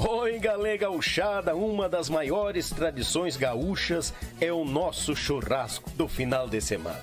Oi, 0.00 0.38
galera 0.38 0.76
gauchada, 0.76 1.56
uma 1.56 1.88
das 1.88 2.08
maiores 2.08 2.70
tradições 2.70 3.36
gaúchas 3.36 4.14
é 4.40 4.52
o 4.52 4.64
nosso 4.64 5.16
churrasco 5.16 5.90
do 5.90 6.06
final 6.06 6.48
de 6.48 6.60
semana. 6.60 7.02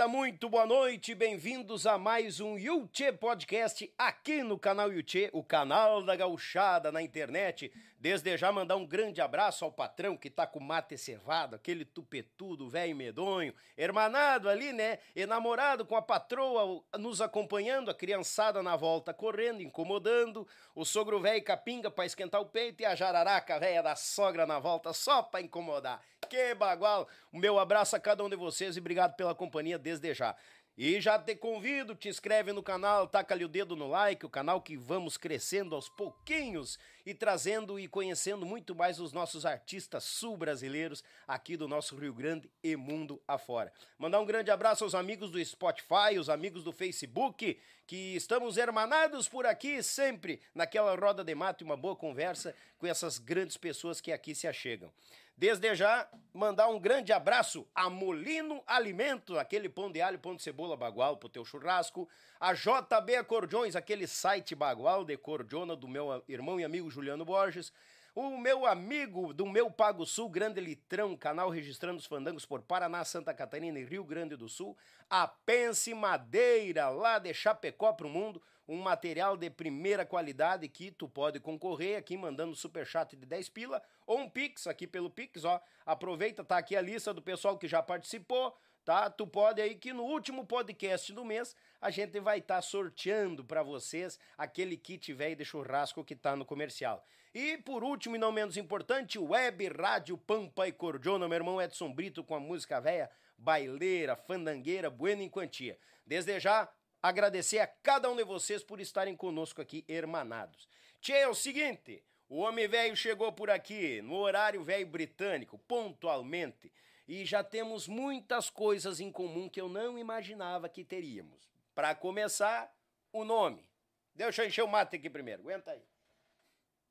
Gauchada, 0.00 0.08
muito 0.08 0.48
boa 0.48 0.66
noite, 0.66 1.14
bem-vindos 1.14 1.86
a 1.86 1.98
mais 1.98 2.40
um 2.40 2.56
Yuchê 2.56 3.12
Podcast 3.12 3.92
aqui 3.98 4.42
no 4.42 4.58
canal 4.58 4.90
Yuchê, 4.90 5.28
o 5.32 5.42
canal 5.42 6.02
da 6.02 6.16
gauchada 6.16 6.90
na 6.90 7.02
internet. 7.02 7.70
Desde 7.98 8.34
já 8.38 8.50
mandar 8.50 8.76
um 8.76 8.86
grande 8.86 9.20
abraço 9.20 9.62
ao 9.62 9.70
patrão 9.70 10.16
que 10.16 10.30
tá 10.30 10.46
com 10.46 10.58
mate 10.58 10.96
cevado, 10.96 11.54
aquele 11.54 11.84
tupetudo, 11.84 12.68
velho 12.68 12.96
medonho, 12.96 13.54
hermanado 13.76 14.48
ali, 14.48 14.72
né? 14.72 14.98
Enamorado 15.14 15.84
com 15.84 15.96
a 15.96 16.00
patroa 16.00 16.82
nos 16.98 17.20
acompanhando, 17.20 17.90
a 17.90 17.94
criançada 17.94 18.62
na 18.62 18.76
volta 18.76 19.12
correndo, 19.12 19.60
incomodando, 19.60 20.48
o 20.74 20.84
sogro 20.84 21.20
velho 21.20 21.44
capinga 21.44 21.90
pra 21.90 22.06
esquentar 22.06 22.40
o 22.40 22.46
peito 22.46 22.80
e 22.80 22.86
a 22.86 22.94
jararaca 22.94 23.58
velha 23.58 23.82
da 23.82 23.94
sogra 23.94 24.46
na 24.46 24.58
volta 24.58 24.94
só 24.94 25.22
pra 25.22 25.42
incomodar. 25.42 26.00
Que 26.30 26.54
bagual! 26.54 27.08
O 27.32 27.38
meu 27.40 27.58
abraço 27.58 27.96
a 27.96 27.98
cada 27.98 28.22
um 28.22 28.28
de 28.30 28.36
vocês 28.36 28.76
e 28.76 28.78
obrigado 28.78 29.16
pela 29.16 29.34
companhia 29.34 29.76
desde 29.76 30.14
já. 30.14 30.36
E 30.78 31.00
já 31.00 31.18
te 31.18 31.34
convido, 31.34 31.96
te 31.96 32.08
inscreve 32.08 32.52
no 32.52 32.62
canal, 32.62 33.08
taca 33.08 33.34
ali 33.34 33.44
o 33.44 33.48
dedo 33.48 33.74
no 33.74 33.88
like, 33.88 34.24
o 34.24 34.30
canal 34.30 34.62
que 34.62 34.76
vamos 34.76 35.16
crescendo 35.16 35.74
aos 35.74 35.88
pouquinhos 35.88 36.78
e 37.04 37.12
trazendo 37.12 37.80
e 37.80 37.88
conhecendo 37.88 38.46
muito 38.46 38.76
mais 38.76 39.00
os 39.00 39.12
nossos 39.12 39.44
artistas 39.44 40.04
sul-brasileiros 40.04 41.02
aqui 41.26 41.56
do 41.56 41.66
nosso 41.66 41.96
Rio 41.96 42.14
Grande 42.14 42.48
e 42.62 42.76
mundo 42.76 43.20
afora. 43.26 43.72
Mandar 43.98 44.20
um 44.20 44.24
grande 44.24 44.52
abraço 44.52 44.84
aos 44.84 44.94
amigos 44.94 45.32
do 45.32 45.44
Spotify, 45.44 46.16
os 46.16 46.30
amigos 46.30 46.62
do 46.62 46.72
Facebook, 46.72 47.58
que 47.88 48.14
estamos 48.14 48.56
hermanados 48.56 49.28
por 49.28 49.46
aqui 49.46 49.82
sempre 49.82 50.40
naquela 50.54 50.94
roda 50.94 51.24
de 51.24 51.34
mato 51.34 51.62
e 51.62 51.66
uma 51.66 51.76
boa 51.76 51.96
conversa 51.96 52.54
com 52.78 52.86
essas 52.86 53.18
grandes 53.18 53.56
pessoas 53.56 54.00
que 54.00 54.12
aqui 54.12 54.32
se 54.32 54.46
achegam. 54.46 54.92
Desde 55.40 55.74
já, 55.74 56.06
mandar 56.34 56.68
um 56.68 56.78
grande 56.78 57.14
abraço 57.14 57.66
a 57.74 57.88
Molino 57.88 58.62
Alimento, 58.66 59.38
aquele 59.38 59.70
pão 59.70 59.90
de 59.90 60.02
alho, 60.02 60.18
pão 60.18 60.36
de 60.36 60.42
cebola 60.42 60.76
bagual 60.76 61.16
pro 61.16 61.30
teu 61.30 61.46
churrasco, 61.46 62.06
a 62.38 62.52
JB 62.52 63.16
Acordeões, 63.16 63.74
aquele 63.74 64.06
site 64.06 64.54
bagual 64.54 65.02
de 65.02 65.16
cordiona 65.16 65.74
do 65.74 65.88
meu 65.88 66.22
irmão 66.28 66.60
e 66.60 66.64
amigo 66.64 66.90
Juliano 66.90 67.24
Borges, 67.24 67.72
o 68.14 68.36
meu 68.36 68.66
amigo 68.66 69.32
do 69.32 69.46
meu 69.46 69.70
Pago 69.70 70.04
Sul, 70.04 70.28
Grande 70.28 70.60
Litrão, 70.60 71.16
canal 71.16 71.48
registrando 71.48 71.98
os 71.98 72.04
fandangos 72.04 72.44
por 72.44 72.60
Paraná, 72.60 73.02
Santa 73.02 73.32
Catarina 73.32 73.78
e 73.78 73.84
Rio 73.86 74.04
Grande 74.04 74.36
do 74.36 74.46
Sul, 74.46 74.76
a 75.08 75.26
Pense 75.26 75.94
Madeira, 75.94 76.90
lá 76.90 77.18
de 77.18 77.32
Chapecó 77.32 77.94
pro 77.94 78.10
mundo, 78.10 78.42
um 78.70 78.76
material 78.76 79.36
de 79.36 79.50
primeira 79.50 80.06
qualidade 80.06 80.68
que 80.68 80.92
tu 80.92 81.08
pode 81.08 81.40
concorrer 81.40 81.98
aqui 81.98 82.16
mandando 82.16 82.54
super 82.54 82.86
chat 82.86 83.16
de 83.16 83.26
10 83.26 83.48
pila 83.48 83.82
ou 84.06 84.20
um 84.20 84.30
pix 84.30 84.68
aqui 84.68 84.86
pelo 84.86 85.10
pix, 85.10 85.44
ó. 85.44 85.60
Aproveita, 85.84 86.44
tá 86.44 86.56
aqui 86.56 86.76
a 86.76 86.80
lista 86.80 87.12
do 87.12 87.20
pessoal 87.20 87.58
que 87.58 87.66
já 87.66 87.82
participou, 87.82 88.56
tá? 88.84 89.10
Tu 89.10 89.26
pode 89.26 89.60
aí 89.60 89.74
que 89.74 89.92
no 89.92 90.04
último 90.04 90.46
podcast 90.46 91.12
do 91.12 91.24
mês 91.24 91.56
a 91.80 91.90
gente 91.90 92.20
vai 92.20 92.38
estar 92.38 92.56
tá 92.56 92.62
sorteando 92.62 93.44
para 93.44 93.64
vocês 93.64 94.20
aquele 94.38 94.76
kit 94.76 95.12
velho 95.12 95.34
de 95.34 95.44
churrasco 95.44 96.04
que 96.04 96.14
tá 96.14 96.36
no 96.36 96.44
comercial. 96.44 97.04
E 97.34 97.58
por 97.58 97.82
último 97.82 98.14
e 98.14 98.20
não 98.20 98.30
menos 98.30 98.56
importante, 98.56 99.18
Web 99.18 99.68
Rádio 99.68 100.16
Pampa 100.16 100.68
e 100.68 100.72
Cordiona, 100.72 101.26
meu 101.26 101.36
irmão 101.36 101.60
Edson 101.60 101.92
Brito 101.92 102.22
com 102.22 102.36
a 102.36 102.40
música 102.40 102.80
velha, 102.80 103.10
baileira, 103.36 104.14
fandangueira, 104.14 104.88
buena 104.88 105.24
em 105.24 105.28
quantia. 105.28 105.76
Desde 106.06 106.38
já, 106.38 106.68
agradecer 107.02 107.58
a 107.58 107.66
cada 107.66 108.10
um 108.10 108.16
de 108.16 108.24
vocês 108.24 108.62
por 108.62 108.80
estarem 108.80 109.16
conosco 109.16 109.60
aqui, 109.60 109.84
hermanados. 109.88 110.68
Tchê, 111.00 111.12
é 111.12 111.28
o 111.28 111.34
seguinte, 111.34 112.04
o 112.28 112.38
homem 112.38 112.68
velho 112.68 112.94
chegou 112.96 113.32
por 113.32 113.50
aqui, 113.50 114.02
no 114.02 114.14
horário 114.16 114.62
velho 114.62 114.86
britânico, 114.86 115.58
pontualmente, 115.58 116.72
e 117.08 117.24
já 117.24 117.42
temos 117.42 117.88
muitas 117.88 118.48
coisas 118.48 119.00
em 119.00 119.10
comum 119.10 119.48
que 119.48 119.60
eu 119.60 119.68
não 119.68 119.98
imaginava 119.98 120.68
que 120.68 120.84
teríamos. 120.84 121.50
Para 121.74 121.94
começar, 121.94 122.72
o 123.12 123.24
nome. 123.24 123.68
Deixa 124.14 124.42
eu 124.42 124.46
encher 124.46 124.62
o 124.62 124.68
mate 124.68 124.96
aqui 124.96 125.08
primeiro, 125.08 125.42
aguenta 125.42 125.72
aí. 125.72 125.82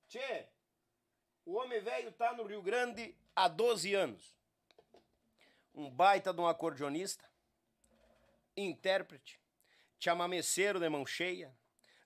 Tchê, 0.08 0.48
o 1.46 1.54
homem 1.54 1.80
velho 1.80 2.12
tá 2.12 2.34
no 2.34 2.44
Rio 2.44 2.62
Grande 2.62 3.16
há 3.36 3.48
12 3.48 3.94
anos. 3.94 4.36
Um 5.74 5.90
baita 5.90 6.34
de 6.34 6.42
um 6.42 6.48
acordeonista, 6.48 7.24
intérprete, 8.58 9.40
chamameceiro 10.00 10.80
de 10.80 10.90
mão 10.90 11.06
cheia, 11.06 11.54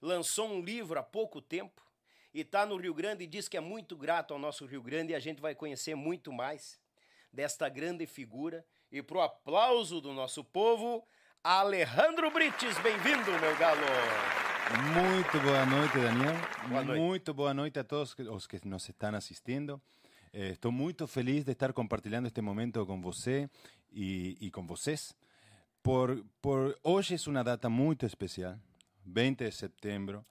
lançou 0.02 0.50
um 0.50 0.62
livro 0.62 1.00
há 1.00 1.04
pouco 1.04 1.42
tempo 1.42 1.82
e 2.34 2.42
está 2.42 2.66
no 2.66 2.76
Rio 2.76 2.94
Grande 2.94 3.24
e 3.24 3.28
diz 3.28 3.48
que 3.48 3.56
é 3.56 3.62
muito 3.62 3.96
grato 3.96 4.34
ao 4.34 4.40
nosso 4.40 4.66
Rio 4.66 4.82
Grande 4.82 5.14
e 5.14 5.16
a 5.16 5.20
gente 5.20 5.42
vai 5.42 5.54
conhecer 5.54 5.96
muito 5.96 6.34
mais 6.34 6.80
desta 7.32 7.70
grande 7.70 8.06
figura. 8.08 8.66
E 8.92 9.02
pro 9.02 9.22
aplauso 9.22 10.02
do 10.02 10.12
nosso 10.12 10.44
povo, 10.44 11.08
Alejandro 11.44 12.32
Brites, 12.32 12.78
bem-vindo, 12.80 13.32
meu 13.40 13.56
galo! 13.58 13.82
Muito 14.94 15.40
boa 15.40 15.66
noite, 15.66 16.00
Daniel. 16.00 16.36
Boa 16.68 16.84
noite. 16.84 17.00
Muito 17.00 17.34
boa 17.34 17.54
noite 17.54 17.80
a 17.80 17.84
todos 17.84 18.16
os 18.18 18.48
que 18.48 18.66
nos 18.68 18.88
estão 18.88 19.14
assistindo. 19.14 19.82
Eh, 20.32 20.52
estou 20.52 20.72
muito 20.72 21.06
feliz 21.06 21.44
de 21.44 21.52
estar 21.52 21.74
compartilhando 21.74 22.28
este 22.28 22.42
momento 22.42 22.84
com 22.86 23.00
você 23.00 23.50
e, 23.92 24.38
e 24.42 24.50
com 24.50 24.66
vocês. 24.66 25.14
Por, 25.84 26.24
por, 26.42 26.80
hoje 26.82 27.16
é 27.16 27.30
uma 27.30 27.44
data 27.44 27.70
muito 27.70 28.06
especial, 28.06 28.56
20 29.06 29.40
de 29.40 29.52
setembro, 29.52 30.26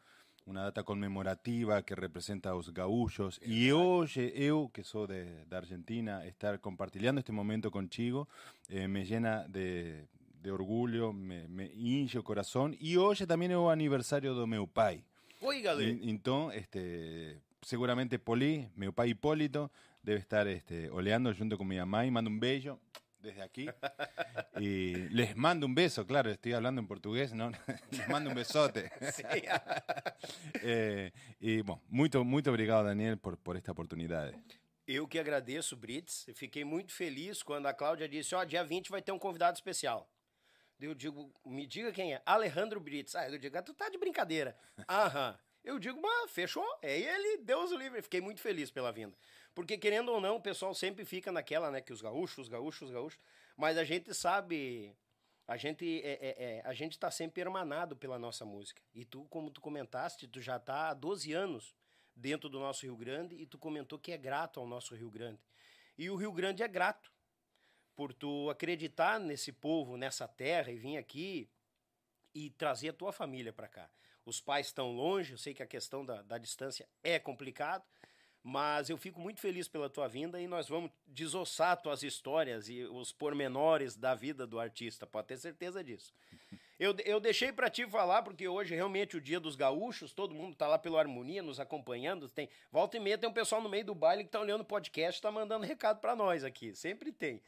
uma 0.46 0.62
data 0.62 0.82
conmemorativa 0.82 1.82
que 1.82 1.94
representa 1.94 2.54
os 2.56 2.70
gaúchos. 2.70 3.38
E 3.42 3.70
hoje, 3.70 4.32
eu, 4.34 4.70
que 4.72 4.82
sou 4.82 5.06
de, 5.06 5.44
da 5.46 5.58
Argentina, 5.58 6.26
estar 6.26 6.58
compartilhando 6.58 7.18
este 7.18 7.32
momento 7.32 7.70
contigo 7.70 8.26
eh, 8.70 8.88
me 8.88 9.04
llena 9.04 9.46
de, 9.46 10.06
de 10.40 10.50
orgulho, 10.50 11.12
me, 11.12 11.46
me 11.48 11.70
enche 12.00 12.18
o 12.18 12.22
coração. 12.22 12.74
E 12.80 12.96
hoje 12.96 13.26
também 13.26 13.52
é 13.52 13.58
o 13.58 13.68
aniversário 13.68 14.34
do 14.34 14.46
meu 14.46 14.66
pai. 14.66 15.04
Oígale. 15.42 16.00
Então, 16.04 16.50
este, 16.50 17.36
seguramente 17.60 18.18
Poli, 18.18 18.70
meu 18.74 18.94
pai 18.94 19.10
Hipólito, 19.10 19.70
debe 20.02 20.20
estar 20.20 20.46
este, 20.46 20.88
oleando 20.90 21.30
junto 21.34 21.58
con 21.58 21.68
mi 21.68 21.76
mamá 21.76 22.06
y 22.06 22.10
mando 22.10 22.30
un 22.30 22.40
bello 22.40 22.80
desde 23.22 23.42
aquí. 23.42 23.68
Y 24.58 25.08
les 25.10 25.36
mando 25.36 25.66
un 25.66 25.74
beso, 25.74 26.06
claro, 26.06 26.30
estoy 26.30 26.52
hablando 26.52 26.80
en 26.80 26.86
portugués, 26.86 27.32
¿no? 27.32 27.50
les 27.90 28.08
mando 28.08 28.30
un 28.30 28.36
besote. 28.36 28.90
Sí. 29.12 29.22
eh, 30.62 31.12
e, 31.40 31.62
bom, 31.62 31.80
muito, 31.88 32.24
muito 32.24 32.50
obrigado, 32.50 32.86
Daniel, 32.86 33.16
por, 33.18 33.36
por 33.36 33.56
esta 33.56 33.72
oportunidade. 33.72 34.36
Eu 34.86 35.06
que 35.06 35.18
agradeço, 35.18 35.76
Brits. 35.76 36.26
Fiquei 36.34 36.64
muito 36.64 36.92
feliz 36.92 37.42
quando 37.42 37.66
a 37.66 37.74
Cláudia 37.74 38.08
disse: 38.08 38.34
Ó, 38.34 38.40
oh, 38.40 38.44
dia 38.44 38.64
20 38.64 38.90
vai 38.90 39.00
ter 39.00 39.12
um 39.12 39.18
convidado 39.18 39.56
especial. 39.56 40.10
Eu 40.80 40.94
digo, 40.94 41.32
me 41.46 41.66
diga 41.66 41.92
quem 41.92 42.14
é. 42.14 42.22
Alejandro 42.26 42.80
Brits. 42.80 43.14
Ah, 43.14 43.28
eu 43.30 43.38
digo, 43.38 43.56
ah, 43.56 43.62
tu 43.62 43.72
tá 43.72 43.88
de 43.88 43.98
brincadeira. 43.98 44.56
Aham. 44.88 45.38
Eu 45.62 45.78
digo, 45.78 46.00
mas 46.02 46.30
fechou. 46.32 46.66
É 46.82 46.98
ele, 46.98 47.38
Deus 47.38 47.70
o 47.70 47.76
livre. 47.76 48.02
Fiquei 48.02 48.20
muito 48.20 48.40
feliz 48.40 48.70
pela 48.70 48.90
vinda. 48.90 49.16
Porque, 49.54 49.76
querendo 49.76 50.10
ou 50.10 50.20
não, 50.20 50.36
o 50.36 50.40
pessoal 50.40 50.74
sempre 50.74 51.04
fica 51.04 51.30
naquela, 51.30 51.70
né? 51.70 51.80
Que 51.80 51.92
os 51.92 52.00
gaúchos, 52.00 52.38
os 52.38 52.48
gaúchos, 52.48 52.88
os 52.88 52.90
gaúchos. 52.90 53.20
Mas 53.56 53.76
a 53.76 53.84
gente 53.84 54.14
sabe. 54.14 54.96
A 55.46 55.56
gente 55.56 56.00
é, 56.02 56.12
é, 56.12 56.44
é, 56.44 56.62
a 56.64 56.72
gente 56.72 56.98
tá 56.98 57.10
sempre 57.10 57.42
hermanado 57.42 57.96
pela 57.96 58.18
nossa 58.18 58.44
música. 58.44 58.80
E 58.94 59.04
tu, 59.04 59.26
como 59.26 59.50
tu 59.50 59.60
comentaste, 59.60 60.26
tu 60.26 60.40
já 60.40 60.58
tá 60.58 60.90
há 60.90 60.94
12 60.94 61.32
anos 61.32 61.74
dentro 62.14 62.48
do 62.48 62.58
nosso 62.60 62.86
Rio 62.86 62.96
Grande 62.96 63.34
e 63.36 63.46
tu 63.46 63.58
comentou 63.58 63.98
que 63.98 64.12
é 64.12 64.16
grato 64.16 64.60
ao 64.60 64.66
nosso 64.66 64.94
Rio 64.94 65.10
Grande. 65.10 65.40
E 65.98 66.08
o 66.08 66.16
Rio 66.16 66.32
Grande 66.32 66.62
é 66.62 66.68
grato 66.68 67.12
por 67.94 68.14
tu 68.14 68.48
acreditar 68.50 69.20
nesse 69.20 69.52
povo, 69.52 69.96
nessa 69.96 70.26
terra 70.26 70.70
e 70.70 70.78
vir 70.78 70.96
aqui 70.96 71.50
e 72.34 72.50
trazer 72.50 72.90
a 72.90 72.92
tua 72.92 73.12
família 73.12 73.52
para 73.52 73.68
cá. 73.68 73.90
Os 74.24 74.40
pais 74.40 74.66
estão 74.66 74.92
longe, 74.92 75.32
eu 75.32 75.38
sei 75.38 75.52
que 75.52 75.62
a 75.62 75.66
questão 75.66 76.04
da, 76.04 76.22
da 76.22 76.38
distância 76.38 76.88
é 77.02 77.18
complicado, 77.18 77.84
mas 78.42 78.90
eu 78.90 78.96
fico 78.96 79.20
muito 79.20 79.40
feliz 79.40 79.68
pela 79.68 79.88
tua 79.88 80.08
vinda 80.08 80.40
e 80.40 80.48
nós 80.48 80.68
vamos 80.68 80.90
desossar 81.06 81.80
tuas 81.80 82.02
histórias 82.02 82.68
e 82.68 82.82
os 82.84 83.12
pormenores 83.12 83.96
da 83.96 84.14
vida 84.14 84.46
do 84.46 84.58
artista, 84.58 85.06
pode 85.06 85.28
ter 85.28 85.38
certeza 85.38 85.82
disso. 85.82 86.12
Eu, 86.80 86.96
eu 87.04 87.20
deixei 87.20 87.52
para 87.52 87.70
ti 87.70 87.86
falar, 87.86 88.22
porque 88.22 88.48
hoje 88.48 88.74
é 88.74 88.76
realmente 88.76 89.16
o 89.16 89.20
dia 89.20 89.38
dos 89.38 89.54
gaúchos, 89.54 90.12
todo 90.12 90.34
mundo 90.34 90.56
tá 90.56 90.66
lá 90.66 90.76
pelo 90.76 90.98
Harmonia 90.98 91.40
nos 91.40 91.60
acompanhando. 91.60 92.28
Tem, 92.28 92.48
volta 92.72 92.96
e 92.96 93.00
meia 93.00 93.16
tem 93.16 93.30
um 93.30 93.32
pessoal 93.32 93.62
no 93.62 93.68
meio 93.68 93.84
do 93.84 93.94
baile 93.94 94.24
que 94.24 94.30
tá 94.30 94.40
olhando 94.40 94.62
o 94.62 94.64
podcast 94.64 95.22
tá 95.22 95.30
mandando 95.30 95.64
recado 95.64 96.00
para 96.00 96.16
nós 96.16 96.42
aqui, 96.42 96.74
sempre 96.74 97.12
tem. 97.12 97.40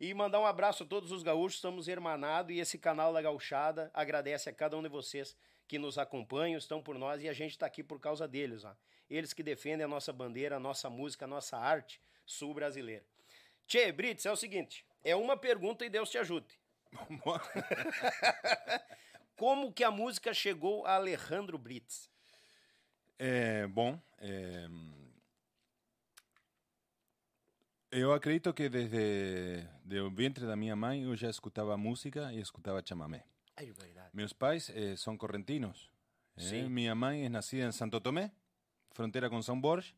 E 0.00 0.14
mandar 0.14 0.40
um 0.40 0.46
abraço 0.46 0.84
a 0.84 0.86
todos 0.86 1.12
os 1.12 1.22
gaúchos, 1.22 1.56
estamos 1.56 1.86
hermanados 1.86 2.56
e 2.56 2.60
esse 2.60 2.78
canal 2.78 3.12
da 3.12 3.20
Gauchada 3.20 3.90
agradece 3.92 4.48
a 4.48 4.54
cada 4.54 4.74
um 4.74 4.82
de 4.82 4.88
vocês 4.88 5.36
que 5.66 5.78
nos 5.78 5.98
acompanham, 5.98 6.56
estão 6.56 6.80
por 6.80 6.98
nós 6.98 7.22
e 7.22 7.28
a 7.28 7.32
gente 7.34 7.50
está 7.50 7.66
aqui 7.66 7.82
por 7.82 8.00
causa 8.00 8.26
deles. 8.26 8.64
Ó. 8.64 8.72
Eles 9.08 9.32
que 9.32 9.42
defendem 9.42 9.84
a 9.84 9.88
nossa 9.88 10.12
bandeira, 10.12 10.56
a 10.56 10.60
nossa 10.60 10.90
música, 10.90 11.24
a 11.24 11.28
nossa 11.28 11.56
arte 11.56 12.00
sul-brasileira. 12.26 13.04
Tchê, 13.66 13.90
Brits, 13.92 14.26
é 14.26 14.32
o 14.32 14.36
seguinte: 14.36 14.84
é 15.02 15.16
uma 15.16 15.36
pergunta 15.36 15.84
e 15.84 15.90
Deus 15.90 16.10
te 16.10 16.18
ajude. 16.18 16.58
Como 19.36 19.72
que 19.72 19.84
a 19.84 19.90
música 19.90 20.34
chegou 20.34 20.84
a 20.86 20.94
Alejandro 20.94 21.56
Brits? 21.56 22.10
É, 23.18 23.66
bom, 23.66 24.00
é, 24.18 24.68
eu 27.90 28.12
acredito 28.12 28.52
que 28.52 28.68
desde 28.68 30.00
o 30.00 30.10
ventre 30.10 30.46
da 30.46 30.54
minha 30.54 30.76
mãe 30.76 31.04
eu 31.04 31.16
já 31.16 31.30
escutava 31.30 31.76
música 31.76 32.30
e 32.32 32.38
escutava 32.38 32.82
chamamé. 32.86 33.24
É 33.56 33.64
verdade. 33.64 34.10
Meus 34.12 34.32
pais 34.32 34.70
eh, 34.74 34.94
são 34.94 35.16
correntinos. 35.16 35.90
Eh? 36.36 36.68
Minha 36.68 36.94
mãe 36.94 37.24
é 37.24 37.28
nascida 37.30 37.66
em 37.66 37.72
Santo 37.72 37.98
Tomé, 37.98 38.30
frontera 38.98 39.30
con 39.30 39.42
São 39.42 39.60
Borges. 39.60 39.94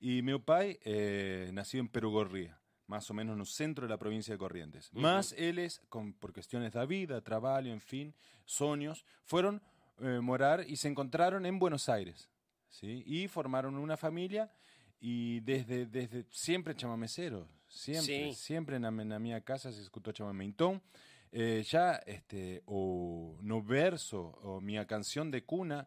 Y 0.00 0.22
mi 0.22 0.36
pai 0.40 0.76
eh, 0.82 1.50
nació 1.52 1.78
en 1.78 1.88
Perugorría, 1.88 2.58
más 2.88 3.08
o 3.08 3.14
menos 3.14 3.34
en 3.34 3.40
el 3.40 3.46
centro 3.46 3.86
de 3.86 3.90
la 3.90 3.96
provincia 3.96 4.34
de 4.34 4.38
Corrientes. 4.38 4.90
Uh 4.92 4.96
-huh. 4.96 5.02
Más 5.02 5.32
ellos, 5.38 5.80
con, 5.88 6.12
por 6.12 6.32
cuestiones 6.32 6.72
de 6.72 6.84
vida, 6.86 7.20
trabajo, 7.20 7.68
en 7.68 7.80
fin, 7.80 8.12
sueños, 8.44 9.04
fueron 9.22 9.62
eh, 10.00 10.18
morar 10.20 10.64
y 10.66 10.74
se 10.74 10.88
encontraron 10.88 11.46
en 11.46 11.60
Buenos 11.60 11.88
Aires. 11.88 12.28
¿sí? 12.68 13.04
Y 13.06 13.28
formaron 13.28 13.76
una 13.76 13.96
familia 13.96 14.50
y 14.98 15.38
desde, 15.40 15.86
desde 15.86 16.26
siempre 16.32 16.74
chamameceros, 16.74 17.46
siempre, 17.68 18.32
sí. 18.32 18.34
siempre 18.34 18.76
en 18.76 18.82
la, 18.82 18.88
en 18.88 19.08
la 19.08 19.20
mía 19.20 19.40
casa 19.42 19.70
se 19.70 19.80
escuchó 19.80 20.10
chamamé. 20.10 20.44
Entonces, 20.44 20.82
eh, 21.30 21.62
ya 21.64 22.02
este, 22.06 22.62
o 22.66 23.38
no 23.40 23.62
verso 23.62 24.20
o 24.42 24.60
mi 24.60 24.74
canción 24.86 25.30
de 25.30 25.44
cuna 25.44 25.86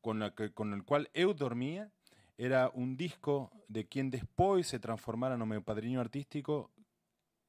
con, 0.00 0.18
la 0.18 0.34
que, 0.34 0.52
con 0.52 0.72
el 0.72 0.84
cual 0.84 1.08
eu 1.14 1.34
dormía 1.34 1.90
era 2.36 2.70
un 2.72 2.96
disco 2.96 3.50
de 3.68 3.86
quien 3.86 4.10
después 4.10 4.66
se 4.66 4.78
transformara 4.78 5.34
en 5.34 5.48
mi 5.48 5.60
padrino 5.60 6.00
artístico 6.00 6.70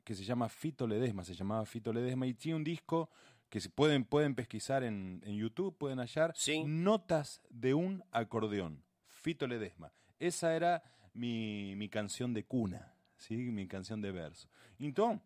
que 0.03 0.15
se 0.15 0.23
llama 0.23 0.49
Fito 0.49 0.87
Ledesma, 0.87 1.23
se 1.23 1.33
llamaba 1.33 1.65
Fito 1.65 1.93
Ledesma 1.93 2.27
y 2.27 2.33
tiene 2.33 2.57
un 2.57 2.63
disco 2.63 3.09
que 3.49 3.59
se 3.59 3.69
pueden, 3.69 4.05
pueden 4.05 4.35
pesquisar 4.35 4.83
en, 4.83 5.21
en 5.25 5.35
YouTube, 5.35 5.77
pueden 5.77 5.99
hallar 5.99 6.33
sí. 6.35 6.63
notas 6.65 7.41
de 7.49 7.73
un 7.73 8.03
acordeón, 8.11 8.83
Fito 9.05 9.47
Ledesma. 9.47 9.93
Esa 10.19 10.55
era 10.55 10.83
mi, 11.13 11.75
mi 11.75 11.89
canción 11.89 12.33
de 12.33 12.43
cuna, 12.45 12.93
¿sí? 13.17 13.35
mi 13.35 13.67
canción 13.67 14.01
de 14.01 14.11
verso. 14.11 14.49
Entonces, 14.79 15.21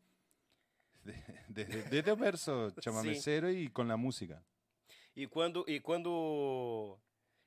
desde 1.47 1.83
de, 1.83 1.89
de, 1.89 2.01
de 2.01 2.15
verso 2.15 2.71
chamamecero 2.79 3.49
sí. 3.49 3.57
y 3.57 3.67
con 3.69 3.87
la 3.87 3.97
música. 3.97 4.43
E 5.15 5.27
quando, 5.27 5.63
e 5.65 5.79
quando 5.79 6.99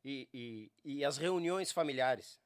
e, 0.05 0.29
e, 0.33 0.71
e 0.85 1.05
as 1.05 1.17
reuniões 1.19 1.73
familiares. 1.73 2.41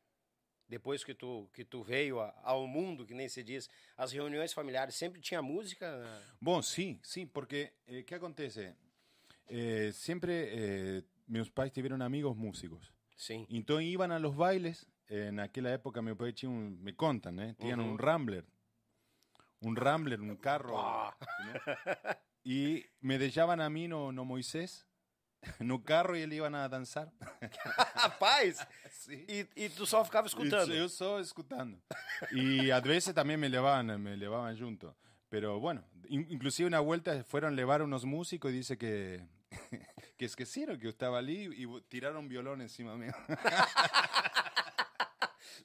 Depois 0.68 1.04
que 1.04 1.14
tu, 1.14 1.48
que 1.52 1.64
tu 1.64 1.82
veio 1.82 2.20
ao 2.42 2.66
mundo, 2.66 3.04
que 3.04 3.12
nem 3.14 3.28
se 3.28 3.42
diz, 3.42 3.68
as 3.96 4.10
reuniões 4.12 4.52
familiares 4.54 4.94
sempre 4.94 5.20
tinha 5.20 5.42
música? 5.42 5.86
Bom, 6.40 6.62
sim, 6.62 6.98
sim, 7.02 7.26
porque 7.26 7.72
o 7.86 7.94
eh, 7.94 8.02
que 8.02 8.14
acontece? 8.14 8.74
Eh, 9.48 9.90
sempre 9.92 10.32
eh, 10.32 11.02
meus 11.28 11.50
pais 11.50 11.70
tiveram 11.72 12.00
amigos 12.00 12.34
músicos. 12.34 12.90
Sim. 13.16 13.46
Então 13.50 13.80
iam 13.82 14.02
a 14.10 14.18
los 14.18 14.34
bailes. 14.34 14.86
eh, 15.10 15.30
naquela 15.30 15.68
época 15.68 16.00
meu 16.00 16.16
pai 16.16 16.32
tinha 16.32 16.50
um, 16.50 16.70
me 16.70 16.92
contam, 16.94 17.32
né? 17.32 17.54
Tinham 17.58 17.78
Uhum. 17.78 17.92
um 17.92 17.96
Rambler. 17.96 18.44
Um 19.60 19.74
Rambler, 19.74 20.20
um 20.22 20.34
carro. 20.36 20.72
Né? 21.38 22.16
E 22.44 22.88
me 23.00 23.18
deixavam 23.18 23.60
a 23.60 23.68
mim 23.70 23.88
no, 23.88 24.10
no 24.10 24.24
Moisés, 24.24 24.84
no 25.60 25.82
carro, 25.82 26.14
e 26.16 26.22
eles 26.22 26.38
iam 26.38 26.54
a 26.54 26.68
dançar. 26.68 27.08
Rapaz! 27.94 28.66
Sim. 28.90 29.24
E, 29.28 29.46
e 29.56 29.68
tu 29.68 29.84
só 29.86 30.04
ficava 30.04 30.26
escutando. 30.26 30.72
Eu 30.72 30.88
só 30.88 31.18
escutando. 31.20 31.80
Y 32.30 32.70
a 32.70 32.80
veces 32.80 33.12
también 33.14 33.40
me 33.40 33.48
llevaban, 33.48 34.00
me 34.00 34.16
llevaban 34.16 34.56
junto. 34.56 34.94
Pero 35.28 35.58
bueno, 35.58 35.82
in- 36.08 36.26
inclusive 36.30 36.66
una 36.68 36.80
vuelta 36.80 37.24
fueron 37.24 37.54
a 37.54 37.56
llevar 37.56 37.82
unos 37.82 38.04
músicos 38.04 38.52
y 38.52 38.54
dice 38.56 38.76
que, 38.78 39.26
que 40.18 40.24
esquecieron 40.26 40.76
que 40.78 40.84
yo 40.84 40.90
estaba 40.90 41.18
allí 41.18 41.48
y 41.56 41.66
tiraron 41.88 42.28
violón 42.28 42.60
encima 42.60 42.96
mío. 42.96 43.12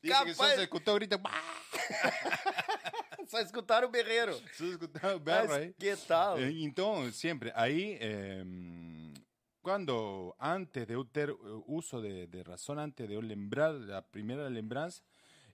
dice 0.02 0.16
que 0.26 0.34
só 0.34 0.44
Capaz. 0.44 0.56
se 0.56 0.64
escuchó 0.64 0.96
grito. 0.96 1.20
Só 3.28 3.40
escutaram 3.40 3.90
o 3.90 3.92
berreiro. 3.92 4.34
Só 4.54 4.64
escuchaba 4.66 5.14
el 5.14 5.20
berro 5.20 5.74
que 5.78 5.96
tal? 5.98 6.50
Então, 6.50 7.12
sempre, 7.12 7.52
aí, 7.56 7.98
eh, 8.00 8.44
quando, 9.68 10.34
antes 10.40 10.88
de 10.88 10.96
ter 11.12 11.30
eh, 11.30 11.36
uso 11.68 12.02
de, 12.02 12.26
de 12.28 12.42
razão, 12.42 12.80
antes 12.80 13.06
de 13.06 13.18
lembrar, 13.20 13.76
a 13.92 14.02
primeira 14.02 14.48
lembrança, 14.48 15.02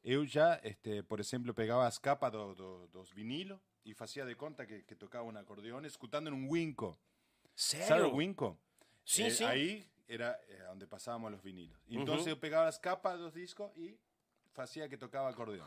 eu 0.04 0.24
já, 0.24 0.60
este, 0.64 1.02
por 1.02 1.20
exemplo, 1.20 1.52
pegava 1.52 1.88
as 1.88 1.98
capas 1.98 2.32
do, 2.32 2.54
do, 2.54 2.88
dos 2.90 3.10
vinilos 3.10 3.60
e 3.84 3.96
fazia 3.96 4.24
de 4.24 4.36
conta 4.36 4.68
que, 4.68 4.84
que 4.84 4.96
tocava 4.96 5.26
um 5.28 5.36
acordeão 5.36 5.84
escutando 5.84 6.30
em 6.30 6.34
um 6.34 6.48
winco. 6.48 6.96
Sabe 7.56 7.82
o 7.82 7.86
Sério? 7.88 8.16
winco? 8.18 8.56
Sim, 9.04 9.24
Eh, 9.26 9.30
sim. 9.32 9.46
Aí 9.46 9.84
era 10.08 10.40
eh, 10.48 10.70
onde 10.72 10.86
passávamos 10.86 11.34
os 11.34 11.42
vinilos. 11.44 11.76
Então, 11.90 12.14
Uhum. 12.16 12.28
eu 12.28 12.38
pegava 12.38 12.68
as 12.68 12.78
capas 12.78 13.18
dos 13.18 13.34
discos 13.34 13.72
e 13.76 13.98
fazia 14.52 14.88
que 14.88 14.96
tocava 14.96 15.28
acordeão. 15.30 15.66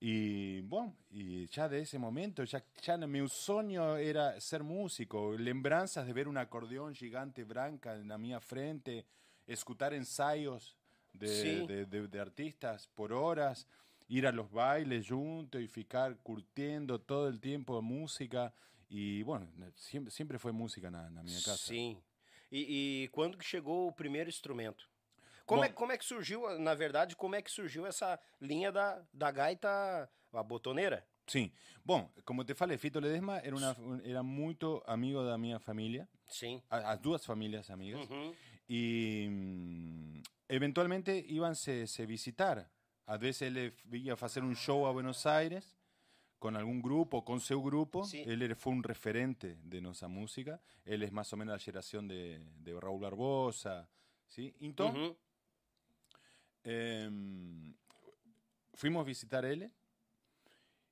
E, 0.00 0.62
bom, 0.66 0.94
e 1.10 1.48
já 1.50 1.66
desse 1.66 1.96
momento, 1.96 2.44
já, 2.44 2.62
já 2.82 2.96
no 2.98 3.08
meu 3.08 3.28
sonho 3.28 3.82
era 3.96 4.38
ser 4.40 4.62
músico. 4.62 5.30
Lembranças 5.30 6.06
de 6.06 6.12
ver 6.12 6.28
um 6.28 6.36
acordeão 6.38 6.92
gigante 6.92 7.42
branca 7.44 7.96
na 8.04 8.18
minha 8.18 8.38
frente, 8.40 9.04
escutar 9.48 9.92
ensaios 9.94 10.76
de, 11.14 11.66
de, 11.66 11.86
de- 11.86 12.08
de 12.08 12.18
artistas 12.20 12.86
por 12.94 13.10
horas, 13.10 13.66
ir 14.08 14.26
a 14.26 14.32
los 14.32 14.50
bailes 14.50 15.06
juntos 15.06 15.60
y 15.62 15.66
ficar 15.66 16.14
curtiendo 16.22 16.98
todo 16.98 17.28
el 17.28 17.40
tiempo 17.40 17.80
música. 17.80 18.52
E, 18.90 19.24
bueno, 19.24 19.48
sempre, 19.74 20.10
sempre 20.12 20.38
foi 20.38 20.52
música 20.52 20.90
na, 20.90 21.08
na 21.10 21.22
minha 21.22 21.40
casa. 21.42 21.56
Sim. 21.56 22.00
E, 22.52 23.04
e 23.04 23.08
quando 23.08 23.36
que 23.36 23.44
chegou 23.44 23.88
o 23.88 23.92
primeiro 23.92 24.28
instrumento? 24.28 24.88
Como, 25.46 25.60
Bom. 25.62 25.64
é, 25.64 25.68
como 25.72 25.92
é 25.92 25.96
que 25.98 26.04
surgiu, 26.04 26.58
na 26.58 26.74
verdade, 26.74 27.14
como 27.14 27.36
é 27.36 27.40
que 27.40 27.50
surgiu 27.50 27.86
essa 27.86 28.18
linha 28.40 28.72
da, 28.72 29.00
da 29.12 29.30
gaita, 29.30 30.10
a 30.32 30.42
botoneira? 30.42 31.06
Sim. 31.26 31.52
Bom, 31.84 32.10
como 32.24 32.44
te 32.44 32.52
falei, 32.54 32.76
Fito 32.78 32.98
Ledesma 33.00 33.38
era, 33.38 33.54
uma, 33.56 33.76
era 34.04 34.22
muito 34.22 34.82
amigo 34.86 35.22
da 35.24 35.38
minha 35.38 35.58
família, 35.60 36.08
Sim. 36.26 36.60
a- 36.68 36.92
as 36.92 36.98
duas 36.98 37.24
famílias 37.24 37.70
amigas, 37.70 38.08
Uhum. 38.10 38.34
e 38.68 39.26
mm, 39.30 40.22
eventualmente 40.48 41.12
iban 41.28 41.54
se, 41.54 41.86
se 41.86 42.04
visitar. 42.06 42.68
Às 43.06 43.20
vezes 43.20 43.42
ele 43.42 43.72
ia 43.92 44.16
fazer 44.16 44.42
um 44.42 44.54
show 44.54 44.84
a 44.86 44.92
Buenos 44.92 45.24
Aires 45.26 45.76
com 46.40 46.48
algum 46.56 46.80
grupo, 46.80 47.22
com 47.22 47.38
seu 47.38 47.62
grupo. 47.62 48.02
Sim. 48.04 48.24
Ele 48.26 48.52
foi 48.56 48.72
um 48.72 48.80
referente 48.80 49.54
de 49.62 49.80
nossa 49.80 50.08
música. 50.08 50.60
Ele 50.84 51.06
é 51.06 51.10
mais 51.10 51.32
ou 51.32 51.38
menos 51.38 51.52
da 51.54 51.58
geração 51.58 52.04
de, 52.06 52.38
de 52.58 52.72
Raul 52.78 52.98
Barbosa. 52.98 53.88
¿sí? 54.28 54.52
Então, 54.60 54.92
Uhum. 54.92 55.16
Em, 56.68 57.76
fuimos 58.74 59.02
a 59.02 59.04
visitar 59.04 59.44
él 59.44 59.70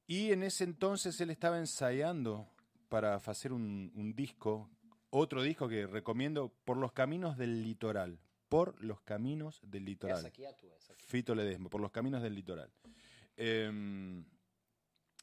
y 0.07 0.31
en 0.31 0.45
ese 0.45 0.63
entonces 0.63 1.21
él 1.21 1.31
estaba 1.31 1.59
ensayando 1.59 2.49
para 2.89 3.17
hacer 3.17 3.53
un, 3.53 3.91
un 3.97 4.15
disco, 4.15 4.71
otro 5.11 5.43
disco 5.43 5.69
que 5.69 5.89
recomiendo, 5.89 6.53
Por 6.65 6.77
los 6.77 6.93
Caminos 6.93 7.37
del 7.37 7.65
Litoral. 7.65 8.21
Por 8.49 8.81
los 8.85 9.01
Caminos 9.01 9.61
del 9.65 9.85
Litoral. 9.85 10.25
A. 10.25 10.95
Fito 11.09 11.35
Ledesma, 11.35 11.69
Por 11.69 11.81
los 11.81 11.91
Caminos 11.91 12.23
del 12.23 12.37
Litoral. 12.37 12.71
Em, 13.37 14.25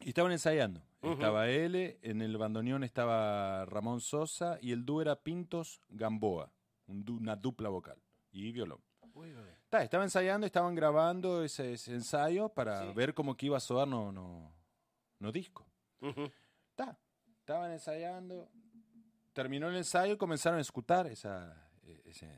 y 0.01 0.09
estaban 0.09 0.33
ensayando. 0.33 0.83
Estaba 1.01 1.49
él, 1.49 1.97
en 2.01 2.21
el 2.21 2.37
bandoneón 2.37 2.83
estaba 2.83 3.63
Ramón 3.65 4.01
Sosa 4.01 4.59
y 4.61 4.73
el 4.73 4.83
dúo 4.83 5.01
era 5.01 5.15
Pintos 5.15 5.79
Gamboa, 5.89 6.51
un 6.87 7.09
una 7.09 7.37
dupla 7.37 7.69
vocal 7.69 8.03
y 8.31 8.51
violón. 8.51 8.81
Ui, 9.13 9.31
velho. 9.31 9.60
Tá, 9.71 9.83
estaba 9.83 10.03
ensayando, 10.03 10.45
estaban 10.45 10.75
grabando 10.75 11.45
ese, 11.45 11.71
ese 11.71 11.93
ensayo 11.93 12.49
para 12.49 12.87
Sí. 12.89 12.93
ver 12.93 13.13
cómo 13.13 13.37
que 13.37 13.45
iba 13.45 13.55
a 13.55 13.61
sonar 13.61 13.87
no, 13.87 14.11
no, 14.11 14.53
no 15.19 15.31
disco. 15.31 15.65
Tá, 16.75 16.99
estaban 17.39 17.71
ensayando, 17.71 18.51
terminó 19.31 19.69
el 19.69 19.77
ensayo 19.77 20.15
y 20.15 20.17
comenzaron 20.17 20.59
a 20.59 20.61
escuchar 20.61 21.07
esa, 21.07 21.69
e- 21.83 22.01
ese, 22.03 22.29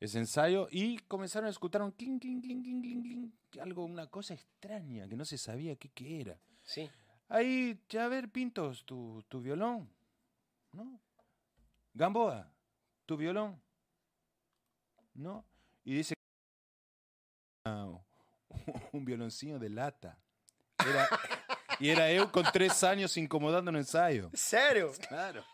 ese 0.00 0.18
ensayo 0.18 0.66
y 0.70 0.96
comenzaron 1.00 1.46
a 1.48 1.50
escuchar 1.50 1.82
un 1.82 1.90
clink, 1.92 2.22
clink, 2.22 2.42
clink, 2.42 2.62
clink, 2.62 2.82
clink, 2.82 3.02
clink, 3.04 3.58
algo, 3.60 3.84
una 3.84 4.06
cosa 4.06 4.32
extraña 4.32 5.06
que 5.06 5.16
no 5.16 5.26
se 5.26 5.36
sabía 5.36 5.76
qué, 5.76 5.90
qué 5.90 6.22
era. 6.22 6.40
Sim. 6.62 6.88
Ahí, 7.28 7.78
ya 7.90 8.06
a 8.06 8.08
ver, 8.08 8.30
Pintos, 8.30 8.82
tu, 8.86 9.22
tu 9.28 9.42
violón, 9.42 9.90
¿no? 10.72 10.98
Gamboa, 11.92 12.50
tu 13.04 13.18
violón, 13.18 13.60
¿no? 15.12 15.44
Y 15.84 15.92
dice, 15.96 16.13
un 18.92 19.04
violoncillo 19.04 19.58
de 19.58 19.68
lata. 19.68 20.18
Era, 20.78 21.08
y 21.78 21.88
era 21.88 22.10
eu 22.10 22.30
con 22.30 22.44
tres 22.52 22.82
años 22.84 23.16
incomodando 23.16 23.70
en 23.70 23.76
ensayo. 23.76 24.30
Sério? 24.34 24.92
Claro. 25.08 25.44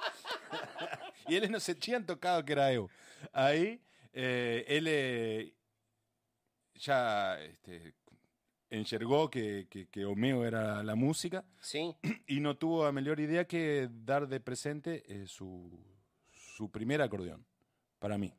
y 1.29 1.37
él 1.37 1.51
no 1.51 1.61
se 1.61 1.75
tinham 1.75 2.05
tocado 2.05 2.45
que 2.45 2.53
era 2.53 2.73
eu. 2.73 2.89
Ahí, 3.33 3.81
eh, 4.13 4.65
él 4.67 4.87
eh, 4.89 5.55
ya 6.75 7.41
este, 7.41 7.95
enxergó 8.71 9.31
que, 9.31 9.67
que, 9.69 9.89
que 9.89 10.05
o 10.05 10.15
meu 10.15 10.45
era 10.45 10.83
la 10.83 10.95
música 10.95 11.45
Sim. 11.61 11.95
y 12.27 12.41
no 12.41 12.57
tuvo 12.57 12.87
a 12.87 12.93
mejor 12.93 13.21
idea 13.21 13.47
que 13.47 13.89
dar 13.91 14.27
de 14.27 14.41
presente 14.41 15.05
eh, 15.07 15.27
su, 15.27 15.71
su 16.33 16.71
primer 16.71 17.03
acordeón 17.03 17.45
para 17.99 18.17
mí. 18.17 18.35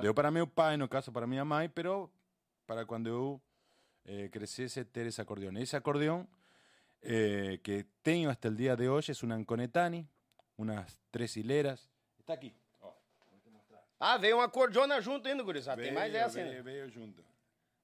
Deu 0.00 0.14
para 0.14 0.30
meu 0.30 0.46
pai, 0.46 0.76
no 0.78 0.88
caso 0.88 1.12
para 1.12 1.26
minha 1.26 1.44
mãe, 1.44 1.68
pero 1.68 2.10
para 2.66 2.86
quando 2.86 3.08
eu 3.08 3.42
eh, 4.08 4.28
crescesse 4.30 4.84
ter 4.86 5.06
esse 5.06 5.20
acordeão. 5.20 5.56
Esse 5.58 5.76
acordeão 5.76 6.26
eh, 7.02 7.60
que 7.62 7.84
tenho 8.02 8.30
hasta 8.30 8.48
el 8.48 8.56
día 8.56 8.74
de 8.74 8.88
hoy 8.88 9.02
es 9.06 9.22
un 9.22 9.32
Anconetani, 9.32 10.08
unas 10.56 10.98
tres 11.10 11.36
hileras. 11.36 11.90
Está 12.18 12.32
aqui. 12.32 12.54
Ó, 12.80 12.90
vou 13.30 13.40
te 13.40 13.50
mostrar. 13.50 13.82
Ah, 14.00 14.16
veio 14.16 14.36
uma 14.36 14.48
cordiona 14.48 15.00
junto 15.00 15.28
ainda, 15.28 15.42
gurizada. 15.42 15.82
Tem 15.82 15.92
mais 15.92 16.14
essa 16.14 16.36
veio, 16.36 16.48
ainda. 16.48 16.62
veio 16.62 16.88
junto. 16.88 17.22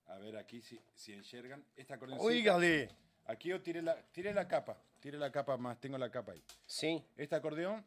A 0.06 0.18
ver 0.18 0.36
aqui 0.36 0.62
se, 0.62 0.80
se 0.94 1.12
enxergan. 1.14 1.62
Esta 1.76 1.94
acordeón. 1.94 2.18
Gali. 2.42 2.88
Aquí 3.26 3.48
yo 3.50 3.60
tiré 3.60 3.82
la, 3.82 3.94
tiré 4.12 4.32
la 4.32 4.46
capa. 4.48 4.76
Tiré 5.00 5.18
la 5.18 5.30
capa 5.30 5.56
más, 5.58 5.78
tengo 5.78 5.98
la 5.98 6.10
capa 6.10 6.32
ahí. 6.32 6.42
Sim. 6.66 7.02
Este 7.16 7.36
acordeón 7.36 7.84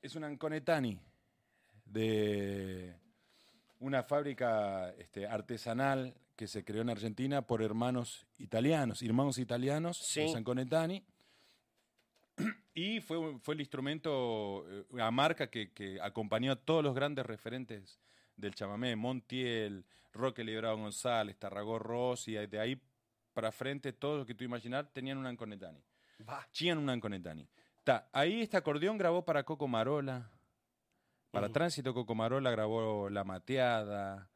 es 0.00 0.14
un 0.14 0.24
Anconetani 0.24 0.98
de 1.84 2.94
una 3.80 4.02
fábrica 4.02 4.90
este, 4.96 5.26
artesanal 5.26 6.14
que 6.36 6.46
se 6.48 6.64
creó 6.64 6.82
en 6.82 6.90
Argentina 6.90 7.42
por 7.42 7.62
hermanos 7.62 8.26
italianos, 8.38 9.02
hermanos 9.02 9.38
italianos, 9.38 9.98
Sí. 9.98 10.22
los 10.22 10.34
Anconetani. 10.36 11.04
Y 12.74 13.00
fue, 13.00 13.38
fue 13.40 13.54
el 13.54 13.60
instrumento, 13.60 14.64
eh, 14.66 14.86
la 14.92 15.10
marca 15.10 15.50
que, 15.50 15.72
que 15.72 16.00
acompañó 16.00 16.52
a 16.52 16.56
todos 16.56 16.82
los 16.82 16.94
grandes 16.94 17.26
referentes 17.26 18.00
del 18.34 18.54
chamamé, 18.54 18.96
Montiel, 18.96 19.84
Roque 20.14 20.42
Librado 20.42 20.78
González, 20.78 21.36
Tarragó 21.38 21.78
Rossi, 21.78 22.32
de 22.32 22.58
ahí 22.58 22.80
para 23.34 23.52
frente, 23.52 23.92
todos 23.92 24.16
los 24.18 24.26
que 24.26 24.34
tú 24.34 24.44
imaginar 24.44 24.86
tenían 24.90 25.18
un 25.18 25.26
Anconetani. 25.26 25.82
Tinham 26.52 26.78
un 26.78 26.88
Anconetani. 26.88 27.46
Tá, 27.84 28.08
ahí 28.12 28.40
este 28.40 28.56
acordeón 28.56 28.96
grabó 28.96 29.22
para 29.22 29.42
Coco 29.44 29.68
Marola. 29.68 30.30
Para 31.30 31.46
Ujú. 31.48 31.52
Tránsito 31.52 31.92
Coco 31.92 32.14
Marola 32.14 32.50
grabó 32.50 33.10
La 33.10 33.22
Mateada, 33.24 34.30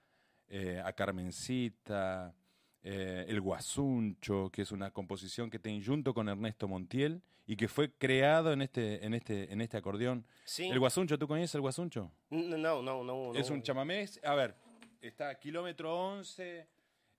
eh, 0.48 0.82
A 0.84 0.92
Carmencita, 0.92 2.34
eh, 2.82 3.24
El 3.28 3.40
Guasuncho, 3.40 4.50
que 4.50 4.62
es 4.62 4.72
una 4.72 4.90
composición 4.92 5.50
que 5.50 5.58
tiene 5.58 5.84
junto 5.84 6.14
con 6.14 6.28
Ernesto 6.28 6.68
Montiel 6.68 7.22
y 7.46 7.56
que 7.56 7.68
fue 7.68 7.92
creado 7.92 8.52
en 8.52 8.62
este, 8.62 9.04
en 9.04 9.14
este, 9.14 9.52
en 9.52 9.60
este 9.60 9.76
acordeón. 9.76 10.26
Sim. 10.44 10.72
El 10.72 10.78
Guasuncho, 10.78 11.18
¿tú 11.18 11.26
conoces 11.28 11.54
el 11.54 11.60
Guasuncho? 11.60 12.10
N- 12.30 12.58
Não, 12.58 12.82
não, 12.82 13.04
não. 13.04 13.34
Es 13.34 13.50
un 13.50 13.62
chamamé. 13.62 14.06
A 14.24 14.34
ver, 14.34 14.54
está 15.00 15.34
Kilómetro 15.38 15.94
11, 15.96 16.66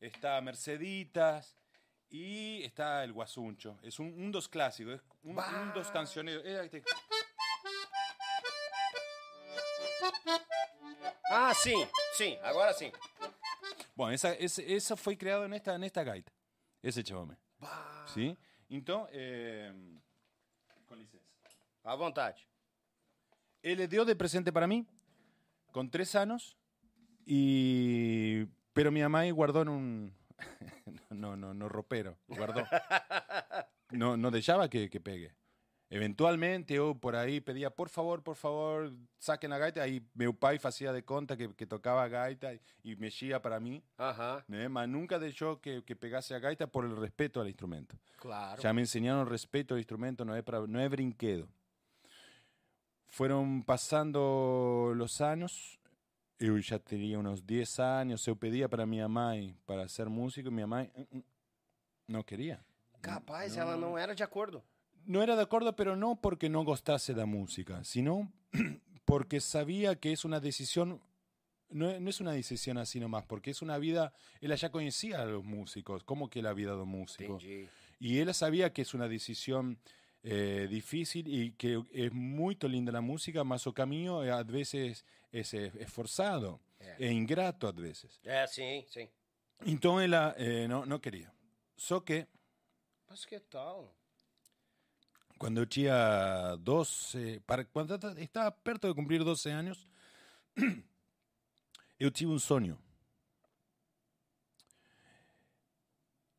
está 0.01 0.39
Merceditas 0.41 1.55
y 2.09 2.61
está 2.63 3.03
el 3.03 3.13
Guasuncho. 3.13 3.77
Es 3.83 3.99
un, 3.99 4.07
un 4.07 4.31
dos 4.31 4.47
clásico, 4.49 4.91
es 4.91 5.01
un, 5.23 5.37
un 5.37 5.73
dos 5.73 5.89
cancionero. 5.91 6.41
Eh, 6.43 6.81
Ah, 11.29 11.53
sim, 11.53 11.85
sim, 12.13 12.37
agora 12.41 12.73
sim. 12.73 12.91
Bom, 13.97 14.11
essa, 14.11 14.35
esse, 14.39 14.63
essa 14.71 14.95
foi 14.95 15.15
criado 15.15 15.47
nesta, 15.47 15.75
nesta 15.75 16.03
gaita, 16.03 16.31
esse 16.83 17.03
chamamé. 17.03 17.35
Sim? 18.05 18.37
Então, 18.69 19.07
é... 19.09 19.73
com 20.85 20.93
licença. 20.93 21.23
À 21.83 21.95
vontade. 21.95 22.47
Ele 23.63 23.87
deu 23.87 24.05
de 24.05 24.13
presente 24.13 24.51
para 24.51 24.67
mim, 24.67 24.85
com 25.73 25.87
três 25.87 26.13
anos, 26.13 26.55
e... 27.25 28.47
pero 28.71 28.91
minha 28.91 29.09
mãe 29.09 29.33
guardou 29.33 29.65
num... 29.65 30.11
no, 31.09 31.35
no, 31.35 31.55
no 31.55 31.67
ropero, 31.67 32.15
guardou. 32.29 32.63
No, 33.89 34.17
no 34.17 34.29
deixava 34.29 34.67
que, 34.67 34.89
que 34.89 34.99
pegue. 34.99 35.31
Eventualmente 35.89 36.73
eu 36.73 36.93
por 36.93 37.15
aí 37.15 37.39
pedia, 37.39 37.71
por 37.71 37.87
favor, 37.87 38.21
por 38.21 38.35
favor, 38.35 38.93
saquen 39.17 39.53
a 39.53 39.57
gaita. 39.57 39.81
Aí 39.81 40.01
meu 40.13 40.33
pai 40.33 40.59
fazia 40.59 40.91
de 40.91 41.01
conta 41.01 41.37
que, 41.37 41.47
que 41.53 41.65
tocava 41.65 42.03
a 42.03 42.07
gaita 42.09 42.59
e 42.83 42.95
mexia 42.97 43.39
para 43.39 43.57
mim, 43.59 43.81
Aham, 43.97 44.43
né? 44.49 44.67
mas 44.67 44.89
nunca 44.89 45.17
deixou 45.17 45.55
que, 45.57 45.81
que 45.83 45.95
pegasse 45.95 46.33
a 46.33 46.39
gaita 46.39 46.67
por 46.67 46.83
el 46.83 46.99
respeto 46.99 47.39
ao 47.39 47.47
instrumento. 47.47 47.97
claro. 48.17 48.61
Já 48.61 48.73
me 48.73 48.81
ensinaram 48.81 49.23
respeito 49.29 49.73
ao 49.73 49.79
instrumento, 49.79 50.25
não 50.25 50.35
é, 50.35 50.41
pra, 50.41 50.67
não 50.67 50.79
é 50.79 50.89
brinquedo. 50.89 51.47
Foram 53.07 53.61
passando 53.61 54.17
os 55.01 55.21
anos, 55.21 55.79
eu 56.37 56.59
já 56.61 56.77
teria 56.77 57.17
uns 57.17 57.41
10 57.41 57.79
anos, 57.79 58.27
eu 58.27 58.35
pedia 58.35 58.67
para 58.67 58.85
minha 58.85 59.07
mãe 59.07 59.55
para 59.65 59.87
ser 59.87 60.09
músico, 60.09 60.51
minha 60.51 60.67
mãe 60.67 60.91
"Mm, 60.95 61.17
mm", 61.19 61.23
não 62.09 62.21
queria. 62.23 62.59
Capaz, 63.01 63.55
ela 63.55 63.77
não 63.77 63.97
era 63.97 64.13
de 64.13 64.21
acordo. 64.23 64.61
No 65.07 65.23
era 65.23 65.35
de 65.37 65.41
acuerdo, 65.41 65.75
pero 65.75 65.95
no 65.95 66.19
porque 66.19 66.49
no 66.49 66.63
gustase 66.65 67.13
de 67.13 67.21
la 67.21 67.25
música, 67.25 67.83
sino 67.83 68.31
porque 69.05 69.39
sabía 69.39 69.95
que 69.95 70.11
es 70.11 70.25
una 70.25 70.41
decisión, 70.41 71.01
no, 71.69 71.97
no 71.99 72.09
es 72.09 72.19
una 72.19 72.33
decisión 72.33 72.77
así 72.77 72.99
nomás, 72.99 73.25
porque 73.25 73.51
es 73.51 73.61
una 73.61 73.77
vida, 73.77 74.13
ella 74.41 74.55
ya 74.55 74.69
conocía 74.69 75.21
a 75.21 75.25
los 75.25 75.45
músicos, 75.45 76.03
como 76.03 76.29
que 76.29 76.41
la 76.41 76.53
vida 76.53 76.75
de 76.75 76.81
un 76.81 76.89
músico. 76.89 77.35
Entendi. 77.35 77.69
Y 77.99 78.19
ella 78.19 78.33
sabía 78.33 78.73
que 78.73 78.81
es 78.81 78.93
una 78.93 79.07
decisión 79.07 79.79
eh, 80.23 80.67
difícil 80.69 81.25
y 81.27 81.53
que 81.53 81.81
es 81.93 82.11
muy 82.11 82.57
linda 82.63 82.91
la 82.91 83.01
música, 83.01 83.45
mas 83.45 83.65
o 83.65 83.73
camino 83.73 84.19
a 84.19 84.43
veces 84.43 85.05
es 85.31 85.53
esforzado 85.53 86.59
e 86.99 87.11
ingrato 87.11 87.67
a 87.67 87.71
veces. 87.71 88.19
É, 88.23 88.45
sim, 88.45 88.83
sim. 88.87 89.07
Entonces 89.65 90.09
ella 90.09 90.35
eh, 90.37 90.67
no, 90.67 90.85
no 90.85 90.99
quería. 90.99 91.33
Só 91.75 92.03
que 92.03 92.27
Mas 93.09 93.25
que 93.25 93.39
tal? 93.39 93.89
Cuando 95.37 95.61
yo 95.61 95.65
tinha 95.67 96.55
12, 96.59 97.39
para, 97.45 97.63
quando 97.65 97.91
eu 97.93 98.23
estava 98.23 98.51
perto 98.51 98.87
de 98.87 98.93
cumprir 98.95 99.23
12 99.23 99.49
anos, 99.49 99.87
eu 101.99 102.09
tive 102.11 102.31
um 102.31 102.39
sonho. 102.39 102.77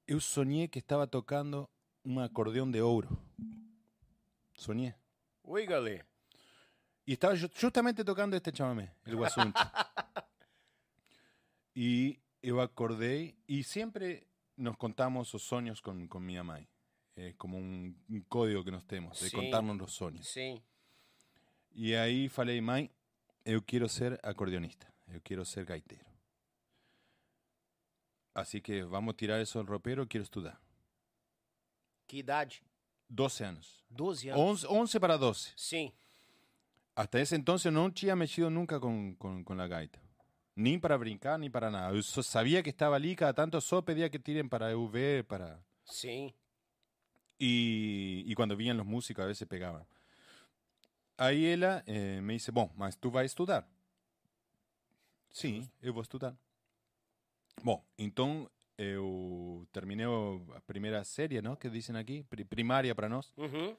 Eu 0.07 0.21
sonhei 0.21 0.67
que 0.69 0.78
estava 0.81 1.07
tocando 1.07 1.69
um 2.05 2.19
acordeão 2.19 2.69
de 2.71 2.81
ouro. 2.81 3.17
Sonhei. 4.55 4.95
Oi, 5.45 5.67
Galê. 5.67 6.02
E 7.07 7.12
estava 7.12 7.37
ju- 7.37 7.50
justamente 7.55 8.02
tocando 8.05 8.35
este 8.35 8.50
chamamé, 8.55 8.95
el 9.07 9.17
guasunto. 9.17 9.59
e 11.76 12.19
eu 12.43 12.61
acordei 12.61 13.37
e 13.47 13.62
sempre 13.62 14.26
nos 14.57 14.76
contamos 14.76 15.33
os 15.35 15.43
sonhos 15.43 15.81
com, 15.81 16.07
com 16.09 16.19
minha 16.19 16.43
mãe. 16.43 16.67
Como 17.37 17.59
um, 17.59 17.95
um 18.09 18.21
código 18.29 18.65
que 18.65 18.71
nós 18.71 18.85
temos, 18.85 19.19
de 19.19 19.31
Sim. 19.31 19.37
contarmos 19.37 19.81
os 19.81 19.93
sonhos. 19.93 20.29
Sim. 20.29 20.63
E 21.73 21.95
aí 21.95 22.29
falei, 22.29 22.61
mãe, 22.61 22.91
eu 23.45 23.63
quero 23.63 23.89
ser 23.89 24.19
acordeonista, 24.23 24.87
eu 25.09 25.21
quero 25.21 25.45
ser 25.45 25.65
gaiteiro. 25.65 26.07
Así 28.35 28.61
que 28.61 28.83
vamos 28.83 29.17
tirar 29.17 29.41
eso 29.41 29.59
del 29.59 29.67
ropero, 29.67 30.07
quiero 30.07 30.23
estudar. 30.23 30.61
Que 32.07 32.19
idade? 32.19 32.63
12 33.09 33.45
anos. 33.45 33.85
12 33.91 34.31
anos. 34.31 34.65
11, 34.65 34.67
11 34.69 35.00
para 35.00 35.17
12. 35.17 35.52
Sim. 35.57 35.93
Hasta 36.95 37.21
ese 37.21 37.37
entonces 37.37 37.73
no 37.73 37.93
tinha 37.93 38.17
mexido 38.17 38.50
nunca 38.50 38.81
con, 38.81 39.15
con, 39.15 39.45
con 39.45 39.57
la 39.57 39.67
gaita. 39.67 40.00
Ni 40.54 40.78
para 40.78 40.97
brincar, 40.97 41.39
ni 41.39 41.49
para 41.49 41.71
nada. 41.71 41.93
Yo 41.93 42.02
sabía 42.23 42.63
que 42.63 42.71
estaba 42.71 42.97
ali, 42.97 43.15
cada 43.15 43.33
tanto 43.33 43.61
só 43.61 43.85
pedía 43.85 44.11
que 44.11 44.19
tiren 44.19 44.49
para 44.49 44.75
ver, 44.75 45.25
para... 45.25 45.65
Sim. 45.85 46.35
Y, 47.39 48.25
y 48.27 48.35
cuando 48.35 48.57
vinham 48.57 48.77
los 48.77 48.87
músicos 48.87 49.25
a 49.25 49.29
veces 49.29 49.47
pegaban. 49.49 49.85
Aí 51.17 51.47
ela 51.47 51.83
eh, 51.87 52.21
me 52.23 52.33
dice, 52.35 52.51
bom, 52.53 52.73
mas 52.77 52.97
tu 52.97 53.11
vai 53.11 53.25
estudar? 53.27 53.67
Sim, 55.33 55.69
eu 55.81 55.93
vou 55.93 56.03
estudar. 56.03 56.37
Bom, 57.63 57.85
então 57.97 58.49
eu 58.77 59.67
terminei 59.73 60.07
a 60.07 60.61
primeira 60.61 61.03
série, 61.05 61.43
não, 61.43 61.57
que 61.57 61.69
dizem 61.69 61.97
aqui, 61.97 62.23
pri- 62.25 62.45
primária 62.45 62.95
para 62.95 63.09
nós, 63.09 63.33
Uhum. 63.37 63.77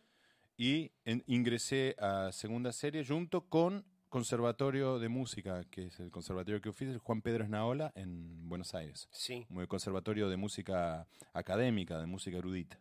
e 0.58 0.92
ingressé 1.28 1.96
a 1.98 2.32
segunda 2.32 2.72
série 2.74 3.04
junto 3.04 3.42
com 3.42 3.82
Conservatorio 4.10 5.00
de 5.00 5.08
Música, 5.08 5.64
que 5.72 5.82
es 5.88 6.00
el 6.00 6.10
conservatorio 6.12 6.60
que 6.60 6.68
eu 6.68 6.74
fiz, 6.74 6.98
Juan 6.98 7.22
Pedro 7.22 7.44
Esnaola, 7.44 7.92
en 7.96 8.50
Buenos 8.50 8.74
Aires. 8.74 9.08
Sim. 9.12 9.46
un 9.50 9.66
conservatorio 9.68 10.28
de 10.30 10.36
música 10.36 11.08
académica, 11.34 12.00
de 12.00 12.06
música 12.08 12.38
erudita. 12.38 12.78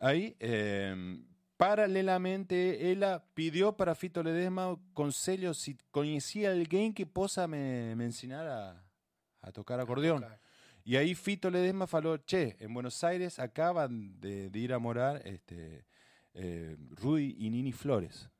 Ahí, 0.00 0.34
eh, 0.40 1.22
paralelamente, 1.58 2.90
ella 2.90 3.22
pidió 3.34 3.76
para 3.76 3.94
Fito 3.94 4.22
Ledesma 4.22 4.76
conselho 4.94 5.52
si 5.52 5.76
conocía 5.90 6.52
alguien 6.52 6.94
que 6.94 7.04
posa 7.06 7.46
me, 7.46 7.94
me 7.94 8.10
a 9.42 9.52
tocar 9.52 9.78
acordeón. 9.78 10.22
tocar. 10.22 10.40
Y 10.84 10.96
ahí 10.96 11.14
Fito 11.14 11.50
Ledesma 11.50 11.86
faló, 11.86 12.16
che, 12.16 12.56
en 12.60 12.72
Buenos 12.72 13.04
Aires 13.04 13.38
acaban 13.38 14.18
de, 14.20 14.48
de 14.48 14.58
ir 14.58 14.72
a 14.72 14.78
morar 14.78 15.20
este, 15.26 15.84
eh, 16.32 16.76
Rudy 16.92 17.36
y 17.38 17.50
Nini 17.50 17.72
Flores, 17.72 18.30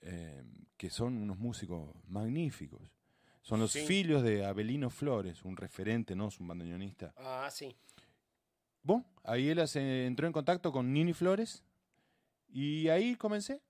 eh, 0.00 0.44
que 0.76 0.90
son 0.90 1.16
unos 1.18 1.38
músicos 1.38 1.90
magníficos. 2.06 2.80
Son 3.42 3.58
los 3.58 3.72
Sí. 3.72 3.84
filhos 3.84 4.22
de 4.22 4.44
Abelino 4.46 4.88
Flores, 4.90 5.44
un 5.44 5.56
referente, 5.56 6.14
¿no? 6.14 6.28
Es 6.28 6.38
un 6.38 6.46
bandoneonista. 6.46 7.12
Ah, 7.16 7.48
sim. 7.50 7.72
Bueno, 8.82 9.04
ahí 9.24 9.48
él 9.48 9.66
se 9.68 10.06
entró 10.06 10.26
en 10.26 10.32
contacto 10.32 10.72
con 10.72 10.92
Nini 10.92 11.12
Flores 11.12 11.64
y 12.48 12.88
ahí 12.88 13.14
comencé. 13.16 13.60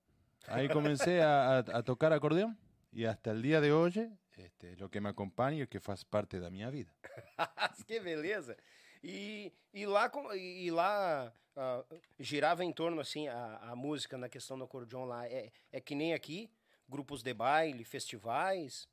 Ahí 0.47 0.67
comencé 0.67 1.21
a, 1.21 1.57
a- 1.57 1.59
a 1.59 1.83
tocar 1.83 2.11
acordeón 2.13 2.57
y 2.91 3.05
hasta 3.05 3.31
el 3.31 3.41
día 3.41 3.61
de 3.61 3.71
hoy 3.71 3.93
este, 4.37 4.75
que 4.91 5.01
me 5.01 5.09
acompaña 5.09 5.57
y 5.57 5.61
el 5.61 5.69
que 5.69 5.79
faz 5.79 6.03
parte 6.03 6.39
de 6.39 6.49
mi 6.49 6.65
vida. 6.71 6.93
que 7.87 7.99
beleza. 7.99 8.55
E, 9.03 9.53
e 9.73 9.85
lá, 9.85 10.09
com- 10.09 10.33
e 10.33 10.71
lá 10.71 11.33
ah, 11.55 11.83
girava 12.19 12.63
em 12.63 12.71
torno, 12.71 13.01
assim, 13.01 13.27
a, 13.27 13.57
a 13.57 13.75
música 13.75 14.17
na 14.17 14.29
questão 14.29 14.57
do 14.57 14.63
acordeon 14.63 15.05
lá. 15.05 15.27
É, 15.27 15.51
é 15.71 15.81
que 15.81 15.93
nem 15.95 16.13
aqui, 16.13 16.49
grupos 16.87 17.21
de 17.21 17.33
baile, 17.33 17.83
festivais? 17.83 18.87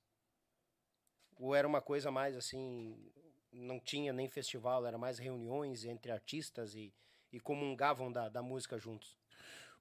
Ou 1.37 1.55
era 1.55 1.67
uma 1.67 1.81
coisa 1.81 2.11
mais, 2.11 2.37
assim, 2.37 2.97
não 3.53 3.81
tinha 3.81 4.13
nem 4.13 4.29
festival, 4.29 4.87
era 4.87 4.99
mais 4.99 5.19
reuniões 5.19 5.85
entre 5.85 6.13
artistas 6.13 6.75
e, 6.75 6.93
e 7.33 7.41
comungavam 7.41 8.11
da, 8.11 8.29
da 8.29 8.43
música 8.43 8.79
juntos? 8.79 9.19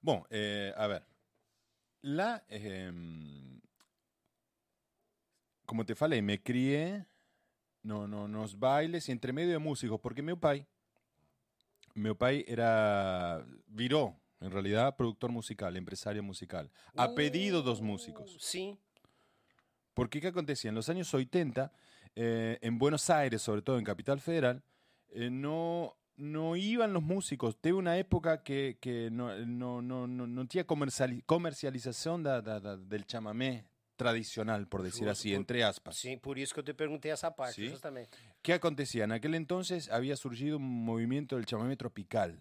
Bueno, 0.02 0.26
eh, 0.30 0.72
a 0.76 0.86
ver. 0.86 1.02
La, 2.02 2.42
em, 2.48 3.60
como 5.66 5.84
te 5.84 5.94
falei, 5.94 6.22
me 6.22 6.38
crié 6.38 7.06
no, 7.82 8.06
no, 8.06 8.26
nos 8.26 8.58
bailes 8.58 9.08
y 9.08 9.12
entre 9.12 9.32
medio 9.32 9.52
de 9.52 9.58
músicos, 9.58 10.00
porque 10.00 10.22
mi 10.22 10.34
pai, 10.34 10.66
mi 11.94 12.14
pai 12.14 12.44
era, 12.48 13.44
viró, 13.66 14.18
en 14.40 14.50
realidad, 14.50 14.96
productor 14.96 15.30
musical, 15.30 15.76
empresario 15.76 16.22
musical, 16.22 16.70
a 16.96 17.14
pedido 17.14 17.62
dos 17.62 17.82
músicos. 17.82 18.36
Sim, 18.40 18.78
Porque 19.92 20.20
¿qué 20.20 20.28
acontecía? 20.28 20.70
En 20.70 20.74
los 20.74 20.88
años 20.88 21.12
80, 21.12 21.72
eh, 22.16 22.58
en 22.62 22.78
Buenos 22.78 23.08
Aires, 23.10 23.42
sobre 23.42 23.62
todo 23.62 23.78
en 23.78 23.84
Capital 23.84 24.20
Federal, 24.20 24.62
eh, 25.10 25.30
no, 25.30 25.96
no 26.16 26.56
iban 26.56 26.92
los 26.92 27.02
músicos. 27.02 27.56
Tuve 27.60 27.72
una 27.74 27.96
época 27.98 28.42
que, 28.42 28.78
que 28.80 29.10
no, 29.10 29.34
no, 29.46 29.80
no, 29.82 30.06
no, 30.06 30.26
no 30.26 30.46
tenía 30.46 30.66
comerciali- 30.66 31.22
comercialización 31.26 32.22
da- 32.22 32.42
da- 32.42 32.60
da- 32.60 32.76
del 32.76 33.06
chamamé 33.06 33.64
tradicional, 33.96 34.66
por 34.66 34.82
decir 34.82 35.00
Justo, 35.08 35.10
así, 35.12 35.30
por- 35.30 35.36
entre 35.40 35.62
aspas. 35.64 35.96
sim, 35.96 36.18
por 36.18 36.38
isso 36.38 36.54
que 36.54 36.62
te 36.62 36.72
perguntei 36.74 37.10
essa 37.12 37.34
parte, 37.34 37.54
Sí. 37.54 37.68
justamente. 37.70 38.16
¿Qué 38.42 38.54
acontecía? 38.54 39.04
En 39.04 39.12
aquel 39.12 39.34
entonces 39.34 39.90
había 39.90 40.16
surgido 40.16 40.56
un 40.56 40.84
movimiento 40.84 41.36
del 41.36 41.44
chamamé 41.44 41.76
tropical. 41.76 42.38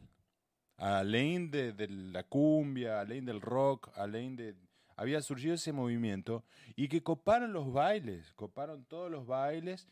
Além 0.77 1.49
de, 1.51 1.73
de 1.73 1.87
la 1.89 2.23
cumbia, 2.23 3.01
além 3.01 3.21
del 3.25 3.41
rock, 3.41 3.89
além 3.95 4.33
de... 4.35 4.55
Había 4.99 5.21
surgido 5.21 5.53
ese 5.53 5.71
movimiento 5.71 6.43
y 6.75 6.89
que 6.89 7.01
coparon 7.01 7.53
los 7.53 7.71
bailes, 7.71 8.33
coparon 8.33 8.83
todos 8.83 9.09
los 9.09 9.25
bailes 9.25 9.87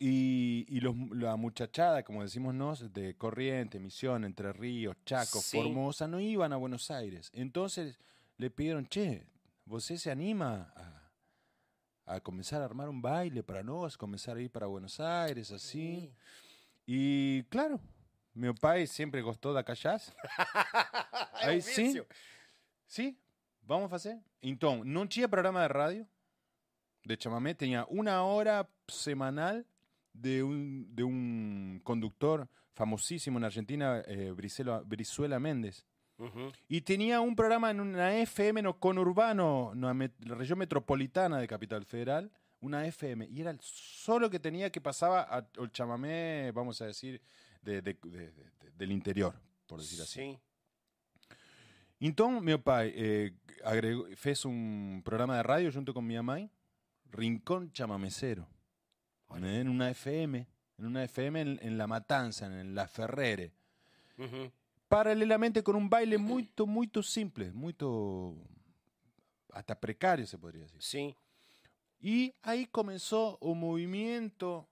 y, 0.00 0.66
y 0.68 0.80
los, 0.80 0.96
la 1.12 1.36
muchachada, 1.36 2.02
como 2.02 2.24
decimos 2.24 2.52
nos, 2.52 2.92
de 2.92 3.14
Corriente, 3.16 3.78
Misión, 3.78 4.24
Entre 4.24 4.52
Ríos, 4.52 4.96
Chaco, 5.06 5.38
Sí. 5.38 5.56
Formosa, 5.56 6.08
no 6.08 6.18
iban 6.18 6.52
a 6.52 6.56
Buenos 6.56 6.90
Aires. 6.90 7.30
Entonces 7.32 8.00
le 8.36 8.50
pidieron, 8.50 8.88
che, 8.88 9.24
¿você 9.64 9.96
se 9.96 10.10
anima 10.10 10.72
a, 10.74 12.16
a 12.16 12.20
comenzar 12.20 12.62
a 12.62 12.64
armar 12.64 12.88
un 12.88 13.00
baile 13.00 13.44
para 13.44 13.62
nós, 13.62 13.96
comenzar 13.96 14.36
a 14.36 14.40
ir 14.40 14.50
para 14.50 14.66
Buenos 14.66 14.98
Aires, 14.98 15.52
assim. 15.52 16.12
E, 16.84 17.44
claro, 17.48 17.80
gostou 19.22 19.54
da 19.54 19.62
cachaça. 19.62 20.12
É 21.42 21.50
Aí 21.50 21.58
um 21.58 21.62
sim, 21.62 21.84
vício. 21.86 22.06
sim, 22.88 23.16
vamos 23.62 23.90
fazer. 23.90 24.18
Então, 24.42 24.82
não 24.84 25.06
tinha 25.06 25.28
programa 25.28 25.66
de 25.66 25.72
rádio 25.72 26.06
de 27.04 27.16
chamamé, 27.20 27.54
tinha 27.54 27.84
uma 27.86 28.22
hora 28.22 28.68
semanal 28.88 29.64
de 30.14 30.42
um, 30.42 30.84
de 30.88 31.02
um 31.02 31.80
condutor 31.82 32.48
famosíssimo 32.74 33.38
na 33.40 33.46
Argentina, 33.48 34.02
eh, 34.06 34.30
Brizuela, 34.32 34.82
Brizuela 34.84 35.38
Méndez. 35.40 35.84
Y 36.68 36.80
tenía 36.82 37.20
un 37.20 37.34
programa 37.34 37.70
en 37.70 37.80
una 37.80 38.14
FM 38.18 38.62
no, 38.62 38.78
conurbano, 38.78 39.72
no, 39.74 39.92
la 39.92 40.34
región 40.36 40.58
metropolitana 40.58 41.38
de 41.38 41.48
Capital 41.48 41.84
Federal, 41.84 42.30
una 42.60 42.86
FM. 42.86 43.26
Y 43.28 43.40
era 43.40 43.50
el 43.50 43.58
solo 43.60 44.30
que 44.30 44.38
tenía 44.38 44.70
que 44.70 44.80
pasaba 44.80 45.22
al 45.22 45.72
chamamé, 45.72 46.52
vamos 46.52 46.80
a 46.80 46.86
decir, 46.86 47.20
de- 47.62 47.82
de- 47.82 47.98
de- 48.04 48.30
de- 48.30 48.70
del 48.76 48.92
interior, 48.92 49.34
por 49.66 49.80
decir 49.80 50.00
así. 50.00 50.38
Então, 52.04 52.40
meu 52.40 52.58
pai 52.58 52.92
eh, 52.96 53.32
agregou, 53.62 54.08
fez 54.16 54.44
um 54.44 55.00
programa 55.04 55.36
de 55.36 55.46
rádio 55.46 55.70
junto 55.70 55.94
com 55.94 56.02
minha 56.02 56.20
mãe, 56.20 56.50
Rincón 57.12 57.70
Chamamecero, 57.72 58.44
né, 59.38 59.60
en 59.60 59.68
una 59.68 59.88
FM, 59.88 60.44
en 60.78 60.84
una 60.84 61.04
FM 61.04 61.40
en, 61.40 61.78
La 61.78 61.86
Matanza, 61.86 62.46
en 62.46 62.74
La 62.74 62.88
Ferrere. 62.88 63.52
Uhum. 64.18 64.50
paralelamente 64.88 65.62
con 65.62 65.76
un 65.76 65.88
baile 65.88 66.18
muy, 66.18 66.50
muy 66.66 66.90
simple, 67.04 67.52
muy 67.52 67.74
hasta 69.52 69.78
precario 69.78 70.26
se 70.26 70.38
podría 70.38 70.64
decir. 70.64 70.82
Sim. 70.82 71.14
Y 72.00 72.34
ahí 72.42 72.66
comenzó 72.66 73.38
un 73.40 73.60
movimiento 73.60 74.68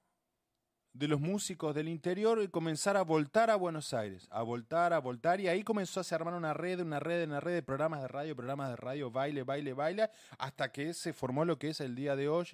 de 0.92 1.09
los 1.09 1.20
músicos 1.20 1.74
del 1.74 1.88
interior 1.88 2.42
y 2.42 2.48
comenzar 2.48 2.96
a 2.96 3.03
voltar 3.03 3.50
a 3.50 3.57
Buenos 3.57 3.94
Aires, 3.94 4.26
a 4.31 4.42
voltar, 4.42 4.92
a 4.92 4.98
voltar, 4.98 5.40
y 5.40 5.48
ahí 5.48 5.62
comenzó 5.62 6.00
a 6.00 6.05
se 6.05 6.14
armar 6.14 6.35
una 6.35 6.53
red, 6.53 6.81
una 6.81 6.98
red, 6.98 7.26
una 7.26 7.40
red 7.40 7.55
de 7.55 7.62
programas 7.62 8.03
de 8.03 8.09
radio, 8.09 8.35
programas 8.35 8.70
de 8.70 8.76
radio, 8.76 9.11
baile, 9.11 9.42
baile, 9.42 9.72
baile, 9.72 10.11
hasta 10.38 10.72
que 10.72 10.92
se 10.92 11.12
formó 11.12 11.44
lo 11.44 11.59
que 11.59 11.68
es 11.68 11.81
el 11.81 11.94
día 11.94 12.16
de 12.16 12.29
hoy, 12.29 12.46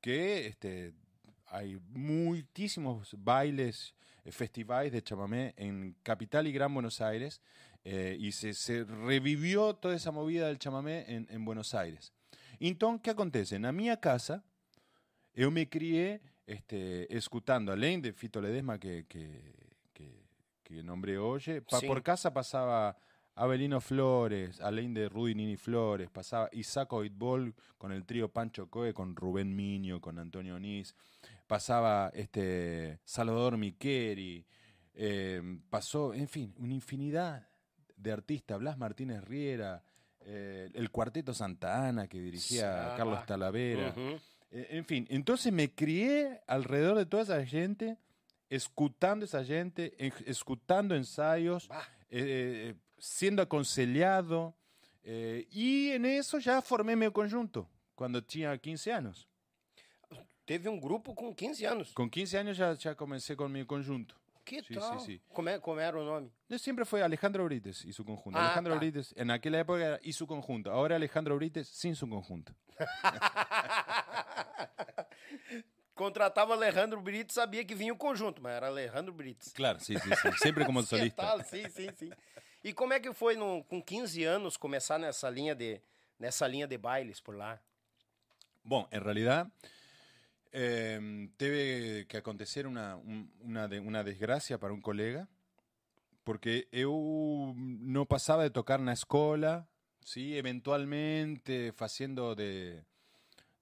que 0.00 0.46
este, 0.46 0.92
hay 1.46 1.78
muchísimos 1.90 3.14
bailes, 3.18 3.94
eh, 4.24 4.30
festivales 4.30 4.92
de 4.92 5.02
chamamé 5.02 5.54
en 5.56 5.96
Capital 6.02 6.46
y 6.46 6.52
Gran 6.52 6.72
Buenos 6.72 7.00
Aires, 7.00 7.40
eh, 7.84 8.16
y 8.18 8.32
se, 8.32 8.52
se 8.54 8.84
revivió 8.84 9.74
toda 9.74 9.94
esa 9.94 10.12
movida 10.12 10.46
del 10.46 10.58
chamamé 10.58 11.04
en, 11.08 11.26
en 11.30 11.44
Buenos 11.44 11.74
Aires. 11.74 12.12
O 12.58 12.98
que 12.98 13.10
acontece? 13.10 13.58
Na 13.58 13.70
minha 13.70 13.96
casa, 13.96 14.42
eu 15.34 15.50
me 15.50 15.66
criei 15.66 16.20
este, 16.46 17.06
escutando, 17.14 17.72
além 17.72 18.00
de 18.00 18.12
Fito 18.12 18.40
Ledesma, 18.40 18.78
que, 18.78 19.04
que, 19.08 19.52
que, 19.92 20.08
que 20.62 20.82
nombré 20.82 21.16
pa- 21.68 21.80
Sim. 21.80 21.86
por 21.88 22.02
casa 22.02 22.32
pasaba 22.32 22.96
Abelino 23.34 23.80
Flores, 23.80 24.60
além 24.60 24.92
de 24.94 25.08
Rudy 25.08 25.34
Nini 25.34 25.56
Flores, 25.56 26.08
pasaba 26.08 26.48
Isaac 26.52 26.92
Oitbol 26.92 27.54
con 27.76 27.92
el 27.92 28.04
trío 28.06 28.28
Pancho 28.32 28.70
Coe, 28.70 28.94
con 28.94 29.14
Rubén 29.16 29.54
Miño, 29.54 30.00
con 30.00 30.18
Antonio 30.18 30.54
Onís, 30.56 30.94
pasaba 31.46 32.10
este, 32.14 32.98
Salvador 33.04 33.58
Miqueri, 33.58 34.46
eh, 34.94 35.42
pasó, 35.68 36.14
en 36.14 36.28
fin, 36.28 36.54
una 36.58 36.72
infinidad 36.72 37.46
de 37.96 38.12
artistas, 38.12 38.58
Blas 38.58 38.78
Martínez 38.78 39.22
Riera, 39.24 39.82
eh, 40.20 40.70
el 40.74 40.90
Cuarteto 40.90 41.34
Santa 41.34 41.86
Ana 41.88 42.08
que 42.08 42.20
dirigía 42.20 42.94
Carlos. 42.96 43.24
Talavera. 43.26 43.94
En 44.50 44.84
fin, 44.84 45.06
entonces 45.10 45.52
me 45.52 45.70
crié 45.74 46.40
alrededor 46.46 46.96
de 46.96 47.06
toda 47.06 47.22
esa 47.24 47.44
gente, 47.46 47.98
escutando 48.48 49.24
esa 49.24 49.44
gente, 49.44 49.94
en- 49.98 50.12
escutando 50.26 50.94
ensayos, 50.94 51.68
Bah. 51.68 51.82
eh, 52.10 52.72
eh, 52.72 52.74
siendo 52.98 53.42
aconsejado, 53.42 54.54
eh, 55.02 55.46
y 55.50 55.90
en 55.90 56.04
eso 56.06 56.38
ya 56.38 56.62
formé 56.62 56.96
mi 56.96 57.10
conjunto, 57.10 57.68
cuando 57.94 58.22
tenía 58.22 58.56
15 58.58 58.92
años. 58.92 59.26
Teve 60.44 60.68
um 60.68 60.78
grupo 60.80 61.12
com 61.12 61.34
15 61.34 61.66
anos. 61.66 61.92
Con 61.92 62.08
15 62.08 62.38
años 62.38 62.56
ya, 62.56 62.72
ya 62.74 62.94
comencé 62.94 63.34
con 63.34 63.50
mi 63.50 63.64
conjunto. 63.66 64.14
Que 64.44 64.62
Sim, 64.62 64.74
tal? 64.76 65.00
sim, 65.00 65.06
sim. 65.06 65.20
Como, 65.32 65.48
é, 65.48 65.58
como 65.58 65.80
era 65.80 65.98
o 65.98 66.04
nome? 66.04 66.30
Yo 66.48 66.56
siempre 66.56 66.84
fue 66.84 67.02
Alejandro 67.02 67.44
Brites 67.46 67.84
y 67.84 67.92
su 67.92 68.04
conjunto. 68.04 68.38
Ah, 68.38 68.44
Alejandro 68.46 68.74
ta. 68.74 68.78
Brites 68.78 69.12
en 69.16 69.32
aquella 69.32 69.58
época 69.58 69.84
era 69.84 69.98
y 70.04 70.12
su 70.12 70.24
conjunto. 70.24 70.70
Ahora 70.70 70.94
Alejandro 70.94 71.34
Brites 71.34 71.66
sin 71.66 71.96
su 71.96 72.08
conjunto. 72.08 72.54
Contratava 75.96 76.52
Alejandro 76.54 77.00
Brits, 77.00 77.32
sabia 77.34 77.64
que 77.64 77.74
vinha 77.74 77.92
o 77.92 77.96
conjunto, 77.96 78.40
mas 78.42 78.52
era 78.54 78.66
Alejandro 78.68 79.12
Brits. 79.14 79.52
Claro, 79.54 79.80
sí, 79.80 79.98
sí, 79.98 80.10
sí. 80.14 80.28
Siempre 80.38 80.64
como 80.66 80.82
solista. 80.84 81.42
Sim, 81.42 81.68
sim, 81.70 81.90
sim. 81.96 82.12
E 82.62 82.72
como 82.74 82.92
é 82.92 83.00
que 83.00 83.12
foi 83.14 83.34
no- 83.34 83.64
com 83.64 83.80
15 83.82 84.22
anos 84.22 84.56
começar 84.58 84.98
nessa 84.98 85.28
linha 85.30 85.54
de 85.54 85.80
nessa 86.20 86.46
linha 86.46 86.66
de 86.66 86.76
bailes 86.78 87.18
por 87.20 87.34
lá? 87.34 87.58
Bom, 88.62 88.86
en 88.90 89.00
realidad 89.00 89.50
eh, 90.52 91.28
teve 91.38 92.04
que 92.08 92.16
acontecer 92.18 92.66
una, 92.66 92.96
un- 92.96 93.30
una, 93.40 93.66
de- 93.68 93.80
una 93.80 94.02
desgracia 94.04 94.58
para 94.58 94.72
un 94.74 94.80
colega, 94.82 95.28
porque 96.24 96.68
eu 96.72 97.54
no 97.56 98.04
pasaba 98.06 98.42
de 98.42 98.50
tocar 98.50 98.80
na 98.80 98.92
escola, 98.92 99.66
¿sí? 100.04 100.36
eventualmente 100.36 101.72
haciendo 101.78 102.34
de, 102.34 102.82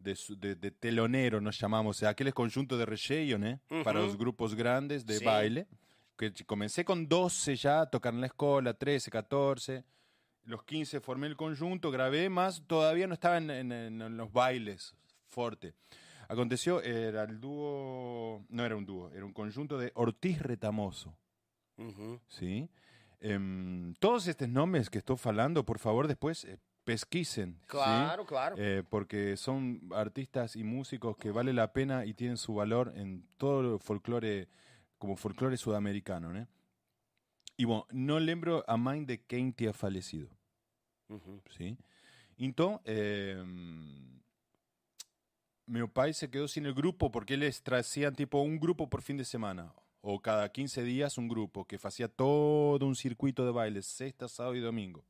de, 0.05 0.15
su- 0.15 0.39
de- 0.39 0.55
de 0.55 0.71
telonero, 0.71 1.41
nos 1.41 1.59
llamamos, 1.59 1.97
o 1.97 1.99
sea, 2.01 2.11
aquel 2.11 2.33
conjunto 2.33 2.77
de 2.79 2.87
relleno, 2.87 3.47
¿eh? 3.49 3.59
para 3.83 4.01
los 4.01 4.17
grupos 4.17 4.55
grandes 4.55 5.05
de 5.07 5.19
Sí. 5.19 5.25
baile, 5.25 5.67
que 6.17 6.33
comencé 6.47 6.85
con 6.85 7.09
12 7.09 7.57
ya 7.57 7.81
a 7.81 7.87
tocar 7.91 8.15
en 8.15 8.21
la 8.21 8.27
escuela, 8.29 8.75
13, 8.75 9.11
14, 9.11 9.85
los 10.45 10.63
15 10.65 11.01
formé 11.01 11.27
el 11.27 11.37
conjunto, 11.37 11.91
grabé 11.91 12.29
más, 12.29 12.63
todavía 12.67 13.07
no 13.07 13.15
estaba 13.15 13.39
en, 13.39 13.51
en- 13.51 13.73
en- 13.73 14.03
en 14.03 14.17
los 14.17 14.31
bailes 14.33 14.95
fuerte. 15.29 15.75
Aconteció, 16.29 16.81
era 16.83 17.25
el 17.25 17.41
dúo, 17.41 18.45
no 18.49 18.65
era 18.65 18.77
un 18.77 18.87
dúo, 18.87 19.11
era 19.11 19.25
un 19.25 19.33
conjunto 19.33 19.77
de 19.79 19.91
Ortiz 19.95 20.41
Retamoso. 20.41 21.17
¿sí? 22.29 22.69
Em, 23.21 23.95
todos 23.95 24.27
estos 24.29 24.49
nombres 24.49 24.91
que 24.91 24.99
estoy 24.99 25.17
falando, 25.17 25.65
por 25.65 25.79
favor, 25.79 26.07
después 26.09 26.45
eh, 26.45 26.59
pesquisen. 26.85 27.55
¿sí? 27.63 27.67
Claro, 27.69 28.25
claro. 28.27 28.57
Eh, 28.59 28.83
porque 28.89 29.37
son 29.37 29.81
artistas 29.93 30.57
y 30.57 30.65
músicos 30.65 31.17
que 31.17 31.31
vale 31.31 31.53
la 31.53 31.73
pena 31.73 32.05
y 32.05 32.15
tienen 32.15 32.37
su 32.37 32.55
valor 32.55 32.93
en 32.97 33.27
todo 33.37 33.75
el 33.75 33.81
folclore, 33.81 34.49
como 34.99 35.17
folclore 35.17 35.57
sudamericano, 35.57 36.33
¿no? 36.33 36.47
Y 37.57 37.65
bueno, 37.65 37.87
no 37.93 38.19
lembro 38.19 38.65
a 38.67 38.77
mãe 38.77 39.05
de 39.05 39.19
quem 39.23 39.53
tinha 39.53 39.73
falecido, 39.73 40.29
Uhum. 41.09 41.41
¿sí? 41.57 41.77
Então, 42.37 42.81
em, 42.85 44.21
meu 45.67 45.89
pai 45.89 46.13
se 46.13 46.29
quedó 46.29 46.49
sin 46.49 46.67
el 46.67 46.75
grupo 46.75 47.11
porque 47.11 47.37
les 47.37 47.63
traían 47.63 48.15
tipo 48.17 48.41
un 48.41 48.59
grupo 48.59 48.89
por 48.89 49.03
fin 49.03 49.17
de 49.17 49.25
semana 49.25 49.73
o 50.01 50.21
cada 50.21 50.51
15 50.51 50.83
días 50.83 51.17
un 51.17 51.29
grupo 51.29 51.65
que 51.65 51.79
hacía 51.83 52.09
todo 52.09 52.85
un 52.87 52.97
circuito 52.97 53.45
de 53.45 53.53
bailes, 53.53 53.87
sexta, 53.87 54.29
sábado 54.29 54.57
y 54.57 54.61
domingo. 54.61 55.05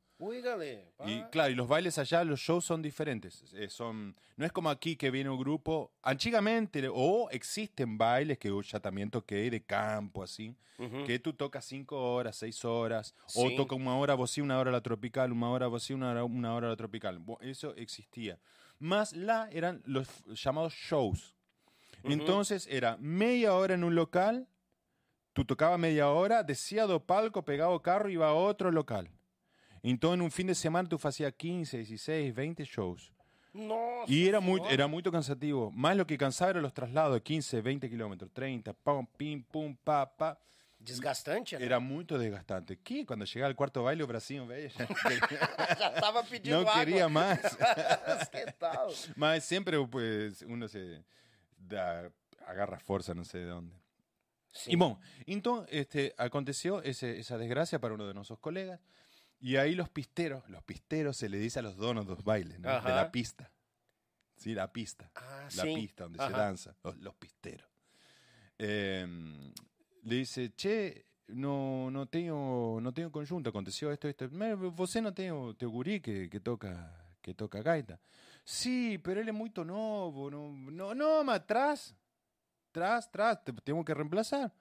Y 1.05 1.21
claro, 1.23 1.51
y 1.51 1.55
los 1.55 1.67
bailes 1.67 1.97
allá, 1.97 2.23
los 2.23 2.39
shows 2.39 2.63
son 2.65 2.81
diferentes. 2.81 3.43
Eh, 3.53 3.69
son, 3.69 4.15
no 4.37 4.45
es 4.45 4.51
como 4.51 4.69
aquí 4.69 4.95
que 4.95 5.11
viene 5.11 5.29
un 5.29 5.37
grupo. 5.39 5.91
Antiguamente, 6.01 6.87
o 6.91 7.29
existen 7.31 7.97
bailes 7.97 8.37
que 8.37 8.47
yo 8.47 8.61
ya 8.61 8.79
también 8.79 9.09
toqué 9.11 9.49
de 9.49 9.61
campo, 9.63 10.23
así, 10.23 10.55
que 11.05 11.19
tú 11.19 11.33
tocas 11.33 11.65
cinco 11.65 12.13
horas, 12.13 12.35
seis 12.37 12.63
horas, 12.65 13.13
o 13.35 13.49
Sí. 13.49 13.55
toca 13.55 13.75
una 13.75 13.95
hora 13.97 14.13
vos 14.15 14.31
sí, 14.31 14.41
una 14.41 14.57
hora 14.59 14.71
la 14.71 14.81
tropical, 14.81 15.31
una 15.31 15.49
hora 15.49 15.67
vos 15.67 15.83
sí, 15.83 15.93
una 15.93 16.11
hora, 16.11 16.23
una 16.23 16.53
hora 16.53 16.69
la 16.69 16.75
tropical. 16.75 17.21
Eso 17.41 17.75
existía. 17.75 18.39
Más 18.79 19.13
la 19.13 19.49
eran 19.51 19.81
los 19.85 20.07
llamados 20.27 20.73
shows. 20.73 21.35
Entonces 22.03 22.67
era 22.69 22.97
media 22.99 23.53
hora 23.55 23.73
en 23.73 23.83
un 23.83 23.95
local, 23.95 24.47
tú 25.33 25.43
tocabas 25.45 25.79
media 25.79 26.09
hora, 26.09 26.43
decía 26.43 26.85
do 26.85 26.99
palco, 26.99 27.43
pegaba 27.43 27.81
carro, 27.81 28.09
iba 28.09 28.27
a 28.27 28.33
otro 28.33 28.69
local. 28.71 29.09
Entonces 29.91 30.15
en 30.15 30.21
un 30.23 30.31
fin 30.31 30.47
de 30.47 30.55
semana 30.55 30.87
tú 30.89 30.99
hacías 31.03 31.33
15, 31.33 31.77
16, 31.77 32.33
20 32.33 32.63
shows. 32.65 33.11
Nossa. 33.53 34.11
Y 34.11 34.27
era 34.27 34.39
muy, 34.39 34.55
Senhora. 34.57 34.73
era 34.73 34.87
muy 34.87 35.01
cansativo. 35.03 35.71
Más 35.71 35.95
lo 35.95 36.05
que 36.05 36.17
cansaba 36.17 36.51
eran 36.51 36.63
los 36.63 36.73
traslados 36.73 37.13
de 37.13 37.21
15, 37.21 37.61
20 37.61 37.89
kilómetros, 37.89 38.31
30, 38.33 38.73
pum, 38.73 39.05
pim, 39.17 39.43
pum, 39.43 39.75
pa, 39.83 40.13
pa. 40.15 40.37
Desgastante, 40.77 41.57
né? 41.57 41.65
Era 41.65 41.79
muy 41.79 42.03
desgastante. 42.03 42.77
¿Qué? 42.83 43.05
Cuando 43.05 43.25
llegaba 43.25 43.47
al 43.47 43.55
cuarto 43.55 43.81
baile, 43.81 44.03
o 44.03 44.07
veía, 44.45 44.69
ya 44.77 44.87
Já 45.75 45.93
tava 45.95 46.21
pedindo 46.23 46.61
no 46.63 46.69
água. 46.69 46.73
quería 46.85 47.07
más. 47.07 47.39
que 48.31 48.51
tal? 48.59 48.89
Más 49.15 49.43
siempre 49.45 49.77
pues 49.87 50.41
uno 50.43 50.67
se 50.67 51.03
agarra 52.45 52.77
fuerza, 52.79 53.13
no 53.13 53.23
sé 53.23 53.39
de 53.39 53.45
dónde. 53.45 53.75
Sim. 54.51 54.73
Y 54.73 54.75
bueno, 54.75 54.99
entonces 55.25 55.69
este, 55.73 56.13
aconteció 56.17 56.81
ese- 56.83 57.19
esa 57.19 57.37
desgracia 57.37 57.79
para 57.79 57.93
uno 57.93 58.05
de 58.07 58.13
nuestros 58.13 58.39
colegas. 58.39 58.79
Y 59.39 59.57
ahí 59.57 59.75
los 59.75 59.89
pisteros, 59.89 60.47
los 60.49 60.63
pisteros 60.63 61.17
se 61.17 61.29
le 61.29 61.37
dice 61.37 61.59
a 61.59 61.61
los 61.61 61.75
donos 61.77 62.05
de 62.05 62.11
los 62.15 62.23
bailes, 62.23 62.59
¿no? 62.59 62.69
de 62.69 62.75
Ajá. 62.75 62.95
la 62.95 63.11
pista. 63.11 63.51
¿sí? 64.37 64.53
La 64.53 64.71
pista. 64.71 65.11
Ah, 65.15 65.47
la 65.55 65.63
sim. 65.63 65.73
pista 65.75 66.03
donde 66.05 66.17
se 66.19 66.25
Ajá. 66.25 66.37
danza, 66.37 66.75
los, 66.83 66.97
los 66.97 67.15
pisteros. 67.15 67.67
Eh, 68.57 69.05
le 70.03 70.15
dice, 70.15 70.53
che, 70.55 71.05
no, 71.27 71.89
no 71.91 72.05
tengo, 72.07 72.79
no 72.81 72.93
tengo 72.93 73.11
conjunto, 73.11 73.49
aconteceu 73.49 73.91
esto, 73.91 74.07
esto. 74.07 74.29
"Me- 74.29 74.55
Você 74.55 75.01
não 75.01 75.11
tem 75.11 75.31
o 75.31 75.53
teu 75.53 75.71
guri 75.71 75.99
que, 75.99 76.29
que 76.29 76.39
toca 76.39 76.93
que 77.21 77.33
toca 77.33 77.61
gaita? 77.63 77.99
Sí, 78.43 78.99
pero 79.03 79.19
ele 79.19 79.29
é 79.31 79.33
muito 79.33 79.63
novo, 79.63 80.29
não, 80.29 80.51
não, 80.71 80.93
não, 80.93 81.23
mas 81.23 81.41
traz, 81.47 81.95
traz, 82.71 83.07
traz, 83.07 83.39
te- 83.43 83.51
tengo 83.63 83.83
que 83.83 83.93
reemplazar. 83.93 84.51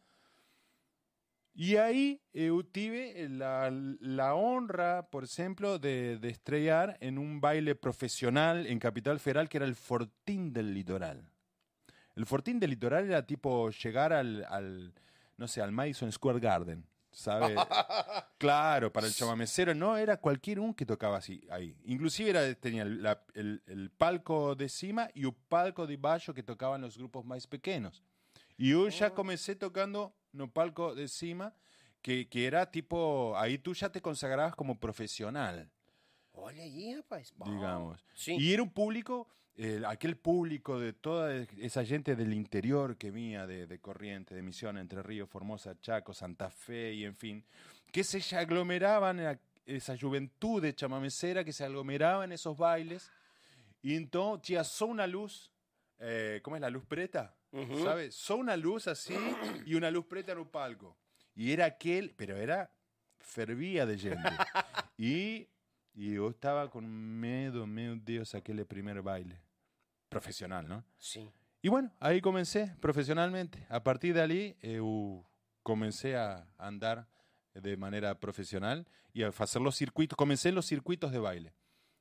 Y 1.56 1.76
ahí 1.76 2.20
eu 2.32 2.64
tive 2.64 3.28
la, 3.28 3.70
la 4.00 4.34
honra, 4.34 5.08
por 5.08 5.22
ejemplo, 5.22 5.78
de, 5.78 6.18
de 6.18 6.28
estrellar 6.28 6.96
en 7.00 7.16
un 7.16 7.40
baile 7.40 7.76
profesional 7.76 8.66
en 8.66 8.80
Capital 8.80 9.20
Federal 9.20 9.48
que 9.48 9.58
era 9.58 9.66
el 9.66 9.76
Fortín 9.76 10.52
del 10.52 10.74
Litoral. 10.74 11.28
El 12.16 12.26
Fortín 12.26 12.58
del 12.58 12.70
Litoral 12.70 13.04
era 13.06 13.24
tipo 13.24 13.70
llegar 13.70 14.12
al, 14.12 14.44
al 14.48 14.94
no 15.36 15.46
sé, 15.46 15.62
al 15.62 15.70
Madison 15.70 16.10
Square 16.10 16.40
Garden, 16.40 16.84
¿sabe? 17.12 17.54
claro, 18.38 18.92
para 18.92 19.06
el 19.06 19.12
chamamecero 19.14 19.74
no, 19.76 19.96
era 19.96 20.16
cualquier 20.16 20.58
un 20.58 20.74
que 20.74 20.84
tocaba 20.86 21.18
así 21.18 21.40
ahí. 21.50 21.76
Inclusive 21.84 22.30
era, 22.30 22.52
tenía 22.56 22.82
el, 22.82 23.00
la- 23.00 23.22
el- 23.34 23.62
el 23.66 23.90
palco 23.90 24.56
de 24.56 24.68
cima 24.68 25.08
y 25.14 25.24
un 25.24 25.36
palco 25.48 25.86
de 25.86 25.96
bajo 25.96 26.34
que 26.34 26.42
tocaban 26.42 26.80
los 26.82 26.98
grupos 26.98 27.24
más 27.24 27.46
pequeños. 27.46 28.02
Y 28.56 28.70
yo 28.70 28.88
ya 28.88 29.10
comencé 29.10 29.56
tocando 29.56 30.14
no 30.32 30.50
palco 30.50 30.94
de 30.94 31.08
cima, 31.08 31.54
que, 32.02 32.28
que 32.28 32.46
era 32.46 32.70
tipo, 32.70 33.34
ahí 33.36 33.58
tú 33.58 33.72
ya 33.74 33.90
te 33.90 34.00
consagrabas 34.00 34.54
como 34.54 34.78
profesional, 34.78 35.70
Olha 36.34 36.62
aí, 36.62 36.94
rapaz. 36.94 37.32
Bom. 37.36 37.50
digamos. 37.50 38.04
Sim. 38.14 38.38
Y 38.38 38.52
era 38.52 38.62
un 38.62 38.70
público, 38.70 39.28
eh, 39.56 39.82
aquel 39.86 40.16
público 40.16 40.78
de 40.78 40.92
toda 40.92 41.34
esa 41.58 41.84
gente 41.84 42.16
del 42.16 42.32
interior 42.32 42.96
que 42.96 43.10
venía 43.10 43.46
de, 43.46 43.66
de 43.66 43.78
Corriente, 43.78 44.34
de 44.34 44.42
Misión, 44.42 44.76
Entre 44.76 45.02
Ríos, 45.02 45.28
Formosa, 45.28 45.78
Chaco, 45.80 46.12
Santa 46.12 46.50
Fe 46.50 46.92
y 46.94 47.04
en 47.04 47.14
fin, 47.14 47.44
que 47.92 48.02
se 48.02 48.36
aglomeraban, 48.36 49.20
en 49.20 49.38
esa 49.64 49.96
juventud 49.96 50.60
de 50.60 50.74
chamamecera 50.74 51.44
que 51.44 51.52
se 51.52 51.64
aglomeraba 51.64 52.24
en 52.24 52.32
esos 52.32 52.56
bailes. 52.56 53.10
Y 53.80 53.94
entonces 53.94 54.46
tinha 54.46 54.64
só 54.64 54.86
una 54.86 55.06
luz, 55.06 55.52
eh, 56.00 56.40
¿cómo 56.42 56.56
es 56.56 56.62
la 56.62 56.70
luz 56.70 56.84
preta? 56.84 57.34
¿Sabes? 57.82 58.14
Só 58.14 58.36
una 58.36 58.56
luz 58.56 58.88
así 58.88 59.16
y 59.64 59.74
una 59.74 59.90
luz 59.90 60.06
preta 60.06 60.32
en 60.32 60.38
un 60.38 60.48
palco. 60.48 60.96
Y 61.34 61.52
era 61.52 61.66
aquel, 61.66 62.14
pero 62.16 62.36
era, 62.36 62.72
fervía 63.18 63.86
de 63.86 63.98
gente. 63.98 64.28
y, 64.98 65.48
y 65.94 66.14
yo 66.14 66.30
estaba 66.30 66.70
con 66.70 67.20
miedo, 67.20 67.66
meu 67.66 67.96
Dios, 67.96 68.34
aquel 68.34 68.64
primer 68.66 69.02
baile. 69.02 69.40
Profesional, 70.08 70.68
¿no? 70.68 70.84
Sim. 70.98 71.30
Y 71.62 71.68
bueno, 71.68 71.90
ahí 71.98 72.20
comencé 72.20 72.76
profesionalmente. 72.80 73.66
A 73.70 73.82
partir 73.82 74.14
de 74.14 74.20
ahí, 74.20 74.56
eu 74.60 75.24
comencé 75.62 76.14
a 76.14 76.46
andar 76.58 77.08
de 77.54 77.76
manera 77.76 78.20
profesional 78.20 78.86
y 79.14 79.22
a 79.22 79.28
hacer 79.28 79.62
los 79.62 79.74
circuitos. 79.74 80.16
Comencé 80.16 80.50
en 80.50 80.56
los 80.56 80.66
circuitos 80.66 81.10
de 81.10 81.18
baile. 81.18 81.54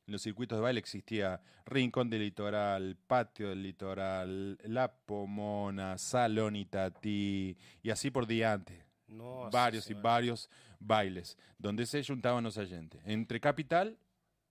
En 0.06 0.12
los 0.12 0.22
circuitos 0.22 0.58
de 0.58 0.62
baile 0.62 0.80
existía 0.80 1.42
Rincón 1.66 2.10
del 2.10 2.22
Litoral, 2.22 2.98
Patio 3.08 3.50
del 3.50 3.64
Litoral, 3.64 4.58
La 4.64 4.92
Pomona, 4.92 5.98
Salón 5.98 6.56
Itatí 6.58 7.58
y 7.82 7.90
así 7.90 8.12
por 8.12 8.28
diante. 8.28 8.84
Nossa. 9.08 9.50
varios 9.52 9.90
y 9.90 9.94
varios 9.94 10.50
bailes 10.80 11.38
donde 11.58 11.86
se 11.86 12.04
juntaban 12.04 12.44
los 12.44 12.58
oyentes 12.58 13.02
entre 13.06 13.40
Capital 13.40 13.98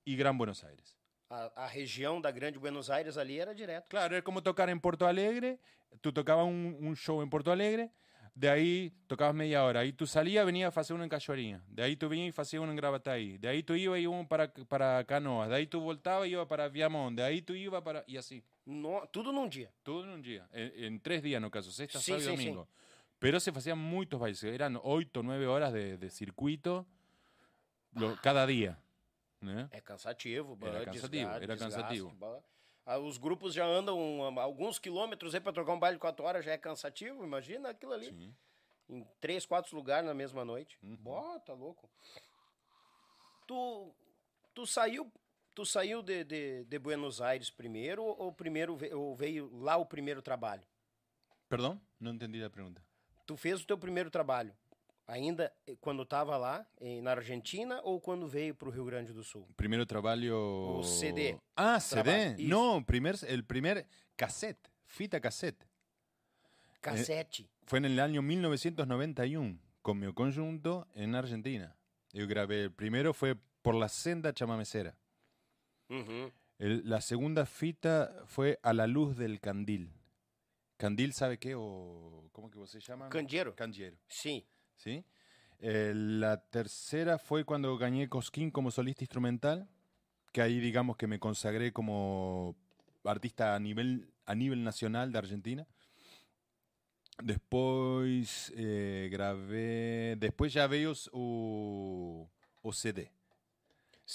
y 0.05 0.17
Gran 0.17 0.39
Buenos 0.39 0.63
Aires. 0.65 0.97
A, 1.29 1.65
a 1.65 1.67
região 1.67 2.21
da 2.21 2.31
Grande 2.31 2.59
Buenos 2.59 2.91
Aires 2.91 3.17
ali 3.17 3.39
era 3.39 3.55
direto. 3.55 3.87
Claro, 3.89 4.15
era 4.15 4.23
como 4.23 4.43
tocar 4.43 4.69
en 4.69 4.79
Porto 4.79 5.07
Alegre. 5.07 5.59
Tú 6.01 6.13
tocabas 6.13 6.47
un, 6.47 6.77
un 6.81 6.95
show 6.95 7.23
en 7.23 7.31
Porto 7.31 7.51
Alegre, 7.51 7.91
de 8.35 8.49
ahí 8.49 8.93
tocabas 9.07 9.35
media 9.35 9.63
hora. 9.65 9.81
Ahí 9.81 9.93
tú 9.93 10.07
salías, 10.07 10.45
venías 10.47 10.75
a 10.77 10.81
hacer 10.81 10.95
uno 10.95 11.05
en 11.05 11.11
Cachoeirinha. 11.11 11.63
De 11.69 11.83
ahí 11.83 11.97
tú 11.97 12.09
venías 12.09 12.37
y 12.37 12.41
hacías 12.41 12.63
uno 12.63 12.71
en 12.73 12.77
Gravataí. 12.77 13.37
De 13.39 13.49
ahí 13.49 13.63
tú 13.63 13.75
ibas 13.75 14.01
y 14.01 14.07
uno 14.07 14.27
para, 14.27 14.53
para 14.69 15.05
Canoas. 15.05 15.49
De 15.51 15.57
ahí 15.57 15.67
tú 15.67 15.81
voltabas 15.81 16.27
y 16.29 16.33
ibas 16.33 16.47
para 16.47 16.69
Viamón. 16.69 17.15
De 17.15 17.23
ahí 17.23 17.43
tú 17.43 17.55
ibas 17.55 17.83
para... 17.83 18.05
Y 18.07 18.17
así. 18.17 18.43
No, 18.65 19.03
tudo 19.13 19.33
num 19.33 19.51
dia. 19.51 19.71
Todo 19.83 20.05
en 20.05 20.11
un 20.11 20.23
día. 20.23 20.49
En, 20.53 20.85
en 20.85 21.01
tres 21.01 21.23
días, 21.23 21.41
no 21.43 21.51
caso. 21.51 21.71
Sexta, 21.71 21.99
Sí, 21.99 22.13
sábado 22.13 22.25
y 22.25 22.31
sí, 22.31 22.37
sí. 22.37 22.45
domingo. 22.47 22.69
Pero 23.19 23.39
se 23.39 23.51
hacían 23.51 23.79
muchos 23.79 24.19
bailes. 24.19 24.43
Eran 24.45 24.79
ocho 24.83 25.21
o 25.21 25.23
nueve 25.23 25.47
horas 25.47 25.73
de, 25.73 25.99
de 25.99 26.11
circuito 26.11 26.87
lo- 27.95 28.17
cada 28.23 28.47
día. 28.47 28.79
¿eh? 29.43 29.67
É 29.73 29.81
cansativo, 29.83 30.57
Era 30.63 30.85
cansativo, 30.85 31.29
desgaste, 31.29 31.45
era 31.45 31.55
desgaste, 31.55 31.59
cansativo. 31.83 32.13
bah. 32.19 32.39
Ah, 32.85 32.99
Os 32.99 33.17
grupos 33.19 33.55
já 33.55 33.65
andam 33.65 33.99
alguns 34.39 34.79
quilômetros 34.79 35.35
aí 35.35 35.41
pra 35.41 35.53
trocar 35.53 35.73
um 35.73 35.79
baile 35.79 35.97
de 35.97 36.01
quatro 36.01 36.25
horas, 36.25 36.45
já 36.45 36.53
é 36.53 36.59
cansativo. 36.59 37.25
Imagina 37.25 37.71
aquilo 37.71 37.93
ali. 37.93 38.07
Sim. 38.07 38.35
Em 38.89 39.07
três, 39.21 39.47
quatro 39.47 39.75
lugares 39.77 40.07
na 40.07 40.15
mesma 40.15 40.45
noite. 40.45 40.79
Uhum. 40.83 40.97
Bota, 40.97 41.53
louco. 41.53 41.89
Tu, 43.47 43.95
tu 44.55 44.67
saiu, 44.67 45.11
tu 45.55 45.65
saiu 45.65 46.03
de, 46.03 46.25
de, 46.25 46.65
de 46.65 46.79
Buenos 46.79 47.21
Aires 47.21 47.51
primeiro 47.51 48.03
ou 48.03 48.33
primeiro 48.33 48.77
ou 48.97 49.15
veio 49.15 49.51
lá 49.59 49.77
o 49.77 49.87
primeiro 49.87 50.21
trabalho? 50.21 50.67
Perdón, 51.49 51.81
no 52.01 52.11
entendí 52.11 52.41
la 52.41 52.51
pregunta. 52.51 52.83
Tu 53.27 53.37
fez 53.37 53.63
o 53.63 53.67
teu 53.67 53.79
primeiro 53.79 54.11
trabalho 54.11 54.55
ainda 55.07 55.53
eh, 55.67 55.77
quando 55.81 56.03
estava 56.03 56.37
lá 56.37 56.67
eh, 56.81 57.01
na 57.03 57.13
Argentina 57.13 57.81
ou 57.83 58.01
quando 58.01 58.27
veio 58.29 58.55
para 58.55 58.69
o 58.69 58.73
Rio 58.73 58.85
Grande 58.85 59.13
do 59.13 59.23
Sul? 59.25 59.47
Primero 59.57 59.85
trabajo. 59.87 60.79
O 60.79 60.83
CD. 60.83 61.37
Ah, 61.57 61.79
CD. 61.81 62.35
Isso. 62.39 62.49
No, 62.49 62.85
primer, 62.85 63.17
el 63.27 63.45
primer 63.45 63.87
cassette, 64.17 64.71
fita 64.87 65.21
cassette. 65.21 65.67
Cassete. 66.81 67.49
Fue 67.67 67.79
en 67.79 67.85
el 67.85 68.01
año 68.01 68.23
1991, 68.23 69.59
con 69.83 69.99
mi 69.99 70.13
conjunto 70.13 70.87
en 70.95 71.15
Argentina. 71.15 71.77
Yo 72.13 72.27
grabé, 72.27 72.65
el 72.65 72.73
primero 72.73 73.15
fue 73.15 73.37
por 73.63 73.75
la 73.75 73.89
senda 73.89 74.33
chamamecera. 74.33 74.97
El- 76.59 76.89
la 76.89 77.01
segunda 77.01 77.45
fita 77.47 78.23
fue 78.27 78.59
a 78.63 78.73
la 78.73 78.87
luz 78.87 79.17
del 79.17 79.41
candil. 79.41 79.93
¿Candil 80.77 81.13
sabe 81.13 81.39
qué? 81.39 81.55
O, 81.55 82.29
¿Cómo 82.33 82.51
que 82.51 82.59
vos 82.59 82.71
se 82.71 82.81
llama? 82.81 83.09
Candeeiro. 83.09 83.55
Sim. 84.09 84.43
¿Sí? 84.77 85.05
Eh, 85.61 85.93
la 85.95 86.39
tercera 86.39 87.19
fue 87.19 87.45
cuando 87.45 87.77
gané 87.79 88.09
Cosquín 88.09 88.51
como 88.51 88.71
solista 88.71 89.05
instrumental, 89.05 89.69
que 90.33 90.43
ahí 90.43 90.59
digamos 90.59 90.97
que 90.97 91.07
me 91.07 91.21
consagré 91.21 91.73
como 91.73 92.57
artista 93.05 93.55
a 93.55 93.61
nivel, 93.61 94.13
a 94.27 94.35
nivel 94.35 94.65
nacional 94.65 95.13
de 95.13 95.19
Argentina. 95.19 95.67
Después 97.23 98.53
eh, 98.57 99.09
grabé, 99.13 100.17
después 100.19 100.53
ya 100.53 100.67
veo 100.67 100.95
o, 101.13 102.29
o 102.63 102.73
CD, 102.73 103.13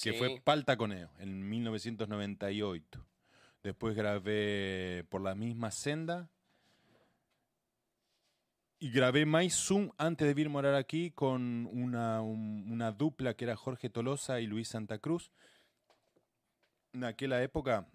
que 0.01 0.13
fue 0.13 0.27
Sim. 0.27 0.41
Paltaconeo 0.43 1.11
en 1.19 1.47
1998. 1.47 3.05
Después 3.63 3.95
grabé 3.95 5.05
por 5.09 5.21
la 5.21 5.35
misma 5.35 5.71
senda. 5.71 6.29
Y 8.79 8.91
grabé 8.91 9.25
Mais 9.25 9.55
Zoom 9.55 9.89
antes 9.97 10.27
de 10.27 10.33
vir 10.35 10.49
morar 10.49 10.75
aquí 10.75 11.09
con 11.11 11.65
una, 11.71 12.21
un- 12.21 12.67
una 12.71 12.91
dupla 12.91 13.33
que 13.33 13.45
era 13.45 13.55
Jorge 13.55 13.89
Tolosa 13.89 14.39
y 14.39 14.45
Luis 14.45 14.67
Santa 14.67 14.99
Cruz. 14.99 15.31
En 16.93 17.03
aquella 17.03 17.41
época, 17.41 17.87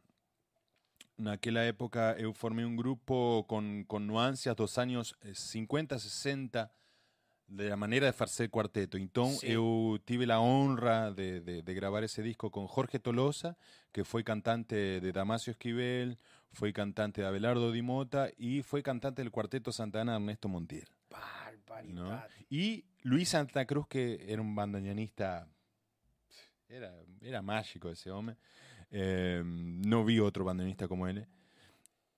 en 1.18 1.28
aquella 1.28 1.66
época 1.66 2.16
eu 2.18 2.32
formé 2.34 2.64
un 2.66 2.76
grupo 2.76 3.46
con, 3.48 3.84
con 3.84 4.06
nuancias 4.08 4.56
dos 4.56 4.76
años 4.76 5.14
eh, 5.22 5.34
50, 5.34 5.98
60 6.00 6.72
de 7.54 7.68
la 7.68 7.76
manera 7.76 8.10
de 8.10 8.14
hacer 8.24 8.48
cuarteto. 8.50 8.96
Entonces 8.96 9.40
Sí. 9.40 9.52
eu 9.52 9.98
tive 10.04 10.26
la 10.26 10.40
honra 10.40 11.10
de, 11.12 11.40
de- 11.40 11.62
de 11.62 11.74
grabar 11.74 12.02
ese 12.04 12.22
disco 12.22 12.50
con 12.50 12.66
Jorge 12.66 12.98
Tolosa, 12.98 13.56
que 13.92 14.04
fue 14.04 14.24
cantante 14.24 15.00
de 15.00 15.12
Damasio 15.12 15.50
Esquivel, 15.52 16.18
fue 16.52 16.72
cantante 16.72 17.20
de 17.20 17.26
Abelardo 17.28 17.70
Di 17.72 17.82
Mota 17.82 18.28
y 18.38 18.62
fue 18.62 18.82
cantante 18.82 19.22
del 19.22 19.30
cuarteto 19.30 19.70
Santana 19.72 20.16
Ernesto 20.16 20.48
Montiel. 20.48 20.88
Y 22.48 22.84
Luis 23.02 23.28
Santa 23.30 23.64
Cruz, 23.66 23.86
que 23.88 24.24
era 24.28 24.40
un 24.40 24.54
bandoneonista, 24.54 25.46
era, 26.68 26.92
era 27.20 27.42
mágico 27.42 27.90
ese 27.90 28.10
hombre. 28.10 28.36
Eh, 28.90 29.42
no 29.44 30.04
vi 30.04 30.20
otro 30.20 30.44
bandoneonista 30.44 30.88
como 30.88 31.06
él. 31.06 31.26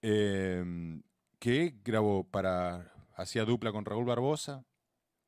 eh, 0.03 1.01
que 1.38 1.75
grabó 1.85 2.25
para. 2.25 2.90
Hacía 3.16 3.44
dupla 3.44 3.70
con 3.70 3.85
Raúl 3.85 4.05
Barbosa, 4.05 4.64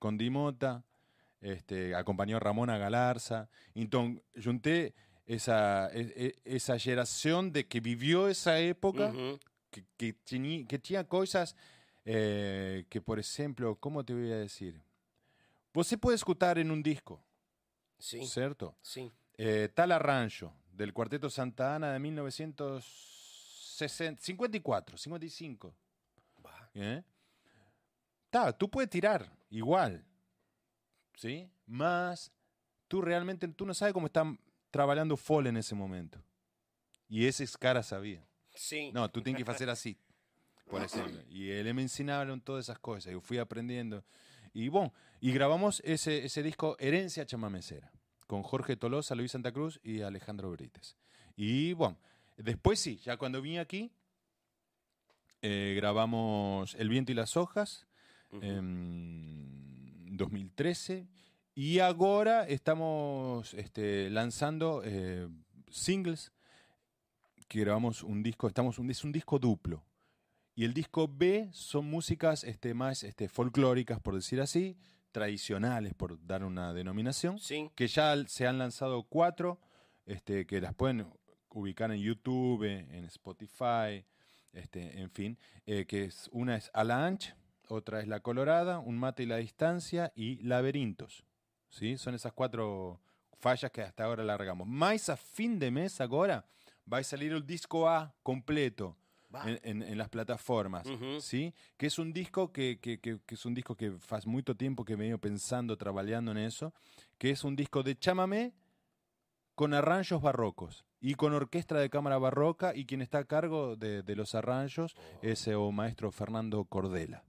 con 0.07 0.16
Dimota, 0.16 0.85
este, 1.40 1.97
acompañó 1.97 2.37
a 2.37 2.40
Ramona 2.40 2.79
Galarza. 2.79 3.49
Entonces, 3.75 4.23
junté 4.45 4.95
esa, 5.27 5.88
e- 5.92 6.12
e- 6.45 6.55
esa 6.57 6.79
generación 6.79 7.51
de 7.53 7.66
que 7.66 7.81
vivió 7.81 8.29
esa 8.29 8.61
época 8.61 9.12
que, 9.69 9.85
que, 9.97 10.14
teni- 10.25 10.64
que 10.69 10.79
tinha 10.79 11.03
coisas 11.09 11.57
eh, 12.05 12.85
que, 12.88 13.01
por 13.01 13.19
ejemplo, 13.19 13.75
¿cómo 13.81 14.05
te 14.05 14.14
voy 14.14 14.31
a 14.31 14.37
decir? 14.37 14.81
Você 15.75 15.99
puede 15.99 16.14
escuchar 16.14 16.57
en 16.59 16.71
un 16.71 16.85
disco, 16.85 17.21
Sim, 17.99 18.25
¿cierto? 18.29 18.77
sim. 18.83 19.11
Eh, 19.37 19.69
tal 19.75 19.90
arranjo 19.90 20.55
del 20.73 20.92
Cuarteto 20.92 21.29
Santa 21.29 21.75
Ana 21.75 21.92
de 21.99 21.99
60, 22.81 24.21
54, 24.23 24.97
55. 24.97 25.75
¿Eh? 26.75 27.03
Tá, 28.31 28.53
tú 28.53 28.71
puedes 28.71 28.91
tirar 28.91 29.31
igual, 29.51 30.05
¿sí? 31.15 31.51
Más 31.67 32.33
tú 32.89 33.01
realmente, 33.03 33.49
tú 33.49 33.67
no 33.67 33.75
sabes 33.75 33.93
cómo 33.93 34.07
están 34.07 34.39
trabajando 34.71 35.17
Fall 35.17 35.47
en 35.49 35.57
ese 35.57 35.75
momento. 35.75 36.23
Y 37.09 37.27
ese 37.27 37.45
es 37.45 37.57
cara 37.57 37.83
sabía. 37.83 38.27
Sí. 38.55 38.91
No, 38.93 39.11
tú 39.11 39.23
tienes 39.23 39.45
que 39.45 39.51
hacer 39.51 39.71
así, 39.71 39.99
por 40.69 40.83
ejemplo. 40.83 41.23
Y 41.29 41.51
él 41.51 41.73
me 41.75 41.83
enseñaron 41.83 42.41
todas 42.41 42.67
esas 42.67 42.79
cosas. 42.79 43.12
Yo 43.12 43.21
fui 43.21 43.39
aprendiendo. 43.39 44.05
Y 44.53 44.69
bueno, 44.69 44.93
y 45.21 45.33
grabamos 45.33 45.83
ese, 45.85 46.25
ese 46.25 46.43
disco 46.43 46.77
Herencia 46.79 47.27
Chamamecera, 47.27 47.93
con 48.27 48.43
Jorge 48.43 48.77
Tolosa, 48.77 49.15
Luis 49.15 49.33
Santa 49.33 49.53
Cruz 49.53 49.79
y 49.83 50.01
Alejandro 50.01 50.51
Brites. 50.51 50.97
Y 51.37 51.75
bueno, 51.75 51.99
después 52.37 52.81
sí, 52.81 52.97
ya 52.99 53.19
cuando 53.19 53.43
vine 53.43 53.61
aquí, 53.61 53.93
eh, 55.43 55.75
grabamos 55.77 56.75
El 56.77 56.89
viento 56.89 57.12
y 57.12 57.15
las 57.15 57.37
hojas 57.37 57.86
en 58.33 60.17
2013. 60.17 61.07
Y 61.55 61.79
ahora 61.79 62.47
estamos 62.47 63.55
este, 63.55 64.11
lanzando 64.11 64.83
eh, 64.85 65.29
singles 65.71 66.33
que 67.49 67.61
grabamos 67.61 68.03
un 68.03 68.23
disco, 68.23 68.49
estamos 68.49 68.79
un, 68.79 68.91
es 68.91 69.05
un 69.05 69.12
disco 69.12 69.39
duplo. 69.39 69.85
Y 70.55 70.65
el 70.65 70.75
disco 70.75 71.09
B 71.09 71.49
son 71.53 71.89
músicas 71.89 72.45
este, 72.45 72.75
más 72.75 73.05
este, 73.05 73.29
folclóricas, 73.29 74.01
por 74.01 74.15
decir 74.15 74.41
así, 74.41 74.77
tradicionales, 75.12 75.95
por 75.95 76.25
dar 76.27 76.45
una 76.45 76.73
denominación, 76.75 77.39
Sí. 77.39 77.71
que 77.75 77.87
ya 77.89 78.15
se 78.27 78.47
han 78.47 78.59
lanzado 78.59 79.03
cuatro, 79.05 79.59
este, 80.07 80.47
que 80.47 80.61
las 80.61 80.75
pueden 80.75 81.07
ubicar 81.51 81.91
en 81.91 82.01
YouTube, 82.01 82.65
en 82.65 83.05
Spotify, 83.05 84.05
este, 84.53 85.01
en 85.01 85.11
fin, 85.11 85.39
eh, 85.67 85.85
que 85.87 86.05
es, 86.05 86.29
una 86.33 86.57
es 86.57 86.71
A 86.75 86.85
la 86.85 87.07
Ancha, 87.07 87.37
otra 87.68 88.00
es 88.00 88.09
La 88.09 88.20
Colorada, 88.20 88.79
Un 88.79 88.98
Mate 88.98 89.22
y 89.22 89.26
la 89.26 89.37
Distancia 89.37 90.12
y 90.14 90.37
Laberintos. 90.42 91.24
¿sí? 91.68 91.96
Son 91.96 92.14
esas 92.14 92.33
cuatro 92.33 93.00
fallas 93.38 93.70
que 93.70 93.83
hasta 93.83 94.05
ahora 94.05 94.24
largamos. 94.24 94.66
Más 94.66 95.09
a 95.09 95.16
fin 95.16 95.59
de 95.59 95.70
mes 95.70 96.00
ahora 96.00 96.44
va 96.90 96.98
a 96.98 97.02
salir 97.05 97.33
el 97.33 97.44
disco 97.46 97.88
A 97.88 98.14
completo 98.22 98.96
en, 99.46 99.61
en- 99.64 99.83
en 99.83 99.98
las 99.98 100.09
plataformas. 100.09 100.87
¿sí? 101.20 101.52
Que 101.76 101.87
es 101.88 101.98
un 101.98 102.12
disco 102.12 102.52
que, 102.52 102.79
que- 102.81 102.98
que- 103.00 103.18
que 103.26 103.35
es 103.35 103.44
un 103.44 103.55
disco 103.55 103.74
que 103.76 103.92
hace 104.11 104.29
mucho 104.29 104.55
tiempo 104.57 104.85
que 104.85 104.96
me 104.96 105.05
he 105.05 105.09
ido 105.09 105.18
pensando, 105.18 105.76
trabajando 105.76 106.31
en 106.31 106.38
eso, 106.38 106.72
que 107.18 107.31
es 107.31 107.44
un 107.44 107.57
disco 107.57 107.83
de 107.83 107.98
chamamé 107.98 108.55
con 109.55 109.74
arranjos 109.74 110.22
barrocos 110.22 110.85
y 111.00 111.14
con 111.14 111.33
orquesta 111.35 111.79
de 111.79 111.90
cámara 111.90 112.18
barroca 112.18 112.74
y 112.74 112.85
quien 112.87 113.02
está 113.02 113.18
a 113.18 113.24
cargo 113.24 113.76
de, 113.76 114.02
de 114.02 114.16
los 114.16 114.35
arranjos 114.35 114.94
es 115.22 115.46
el 115.46 115.59
maestro 115.72 116.11
Fernando 116.11 116.64
Cordela. 116.64 117.24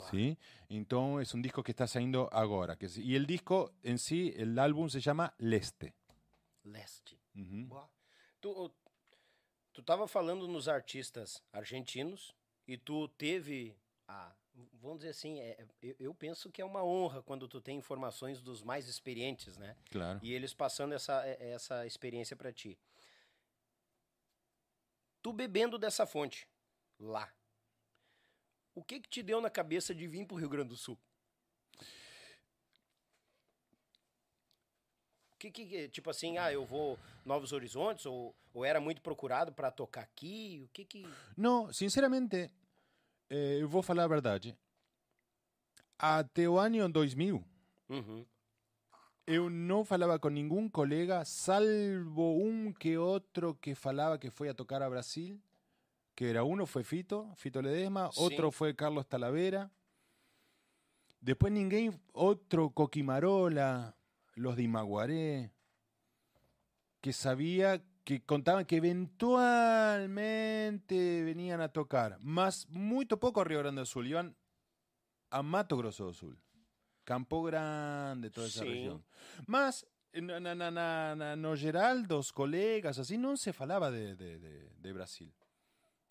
Va. 0.00 0.10
¿sí? 0.10 0.38
Entonces 0.68 1.28
es 1.28 1.34
un 1.34 1.42
disco 1.42 1.62
que 1.62 1.72
está 1.72 1.86
saliendo 1.86 2.28
ahora. 2.32 2.76
Que, 2.76 2.88
y 2.96 3.14
el 3.16 3.26
disco 3.26 3.72
en 3.82 3.98
sí, 3.98 4.32
el 4.36 4.58
álbum 4.58 4.88
se 4.88 5.00
llama 5.00 5.34
Leste. 5.38 5.94
Leste. 6.64 7.18
Boa. 7.34 7.90
Tu, 8.40 8.74
tu 9.72 9.82
tava 9.82 10.06
falando 10.06 10.46
nos 10.48 10.68
artistas 10.68 11.42
argentinos 11.52 12.34
e 12.66 12.76
tu 12.78 13.08
teve 13.08 13.76
a. 14.08 14.34
Vamos 14.74 14.98
dizer 14.98 15.10
assim, 15.10 15.40
é, 15.40 15.66
eu, 15.82 15.96
eu 15.98 16.14
penso 16.14 16.48
que 16.48 16.62
é 16.62 16.64
uma 16.64 16.84
honra 16.84 17.20
quando 17.22 17.48
tu 17.48 17.60
tem 17.60 17.76
informações 17.76 18.40
dos 18.40 18.62
mais 18.62 18.86
experientes, 18.88 19.56
né? 19.56 19.76
Claro. 19.90 20.20
E 20.22 20.32
eles 20.32 20.54
passando 20.54 20.94
essa, 20.94 21.26
é- 21.26 21.50
essa 21.50 21.84
experiência 21.86 22.36
para 22.36 22.52
ti. 22.52 22.78
Tu 25.20 25.32
bebendo 25.32 25.76
dessa 25.76 26.06
fonte 26.06 26.46
lá. 27.00 27.32
O 28.74 28.82
que 28.82 29.00
que 29.00 29.08
te 29.08 29.22
deu 29.22 29.40
na 29.40 29.50
cabeça 29.50 29.94
de 29.94 30.06
vir 30.06 30.26
pro 30.26 30.36
Rio 30.36 30.48
Grande 30.48 30.70
do 30.70 30.76
Sul? 30.76 30.98
O 35.32 35.36
que 35.38 35.50
que, 35.50 35.88
tipo 35.88 36.08
assim, 36.10 36.38
ah, 36.38 36.50
eu 36.52 36.64
vou 36.64 36.98
Novos 37.24 37.52
Horizontes 37.52 38.06
ou, 38.06 38.34
ou 38.52 38.64
era 38.64 38.80
muito 38.80 39.02
procurado 39.02 39.52
para 39.52 39.70
tocar 39.70 40.00
aqui? 40.02 40.62
O 40.64 40.68
que 40.68 40.84
que 40.84 41.06
No, 41.36 41.70
sinceramente, 41.72 42.50
eh, 43.28 43.58
eu 43.60 43.68
vou 43.68 43.82
falar 43.82 44.04
a 44.04 44.08
verdade. 44.08 44.56
Até 45.98 46.48
o 46.48 46.58
ano 46.58 46.88
2000, 46.88 47.44
Uhum. 47.88 48.26
eu 49.26 49.50
não 49.50 49.84
falava 49.84 50.18
com 50.18 50.28
nenhum 50.30 50.68
colega, 50.68 51.24
salvo 51.24 52.38
um 52.42 52.72
que 52.72 52.96
outro 52.96 53.54
que 53.54 53.74
falava 53.74 54.18
que 54.18 54.30
foi 54.30 54.48
a 54.48 54.54
tocar 54.54 54.82
a 54.82 54.88
Brasil, 54.90 55.38
que 56.14 56.30
era 56.30 56.44
uno 56.44 56.66
foi 56.66 56.84
Fito, 56.84 57.32
Fito 57.36 57.60
Ledesma, 57.60 58.10
outro 58.16 58.50
foi 58.52 58.72
Carlos 58.74 59.06
Talavera. 59.06 59.70
Depois 61.20 61.52
ninguém, 61.52 61.90
outro 62.12 62.70
Coquimarola, 62.70 63.96
los 64.36 64.54
de 64.56 64.62
Imaguaré, 64.62 65.50
que 67.00 67.12
sabía 67.12 67.82
que 68.04 68.22
contaban 68.24 68.64
que 68.66 68.76
eventualmente 68.76 71.24
venían 71.24 71.60
a 71.62 71.68
tocar, 71.68 72.18
más 72.20 72.68
muy 72.68 73.06
poco 73.06 73.40
a 73.40 73.44
Río 73.44 73.60
Grande 73.60 73.80
do 73.80 73.86
Sul, 73.86 74.06
iban 74.08 74.36
a 75.30 75.42
Mato 75.42 75.76
Grosso 75.76 76.04
do 76.04 76.12
Sul, 76.12 76.38
Campo 77.04 77.42
Grande, 77.42 78.30
toda 78.30 78.46
esa 78.46 78.62
Sí. 78.62 78.68
región. 78.68 79.04
Más, 79.46 79.86
na, 80.12 80.38
na, 80.38 80.54
na, 80.54 80.70
na, 81.16 81.36
no 81.36 81.56
geral, 81.56 82.06
dos 82.06 82.32
colegas, 82.32 82.98
así, 82.98 83.18
no 83.18 83.36
se 83.36 83.52
falaba 83.52 83.90
de, 83.90 84.14
de, 84.14 84.38
de, 84.38 84.70
de 84.76 84.92
Brasil. 84.92 85.34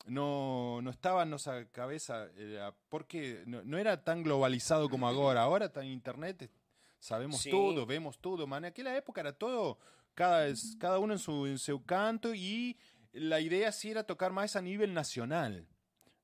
No, 0.05 0.81
no 0.81 0.89
estaba 0.89 1.23
en 1.23 1.29
nuestra 1.29 1.65
cabeza, 1.69 2.27
era 2.37 2.75
porque 2.89 3.43
no, 3.45 3.63
no 3.63 3.77
era 3.77 4.03
tan 4.03 4.21
globalizado 4.23 4.89
como 4.89 5.07
ahora. 5.07 5.41
Ahora 5.43 5.67
está 5.67 5.81
en 5.81 5.91
internet, 5.91 6.51
sabemos 6.99 7.41
Sí. 7.41 7.49
todo, 7.51 7.85
vemos 7.85 8.19
todo. 8.19 8.45
Man, 8.45 8.65
en 8.65 8.69
aquella 8.71 8.95
época 8.97 9.21
era 9.21 9.31
todo, 9.31 9.77
cada, 10.13 10.47
cada 10.77 10.99
uno 10.99 11.13
en 11.13 11.19
su, 11.19 11.47
en 11.47 11.57
su 11.57 11.83
canto 11.85 12.33
y 12.35 12.77
la 13.13 13.39
idea 13.39 13.71
sí 13.71 13.91
era 13.91 14.03
tocar 14.03 14.33
más 14.33 14.55
a 14.55 14.61
nivel 14.61 14.93
nacional. 14.93 15.67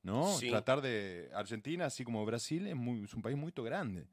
¿no? 0.02 0.38
Sí. 0.38 0.50
Tratar 0.50 0.82
de 0.82 1.30
Argentina, 1.34 1.86
así 1.86 2.04
como 2.06 2.26
Brasil, 2.26 2.68
es, 2.68 2.76
muy, 2.76 3.04
es 3.04 3.14
un 3.14 3.22
país 3.22 3.38
muy 3.38 3.52
grande. 3.56 4.08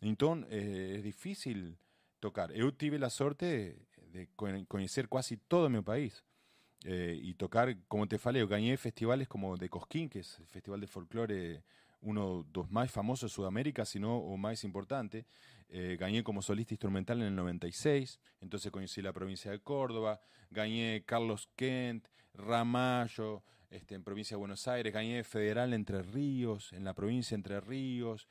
Entonces, 0.00 0.48
eh, 0.52 0.94
es 0.98 1.02
difícil 1.04 1.76
tocar. 2.20 2.50
Eu 2.52 2.72
tive 2.72 2.98
la 2.98 3.08
suerte 3.08 3.76
de 4.12 4.28
con- 4.36 4.64
conocer 4.66 5.08
casi 5.08 5.36
todo 5.36 5.68
mi 5.68 5.80
país. 5.80 6.24
Eh, 6.84 7.18
y 7.22 7.34
tocar, 7.34 7.76
como 7.88 8.06
te 8.08 8.18
falei, 8.18 8.42
eu 8.42 8.48
gané 8.48 8.76
festivales 8.76 9.28
como 9.28 9.56
de 9.56 9.68
Cosquín, 9.68 10.08
que 10.08 10.20
es 10.20 10.38
el 10.38 10.46
festival 10.46 10.80
de 10.80 10.86
folclore, 10.86 11.62
uno 12.00 12.44
dos 12.52 12.70
más 12.70 12.90
famosos 12.90 13.30
de 13.30 13.34
Sudamérica, 13.34 13.84
sino 13.84 14.16
o 14.16 14.36
más 14.36 14.64
importante. 14.64 15.26
Eh, 15.68 15.96
gané 15.98 16.22
como 16.22 16.42
solista 16.42 16.74
instrumental 16.74 17.20
en 17.20 17.28
el 17.28 17.36
96, 17.36 18.18
entonces 18.40 18.70
conocí 18.70 19.00
la 19.00 19.12
provincia 19.12 19.50
de 19.50 19.60
Córdoba, 19.60 20.20
gané 20.50 21.02
Carlos 21.06 21.48
Kent, 21.56 22.08
Ramallo, 22.34 23.42
este, 23.70 23.94
en 23.94 24.04
provincia 24.04 24.34
de 24.36 24.40
Buenos 24.40 24.68
Aires, 24.68 24.92
gané 24.92 25.24
Federal 25.24 25.72
Entre 25.72 26.02
Ríos, 26.02 26.72
en 26.72 26.84
la 26.84 26.92
provincia 26.92 27.34
Entre 27.34 27.58
Ríos, 27.60 28.28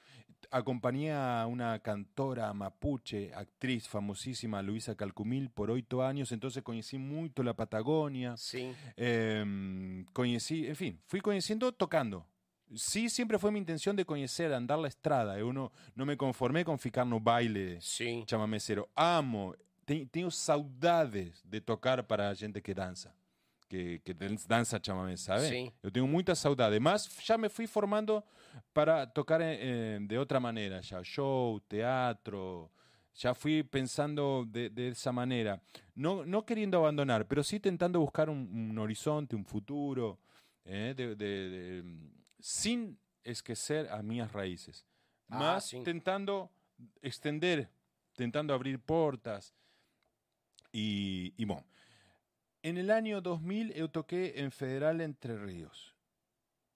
acompañé 0.51 1.13
a 1.13 1.47
una 1.47 1.79
cantora 1.79 2.53
mapuche, 2.53 3.33
actriz 3.33 3.87
famosísima, 3.87 4.61
Luisa 4.61 4.95
Calcumil, 4.95 5.49
por 5.49 5.71
ocho 5.71 6.03
años, 6.03 6.31
entonces 6.31 6.61
conocí 6.61 6.97
mucho 6.97 7.41
la 7.41 7.53
Patagonia, 7.55 8.35
Sim. 8.37 8.73
eh, 8.97 10.05
conocí, 10.13 10.67
en 10.67 10.75
fin, 10.75 10.99
fui 11.07 11.21
conociendo 11.21 11.71
tocando. 11.71 12.25
Sí, 12.75 13.09
siempre 13.09 13.37
fue 13.37 13.51
mi 13.51 13.59
intención 13.59 13.95
de 13.95 14.05
conocer, 14.05 14.53
andar 14.53 14.79
la 14.79 14.87
estrada. 14.87 15.37
Eu 15.37 15.51
no, 15.51 15.71
no 15.93 16.05
me 16.05 16.15
conformé 16.15 16.63
con 16.63 16.77
ficar 16.79 17.05
no 17.05 17.19
baile 17.19 17.81
Sim. 17.81 18.25
chamamecero. 18.25 18.87
Amo, 18.95 19.53
te- 19.83 20.05
tenho 20.05 20.31
saudades 20.31 21.41
de 21.43 21.59
tocar 21.59 22.07
para 22.07 22.33
gente 22.33 22.61
que 22.61 22.73
dança. 22.73 23.13
Que, 23.71 23.99
que 24.03 24.13
dan- 24.13 24.35
dança 24.49 24.77
chamamé, 24.83 25.15
sabe? 25.15 25.47
Sim. 25.47 25.71
Eu 25.81 25.89
tenho 25.89 26.05
muita 26.05 26.35
saudade. 26.35 26.77
Mas 26.77 27.07
já 27.23 27.37
me 27.37 27.47
fui 27.47 27.67
formando 27.67 28.21
para 28.73 29.07
tocar 29.07 29.39
eh, 29.41 29.97
de 30.01 30.17
outra 30.17 30.41
maneira. 30.41 30.81
Já 30.81 31.01
show, 31.03 31.57
teatro. 31.69 32.69
Ya 33.15 33.33
fui 33.33 33.63
pensando 33.63 34.45
de, 34.45 34.69
de 34.69 34.89
esa 34.89 35.13
manera. 35.13 35.61
No, 35.95 36.25
no 36.25 36.43
queriendo 36.45 36.77
abandonar, 36.77 37.23
pero 37.25 37.43
sí 37.45 37.55
intentando 37.55 37.97
buscar 38.01 38.29
un, 38.29 38.39
un 38.71 38.77
horizonte, 38.77 39.37
un 39.37 39.45
futuro. 39.45 40.19
eh, 40.65 40.93
de- 40.93 41.15
de- 41.15 41.83
sin 42.41 42.99
esquecer 43.23 43.87
a 43.89 44.03
minhas 44.03 44.31
raíces. 44.33 44.85
Ah, 45.29 45.37
Mas 45.39 45.65
sim. 45.69 45.81
tentando 45.83 46.49
extender, 47.01 47.69
tentando 48.17 48.53
abrir 48.53 48.77
portas. 48.79 49.53
Y, 50.73 51.33
y 51.37 51.45
bueno, 51.45 51.63
en 52.63 52.77
el 52.77 52.91
año 52.91 53.21
2000 53.21 53.73
yo 53.73 53.89
toqué 53.89 54.33
en 54.41 54.51
Federal 54.51 55.01
Entre 55.01 55.37
Ríos. 55.37 55.95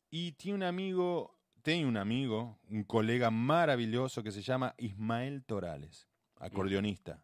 Y 0.10 0.34
tiene 0.34 0.56
un 0.58 0.64
amigo, 0.64 1.36
tengo 1.62 1.88
un 1.88 1.98
amigo, 1.98 2.58
un 2.70 2.84
colega 2.84 3.32
maravilloso 3.32 4.24
que 4.24 4.32
se 4.32 4.42
llama 4.42 4.74
Ismael 4.78 5.44
Torales, 5.44 6.08
acordeonista, 6.40 7.24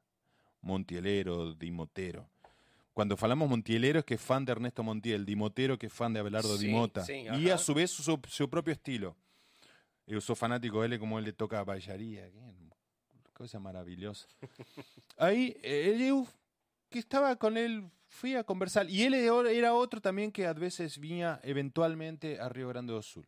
montielero, 0.62 1.54
dimotero. 1.54 2.28
Cuando 2.94 3.16
falamos 3.16 3.50
Montielero 3.50 4.00
es 4.00 4.06
que 4.06 4.16
es 4.16 4.22
fan 4.22 4.44
de 4.44 4.52
Ernesto 4.52 4.84
Montiel, 4.84 5.26
Dimotero 5.26 5.80
que 5.80 5.88
es 5.88 5.94
fan 5.94 6.12
de 6.14 6.20
Abelardo 6.20 6.58
Sí, 6.58 6.66
Dimota. 6.68 7.06
sí, 7.06 7.26
y 7.40 7.50
a 7.50 7.58
su 7.58 7.74
vez 7.74 7.90
su, 7.90 8.20
su 8.28 8.50
propio 8.50 8.74
estilo. 8.74 9.16
Yo 10.06 10.20
soy 10.20 10.36
fanático 10.36 10.82
de 10.82 10.88
él 10.88 11.00
como 11.00 11.18
él 11.18 11.24
le 11.24 11.32
toca 11.32 11.60
a 11.60 11.64
Ballaría. 11.64 12.30
Cosa 13.34 13.60
maravillosa. 13.60 14.28
Ahí, 15.18 15.56
eh, 15.64 15.96
que 16.92 17.00
estaba 17.00 17.36
con 17.38 17.58
él, 17.58 17.90
fui 18.08 18.36
a 18.36 18.44
conversar. 18.44 18.88
Y 18.90 19.04
él 19.04 19.14
era 19.16 19.74
otro 19.74 20.00
también 20.02 20.32
que 20.32 20.46
a 20.46 20.54
veces 20.54 21.00
vinha 21.00 21.40
eventualmente 21.44 22.40
a 22.40 22.50
Río 22.50 22.68
Grande 22.68 22.94
do 22.94 23.02
Sul. 23.02 23.26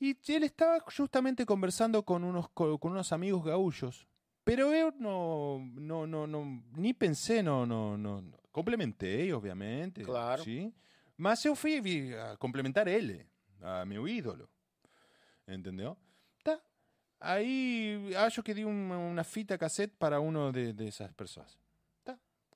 Y 0.00 0.16
él 0.32 0.44
estaba 0.44 0.78
justamente 0.96 1.44
conversando 1.44 2.02
con 2.04 2.24
unos, 2.24 2.48
co- 2.50 2.78
con 2.78 2.92
unos 2.92 3.12
amigos 3.12 3.44
gaullos. 3.44 4.06
Pero 4.44 4.72
yo 4.72 4.92
no, 4.98 5.58
no, 5.74 6.06
no, 6.06 6.26
no, 6.26 6.62
ni 6.76 6.94
pensé, 6.94 7.42
no, 7.42 7.66
no, 7.66 7.98
no, 7.98 8.24
complementé, 8.50 9.32
obviamente. 9.34 10.02
Claro. 10.02 10.42
Sí. 10.42 10.72
Mas 11.16 11.44
eu 11.44 11.54
fui 11.54 12.14
a 12.14 12.36
complementar 12.38 12.86
ele, 12.88 13.26
a 13.60 13.84
meu 13.84 14.06
ídolo. 14.08 14.48
Entendeu? 15.46 15.96
Tá. 16.44 16.58
Aí 17.20 18.14
acho 18.16 18.42
que 18.42 18.54
di 18.54 18.64
uma, 18.64 18.96
uma 18.96 19.24
fita 19.24 19.58
cassette 19.58 19.96
para 19.98 20.20
uno 20.20 20.52
de, 20.52 20.72
de 20.72 20.86
esas 20.88 21.12
personas. 21.12 21.58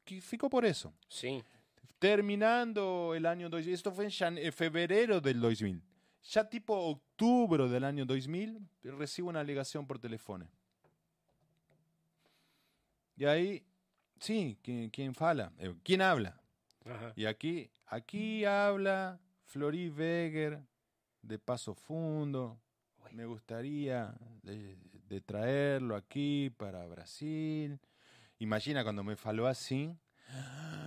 Que 0.05 0.20
ficou 0.20 0.48
por 0.50 0.64
eso. 0.64 0.92
Sim. 1.09 1.42
Terminando 1.98 3.14
el 3.14 3.26
año 3.26 3.48
2000, 3.48 3.74
esto 3.74 3.92
fue 3.92 4.05
en 4.05 4.11
jan- 4.11 4.38
en 4.38 4.53
febrero 4.53 5.20
del 5.20 5.40
2000. 5.40 5.80
Ya 6.24 6.48
tipo 6.48 6.74
octubre 6.74 7.68
del 7.68 7.84
año 7.84 8.05
2000, 8.05 8.59
recibo 8.82 9.28
una 9.28 9.40
alegación 9.40 9.86
por 9.86 9.98
teléfono. 9.98 10.48
Y 13.16 13.24
ahí, 13.24 13.64
sí, 14.18 14.59
¿quién, 14.62 14.90
quién 14.90 15.14
fala? 15.14 15.53
Eh, 15.59 15.74
¿Quién 15.82 16.03
habla? 16.03 16.40
Aham. 16.84 17.12
Y 17.16 17.26
aquí, 17.26 17.70
aquí 17.86 18.44
habla 18.44 19.20
Flori 19.46 19.88
Weger 19.90 20.61
de 21.22 21.38
Paso 21.38 21.74
Fundo. 21.74 22.59
Me 23.12 23.26
gustaría 23.26 24.14
de, 24.42 24.76
de 25.09 25.20
traerlo 25.20 25.94
aquí 25.94 26.50
para 26.57 26.86
Brasil. 26.86 27.78
Imagina 28.43 28.82
cuando 28.82 29.05
me 29.05 29.14
faló 29.16 29.47
así. 29.47 29.97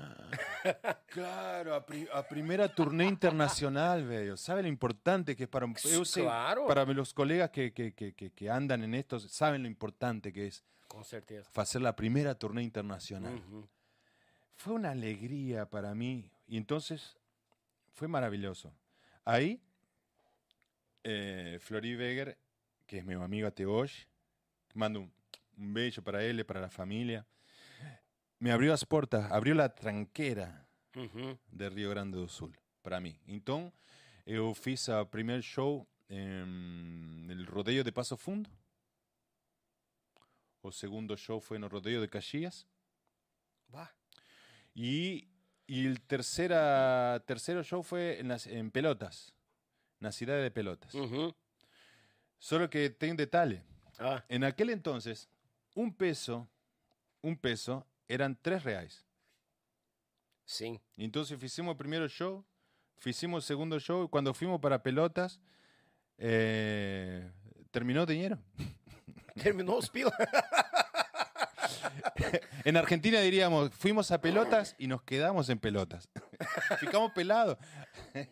Claro, 1.08 1.76
a, 1.76 1.86
pri- 1.86 2.08
a 2.12 2.28
primera 2.28 2.68
turné 2.68 3.06
internacional, 3.06 4.04
velho. 4.06 4.36
¿Sabe 4.36 4.64
lo 4.64 4.68
importante 4.68 5.36
que 5.36 5.44
es 5.44 5.50
para, 5.50 5.66
sei- 5.68 6.24
Claro. 6.24 6.66
para 6.68 6.84
los 6.86 7.14
colegas 7.14 7.52
que, 7.52 7.72
que, 7.72 7.94
que, 7.94 8.14
que, 8.14 8.32
que 8.32 8.50
andan 8.50 8.84
en 8.84 8.96
esto? 8.96 9.20
Saben 9.20 9.62
lo 9.62 9.68
importante 9.70 10.34
que 10.34 10.48
es 10.48 10.64
Com 10.88 11.04
certeza. 11.04 11.50
hacer 11.62 11.82
la 11.82 11.96
primera 11.96 12.34
turné 12.36 12.64
internacional. 12.64 13.36
Uhum. 13.36 13.68
Fue 14.56 14.74
una 14.74 14.92
alegría 14.92 15.70
para 15.70 15.94
mí 15.94 16.30
y 16.48 16.58
entonces 16.58 17.16
fue 17.94 18.08
maravilloso. 18.08 18.74
Ahí, 19.24 19.62
eh, 21.04 21.60
Flori 21.62 21.96
Weger, 21.96 22.38
que 22.88 22.98
es 22.98 23.06
mi 23.06 23.14
amigo 23.14 23.48
hoje, 23.68 24.08
mando 24.74 25.02
un, 25.02 25.14
un 25.58 25.74
beso 25.74 26.04
para 26.04 26.24
él, 26.24 26.44
para 26.46 26.60
la 26.60 26.70
familia, 26.72 27.26
me 28.46 28.52
abrió 28.52 28.70
las 28.70 28.86
puertas, 28.86 29.32
abrió 29.32 29.56
la 29.56 29.74
tranquera 29.74 30.68
Uhum. 30.96 31.36
de 31.52 31.68
Rio 31.70 31.90
Grande 31.90 32.16
do 32.18 32.28
Sul 32.28 32.56
para 32.84 33.00
mim. 33.02 33.20
Então, 33.26 33.74
eu 34.24 34.54
fiz 34.54 34.88
o 34.88 35.04
primeiro 35.08 35.42
show 35.42 35.88
em, 36.08 36.46
no 37.26 37.44
Rodeio 37.52 37.84
de 37.84 37.92
Passo 37.92 38.16
Fundo. 38.16 38.48
O 40.62 40.72
segundo 40.72 41.18
show 41.18 41.40
foi 41.42 41.58
no 41.58 41.68
Rodeio 41.68 42.00
de 42.02 42.08
Caxias. 42.08 42.68
Bah. 43.68 43.90
Y, 44.76 45.28
y 45.68 45.86
el 45.88 46.02
tercera, 46.02 47.24
tercero 47.26 47.64
show 47.64 47.82
fue 47.84 48.20
en, 48.20 48.28
las- 48.28 48.46
en 48.48 48.70
Pelotas, 48.70 49.34
en 50.00 50.06
la 50.06 50.12
ciudad 50.12 50.40
de 50.42 50.52
Pelotas. 50.52 50.94
Uhum. 50.94 51.34
Solo 52.38 52.70
que 52.70 52.90
tem 52.92 53.12
un 53.12 53.18
detalle. 53.18 53.64
Ah, 53.98 54.24
En 54.30 54.44
aquel 54.44 54.70
entonces, 54.70 55.28
un 55.74 55.92
peso, 55.92 56.48
un 57.24 57.36
peso 57.38 57.86
eran 58.08 58.38
tres 58.42 58.64
reais. 58.64 59.06
sim. 60.46 60.80
Entonces 60.98 61.42
hicimos 61.42 61.72
el 61.74 61.78
primer 61.78 62.08
show, 62.10 62.46
hicimos 63.06 63.44
el 63.44 63.48
segundo 63.48 63.80
show 63.80 64.06
y 64.06 64.08
cuando 64.10 64.34
fuimos 64.34 64.60
para 64.62 64.82
Pelotas, 64.84 65.40
eh, 66.18 67.32
terminó 67.72 68.06
dinero. 68.06 68.38
Terminou 69.36 69.78
os 69.78 69.90
pila. 69.90 70.12
En 72.64 72.78
Argentina 72.78 73.20
diríamos, 73.20 73.72
fuimos 73.78 74.10
a 74.12 74.20
Pelotas 74.22 74.76
y 74.80 74.88
nos 74.88 75.04
quedamos 75.04 75.50
en 75.50 75.60
Pelotas. 75.60 76.10
Ficamos 76.80 77.12
pelados. 77.12 77.58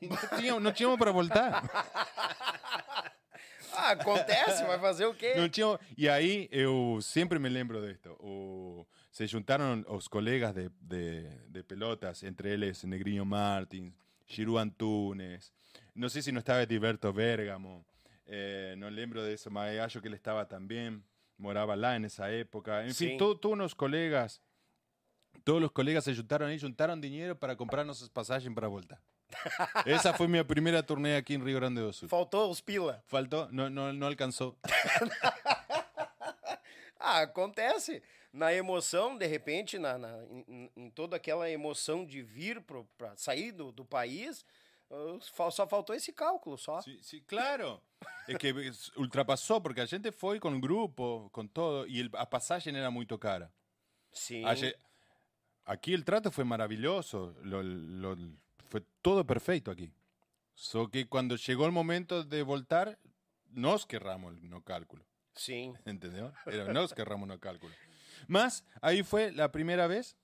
No 0.01 0.17
teníamos, 0.36 0.61
no 0.61 0.74
teníamos 0.74 0.97
para 0.99 1.11
voltar. 1.11 1.69
Ah, 3.76 3.91
acontece, 3.91 4.63
vai 4.65 4.80
fazer 4.80 5.05
o 5.05 5.13
quê? 5.15 5.34
Não 5.36 5.49
tinha- 5.49 5.80
E 5.97 6.07
aí 6.07 6.47
eu 6.51 6.99
sempre 7.01 7.38
me 7.39 7.49
lembro 7.49 7.86
disto. 7.86 8.15
O, 8.19 8.72
se 9.14 9.28
juntaram 9.28 9.86
os 9.89 10.07
colegas 10.09 10.53
de, 10.53 10.70
de, 10.82 11.30
de 11.47 11.64
pelotas, 11.64 12.24
entre 12.24 12.49
eles 12.51 12.84
Negrinho 12.84 13.24
Martins, 13.26 13.93
Giru 14.28 14.57
Antunes, 14.57 15.53
não 15.95 16.09
sei 16.09 16.22
se 16.24 16.32
não 16.32 16.39
estava 16.39 16.64
Edilberto 16.64 17.14
Bergamo, 17.14 17.86
eh, 18.26 18.74
não 18.78 18.89
lembro 18.89 19.22
disso, 19.24 19.51
mas 19.51 19.80
acho 19.80 20.01
que 20.01 20.07
ele 20.07 20.16
estava 20.16 20.43
também, 20.45 21.01
morava 21.38 21.76
lá 21.76 21.99
nessa 21.99 22.28
época. 22.28 22.84
Enfim, 22.86 23.09
Sim. 23.11 23.18
to- 23.18 23.36
todos 23.36 23.66
os 23.68 23.74
colegas, 23.76 24.41
todos 25.45 25.68
os 25.68 25.72
colegas 25.72 26.03
se 26.03 26.14
juntaram 26.16 26.47
aí, 26.47 26.57
juntaram 26.57 26.99
dinheiro 26.99 27.36
para 27.36 27.55
comprar 27.55 27.84
nossas 27.84 28.09
passagens 28.09 28.53
para 28.55 28.68
voltar. 28.68 28.99
Essa 29.86 30.14
foi 30.14 30.28
minha 30.28 30.43
primeira 30.43 30.82
turnê 30.82 31.16
aqui 31.18 31.36
em 31.36 31.43
Rio 31.43 31.59
Grande 31.59 31.82
do 31.82 31.93
Sul. 31.93 32.09
Faltou 32.09 32.49
os 32.49 32.61
pila. 32.61 33.03
Faltou, 33.07 33.47
não, 33.51 33.70
não, 33.70 33.93
não 33.93 34.07
alcançou. 34.07 34.57
Ah, 37.05 37.24
acontece. 37.24 38.01
Na 38.34 38.51
emoção, 38.51 39.15
de 39.15 39.27
repente, 39.27 39.77
na, 39.77 39.95
na- 39.97 40.23
em, 40.47 40.71
em 40.75 40.89
toda 40.89 41.15
aquela 41.17 41.47
emoção 41.49 42.03
de 42.03 42.23
vir 42.23 42.59
para 42.97 43.15
sair 43.15 43.51
do, 43.51 43.71
do 43.71 43.86
país, 43.86 44.43
fa- 45.34 45.51
só 45.51 45.67
faltou 45.67 45.95
esse 45.95 46.11
cálculo, 46.11 46.57
só. 46.57 46.81
Sí, 46.81 46.97
sí, 47.03 47.21
claro. 47.21 47.79
Es 48.27 48.38
que 48.39 48.51
ultrapasó 48.97 49.61
porque 49.61 49.81
a 49.81 49.86
gente 49.88 50.11
fue 50.11 50.39
con 50.39 50.59
grupo, 50.59 51.29
con 51.31 51.47
todo, 51.47 51.86
el, 51.86 52.09
a 52.17 52.27
pasaje 52.27 52.71
era 52.71 52.89
muy 52.89 53.05
cara. 53.05 53.51
Sim. 54.11 54.43
Aye- 54.45 54.75
Aquí 55.65 55.93
el 55.93 56.03
trato 56.03 56.29
fue 56.31 56.43
maravilloso, 56.43 57.36
lo- 57.43 57.63
lo- 57.63 58.17
fue 58.69 58.81
todo 59.01 59.23
perfecto 59.25 59.69
aquí. 59.71 59.91
Só 60.55 60.88
que 60.89 61.07
cuando 61.07 61.36
llegó 61.36 61.65
el 61.67 61.71
momento 61.71 62.23
de 62.23 62.41
voltar, 62.43 62.99
nos 63.51 63.86
querramos 63.86 64.41
no 64.41 64.61
cálculo, 64.63 65.05
Sim. 65.36 65.73
¿entendió? 65.86 66.34
Era 66.47 66.73
nos 66.73 66.93
querramos 66.93 67.27
no 67.27 67.39
cálculo. 67.39 67.73
Más, 68.28 68.65
ahí 68.82 69.03
fue 69.03 69.32
la 69.32 69.51
primera 69.51 69.88
vez 69.88 70.15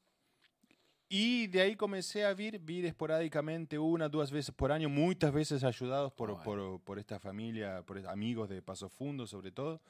y 1.12 1.48
de 1.48 1.62
ahí 1.62 1.76
comencé 1.76 2.24
a 2.24 2.34
vir, 2.36 2.60
vir 2.60 2.86
esporádicamente 2.86 3.80
una, 3.80 4.08
dos 4.08 4.30
veces 4.32 4.54
por 4.54 4.72
año, 4.72 4.90
muchas 4.90 5.32
veces 5.34 5.64
ayudados 5.64 6.14
por, 6.14 6.30
Bueno. 6.30 6.44
por, 6.44 6.82
por 6.82 7.00
esta 7.00 7.20
familia, 7.20 7.82
por 7.82 7.98
amigos 8.08 8.48
de 8.48 8.62
Paso 8.62 8.90
Fundo 8.90 9.26
sobre 9.26 9.52
todo. 9.52 9.82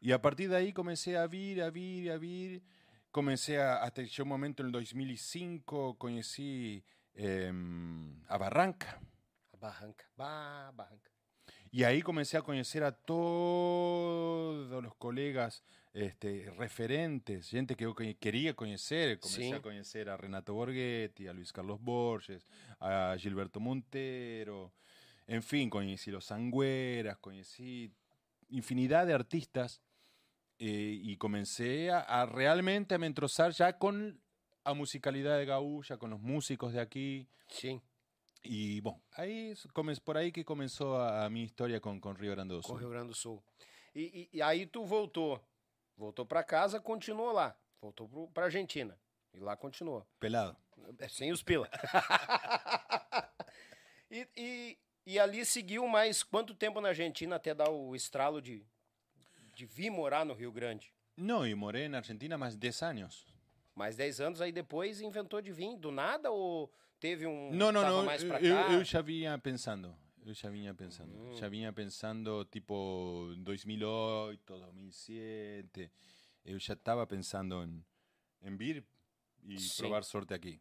Y 0.00 0.12
a 0.12 0.22
partir 0.22 0.50
de 0.50 0.56
ahí 0.56 0.72
comencé 0.72 1.16
a 1.16 1.26
vir, 1.26 1.62
a 1.62 1.70
vir, 1.70 2.10
a 2.10 2.18
vir. 2.18 2.62
Comencé 3.10 3.60
a, 3.60 3.82
hasta 3.82 4.04
que 4.04 4.22
un 4.22 4.28
momento 4.28 4.62
en 4.62 4.68
el 4.68 4.72
2005, 4.72 5.98
conocí 5.98 6.82
em, 7.14 8.20
a 8.28 8.38
Barranca. 8.38 9.00
A 9.52 9.56
barranca. 9.58 10.04
Barranca. 10.16 11.10
Y 11.70 11.84
ahí 11.84 12.02
comencé 12.02 12.36
a 12.36 12.42
conocer 12.42 12.84
a 12.84 12.92
todos 12.92 14.82
los 14.82 14.94
colegas 14.96 15.62
este, 15.94 16.50
referentes, 16.56 17.48
gente 17.50 17.74
que 17.76 17.84
yo 17.84 17.94
que- 17.94 18.16
quería 18.16 18.54
conocer. 18.54 19.18
Comencé 19.20 19.42
Sí. 19.42 19.52
a 19.52 19.60
conocer 19.62 20.08
a 20.08 20.16
Renato 20.16 20.54
Borghetti, 20.54 21.26
a 21.28 21.32
Luis 21.32 21.52
Carlos 21.52 21.80
Borges, 21.80 22.46
a 22.80 23.14
Gilberto 23.18 23.60
Montero. 23.60 24.72
En 25.26 25.42
fin, 25.42 25.68
conocí 25.70 26.10
los 26.10 26.24
Sangüeras, 26.26 27.18
conocí 27.18 27.92
infinidad 28.48 29.06
de 29.06 29.14
artistas 29.14 29.80
eh, 30.58 30.98
y 31.02 31.16
comencé 31.16 31.90
a, 31.90 32.00
a 32.00 32.26
realmente 32.26 32.94
a 32.94 32.98
me 32.98 33.06
entrosar 33.06 33.52
ya 33.52 33.78
con 33.78 34.20
a 34.64 34.74
musicalidad 34.74 35.38
de 35.38 35.44
Gaúcha, 35.46 35.96
con 35.96 36.10
los 36.10 36.20
músicos 36.20 36.72
de 36.72 36.80
aquí. 36.80 37.28
Sim. 37.48 37.80
Y 38.44 38.80
bueno, 38.80 39.00
ahí 39.12 39.54
por 40.04 40.16
ahí 40.16 40.30
que 40.32 40.44
comenzó 40.44 40.96
a, 41.00 41.24
a 41.24 41.30
mi 41.30 41.42
historia 41.42 41.80
con, 41.80 42.00
con 42.00 42.16
Río 42.16 42.32
Grande 42.32 42.54
do 42.54 42.60
Com 42.62 42.72
Sul. 42.72 42.78
Rio 42.80 42.90
Grande 42.90 43.08
do 43.08 43.14
Sul. 43.14 43.40
E, 43.94 44.02
e- 44.02 44.36
e 44.36 44.42
aí 44.42 44.66
tu 44.66 44.84
voltou. 44.84 45.40
Voltou 45.96 46.26
para 46.26 46.42
casa, 46.42 46.80
continuou 46.80 47.32
lá. 47.32 47.56
Voltou 47.80 48.08
pro, 48.08 48.28
pra 48.28 48.44
Argentina. 48.44 48.98
E 49.34 49.40
lá 49.40 49.56
continuou. 49.56 50.06
Pelado. 50.20 50.56
É, 50.98 51.08
Sem 51.08 51.32
os 51.32 51.42
pila. 51.42 51.68
e, 54.10 54.28
e, 54.36 54.78
e 55.06 55.18
ali 55.18 55.44
seguiu 55.44 55.86
mais 55.88 56.22
quanto 56.22 56.54
tempo 56.54 56.80
na 56.80 56.88
Argentina 56.88 57.36
até 57.36 57.54
dar 57.54 57.70
o 57.70 57.94
estralo 57.94 58.42
de, 58.42 58.66
de 59.54 59.66
vir 59.66 59.90
morar 59.90 60.24
no 60.24 60.34
Rio 60.34 60.52
Grande? 60.52 60.92
No, 61.16 61.46
y 61.46 61.54
moré 61.54 61.84
en 61.84 61.94
Argentina 61.94 62.36
de 62.36 62.56
10 62.56 62.82
años. 62.82 63.26
Mais 63.74 63.96
10 63.96 64.20
anos, 64.20 64.40
aí 64.40 64.52
depois 64.52 65.00
inventou 65.00 65.40
de 65.40 65.52
vir 65.52 65.76
do 65.76 65.90
nada 65.90 66.30
ou 66.30 66.72
teve 66.98 67.26
um. 67.26 67.50
No. 67.52 68.02
mais 68.02 68.24
pra 68.24 68.40
Eu, 68.40 68.56
eu 68.72 68.84
já 68.84 69.00
vinha 69.00 69.38
pensando. 69.38 69.94
Eu 70.24 70.34
já 70.34 70.48
vinha 70.50 70.72
pensando. 70.74 71.12
Mm. 71.16 71.36
Já 71.36 71.48
vinha 71.48 71.72
pensando, 71.72 72.44
tipo, 72.44 73.34
2008, 73.38 74.56
2007. 74.58 75.90
Eu 76.44 76.58
já 76.58 76.74
estava 76.74 77.06
pensando 77.06 77.62
en, 77.62 77.84
en 78.42 78.56
vir 78.56 78.84
y 79.44 79.58
Sí. 79.58 79.82
probar 79.82 80.04
suerte 80.04 80.34
aquí. 80.34 80.60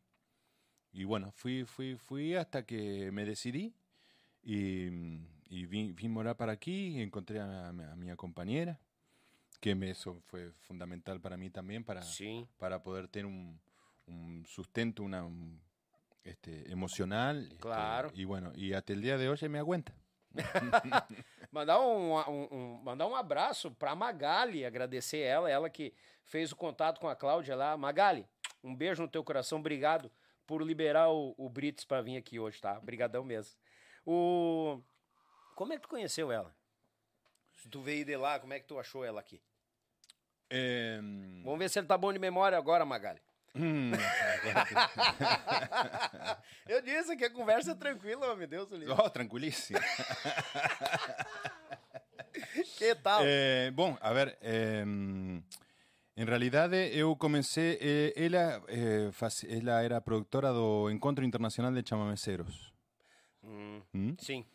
Y 0.93 1.03
bueno, 1.05 1.32
fui, 1.32 1.64
fui, 1.66 1.95
fui 1.95 2.36
hasta 2.36 2.66
que 2.66 3.12
me 3.12 3.24
decidí 3.26 3.74
y, 4.43 4.88
y 5.49 5.66
vine, 5.66 5.93
vine 5.93 6.09
morar 6.09 6.36
para 6.36 6.51
aquí 6.51 6.97
y 6.97 7.01
encontré 7.01 7.39
a, 7.39 7.72
mi- 7.72 7.84
a 7.84 7.95
mi 7.95 8.16
compañera, 8.16 8.80
que 9.59 9.74
me- 9.76 9.91
eso 9.91 10.20
fue 10.28 10.51
fundamental 10.53 11.22
para 11.22 11.38
mí 11.38 11.49
también, 11.49 11.84
para, 11.84 12.01
Sim. 12.01 12.45
para 12.57 12.82
poder 12.84 13.07
tener 13.07 13.26
un, 13.28 13.59
un 14.07 14.43
sustento 14.47 15.03
una, 15.03 15.24
un, 15.24 15.62
este, 16.24 16.72
emocional. 16.72 17.43
este, 17.43 17.55
Claro. 17.57 18.11
y 18.13 18.26
bueno, 18.26 18.51
y 18.55 18.74
hasta 18.74 18.93
el 18.93 19.01
día 19.01 19.17
de 19.17 19.30
hoy 19.30 19.38
me 19.49 19.59
aguanta. 19.59 19.93
Mandar 21.51 21.80
um, 21.82 22.13
um- 22.15 22.47
um- 22.51 22.82
mandar 22.84 23.05
um 23.07 23.15
abraço 23.15 23.69
pra 23.72 23.93
Magali, 23.93 24.63
agradecer 24.65 25.19
ela, 25.19 25.49
ela 25.49 25.69
que 25.69 25.93
fez 26.24 26.51
o 26.51 26.55
contato 26.55 26.99
com 27.01 27.09
a 27.09 27.15
Cláudia 27.15 27.55
lá. 27.55 27.76
Magali, 27.76 28.26
um 28.63 28.74
beijo 28.74 29.01
no 29.01 29.09
teu 29.09 29.24
coração, 29.24 29.59
obrigado 29.59 30.09
por 30.47 30.61
liberar 30.61 31.09
o, 31.09 31.34
o 31.38 31.49
Brits 31.49 31.84
pra 31.84 32.01
vir 32.01 32.15
aqui 32.17 32.39
hoje, 32.39 32.61
tá? 32.61 32.78
Obrigadão 32.78 33.24
mesmo. 33.24 33.53
O... 34.05 34.82
Como 35.55 35.74
é 35.74 35.76
que 35.76 35.82
tu 35.82 35.89
conheceu 35.89 36.32
ela? 36.32 36.55
Tu 37.69 37.82
veio 37.82 38.05
de 38.05 38.15
lá, 38.15 38.39
como 38.39 38.53
é 38.53 38.59
que 38.59 38.65
tu 38.67 38.80
achou 38.80 39.03
ela 39.03 39.19
aqui? 39.19 39.41
Em, 40.49 41.41
Vamos 41.43 41.59
ver 41.59 41.69
se 41.69 41.80
ele 41.80 41.88
tá 41.88 41.97
bom 41.97 42.11
de 42.11 42.19
memória 42.19 42.57
agora, 42.57 42.86
Magali. 42.86 43.22
Mm, 43.55 43.91
Eu 46.67 46.81
disse 46.81 47.15
que 47.17 47.25
a 47.25 47.29
conversa 47.29 47.71
é 47.71 47.75
tranquila, 47.75 48.35
meu 48.35 48.47
Deus. 48.47 48.67
do 48.69 48.77
livro. 48.77 48.95
oh, 48.97 49.09
tranquilísimo. 49.09 49.79
Que 52.77 52.95
tal? 52.95 53.21
Eh, 53.25 53.71
bom, 53.73 53.97
a 54.01 54.11
ver, 54.11 54.37
eh, 54.41 54.81
en 54.83 56.25
realidade 56.27 56.89
eu 56.97 57.15
comecei, 57.17 57.77
eh, 57.81 58.13
ela, 58.15 58.61
eh, 58.67 59.09
faci- 59.11 59.47
ela 59.49 59.83
era 59.83 60.01
productora 60.01 60.51
do 60.51 60.89
Encontro 60.89 61.25
Internacional 61.25 61.73
de 61.73 61.83
Chamameceros, 61.83 62.73
Hum, 63.43 63.81
¿m? 63.93 64.15
sim. 64.19 64.45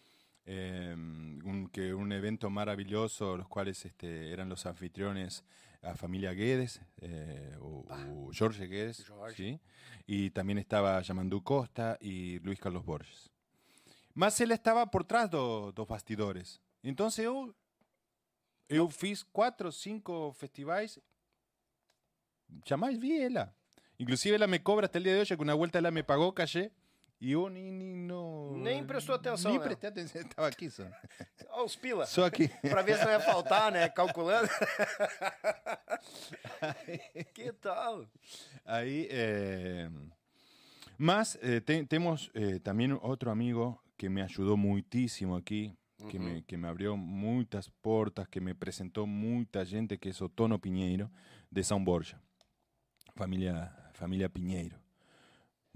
Eh, 0.47 0.94
un, 0.97 1.68
que 1.72 1.92
un 1.92 2.12
evento 2.12 2.49
maravilloso, 2.51 3.36
los 3.36 3.49
cuales 3.49 3.84
este, 3.84 4.32
eran 4.32 4.49
los 4.49 4.64
anfitriones 4.66 5.44
a 5.91 5.95
familia 5.95 6.32
Guedes, 6.32 6.80
eh, 7.01 7.57
o, 7.61 7.84
o 8.28 8.30
Jorge 8.37 8.66
Guedes. 8.66 9.05
¿sí? 9.37 9.61
y 10.07 10.30
también 10.30 10.59
estaba 10.59 11.01
Yamandu 11.03 11.43
Costa 11.43 11.97
y 12.01 12.39
Luis 12.41 12.61
Carlos 12.61 12.84
Borges. 12.84 13.30
Mas 14.14 14.41
ele 14.41 14.55
estava 14.55 14.87
por 14.91 15.05
trás 15.05 15.28
do- 15.30 15.72
dos 15.72 15.87
bastidores. 15.87 16.61
Entonces 16.82 17.24
eu, 17.24 17.55
eu 18.68 18.89
fiz 18.89 19.24
quatro, 19.24 19.70
cinco 19.72 20.32
festivais, 20.32 21.01
jamais 22.64 22.99
vi 22.99 23.20
ela. 23.20 23.55
Inclusive 23.99 24.34
ela 24.37 24.47
me 24.47 24.62
cobra 24.62 24.87
hasta 24.87 24.99
el 24.99 25.05
día 25.05 25.14
de 25.14 25.20
hoy, 25.20 25.26
que 25.26 25.34
una 25.43 25.55
vuelta 25.55 25.78
ela 25.78 25.91
me 25.91 26.05
pagou 26.05 26.32
cachê, 26.32 26.70
e 27.21 27.33
eu 27.33 27.49
nem, 27.49 27.71
nem, 27.73 27.97
não, 27.97 28.57
Nem 28.59 28.85
prestou 28.85 29.14
atenção 29.14 29.51
Nem 29.51 29.59
nela. 29.59 29.71
prestei 29.71 29.89
atenção, 29.91 30.21
estava 30.23 30.49
aqui 30.49 30.71
só. 30.71 30.85
Ó, 31.51 31.64
os 31.64 31.77
pila. 31.77 32.07
Só 32.07 32.25
aqui. 32.25 32.49
Pra 32.69 32.83
ver 32.83 32.99
se 32.99 33.05
não 33.05 33.11
ia 33.12 33.21
faltar, 33.21 33.73
né? 33.73 33.89
Calculando. 33.89 34.49
que 37.35 37.53
tal? 37.55 38.07
Ahí, 38.64 39.07
eh, 39.11 39.89
más, 40.99 41.39
eh, 41.43 41.61
te- 41.61 41.85
tenemos 41.87 42.31
eh, 42.35 42.61
también 42.61 42.99
otro 43.03 43.31
amigo 43.31 43.83
que 43.97 44.09
me 44.11 44.23
ayudó 44.23 44.57
muchísimo 44.57 45.37
aquí, 45.37 45.77
que, 46.11 46.19
me, 46.19 46.43
que 46.45 46.57
me 46.59 46.69
abrió 46.69 46.97
muchas 46.97 47.71
puertas, 47.81 48.29
que 48.29 48.41
me 48.41 48.55
presentó 48.55 49.07
mucha 49.07 49.64
gente, 49.64 49.99
que 49.99 50.11
es 50.11 50.21
Otono 50.21 50.61
Piñeiro, 50.61 51.11
de 51.51 51.62
São 51.62 51.83
Borja. 51.85 52.21
Familia, 53.14 53.75
familia 53.95 54.29
Piñeiro. 54.29 54.77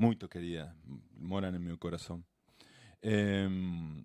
Muy 0.01 0.16
querida, 0.16 0.74
moran 1.18 1.55
en 1.55 1.62
mi 1.64 1.76
corazón. 1.76 2.24
Em, 3.03 4.03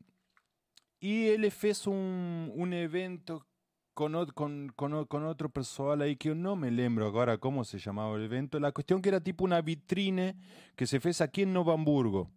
y 1.00 1.28
él 1.28 1.50
fez 1.52 1.88
un, 1.88 2.52
un 2.56 2.74
evento 2.74 3.46
con, 3.94 4.14
ot- 4.14 4.34
con, 4.34 4.72
con, 4.76 4.94
o- 4.94 5.06
con 5.06 5.24
otro 5.26 5.50
pessoal 5.50 6.02
ahí 6.02 6.16
que 6.16 6.30
yo 6.30 6.36
no 6.36 6.56
me 6.56 6.70
lembro 6.72 7.06
ahora 7.08 7.38
cómo 7.38 7.64
se 7.64 7.80
llamaba 7.80 8.16
el 8.18 8.24
evento. 8.24 8.60
La 8.60 8.72
cuestión 8.72 9.02
que 9.02 9.10
era 9.10 9.22
tipo 9.22 9.44
una 9.46 9.62
vitrine 9.62 10.36
que 10.76 10.86
se 10.86 11.00
fez 11.00 11.22
aquí 11.22 11.44
en 11.44 11.54
Novo 11.54 11.72
Hamburgo. 11.72 12.30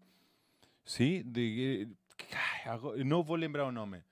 ¿Sí? 0.85 1.23
De, 1.25 1.89
ago- 2.65 2.95
no 3.05 3.25
voy 3.25 3.39
a 3.39 3.41
lembrar 3.41 3.67
el 3.69 3.75
nombre. 3.75 4.05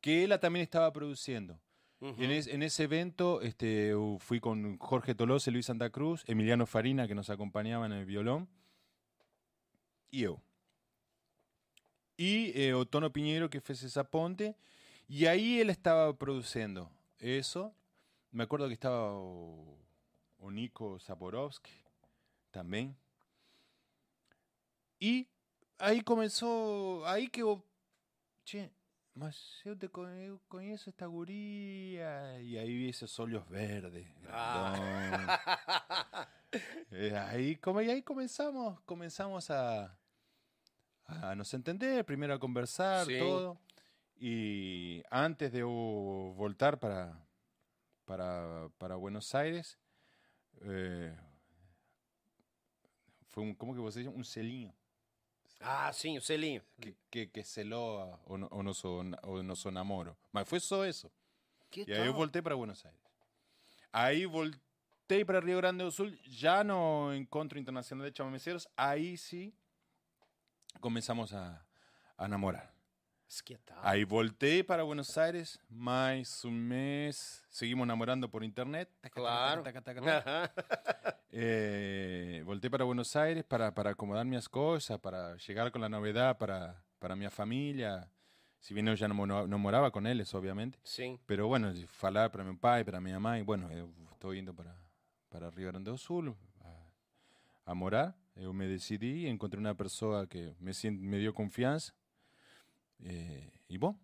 Que 0.00 0.24
ella 0.24 0.38
también 0.38 0.62
estaba 0.62 0.92
produciendo. 0.92 1.58
En, 2.00 2.30
es- 2.32 2.48
en 2.48 2.62
ese 2.64 2.84
evento 2.84 3.40
este, 3.42 3.90
eu 3.90 4.18
fui 4.18 4.40
con 4.40 4.76
Jorge 4.78 5.14
Tolosa, 5.14 5.50
Luis 5.52 5.66
Santa 5.66 5.90
Cruz, 5.90 6.24
Emiliano 6.26 6.66
Farina, 6.66 7.06
que 7.06 7.14
nos 7.14 7.30
acompañaba 7.30 7.86
en 7.86 7.92
el 7.92 8.04
violón, 8.06 8.48
y 10.12 10.20
yo. 10.20 10.40
Y 12.16 12.52
eh, 12.54 12.74
Otono 12.74 13.12
Piñero, 13.12 13.50
que 13.50 13.60
fue 13.60 13.74
esa 13.74 14.04
ponte, 14.04 14.54
y 15.08 15.26
ahí 15.26 15.58
él 15.58 15.70
estaba 15.70 16.16
produciendo 16.16 16.92
eso. 17.18 17.74
Me 18.30 18.44
acuerdo 18.44 18.68
que 18.68 18.74
estaba 18.74 19.12
o, 19.14 19.76
o 20.38 20.50
Nico 20.50 20.98
Zaporowski 21.00 21.72
también. 22.50 22.94
Y 25.00 25.26
ahí 25.78 26.02
comenzó, 26.02 27.04
ahí 27.06 27.26
que 27.28 27.40
eu, 27.42 27.64
che, 28.44 28.70
mas 29.14 29.60
eu 29.64 29.76
te 29.76 29.88
con- 29.88 30.16
eu 30.16 30.38
conheço 30.48 30.88
esta 30.90 31.06
guría, 31.06 32.40
y 32.40 32.56
ahí 32.56 32.76
vi 32.76 32.88
esos 32.90 33.18
óleos 33.18 33.48
verdes. 33.48 34.06
grandón. 34.22 35.26
Eh, 36.92 37.16
ahí, 37.16 37.56
como, 37.56 37.80
y 37.80 37.90
ahí 37.90 38.02
comenzamos, 38.02 38.78
comenzamos 38.82 39.50
a, 39.50 39.98
a 41.22 41.34
nos 41.34 41.52
entender, 41.54 42.04
primero 42.04 42.34
a 42.34 42.38
conversar, 42.38 43.06
Sí. 43.06 43.18
todo. 43.18 43.58
Y 44.18 45.02
antes 45.10 45.50
de 45.52 45.62
voltar 45.64 46.78
para, 46.78 47.26
para, 48.04 48.68
para 48.78 48.94
Buenos 48.96 49.34
Aires, 49.34 49.78
eh, 50.60 51.16
fue 53.28 53.42
un, 53.42 53.54
¿cómo 53.54 53.74
que 53.74 53.80
vos 53.80 53.94
decís? 53.94 54.10
Un 54.14 54.24
selinho 54.24 54.72
Ah, 55.60 55.92
sim, 55.92 56.18
o 56.18 56.20
selinho. 56.20 56.62
que, 56.80 56.94
que, 57.08 57.30
que 57.30 57.44
o, 57.74 58.36
no- 58.36 58.46
o, 58.48 58.62
nos, 58.62 58.84
o 58.84 59.02
nos 59.42 59.66
namoro. 59.66 60.16
Mas 60.32 60.48
fue 60.48 60.58
solo 60.58 60.84
eso. 60.84 61.10
Que 61.70 61.82
Y 61.86 61.92
ahí 61.92 61.98
tal? 62.04 62.12
volteé 62.12 62.42
para 62.42 62.56
Buenos 62.56 62.84
Aires. 62.84 63.00
Ahí 63.92 64.24
volteé 64.24 65.24
para 65.24 65.40
Río 65.40 65.58
Grande 65.58 65.84
do 65.84 65.90
Sul, 65.92 66.18
ya 66.22 66.64
no 66.64 67.12
Encontro 67.12 67.58
Internacional 67.58 68.04
de 68.06 68.12
Chamameceros, 68.12 68.68
ahí 68.76 69.16
sí 69.16 69.54
comenzamos 70.80 71.32
a, 71.32 71.64
a 72.16 72.24
enamorar. 72.26 72.72
Que 73.46 73.56
tal? 73.56 73.78
Ahí 73.82 74.04
volteé 74.04 74.62
para 74.62 74.82
Buenos 74.82 75.16
Aires, 75.16 75.58
más 75.70 76.44
un 76.44 76.68
mes, 76.68 77.42
seguimos 77.48 77.84
enamorando 77.86 78.30
por 78.30 78.44
internet. 78.44 78.90
Taca, 79.00 79.14
Claro. 79.14 79.62
taca, 79.62 79.80
taca. 79.80 80.52
Eh, 81.34 82.42
volteé 82.44 82.68
para 82.70 82.84
Buenos 82.84 83.16
Aires 83.16 83.42
para, 83.44 83.72
para 83.72 83.90
acomodar 83.92 84.26
mis 84.26 84.46
cosas, 84.50 84.98
para 84.98 85.34
llegar 85.36 85.72
con 85.72 85.80
la 85.80 85.88
novedad 85.88 86.36
para, 86.36 86.84
para 86.98 87.16
mi 87.16 87.26
familia. 87.30 88.10
Si 88.60 88.74
bien 88.74 88.84
yo 88.86 88.92
ya 88.94 89.08
no, 89.08 89.14
mo- 89.14 89.46
no 89.46 89.58
moraba 89.58 89.90
con 89.90 90.06
ellos, 90.06 90.34
obviamente. 90.34 90.78
Sim. 90.84 91.18
Pero 91.24 91.48
bueno, 91.48 91.72
falar 91.86 92.30
para 92.30 92.44
meu 92.44 92.56
pai, 92.58 92.84
para 92.84 93.00
minha 93.00 93.18
mãe, 93.18 93.42
bueno, 93.42 93.70
eu 93.72 93.90
estou 94.12 94.34
indo 94.34 94.52
para, 94.54 94.76
para 95.30 95.48
Rio 95.50 95.68
Grande 95.68 95.90
do 95.90 95.96
Sul 95.96 96.36
a, 96.60 97.70
a 97.70 97.74
morar. 97.74 98.14
Eu 98.36 98.52
me 98.52 98.66
decidi, 98.66 99.26
encontrei 99.28 99.60
uma 99.62 99.74
pessoa 99.74 100.26
que 100.26 100.54
me, 100.58 100.72
me 100.90 101.20
deu 101.20 101.32
confiança. 101.32 101.92
Eh, 103.04 103.50
e 103.68 103.76
bom, 103.76 103.94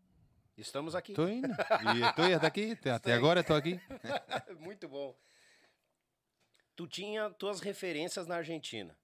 Estamos 0.56 0.94
aqui. 0.94 1.12
estou 1.12 1.28
indo. 1.28 1.48
E 1.48 2.02
estou 2.08 2.24
até 2.34 2.46
aqui, 2.46 2.76
até, 2.90 3.12
agora 3.12 3.40
estou 3.40 3.56
aqui. 3.56 3.80
Muito 4.58 4.88
bom. 4.88 5.16
Tu 6.74 6.86
tinha 6.86 7.30
tuas 7.30 7.60
referências 7.60 8.26
na 8.26 8.36
Argentina. 8.36 8.96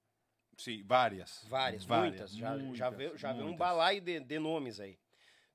Sim, 0.57 0.83
várias. 0.85 1.45
Várias, 1.49 1.85
várias 1.85 2.11
muitas. 2.12 2.37
Já, 2.37 2.59
já 2.59 2.62
muitas, 2.62 2.97
veio, 2.97 3.16
já 3.16 3.33
veio 3.33 3.45
um 3.45 3.49
muitas. 3.49 3.59
balaio 3.59 4.01
de, 4.01 4.20
de 4.20 4.39
nomes 4.39 4.79
aí. 4.81 4.99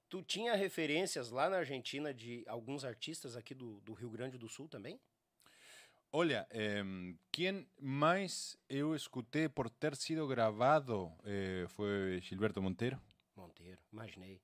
Tu 0.10 0.24
tinha 0.24 0.56
referências 0.56 1.30
lá 1.30 1.50
na 1.50 1.58
Argentina 1.58 2.14
de 2.14 2.44
alguns 2.48 2.84
artistas 2.84 3.36
aqui 3.36 3.54
do, 3.54 3.80
do 3.82 3.94
Rio 3.94 4.10
Grande 4.10 4.38
do 4.38 4.50
Sul 4.50 4.68
também? 4.68 5.00
Olha, 6.12 6.48
em, 6.52 7.18
quem 7.32 7.68
mais 7.80 8.58
eu 8.68 8.96
escutei 8.96 9.48
por 9.48 9.70
ter 9.70 9.96
sido 9.96 10.28
gravado 10.28 11.12
eh, 11.24 11.66
foi 11.70 12.20
Gilberto 12.22 12.62
Monteiro. 12.62 13.00
Monteiro, 13.36 13.78
imaginei. 13.94 14.42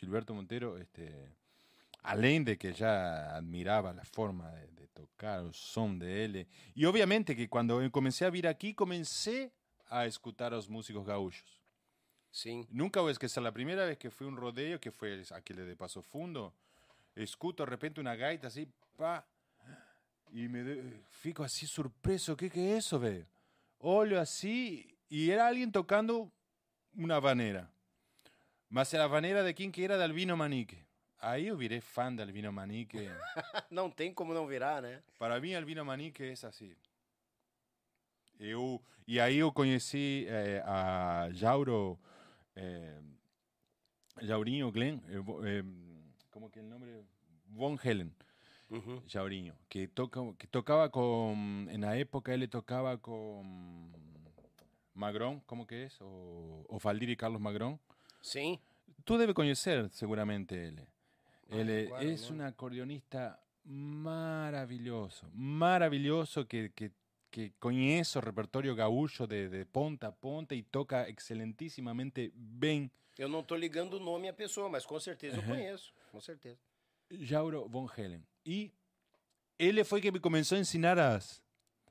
Gilberto 0.00 0.34
Montero, 0.34 0.78
este, 0.78 1.06
além 2.02 2.42
de 2.42 2.56
que 2.56 2.72
já 2.72 3.36
admirava 3.36 3.90
a 3.90 4.04
forma 4.04 4.50
de, 4.50 4.82
de, 4.82 4.86
tocar, 4.88 5.42
o 5.42 5.52
som 5.52 5.96
dele. 5.96 6.48
E 6.74 6.86
obviamente 6.86 7.34
que 7.34 7.48
quando 7.48 7.80
eu 7.82 7.90
comecei 7.90 8.26
a 8.26 8.30
vir 8.30 8.46
aqui, 8.46 8.72
comecei 8.72 9.52
a 9.90 10.06
escutar 10.06 10.54
os 10.54 10.66
músicos 10.66 11.04
gaúchos. 11.04 11.60
Sim. 12.32 12.66
Nunca 12.70 13.00
vou 13.00 13.10
esquecer, 13.10 13.44
a 13.44 13.52
primeira 13.52 13.84
vez 13.84 13.98
que 13.98 14.08
fui 14.08 14.26
a 14.26 14.30
um 14.30 14.34
rodeio, 14.34 14.78
que 14.78 14.90
foi 14.90 15.22
aquele 15.32 15.66
de 15.66 15.74
Passo 15.74 16.00
Fundo, 16.00 16.52
escuto 17.16 17.64
de 17.64 17.70
repente 17.70 18.00
uma 18.00 18.14
gaita 18.16 18.46
assim, 18.46 18.66
pá, 18.96 19.24
e 20.32 20.48
me 20.48 20.62
de... 20.62 21.00
fico 21.10 21.42
assim 21.42 21.66
surpreso, 21.66 22.32
o 22.32 22.36
que, 22.36 22.50
que 22.50 22.60
é 22.60 22.78
isso, 22.78 22.98
velho? 22.98 23.26
Olho 23.78 24.18
assim, 24.18 24.84
e 25.10 25.30
era 25.30 25.48
alguém 25.48 25.70
tocando 25.70 26.30
uma 26.94 27.20
vaneira. 27.20 27.70
Mas 28.68 28.92
era 28.94 29.04
a 29.04 29.08
vaneira 29.08 29.42
de 29.42 29.52
quem 29.52 29.70
que 29.70 29.82
era? 29.82 29.96
De 29.96 30.04
Albino 30.04 30.36
Manique. 30.36 30.78
Aí 31.18 31.48
eu 31.48 31.56
virei 31.56 31.80
fã 31.80 32.14
de 32.14 32.22
Albino 32.22 32.52
Manique. 32.52 32.98
não 33.70 33.90
tem 33.90 34.14
como 34.14 34.32
não 34.32 34.46
virar, 34.46 34.80
né? 34.80 35.02
Para 35.18 35.40
mim, 35.40 35.54
Albino 35.54 35.84
Manique 35.84 36.22
é 36.22 36.32
assim. 36.32 36.74
Eu, 38.38 38.82
e 39.06 39.20
aí 39.20 39.36
eu 39.38 39.52
conheci 39.52 40.24
eh, 40.28 40.62
a 40.64 41.28
Jauro, 41.32 41.98
eh, 42.56 43.00
Jaurinho 44.22 44.70
Glenn, 44.72 44.98
eh, 45.08 45.64
como 46.30 46.48
que 46.48 46.58
é 46.58 46.62
o 46.62 46.66
nome? 46.66 47.04
Von 47.48 47.78
Helen. 47.82 48.14
Uhum. 48.70 49.02
Jaurinho, 49.06 49.54
que, 49.68 49.88
toca, 49.88 50.20
que 50.38 50.46
tocava 50.46 50.88
com. 50.88 51.34
Na 51.78 51.96
época 51.96 52.32
ele 52.32 52.46
tocava 52.46 52.96
com 52.98 53.90
Magrón, 54.94 55.40
como 55.46 55.66
que 55.66 55.74
é? 55.74 55.88
O, 56.00 56.64
o 56.68 56.78
Valdir 56.78 57.10
e 57.10 57.16
Carlos 57.16 57.40
Magrón. 57.40 57.78
Sim. 58.22 58.60
Tú 59.04 59.18
debes 59.18 59.34
conocer 59.34 59.88
seguramente 59.90 60.68
él. 60.68 60.86
Él 61.48 61.90
es 62.00 62.30
un 62.30 62.42
acordeonista 62.42 63.40
maravilloso, 63.64 65.28
maravilloso 65.32 66.46
que, 66.46 66.70
que, 66.72 66.92
que 67.30 67.52
conoce 67.58 68.18
el 68.18 68.24
repertorio 68.24 68.76
gaúcho 68.76 69.26
de, 69.26 69.48
de, 69.48 69.66
ponta 69.66 70.08
a 70.08 70.12
ponta 70.12 70.54
e 70.54 70.62
toca 70.62 71.08
excelentíssimamente 71.08 72.32
bem. 72.34 72.90
Eu 73.18 73.28
não 73.28 73.40
estou 73.40 73.56
ligando 73.56 73.94
o 73.94 74.00
nome 74.00 74.28
à 74.28 74.32
pessoa, 74.32 74.68
mas 74.68 74.86
com 74.86 75.00
certeza 75.00 75.38
eu 75.38 75.42
conheço, 75.42 75.92
com 76.12 76.20
certeza. 76.20 76.58
Jauro 77.10 77.68
von 77.68 77.88
Helen. 77.96 78.24
E 78.44 78.72
ele 79.58 79.84
foi 79.84 80.00
que 80.00 80.10
me 80.10 80.20
começou 80.20 80.56
a 80.56 80.60
ensinar 80.60 80.98
as, 80.98 81.42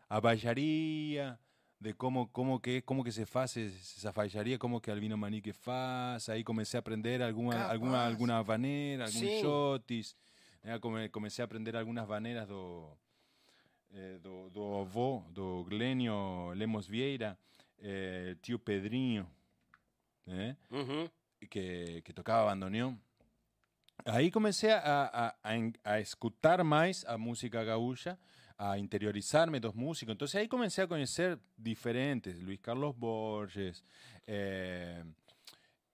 a 0.10 0.20
baixaria, 0.20 1.40
de 1.80 1.94
cómo, 1.94 2.30
cómo, 2.32 2.60
que, 2.60 2.82
cómo 2.82 3.04
que 3.04 3.12
se 3.12 3.26
hace 3.34 3.68
esa 3.68 4.12
fallaría, 4.12 4.60
cómo 4.60 4.82
que 4.82 4.92
Albino 4.92 5.16
Manique 5.18 5.54
faz. 5.54 6.28
Ahí 6.28 6.44
comencé 6.44 6.78
a 6.78 6.82
aprender 6.82 7.24
alguna, 7.24 7.70
alguna, 7.70 8.06
alguna 8.06 8.42
vanera, 8.44 9.06
algún 9.06 9.22
sí. 9.22 9.42
shotis. 9.42 10.16
Comencé 11.12 11.42
a 11.42 11.46
aprender 11.46 11.78
algunas 11.78 12.06
vaneras 12.06 12.48
do, 12.48 12.98
eh, 13.92 14.20
do, 14.22 14.50
do 14.50 14.82
avó, 14.82 15.26
do 15.32 15.64
Glenio 15.64 16.54
Lemos 16.54 16.88
Vieira, 16.88 17.38
eh, 17.78 18.36
tío 18.42 18.60
Pedrinho, 18.60 19.26
eh, 20.28 20.56
uh 20.70 20.78
-huh. 20.80 21.12
que, 21.50 22.02
que 22.04 22.14
tocaba 22.14 22.44
bandoneón. 22.44 23.00
Aí 24.06 24.32
comecei 24.32 24.72
a, 24.72 24.80
a, 24.80 25.36
a, 25.44 25.72
a 25.84 26.00
escutar 26.00 26.64
mais 26.64 27.06
a 27.06 27.18
música 27.18 27.64
gaúcha, 27.64 28.18
a 28.58 28.78
interiorizarme 28.78 29.60
dos 29.60 29.76
músicos. 29.76 30.14
Entonces 30.14 30.36
ahí 30.36 30.48
comencé 30.48 30.82
a 30.82 30.88
conocer 30.88 31.40
diferentes, 31.58 32.42
Luis 32.42 32.60
Carlos 32.60 32.96
Borges, 32.98 33.84
eh, 34.26 35.04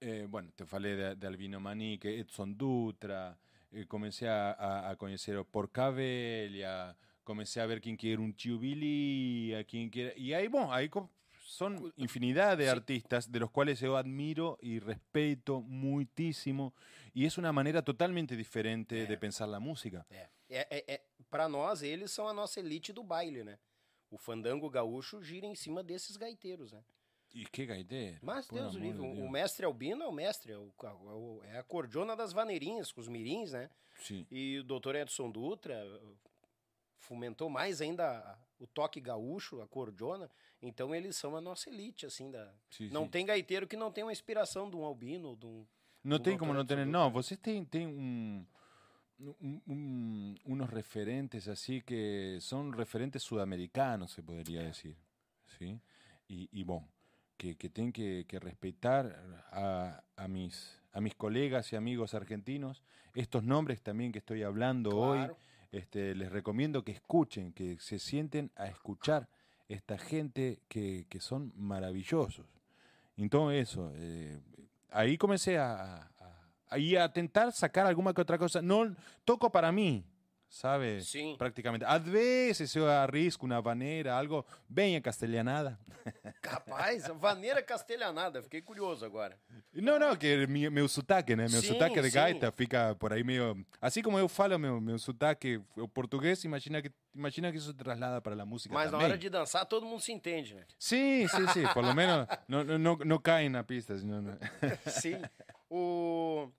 eh, 0.01 0.27
bueno, 0.29 0.51
te 0.55 0.65
falei 0.65 0.95
de, 0.95 1.15
de 1.15 1.27
Albino 1.27 1.59
Manique, 1.59 2.19
Edson 2.19 2.55
Dutra, 2.55 3.37
eh, 3.71 3.85
comencé 3.87 4.27
a, 4.27 4.51
a, 4.51 4.89
a 4.91 4.95
conocer 4.95 5.43
Porcavelia, 5.45 6.95
comencé 7.23 7.59
a 7.59 7.65
ver 7.65 7.81
quién 7.81 7.97
quiere 7.97 8.21
un 8.21 8.35
Chiubilí, 8.35 9.53
a 9.55 9.63
quién 9.63 9.89
quiere... 9.89 10.13
Y 10.17 10.33
ahí, 10.33 10.47
bueno, 10.47 10.71
ahí 10.71 10.89
son 11.55 11.93
infinidad 11.97 12.57
de 12.57 12.65
sí. 12.65 12.69
artistas 12.69 13.31
de 13.31 13.39
los 13.39 13.49
cuales 13.49 13.79
yo 13.79 13.95
admiro 13.95 14.57
y 14.61 14.79
respeto 14.79 15.61
muitísimo 15.61 16.73
y 17.13 17.25
es 17.25 17.37
una 17.37 17.51
manera 17.51 17.81
totalmente 17.81 18.35
diferente 18.35 19.03
É. 19.03 19.07
de 19.07 19.17
pensar 19.17 19.47
la 19.47 19.59
música. 19.59 20.05
É, 20.09 20.27
é, 20.49 20.83
é, 20.95 21.01
para 21.29 21.47
nós, 21.47 21.81
eles 21.81 22.11
são 22.11 22.27
a 22.27 22.33
nossa 22.33 22.59
elite 22.59 22.91
do 22.93 23.03
baile, 23.03 23.43
né? 23.43 23.57
O 24.11 24.17
fandango 24.17 24.69
gaúcho 24.69 25.21
gira 25.23 25.45
em 25.47 25.55
cima 25.55 25.81
desses 25.83 26.17
gaiteiros, 26.17 26.71
né? 26.73 26.83
E 27.33 27.45
que 27.45 27.65
gaiteiro? 27.65 28.17
Mas 28.21 28.47
por 28.47 28.55
Deus 28.59 28.73
livre, 28.75 29.01
de 29.01 29.21
o 29.21 29.29
mestre 29.29 29.65
Albino 29.65 30.03
é 30.03 30.07
o 30.07 30.11
mestre, 30.11 30.51
é, 30.53 30.57
o, 30.57 30.71
é 30.83 30.87
o- 30.91 31.41
é 31.43 31.57
a 31.57 31.63
cordiona 31.63 32.15
das 32.15 32.31
vaneirinhas, 32.31 32.91
com 32.91 33.01
os 33.01 33.07
mirins, 33.09 33.51
né? 33.53 33.69
Sim. 33.99 34.25
E 34.31 34.59
o 34.59 34.63
doutor 34.63 34.95
Edson 34.95 35.29
Dutra 35.31 35.75
fomentou 36.99 37.49
mais 37.49 37.81
ainda 37.81 38.05
a- 38.19 38.37
o 38.59 38.67
toque 38.67 38.99
gaúcho, 39.01 39.61
a 39.61 39.67
cordiona. 39.67 40.29
Então 40.67 40.93
eles 40.93 41.15
são 41.15 41.35
a 41.35 41.41
nossa 41.41 41.69
elite, 41.69 42.05
assim, 42.05 42.31
da... 42.31 42.51
sim, 42.69 42.89
Não 42.89 43.03
sim. 43.03 43.09
tem 43.09 43.25
gaiteiro 43.25 43.67
que 43.67 43.77
não 43.77 43.91
tenha 43.91 44.05
uma 44.05 44.11
inspiração 44.11 44.69
de 44.69 44.75
um 44.75 44.83
albino, 44.83 45.35
de 45.35 45.45
um... 45.45 45.65
Não 46.03 46.17
o 46.17 46.19
tem 46.19 46.37
como 46.37 46.53
não 46.53 46.65
ter. 46.65 46.85
Não, 46.85 47.09
vocês 47.11 47.39
têm, 47.39 47.65
têm 47.65 47.87
um, 47.87 48.45
um, 49.19 49.61
um, 49.67 50.35
unos 50.45 50.69
referentes 50.69 51.47
assim 51.47 51.81
que 51.81 52.37
são 52.41 52.69
referentes 52.69 53.23
sudamericanos, 53.23 54.11
se 54.11 54.21
poderia 54.21 54.69
dizer. 54.69 54.95
¿sí? 55.57 55.79
E, 56.29 56.47
e 56.51 56.63
bom, 56.63 56.87
que, 57.37 57.55
que 57.55 57.69
tem 57.69 57.91
que, 57.91 58.23
que 58.25 58.37
respeitar 58.39 59.07
a, 59.51 60.03
a, 60.15 60.27
mis, 60.27 60.79
a 60.93 61.01
mis 61.01 61.15
colegas 61.15 61.71
y 61.71 61.75
amigos 61.75 62.13
argentinos. 62.13 62.83
Estos 63.15 63.43
nombres 63.43 63.81
también 63.81 64.11
que 64.11 64.19
estoy 64.19 64.43
hablando 64.43 64.95
hoy, 64.97 65.19
Claro. 65.19 65.37
este, 65.71 66.13
les 66.15 66.31
recomiendo 66.31 66.83
que 66.83 66.91
escuchen, 66.91 67.51
que 67.53 67.77
se 67.79 67.97
sienten 67.97 68.51
a 68.55 68.67
escuchar 68.67 69.27
esta 69.67 69.97
gente 69.97 70.61
que, 70.67 71.05
que 71.09 71.19
son 71.19 71.51
maravillosos. 71.55 72.45
Entonces 73.17 73.69
eso, 73.69 73.91
eh, 73.95 74.39
ahí 74.91 75.17
comencé 75.17 75.57
a, 75.57 76.09
a, 76.69 77.03
a 77.03 77.13
tentar 77.13 77.51
sacar 77.51 77.85
alguna 77.85 78.13
que 78.13 78.21
otra 78.21 78.37
cosa. 78.37 78.61
No 78.61 78.95
toco 79.23 79.51
para 79.51 79.71
mí, 79.71 80.03
¿sabe? 80.55 81.01
Sim. 81.01 81.35
Prácticamente. 81.37 81.85
A 81.85 81.97
veces 81.99 82.73
yo 82.73 82.89
arrisco 82.89 83.45
una 83.45 83.59
vanera, 83.59 84.17
algo 84.17 84.45
bem 84.69 85.01
castelhanada. 85.01 85.77
Capaz, 86.41 87.09
vaneira 87.19 87.61
castelhanada, 87.61 88.41
fiquei 88.41 88.61
curioso 88.61 89.05
agora. 89.05 89.37
Não, 89.73 89.99
não, 89.99 90.15
que 90.15 90.47
mi, 90.47 90.69
meu 90.69 90.87
sotaque, 90.87 91.35
né? 91.35 91.47
Meu 91.49 91.61
Sim, 91.61 91.73
sotaque 91.73 92.01
de 92.01 92.09
sim. 92.09 92.15
gaita 92.15 92.51
fica 92.51 92.95
por 92.95 93.11
aí 93.11 93.23
meio... 93.23 93.65
Assim 93.81 94.01
como 94.01 94.17
eu 94.17 94.29
falo 94.29 94.57
meu, 94.57 94.79
meu 94.79 94.97
sotaque 94.97 95.61
o 95.75 95.87
português, 95.89 96.43
imagina 96.45 96.81
que, 96.81 96.89
imagina 97.13 97.51
que 97.51 97.57
isso 97.57 97.73
traslada 97.73 98.21
para 98.21 98.41
a 98.41 98.45
música 98.45 98.73
Mas 98.73 98.85
na 98.85 98.91
também. 98.91 99.07
hora 99.07 99.17
de 99.17 99.29
dançar, 99.29 99.65
todo 99.65 99.85
mundo 99.85 100.01
se 100.01 100.13
entende, 100.13 100.55
né? 100.55 100.63
Sim, 100.79 101.27
sim, 101.27 101.47
sim. 101.49 101.67
Por 101.73 101.83
lo 101.83 101.93
menos 101.93 102.27
não, 102.47 102.63
não, 102.63 102.77
não, 102.77 102.95
não 102.97 103.19
caem 103.19 103.49
na 103.49 103.63
pista. 103.63 103.97
Senão, 103.97 104.21
não... 104.21 104.37
Sim. 104.87 105.21
O... 105.69 106.49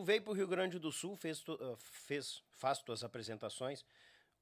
Tu 0.00 0.04
veio 0.04 0.22
pro 0.22 0.32
Rio 0.32 0.48
Grande 0.48 0.78
do 0.78 0.90
Sul, 0.90 1.14
fez, 1.14 1.40
tu- 1.40 1.58
ah, 1.60 1.76
fez, 1.78 2.42
faz 2.52 2.78
tuas 2.78 3.04
apresentações. 3.04 3.84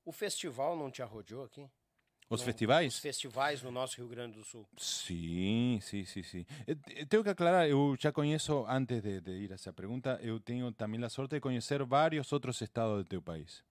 O 0.04 0.12
festival 0.12 0.76
não 0.76 0.88
te 0.88 1.02
arrodeou 1.02 1.42
aqui? 1.42 1.68
Os 2.30 2.42
festivais? 2.42 2.94
Os 2.94 3.00
festivais 3.00 3.60
no 3.60 3.72
nosso 3.72 3.96
Rio 3.96 4.06
Grande 4.06 4.36
do 4.38 4.44
Sul. 4.44 4.68
Sim, 4.76 5.80
sim, 5.82 6.04
sim, 6.04 6.22
sim. 6.22 6.46
Eh, 6.64 6.76
te- 6.76 7.06
Tenho 7.06 7.24
que 7.24 7.30
aclarar, 7.30 7.68
eu 7.68 7.96
já 7.98 8.12
conheço, 8.12 8.64
antes 8.68 9.02
de, 9.02 9.20
de 9.20 9.32
ir 9.32 9.50
a 9.50 9.56
essa 9.56 9.72
pergunta, 9.72 10.16
eu 10.22 10.38
tenho 10.38 10.70
também 10.70 11.02
a 11.02 11.08
sorte 11.08 11.34
de 11.34 11.40
conhecer 11.40 11.82
vários 11.84 12.30
outros 12.32 12.60
estados 12.60 12.98
do 13.02 13.08
teu 13.08 13.20
país. 13.20 13.64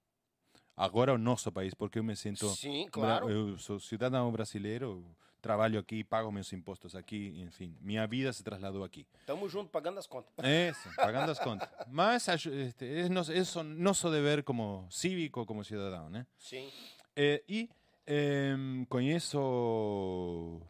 Agora 0.76 1.14
o 1.14 1.18
nosso 1.18 1.50
país, 1.54 1.74
porque 1.74 2.00
eu 2.00 2.04
me 2.04 2.18
sinto... 2.18 2.50
Sim, 2.50 2.90
claro. 2.92 3.30
Eu 3.30 3.58
sou 3.58 3.80
cidadão 3.80 4.30
brasileiro, 4.30 5.06
trabalho 5.42 5.80
aqui, 5.80 6.04
pago 6.04 6.32
meus 6.32 6.52
impostos 6.54 6.96
aqui, 6.96 7.34
enfim, 7.42 7.76
minha 7.82 8.06
vida 8.08 8.32
se 8.34 8.44
trasladou 8.44 8.84
aqui. 8.84 9.06
Tamo 9.26 9.48
junto, 9.48 9.70
pagando 9.70 10.00
as 10.00 10.08
contas. 10.08 10.34
Isso, 10.46 10.90
pagando 10.96 11.32
as 11.32 11.40
contas. 11.40 11.70
Mas 11.88 12.28
este, 12.28 12.86
é 12.86 13.10
nosso, 13.10 13.32
é 13.32 13.44
so- 13.44 13.64
nosso 13.64 14.10
dever 14.12 14.44
como 14.44 14.88
cívico, 14.90 15.46
como 15.46 15.64
cidadão, 15.64 16.10
né? 16.10 16.26
Sim. 16.38 16.72
Eh, 17.16 17.44
e 17.48 17.70
em, 18.06 18.86
conheço 18.86 20.62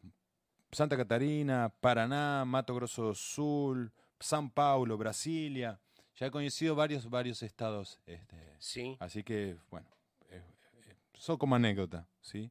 Santa 0.71 0.95
Catarina, 0.97 1.71
Paraná, 1.81 2.43
Mato 2.45 2.73
Grosso 2.73 3.01
do 3.01 3.15
Sul, 3.15 3.89
São 4.19 4.47
Paulo, 4.49 4.97
Brasília. 4.97 5.79
Já 6.13 6.27
he 6.27 6.31
conhecido 6.31 6.75
vários, 6.75 7.05
vários 7.05 7.41
estados. 7.41 7.99
Este, 8.07 8.35
Sim. 8.59 8.97
así 8.99 9.23
que, 9.23 9.55
bueno, 9.69 9.87
eh, 10.29 10.41
eh, 10.89 11.37
como 11.37 11.55
anécdota, 11.55 12.07
¿sí? 12.21 12.49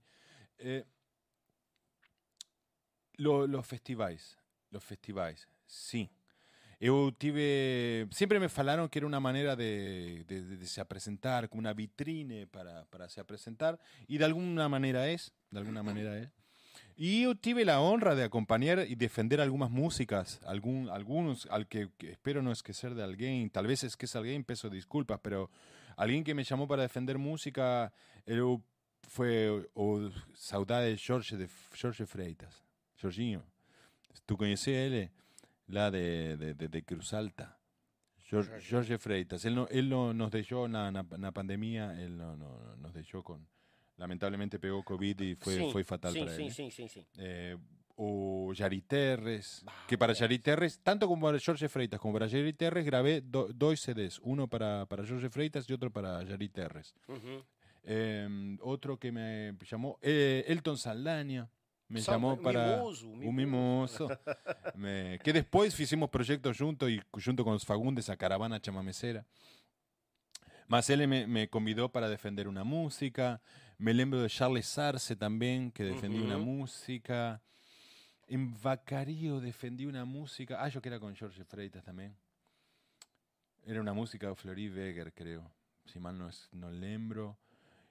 Eh, 0.58 0.84
lo- 3.18 3.46
los 3.46 3.66
festivais, 3.66 4.36
los 4.70 4.82
festivais, 4.84 5.46
sim. 5.66 6.08
Eu 6.78 7.10
tive. 7.10 8.06
Sempre 8.10 8.38
me 8.38 8.48
falaram 8.50 8.86
que 8.86 8.98
era 8.98 9.06
uma 9.06 9.18
maneira 9.18 9.56
de, 9.56 10.24
de- 10.24 10.56
de- 10.58 10.66
se 10.66 10.78
apresentar, 10.78 11.48
como 11.48 11.60
uma 11.62 11.72
vitrine 11.72 12.44
para, 12.46 12.84
para 12.90 13.08
se 13.08 13.18
apresentar, 13.18 13.78
e 14.06 14.18
de 14.18 14.24
alguma 14.24 14.68
maneira 14.68 15.06
é, 15.10 15.16
de 15.16 15.58
alguma 15.58 15.82
maneira 15.82 16.14
é. 16.18 16.30
Yo 16.98 17.34
tuve 17.34 17.64
la 17.64 17.80
honra 17.80 18.14
de 18.14 18.24
acompañar 18.24 18.86
y 18.88 18.94
defender 18.94 19.40
algunas 19.40 19.70
músicas, 19.70 20.40
algún, 20.44 20.88
algunos, 20.90 21.46
al 21.50 21.66
que, 21.66 21.88
que 21.96 22.10
espero 22.12 22.42
no 22.42 22.52
es 22.52 22.62
que 22.62 22.72
ser 22.74 22.94
de 22.94 23.02
alguien, 23.02 23.48
tal 23.50 23.66
vez 23.66 23.82
es 23.84 23.96
que 23.96 24.04
es 24.06 24.14
alguien, 24.16 24.44
peso 24.44 24.68
disculpas, 24.70 25.18
pero 25.22 25.50
alguien 25.96 26.24
que 26.24 26.34
me 26.34 26.44
llamó 26.44 26.66
para 26.68 26.82
defender 26.82 27.16
música 27.18 27.90
eu, 28.26 28.62
fue 29.08 29.66
o 29.74 30.10
saudade 30.34 30.96
Jorge 30.98 31.36
de 31.36 31.48
Jorge 31.80 32.04
Freitas, 32.06 32.62
Jorginho. 33.00 33.44
¿Tú 34.24 34.36
conoces 34.36 34.68
a 34.68 34.82
él? 34.84 35.10
La 35.68 35.90
de, 35.90 36.36
de, 36.36 36.54
de, 36.54 36.68
de 36.68 36.82
Cruz 36.84 37.12
Alta. 37.12 37.58
Jorge, 38.30 38.60
Jorge 38.68 38.98
Freitas. 38.98 39.44
Él, 39.44 39.54
no, 39.54 39.68
él 39.68 39.88
no, 39.88 40.12
nos 40.14 40.30
dejó 40.30 40.66
en 40.66 40.72
la 40.72 41.32
pandemia, 41.32 42.00
él 42.00 42.16
no, 42.16 42.36
no, 42.36 42.76
nos 42.76 42.92
dejó 42.94 43.22
con... 43.22 43.46
Lamentablemente 43.98 44.58
pegó 44.58 44.82
COVID 44.84 45.20
y 45.20 45.34
fue, 45.36 45.54
Sim, 45.56 45.70
fue 45.72 45.82
fatal 45.82 46.12
sim, 46.12 46.20
para 46.24 46.36
sim, 46.36 46.44
él. 46.46 46.52
sim, 46.52 46.70
sim, 46.70 46.88
sim. 46.88 47.06
Eh, 47.16 47.56
o 47.98 48.52
Yari 48.52 48.82
Terres, 48.82 49.64
Ah, 49.66 49.86
que 49.88 49.96
para. 49.96 50.12
Yari 50.12 50.38
Terres, 50.38 50.80
tanto 50.82 51.08
como 51.08 51.24
para 51.26 51.38
Jorge 51.42 51.66
Freitas 51.66 51.98
como 51.98 52.12
para 52.12 52.26
Yari 52.26 52.52
Terres, 52.52 52.84
grabé 52.84 53.22
do- 53.22 53.48
dos 53.54 53.80
CDs, 53.80 54.18
uno 54.22 54.48
para, 54.48 54.84
para 54.84 55.06
Jorge 55.06 55.30
Freitas 55.30 55.68
y 55.70 55.72
otro 55.72 55.90
para 55.90 56.22
Yari 56.24 56.50
Terres. 56.50 56.94
Uhum. 57.08 57.42
Eh, 57.84 58.56
otro 58.60 58.98
que 58.98 59.10
me 59.12 59.54
llamó, 59.64 59.98
eh, 60.02 60.44
Elton 60.46 60.76
Saldaña, 60.76 61.48
me 61.88 62.00
Sal- 62.00 62.14
llamó 62.16 62.40
para... 62.40 62.76
Mimoso, 62.76 63.06
Un 63.08 63.34
mimoso. 63.34 64.08
Me- 64.74 65.18
que 65.22 65.32
después 65.32 65.78
hicimos 65.78 66.10
proyectos 66.10 66.58
juntos 66.58 66.90
y 66.90 67.00
junto 67.24 67.44
con 67.44 67.52
los 67.54 67.64
Fagundes 67.64 68.08
a 68.10 68.16
Caravana 68.16 68.60
Chamamecera. 68.60 69.24
Más 70.68 70.90
él 70.90 71.06
me, 71.06 71.26
me 71.26 71.48
convidó 71.48 71.88
para 71.90 72.08
defender 72.08 72.48
una 72.48 72.64
música. 72.64 73.40
Me 73.78 73.94
lembro 73.94 74.20
de 74.20 74.28
Charles 74.28 74.66
Sarce 74.66 75.14
también, 75.14 75.70
que 75.70 75.84
defendí 75.84 76.18
una 76.18 76.38
música. 76.38 77.40
En 78.26 78.60
Vacarío 78.60 79.38
defendí 79.40 79.86
una 79.86 80.04
música. 80.04 80.62
Ah, 80.62 80.68
yo 80.68 80.82
que 80.82 80.88
era 80.88 80.98
con 80.98 81.14
Jorge 81.14 81.44
Freitas 81.44 81.84
también. 81.84 82.16
Era 83.64 83.80
una 83.80 83.92
música 83.92 84.28
de 84.28 84.34
Florí 84.34 84.68
Weger, 84.68 85.12
creo. 85.12 85.48
Si 85.84 86.00
mal 86.00 86.18
no, 86.18 86.28
es, 86.28 86.48
no 86.52 86.70
lembro. 86.70 87.38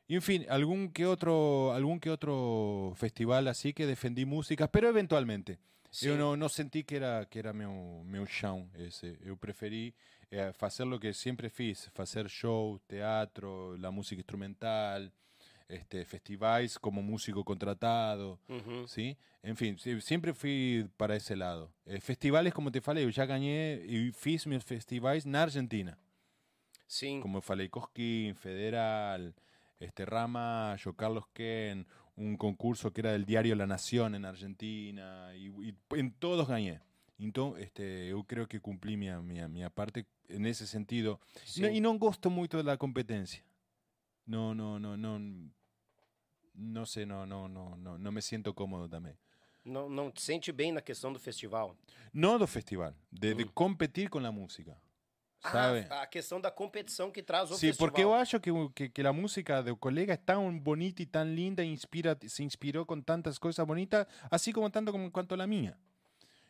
Y 0.08 0.16
en 0.16 0.22
fin, 0.22 0.46
algún 0.50 0.92
que 0.92 1.06
otro, 1.06 1.74
algún 1.74 2.00
que 2.00 2.12
otro 2.12 2.94
festival 2.96 3.48
así 3.48 3.74
que 3.74 3.86
defendí 3.88 4.26
músicas, 4.26 4.70
pero 4.72 4.88
eventualmente. 4.88 5.58
Sim. 5.90 6.08
Eu 6.10 6.18
não, 6.18 6.36
não 6.36 6.50
senti 6.50 6.84
que 6.84 6.98
era, 6.98 7.26
que 7.26 7.40
era 7.40 7.54
meu, 7.54 8.04
meu 8.06 8.26
chão 8.26 8.70
esse. 8.76 9.18
Eu 9.22 9.38
preferi 9.38 9.96
eh, 10.30 10.52
fazer 10.54 10.84
o 10.84 11.00
que 11.00 11.14
sempre 11.14 11.50
fiz, 11.50 11.90
fazer 11.94 12.28
show, 12.30 12.80
teatro, 12.86 13.78
la 13.78 13.92
música 13.92 14.20
instrumental, 14.20 15.10
este, 15.70 16.04
festivais 16.06 16.78
como 16.78 17.02
músico 17.02 17.44
contratado, 17.46 18.38
Uhum. 18.50 18.86
¿sí? 18.88 19.18
En 19.42 19.56
fin, 19.56 19.78
sí, 19.80 20.00
siempre 20.02 20.34
fui 20.34 20.86
para 20.98 21.16
ese 21.16 21.36
lado. 21.36 21.72
Eh, 21.86 22.02
festivales, 22.02 22.54
como 22.54 22.70
te 22.72 22.82
falei, 22.82 23.06
eu 23.06 23.12
já 23.12 23.26
ganhei 23.26 23.86
e 23.88 24.12
fiz 24.12 24.46
meus 24.46 24.64
festivais 24.64 25.24
na 25.26 25.44
Argentina. 25.44 25.98
Sim. 26.88 27.22
Como 27.22 27.42
falei, 27.42 27.70
Cosquín, 27.70 28.36
Federal, 28.36 29.34
este 29.80 30.06
Ramallo, 30.06 30.94
Carlos 30.96 31.26
Ken, 31.34 31.86
un 32.16 32.38
concurso 32.38 32.92
que 32.94 33.02
era 33.02 33.12
del 33.12 33.26
diario 33.26 33.56
La 33.56 33.68
Nación 33.68 34.16
en 34.16 34.26
Argentina, 34.26 35.36
y, 35.36 35.48
y 35.50 35.76
en 35.92 36.12
todos 36.14 36.48
gané. 36.48 36.82
Então, 37.18 37.56
este, 37.58 38.10
eu 38.10 38.24
creo 38.26 38.46
que 38.48 38.60
cumprí 38.60 38.98
minha, 38.98 39.22
minha, 39.22 39.48
minha 39.48 39.70
parte 39.70 40.06
en 40.28 40.46
ese 40.46 40.68
sentido. 40.68 41.20
sim. 41.46 41.62
No, 41.64 41.70
y 41.70 41.80
no 41.80 41.98
gosto 41.98 42.30
mucho 42.30 42.58
de 42.58 42.64
la 42.64 42.78
competencia. 42.78 43.42
No, 44.26 44.54
no, 44.54 44.80
no, 44.80 44.98
no. 44.98 45.20
No 46.58 46.86
sé, 46.86 47.06
no, 47.06 47.26
no, 47.26 47.48
no, 47.48 47.76
no, 47.78 47.98
no 47.98 48.12
me 48.12 48.22
siento 48.22 48.54
cómodo 48.54 48.88
también. 48.90 49.18
Não, 49.66 49.90
não 49.90 50.12
te 50.12 50.22
sente 50.22 50.52
bem 50.52 50.72
na 50.72 50.82
questão 50.82 51.12
do 51.12 51.20
festival. 51.20 51.76
No 52.14 52.38
do 52.38 52.46
festival, 52.48 52.94
de, 53.12 53.34
de 53.34 53.46
Mm. 53.46 53.50
competir 53.54 54.10
con 54.10 54.22
la 54.24 54.32
música. 54.32 54.78
¿Sabe? 55.40 55.88
Ah, 55.90 56.02
a 56.02 56.08
questão 56.08 56.42
da 56.42 56.50
competição 56.50 57.12
que 57.12 57.22
traz 57.22 57.52
o 57.52 57.58
festival. 57.58 57.78
porque 57.78 58.02
yo 58.02 58.14
acho 58.16 58.40
que, 58.40 58.52
que, 58.74 58.90
que 58.92 59.04
la 59.04 59.12
música 59.12 59.62
de 59.62 59.76
colega 59.76 60.14
es 60.16 60.26
tan 60.26 60.64
bonita 60.64 61.04
y 61.04 61.06
tan 61.06 61.36
linda, 61.36 61.62
e 61.62 61.68
inspira, 61.68 62.18
se 62.26 62.42
inspiró 62.44 62.86
con 62.86 63.04
tantas 63.04 63.40
cosas 63.40 63.66
bonitas, 63.68 64.08
así 64.32 64.52
como 64.52 64.70
tanto 64.72 64.92
como 64.92 65.04
en 65.06 65.12
cuanto 65.12 65.36
a 65.36 65.38
la 65.38 65.46
mía. 65.46 65.78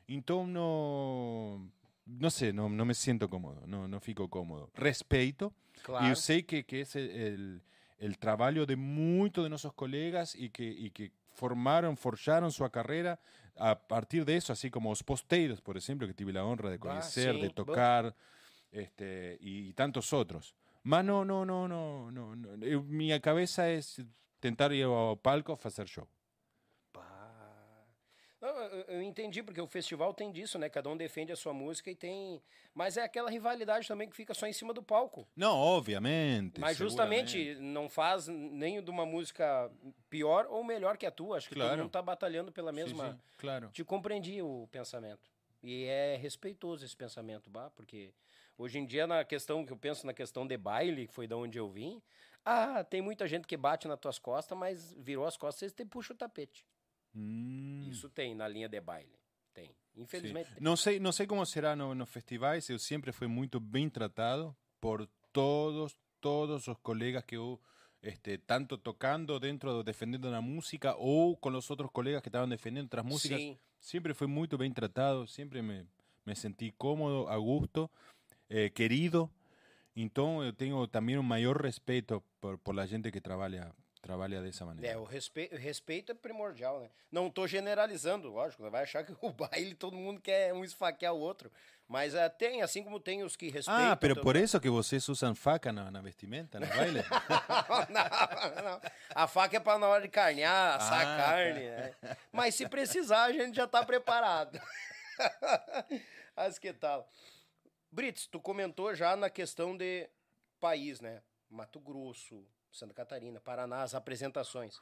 Entonces 0.08 0.54
no, 0.54 1.70
no 2.06 2.30
sé, 2.30 2.54
no, 2.54 2.70
no 2.70 2.86
me 2.86 2.94
siento 2.94 3.30
cómodo, 3.30 3.64
no, 3.66 3.88
no 3.88 4.00
fico 4.00 4.30
cómodo. 4.30 4.70
Respeto, 4.76 5.54
Claro. 5.84 6.06
y 6.06 6.10
yo 6.10 6.16
sé 6.16 6.46
que, 6.46 6.66
que 6.66 6.82
es 6.82 6.96
el, 6.96 7.10
el, 7.10 7.62
el 8.00 8.18
trabajo 8.18 8.66
de 8.66 8.76
muchos 8.76 9.44
de 9.44 9.50
nuestros 9.50 9.74
colegas 9.74 10.36
y 10.36 10.50
que, 10.52 10.64
y 10.64 10.92
que 10.92 11.12
formaron, 11.34 11.98
forjaron 11.98 12.52
su 12.52 12.68
carrera 12.70 13.20
a 13.58 13.78
partir 13.78 14.24
de 14.26 14.38
eso, 14.38 14.54
así 14.54 14.70
como 14.70 14.90
los 14.92 15.04
posteiros, 15.04 15.60
por 15.62 15.76
ejemplo, 15.78 16.08
que 16.08 16.14
tuve 16.14 16.32
la 16.32 16.46
honra 16.46 16.70
de 16.70 16.76
Ah, 16.76 16.80
conocer, 16.80 17.34
sí, 17.36 17.42
de 17.42 17.50
bueno. 17.50 18.16
Este, 18.76 19.38
y, 19.42 19.74
tantos 19.74 20.12
otros. 20.14 20.54
Mas 20.84 21.04
no, 21.04 21.26
no, 21.26 21.46
no, 21.46 21.68
no, 21.68 22.12
no, 22.12 22.36
no. 22.36 22.66
Eu- 22.66 22.84
Mi 22.84 23.20
cabeza 23.20 23.70
es 23.72 24.00
tentar 24.40 24.72
ir 24.72 24.84
ao 24.84 25.18
palco 25.18 25.52
a 25.54 25.68
hacer 25.68 25.88
show. 25.88 26.08
Não, 28.42 28.50
eu, 28.50 28.82
eu 28.98 29.02
entendi, 29.02 29.42
porque 29.42 29.60
o 29.60 29.66
festival 29.66 30.14
tem 30.14 30.32
disso, 30.32 30.60
né? 30.60 30.70
Cada 30.70 30.88
um 30.90 30.96
defende 30.96 31.32
a 31.32 31.36
sua 31.36 31.52
música 31.54 31.90
e 31.90 31.96
tem. 31.96 32.40
Mas 32.76 32.96
é 32.96 33.02
aquela 33.04 33.32
rivalidade 33.32 33.88
também 33.88 34.08
que 34.08 34.16
fica 34.16 34.36
só 34.36 34.46
em 34.46 34.54
cima 34.54 34.72
do 34.72 34.84
palco. 34.84 35.28
No, 35.36 35.50
obviamente. 35.52 36.60
Mas 36.60 36.78
justamente 36.78 37.56
não 37.56 37.90
faz 37.90 38.28
nem 38.28 38.84
de 38.84 38.92
uma 38.92 39.06
música 39.06 39.72
pior 40.12 40.46
ou 40.48 40.64
melhor 40.64 40.96
que 40.98 41.08
a 41.08 41.12
tua. 41.12 41.38
Acho 41.38 41.50
que 41.50 41.56
todo 41.56 41.64
Claro. 41.64 41.82
mundo 41.84 41.92
tá 41.92 42.02
batalhando 42.04 42.52
pela 42.52 42.72
mesma. 42.72 43.14
Sí, 43.14 43.18
sí, 43.18 43.20
claro. 43.38 43.70
Te 43.72 43.84
compreendi 43.84 44.40
o 44.44 44.68
pensamento. 44.72 45.28
E 45.64 45.86
é 45.86 46.16
respeitoso 46.16 46.86
esse 46.86 46.96
pensamento, 46.96 47.50
bah, 47.50 47.72
porque 47.76 48.14
hoje 48.58 48.80
em 48.80 48.86
dia, 48.86 49.06
na 49.08 49.24
questão 49.24 49.66
que 49.66 49.74
eu 49.74 49.78
penso 49.78 50.06
na 50.06 50.14
questão 50.14 50.46
de 50.46 50.58
baile, 50.58 51.08
que 51.08 51.14
foi 51.14 51.28
da 51.28 51.36
onde 51.36 51.58
eu 51.58 51.70
vim, 51.70 52.02
ah, 52.44 52.84
tem 52.84 53.02
muita 53.02 53.28
gente 53.28 53.48
que 53.48 53.58
bate 53.58 53.88
nas 53.88 54.00
tuas 54.00 54.20
costas, 54.20 54.58
mas 54.58 54.94
virou 54.98 55.26
as 55.26 55.36
costas 55.36 55.72
e 55.72 55.76
te 55.76 55.86
puxa 55.86 56.14
o 56.14 56.16
tapete. 56.16 56.66
Mm. 57.14 57.90
Isso 57.90 58.10
tem 58.10 58.36
na 58.36 58.48
linha 58.48 58.70
de 58.70 58.80
baile. 58.80 59.18
Tem. 59.54 59.68
Sí. 59.68 59.76
Infelizmente 59.96 60.54
tem. 60.54 60.62
Não 60.62 60.76
sei, 60.76 61.00
não 61.00 61.12
sei 61.12 61.26
como 61.26 61.46
será 61.46 61.76
no, 61.76 61.96
nos 61.96 62.10
festivais. 62.10 62.70
Eu 62.70 62.78
sempre 62.78 63.12
fui 63.12 63.28
muito 63.28 63.60
bem 63.60 63.90
tratado 63.90 64.56
por 64.80 65.08
todos, 65.32 65.98
todos 66.20 66.68
os 66.68 66.78
colegas 66.80 67.24
que 67.24 67.36
eu 67.36 67.60
este, 68.06 68.38
tanto 68.38 68.78
tocando 68.78 69.40
dentro, 69.40 69.84
defendiendo 69.84 70.30
la 70.30 70.42
música 70.42 70.96
ou 70.96 71.40
con 71.40 71.54
los 71.54 71.72
otros 71.72 71.90
colegas 71.92 72.22
que 72.22 72.30
estaban 72.30 72.50
defendiendo 72.50 72.88
otras 72.88 73.04
músicas. 73.04 73.40
Sim. 73.40 73.58
Siempre 73.80 74.14
fui 74.14 74.28
muy 74.28 74.48
bien 74.48 74.74
tratado, 74.74 75.26
siempre 75.26 75.62
me, 75.62 75.88
me 76.24 76.36
sentí 76.36 76.72
cómodo, 76.72 77.28
a 77.30 77.38
gusto, 77.38 77.92
eh, 78.50 78.72
querido. 78.74 79.30
Entonces 79.96 80.56
tengo 80.58 80.88
también 80.90 81.20
un 81.20 81.28
mayor 81.28 81.62
respeto 81.62 82.24
por, 82.40 82.60
por 82.60 82.76
la 82.76 82.86
gente 82.86 83.12
que 83.12 83.22
trabaja, 83.22 83.74
trabalha 84.02 84.42
dessa 84.42 84.66
maneira. 84.66 84.92
É, 84.92 84.98
o 84.98 85.06
respeito, 85.06 85.56
o 85.56 85.58
respeito 85.58 86.12
é 86.12 86.16
primordial, 86.16 86.82
né? 86.82 86.90
Não 87.10 87.30
tô 87.30 87.48
generalizando, 87.48 88.30
lógico, 88.30 88.70
vai 88.70 88.84
achar 88.84 89.06
que 89.06 89.16
o 89.22 89.32
baile 89.32 89.74
todo 89.74 89.96
mundo 89.96 90.20
quer 90.22 90.54
um 90.54 90.64
esfaquear 90.64 91.14
o 91.14 91.20
outro. 91.20 91.50
Mas 91.88 92.16
é, 92.16 92.28
tem, 92.28 92.62
assim 92.64 92.84
como 92.84 93.00
tem 93.00 93.24
os 93.24 93.36
que 93.36 93.46
respeitam. 93.50 93.92
Ah, 93.92 93.96
também. 93.96 94.24
por 94.24 94.36
eso 94.36 94.60
que 94.60 94.70
vocês 94.70 95.08
usam 95.08 95.36
faca 95.36 95.72
na, 95.72 95.92
na 95.92 96.02
vestimenta, 96.02 96.60
no 96.60 96.66
baile? 96.66 97.04
não, 97.90 98.64
não. 98.64 98.82
A 99.14 99.28
faca 99.28 99.58
é 99.58 99.60
pra 99.60 99.78
na 99.78 99.88
hora 99.88 100.02
de 100.02 100.10
carnear, 100.10 100.78
assar 100.78 101.06
Ah, 101.06 101.14
a 101.14 101.18
carne, 101.18 101.60
né? 101.60 101.96
Mas 102.34 102.56
se 102.56 102.68
precisar, 102.68 103.26
a 103.26 103.32
gente 103.32 103.56
já 103.56 103.68
tá 103.68 103.86
preparado. 103.86 104.60
Mas 106.36 106.58
que 106.60 106.74
tal? 106.74 107.08
Brits, 107.96 108.28
tu 108.28 108.42
comentou 108.42 108.94
já 108.94 109.16
na 109.16 109.30
questão 109.30 109.78
de 109.78 110.10
país, 110.60 111.00
né? 111.00 111.22
Mato 111.50 111.80
Grosso, 111.80 112.46
Santa 112.70 112.94
Catarina, 112.94 113.40
Paraná, 113.40 113.84
as 113.84 113.96
apresentações. 113.96 114.82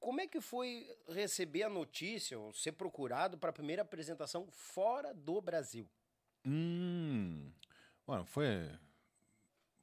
Como 0.00 0.20
é 0.20 0.26
que 0.26 0.40
foi 0.40 0.88
receber 1.08 1.62
a 1.62 1.68
notícia 1.68 2.36
ou 2.36 2.52
ser 2.52 2.72
procurado 2.72 3.38
para 3.38 3.50
a 3.50 3.52
primeira 3.52 3.82
apresentação 3.82 4.48
fora 4.50 5.14
do 5.14 5.40
Brasil? 5.40 5.88
Mm, 6.44 7.52
bueno, 8.04 8.24
fue, 8.24 8.68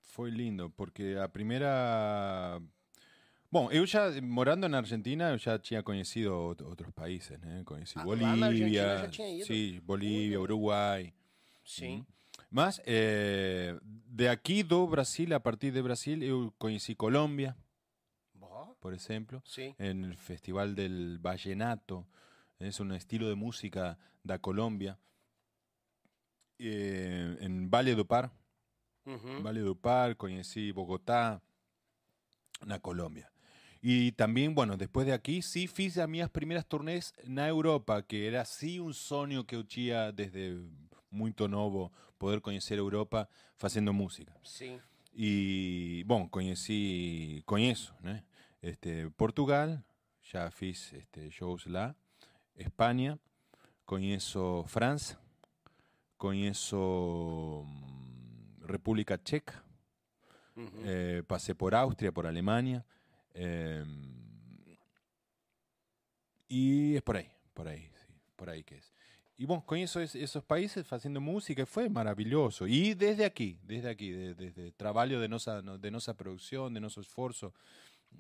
fue 0.02 0.30
lindo, 0.30 0.70
porque 0.72 1.16
a 1.24 1.30
primeira... 1.30 2.62
Bom, 3.50 3.72
eu 3.72 3.86
já, 3.86 4.12
morando 4.22 4.68
na 4.68 4.80
Argentina, 4.80 5.30
eu 5.32 5.38
já 5.38 5.58
tinha 5.58 5.82
conhecido 5.82 6.34
out- 6.34 6.62
outros 6.66 6.92
países, 6.92 7.40
né? 7.40 7.64
Conheci 7.66 7.98
Ah, 7.98 8.04
Bolívia, 8.04 8.98
já 9.00 9.08
tinha 9.08 9.30
ido? 9.30 9.46
sim, 9.46 9.80
Bolívia, 9.80 10.42
Uruguai. 10.42 11.14
Sim. 11.64 12.06
Mas 12.50 12.82
eh, 12.86 13.78
de 13.84 14.30
aqui 14.30 14.64
do 14.64 14.88
Brasil, 14.88 15.34
a 15.34 15.40
partir 15.40 15.72
de 15.72 15.82
Brasil, 15.82 16.24
eu 16.24 16.54
conheci 16.58 16.96
Colômbia, 16.96 17.56
por 18.80 18.94
exemplo, 18.94 19.42
sim. 19.46 19.76
en 19.80 20.06
el 20.06 20.18
Festival 20.18 20.76
del 20.76 21.20
Vallenato. 21.20 22.08
Es 22.60 22.80
un 22.80 22.92
estilo 22.94 23.28
de 23.30 23.36
música 23.36 23.98
da 24.24 24.40
Colombia. 24.40 24.98
Eh, 26.60 27.38
en 27.42 27.70
Valle 27.70 27.96
do 27.96 28.06
Par, 28.06 28.32
Uhum. 29.08 29.42
Valle 29.42 29.62
do 29.62 29.74
Par, 29.74 30.16
conocí 30.18 30.74
Bogotá, 30.74 31.42
na 32.66 32.78
Colombia. 32.80 33.30
E 33.82 34.12
também, 34.12 34.54
bueno, 34.54 34.76
depois 34.76 35.06
de 35.06 35.14
aqui, 35.14 35.42
sim, 35.42 35.66
fiz 35.66 35.98
as 35.98 36.10
minhas 36.10 36.30
primeiras 36.30 36.66
turnês 36.66 37.14
na 37.24 37.48
Europa, 37.48 38.02
que 38.02 38.26
era 38.26 38.44
sim 38.44 38.82
um 38.82 38.92
sonho 38.92 39.46
que 39.46 39.56
eu 39.56 39.64
tinha 39.64 40.12
desde 40.12 40.58
muito 41.10 41.48
novo, 41.48 41.92
poder 42.18 42.42
conhecer 42.42 42.76
a 42.76 42.78
Europa 42.78 43.30
fazendo 43.56 43.94
música. 43.94 44.36
Sim. 44.44 44.80
E, 45.14 46.04
bom, 46.06 46.28
conheci, 46.30 47.42
conheço, 47.46 47.94
né? 48.02 48.24
Este, 48.62 49.10
Portugal, 49.18 49.82
já 50.22 50.50
fiz 50.52 50.94
este, 50.94 51.32
shows 51.32 51.66
lá, 51.66 51.96
Espanha, 52.56 53.20
conheço 53.86 54.64
França, 54.68 55.20
conheço 56.18 57.64
mm, 57.66 58.66
República 58.68 59.20
Checa, 59.24 59.64
Uhum. 60.56 60.82
eh, 60.86 61.24
pasé 61.28 61.54
por 61.54 61.76
Austria, 61.76 62.12
por 62.12 62.26
Alemania. 62.26 62.84
eh, 63.36 63.86
y 66.48 66.96
es 66.96 67.02
por 67.04 67.18
ahí, 67.18 67.30
por 67.54 67.68
ahí, 67.68 67.82
sí, 67.94 68.14
por 68.36 68.50
ahí 68.50 68.64
que 68.64 68.78
es. 68.78 68.94
Y 69.38 69.46
bueno, 69.46 69.64
conheço 69.66 70.00
es- 70.02 70.16
esos 70.16 70.44
países 70.44 70.92
haciendo 70.92 71.22
música 71.22 71.66
fue 71.66 71.90
maravilloso. 71.90 72.66
Y 72.66 72.96
desde 72.96 73.24
aquí, 73.24 73.60
desde 73.64 73.90
aquí, 73.90 74.12
de- 74.12 74.34
desde 74.34 74.66
el 74.68 74.74
trabajo 74.74 75.20
de 75.20 75.28
nuestra, 75.28 75.62
de 75.62 75.92
nuestra 75.92 76.16
producción, 76.16 76.74
de 76.74 76.80
nuestro 76.80 77.02
esfuerzo, 77.04 77.54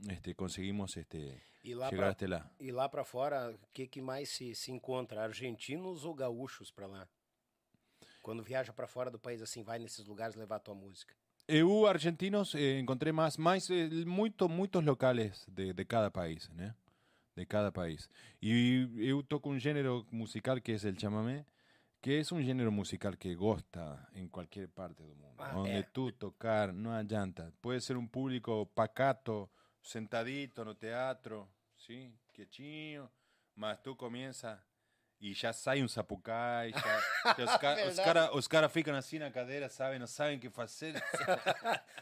este, 0.09 0.35
conseguimos 0.35 0.95
este, 0.95 1.41
E 1.63 1.73
lá 1.73 1.89
llegar 1.89 1.97
pra, 1.97 2.09
hasta 2.09 2.27
lá. 2.27 2.51
e 2.59 2.71
lá 2.71 2.87
pra 2.87 3.03
fora, 3.03 3.49
o 3.49 3.57
que, 3.73 3.87
que 3.87 3.99
mais 4.01 4.29
se, 4.29 4.53
se 4.53 4.71
encontra? 4.71 5.23
Argentinos 5.23 6.05
ou 6.05 6.13
gaúchos 6.13 6.71
pra 6.71 6.85
lá? 6.87 7.07
Quando 8.21 8.43
viaja 8.43 8.71
pra 8.73 8.87
fora 8.87 9.09
do 9.09 9.17
país, 9.17 9.41
assim, 9.41 9.63
vai 9.63 9.79
nesses 9.79 10.05
lugares 10.05 10.35
levar 10.35 10.59
tua 10.59 10.75
música. 10.75 11.15
EU 11.47 11.87
argentinos 11.87 12.53
eh, 12.55 12.77
encontré 12.77 13.11
más, 13.11 13.37
más 13.37 13.69
eh, 13.69 13.89
muito, 14.05 14.47
muchos 14.49 14.83
locales 14.83 15.45
de, 15.47 15.73
de 15.73 15.85
cada 15.85 16.11
país, 16.11 16.49
¿no? 16.53 16.75
De 17.37 17.45
cada 17.45 17.71
país. 17.71 18.09
Y 18.41 19.07
eu 19.07 19.21
toco 19.21 19.49
un 19.49 19.59
género 19.59 20.07
musical 20.09 20.59
que 20.63 20.73
es 20.73 20.83
el 20.83 20.97
chamamé, 20.97 21.45
que 22.01 22.19
es 22.19 22.31
un 22.31 22.43
género 22.43 22.71
musical 22.71 23.15
que 23.15 23.35
gosta 23.35 24.09
en 24.13 24.27
cualquier 24.27 24.69
parte 24.69 25.03
del 25.03 25.15
mundo. 25.15 25.43
Ah, 25.43 25.51
donde 25.53 25.77
é. 25.77 25.83
tú 25.83 26.11
tocar, 26.11 26.73
no 26.73 26.91
adianta. 26.91 27.51
Puede 27.61 27.79
ser 27.79 27.95
un 27.95 28.09
público 28.09 28.65
pacato, 28.65 29.51
sentadito 29.79 30.65
no 30.65 30.75
teatro, 30.75 31.47
¿sí? 31.75 32.11
Quietinho, 32.33 33.11
mas 33.53 33.83
tú 33.83 33.95
comienzas 33.95 34.59
y 35.19 35.33
ya 35.33 35.51
sai 35.51 35.81
un 35.81 35.87
zapucay, 35.89 36.71
ya, 36.71 36.77
ya 37.37 37.45
os, 37.45 37.57
ca- 37.57 37.73
os 37.73 37.77
Verdade. 37.95 38.03
cara, 38.03 38.31
os 38.35 38.47
cara 38.47 38.69
ficam 38.69 38.95
assim 38.95 39.17
na 39.19 39.31
cadeira, 39.31 39.67
sabe? 39.69 39.97
Não 39.97 40.05
sabem 40.07 40.37
o 40.37 40.39
que 40.39 40.49
fazer. 40.49 40.93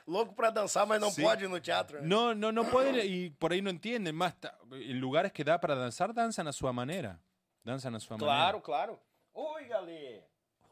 Louco 0.05 0.33
pra 0.35 0.49
dançar, 0.49 0.85
mas 0.85 0.99
não 0.99 1.09
Sim. 1.11 1.21
pode 1.23 1.45
ir 1.45 1.47
no 1.47 1.59
teatro. 1.59 2.01
né? 2.01 2.07
No, 2.07 2.33
no, 2.35 2.51
no 2.51 2.65
pueden 2.65 2.95
y 3.05 3.29
por 3.29 3.51
ahí 3.53 3.61
no 3.61 3.69
entienden. 3.69 4.15
Más 4.15 4.33
ta- 4.39 4.57
en 4.71 4.99
lugares 4.99 5.31
que 5.31 5.43
da 5.43 5.59
para 5.59 5.75
danzar, 5.75 6.13
danzan 6.13 6.47
a 6.47 6.51
su 6.53 6.71
manera. 6.73 7.19
Danzan 7.63 7.95
a 7.95 7.99
su 7.99 8.07
Claro, 8.17 8.25
manera. 8.27 8.61
claro. 8.61 8.99
Oi, 9.33 9.65
Galê. 9.67 10.21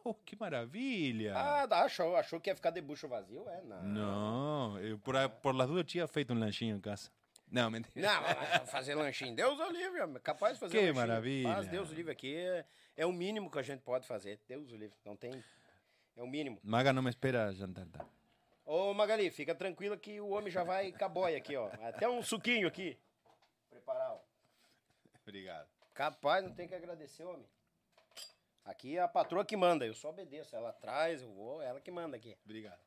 Oh, 0.05 0.19
qué 0.25 0.35
maravilla. 0.35 1.33
Ah, 1.35 1.63
achou, 1.85 2.17
achou 2.17 2.41
que 2.41 2.49
ia 2.49 2.55
ficar 2.55 2.71
de 2.71 2.81
bucho 2.81 3.07
vazio? 3.07 3.47
É, 3.47 3.61
não. 3.61 4.73
no, 4.73 4.79
eh, 4.79 4.97
por, 5.01 5.15
a- 5.15 5.29
por 5.29 5.55
las 5.55 5.67
dudas 5.67 5.85
tinha 5.85 6.05
feito 6.07 6.33
um 6.33 6.39
lanchinho 6.39 6.75
em 6.75 6.79
casa. 6.81 7.09
Não, 7.53 7.69
mentira. 7.69 7.93
Não, 8.07 8.21
mas 8.23 8.69
fazer 8.71 8.95
lanchinho, 8.95 9.35
Deus 9.35 9.59
o 9.59 9.69
livre, 9.69 10.01
homem. 10.01 10.19
capaz 10.23 10.55
de 10.55 10.59
fazer 10.59 10.71
Que 10.71 10.77
lanchinho. 10.87 10.95
maravilha. 10.95 11.53
Faz 11.53 11.67
Deus 11.67 11.91
o 11.91 11.93
livre 11.93 12.11
aqui, 12.11 12.35
é, 12.35 12.65
é 12.97 13.05
o 13.05 13.11
mínimo 13.13 13.51
que 13.51 13.59
a 13.59 13.61
gente 13.61 13.81
pode 13.81 14.07
fazer. 14.07 14.39
Deus 14.47 14.71
o 14.71 14.75
livre, 14.75 14.97
não 15.05 15.15
tem... 15.15 15.31
É 16.17 16.23
o 16.23 16.27
mínimo. 16.27 16.59
Maga 16.63 16.91
não 16.91 17.03
me 17.03 17.11
espera 17.11 17.51
jantar. 17.53 17.85
tá? 17.87 18.03
Ô, 18.65 18.91
Magali, 18.93 19.29
fica 19.29 19.53
tranquila 19.53 19.95
que 19.95 20.19
o 20.19 20.29
homem 20.29 20.49
já 20.51 20.63
vai 20.63 20.91
com 20.91 21.05
a 21.05 21.09
boia 21.09 21.37
aqui, 21.37 21.55
ó. 21.55 21.67
Até 21.81 22.09
um 22.09 22.23
suquinho 22.23 22.67
aqui. 22.67 22.97
Preparar, 23.69 24.13
ó. 24.13 24.19
Obrigado. 25.21 25.67
Capaz, 25.93 26.43
não 26.43 26.53
tem 26.55 26.67
que 26.67 26.73
agradecer, 26.73 27.23
homem. 27.23 27.45
Aqui 28.65 28.97
é 28.97 29.01
a 29.01 29.07
patroa 29.07 29.45
que 29.45 29.55
manda, 29.55 29.85
eu 29.85 29.93
só 29.93 30.09
obedeço. 30.09 30.55
Ela 30.55 30.73
traz, 30.73 31.21
eu 31.21 31.29
vou, 31.31 31.61
ela 31.61 31.79
que 31.79 31.91
manda 31.91 32.15
aqui. 32.17 32.35
Obrigado. 32.45 32.81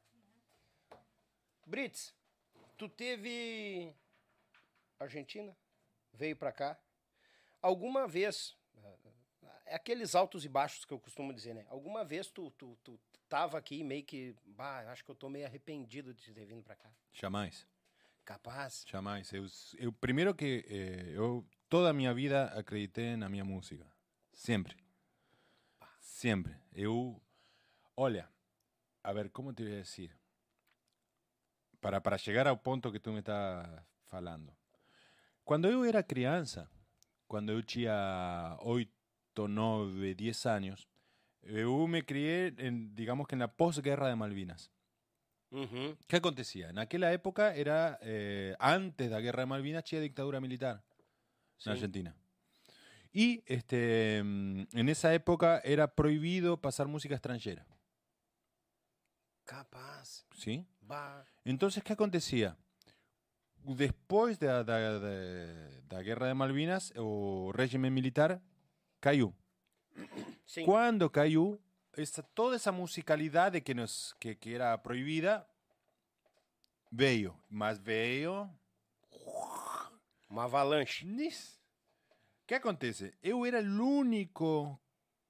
Brits, 1.66 2.14
tu 2.76 2.88
teve 2.88 3.92
Argentina, 4.98 5.56
veio 6.12 6.36
pra 6.36 6.52
cá. 6.52 6.78
Alguma 7.60 8.06
vez, 8.06 8.56
é 9.64 9.74
aqueles 9.74 10.14
altos 10.14 10.44
e 10.44 10.48
baixos 10.48 10.84
que 10.84 10.92
eu 10.92 11.00
costumo 11.00 11.32
dizer, 11.32 11.54
né? 11.54 11.66
Alguma 11.68 12.04
vez 12.04 12.30
tu, 12.30 12.50
tu, 12.52 12.78
tu 12.82 12.98
tava 13.28 13.58
aqui 13.58 13.82
meio 13.82 14.04
que, 14.04 14.34
bah, 14.44 14.90
acho 14.90 15.04
que 15.04 15.10
eu 15.10 15.14
tô 15.14 15.28
meio 15.28 15.46
arrependido 15.46 16.14
de 16.14 16.32
ter 16.32 16.44
vindo 16.44 16.62
pra 16.62 16.76
cá. 16.76 16.90
Jamais. 17.12 17.66
Capaz? 18.24 18.84
Jamais. 18.86 19.32
Eu, 19.32 19.46
eu 19.78 19.92
primeiro 19.92 20.34
que 20.34 20.64
eh, 20.68 21.12
eu 21.14 21.46
toda 21.68 21.90
a 21.90 21.92
minha 21.92 22.12
vida 22.12 22.46
acreditei 22.58 23.16
na 23.16 23.28
minha 23.28 23.44
música. 23.44 23.86
Sempre. 24.32 24.76
Sempre. 26.00 26.56
Eu, 26.72 27.20
olha, 27.96 28.28
a 29.02 29.12
ver, 29.12 29.30
como 29.30 29.52
te 29.52 29.62
a 29.62 29.66
decir? 29.66 30.16
Para, 31.80 32.00
para 32.00 32.18
chegar 32.18 32.46
ao 32.46 32.56
ponto 32.56 32.90
que 32.90 32.98
tu 32.98 33.12
me 33.12 33.20
estás 33.20 33.66
falando. 34.06 34.52
Quando 35.46 35.68
eu 35.68 35.84
era 35.84 36.02
criança, 36.02 36.68
quando 37.28 37.52
eu 37.52 37.62
tinha 37.62 38.56
8, 38.62 38.90
9, 39.46 40.12
10 40.16 40.46
anos, 40.46 40.88
eu 41.40 41.86
me 41.86 42.02
criei, 42.02 42.52
en, 42.58 42.92
digamos 42.96 43.28
que 43.28 43.36
na 43.36 43.46
pós-guerra 43.46 44.08
de 44.08 44.16
Malvinas. 44.16 44.72
Uhum. 45.52 45.96
¿Qué 46.08 46.16
acontecía? 46.16 46.70
En 46.70 46.78
aquella 46.80 47.12
época 47.12 47.54
era, 47.54 47.96
eh, 48.02 48.56
antes 48.58 49.08
de 49.08 49.14
la 49.14 49.20
guerra 49.20 49.42
de 49.42 49.46
Malvinas, 49.46 49.84
tinha 49.84 50.00
dictadura 50.00 50.40
militar 50.40 50.82
Sim. 51.58 51.70
en 51.70 51.72
Argentina. 51.74 52.16
Y 53.12 53.44
este, 53.46 54.22
mm, 54.24 54.62
en 54.72 54.88
esa 54.88 55.14
época 55.14 55.60
era 55.64 55.94
prohibido 55.94 56.60
pasar 56.60 56.88
música 56.88 57.14
extranjera. 57.14 57.64
Capaz. 59.44 60.26
¿sí? 60.34 60.66
Bah. 60.80 61.24
Entonces, 61.44 61.84
¿qué 61.84 61.92
acontecía? 61.92 62.56
Después 63.74 64.38
de, 64.38 64.46
la- 64.46 64.64
de- 64.64 65.00
de- 65.00 65.80
de 65.82 65.96
la 65.96 66.02
guerra 66.02 66.26
de 66.28 66.34
Malvinas, 66.34 66.92
o 66.96 67.50
régimen 67.52 67.92
militar 67.92 68.40
cayó. 69.00 69.32
Sim. 70.44 70.64
Cuando 70.64 71.10
cayó, 71.10 71.58
esa, 71.94 72.22
toda 72.22 72.56
esa 72.56 72.70
musicalidad 72.72 73.50
de 73.52 73.62
que, 73.62 73.74
nos, 73.74 74.14
que, 74.20 74.36
que 74.38 74.54
era 74.54 74.82
prohibida, 74.82 75.48
veio. 76.90 77.34
Mas 77.48 77.82
veio 77.82 78.50
Uma 80.28 80.44
avalanche. 80.44 81.04
Nis. 81.06 81.60
¿Qué 82.46 82.56
acontece? 82.56 83.14
Eu 83.22 83.44
era 83.46 83.58
el 83.58 83.80
único 83.80 84.80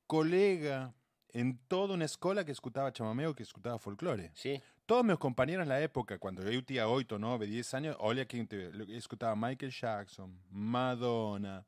colega 0.06 0.94
en 1.32 1.58
toda 1.68 1.94
una 1.94 2.04
escuela 2.04 2.44
que 2.44 2.52
escuchaba 2.52 2.92
chamamé 2.92 3.26
o 3.26 3.34
que 3.34 3.42
escuchaba 3.42 3.78
folclore. 3.78 4.30
Sim. 4.34 4.60
Todos 4.86 5.04
mis 5.04 5.18
compañeros 5.18 5.64
en 5.64 5.68
la 5.68 5.80
época, 5.80 6.16
cuando 6.18 6.48
yo 6.48 6.64
tenía 6.64 6.88
8, 6.88 7.18
9, 7.18 7.46
10 7.46 7.74
años, 7.74 7.96
olha 7.98 8.24
quem 8.24 8.46
te, 8.46 8.70
escutava 8.96 9.34
Michael 9.34 9.72
Jackson, 9.72 10.40
Madonna, 10.48 11.66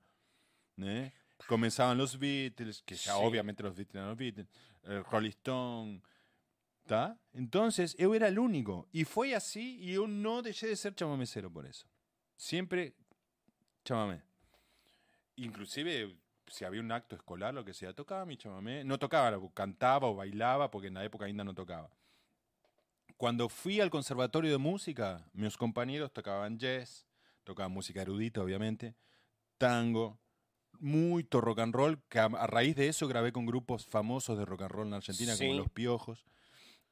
né? 0.77 1.13
Começavam 1.49 1.97
los 1.97 2.17
Beatles, 2.17 2.81
que 2.83 2.95
ya 2.95 3.15
Sí. 3.15 3.21
obviamente 3.21 3.63
los 3.63 3.75
Beatles 3.75 3.95
eran 3.97 4.09
los 4.09 4.17
Beatles, 4.17 4.47
eh, 4.85 5.03
Rolling 5.11 5.31
Stone, 5.31 6.03
¿tá? 6.87 7.19
Entonces, 7.33 7.97
yo 7.97 8.15
era 8.15 8.29
el 8.29 8.39
único. 8.39 8.89
Y 8.93 9.05
fue 9.05 9.35
así 9.35 9.79
y 9.81 9.95
yo 9.95 10.07
no 10.07 10.43
dejé 10.43 10.69
de 10.69 10.77
ser 10.77 10.95
chamamecero 10.95 11.51
por 11.51 11.67
eso. 11.67 11.89
Siempre 12.37 12.95
chamamé. 13.85 14.23
Inclusive, 15.37 16.17
si 16.47 16.65
había 16.65 16.81
un 16.81 16.91
acto 16.93 17.17
escolar, 17.17 17.53
lo 17.53 17.65
que 17.65 17.75
sea, 17.75 17.93
tocaba 17.93 18.25
mi 18.25 18.37
chamamé. 18.37 18.85
No 18.85 18.99
tocaba, 18.99 19.37
cantaba 19.55 20.09
o 20.09 20.15
bailaba, 20.15 20.71
porque 20.71 20.89
en 20.89 20.95
la 20.95 21.05
época 21.05 21.25
ainda 21.25 21.43
no 21.45 21.55
tocaba. 21.55 21.91
Cuando 23.19 23.49
fui 23.49 23.81
al 23.81 23.91
conservatorio 23.91 24.51
de 24.53 24.59
música, 24.59 25.29
mis 25.33 25.57
compañeros 25.57 26.13
tocaban 26.13 26.57
jazz, 26.59 27.05
tocaban 27.45 27.73
música 27.73 28.01
erudita, 28.01 28.41
obviamente, 28.41 28.95
tango, 29.59 30.19
mucho 30.79 31.41
rock 31.41 31.59
and 31.59 31.75
roll, 31.75 32.01
que 32.09 32.21
a, 32.21 32.27
a 32.27 32.47
raíz 32.47 32.77
de 32.77 32.87
eso 32.89 33.09
grabé 33.09 33.33
con 33.33 33.45
grupos 33.45 33.85
famosos 33.87 34.39
de 34.39 34.45
rock 34.45 34.63
and 34.63 34.71
roll 34.71 34.87
en 34.87 34.95
Argentina, 34.95 35.35
Sí. 35.35 35.47
como 35.49 35.59
Los 35.59 35.69
Piojos. 35.69 36.25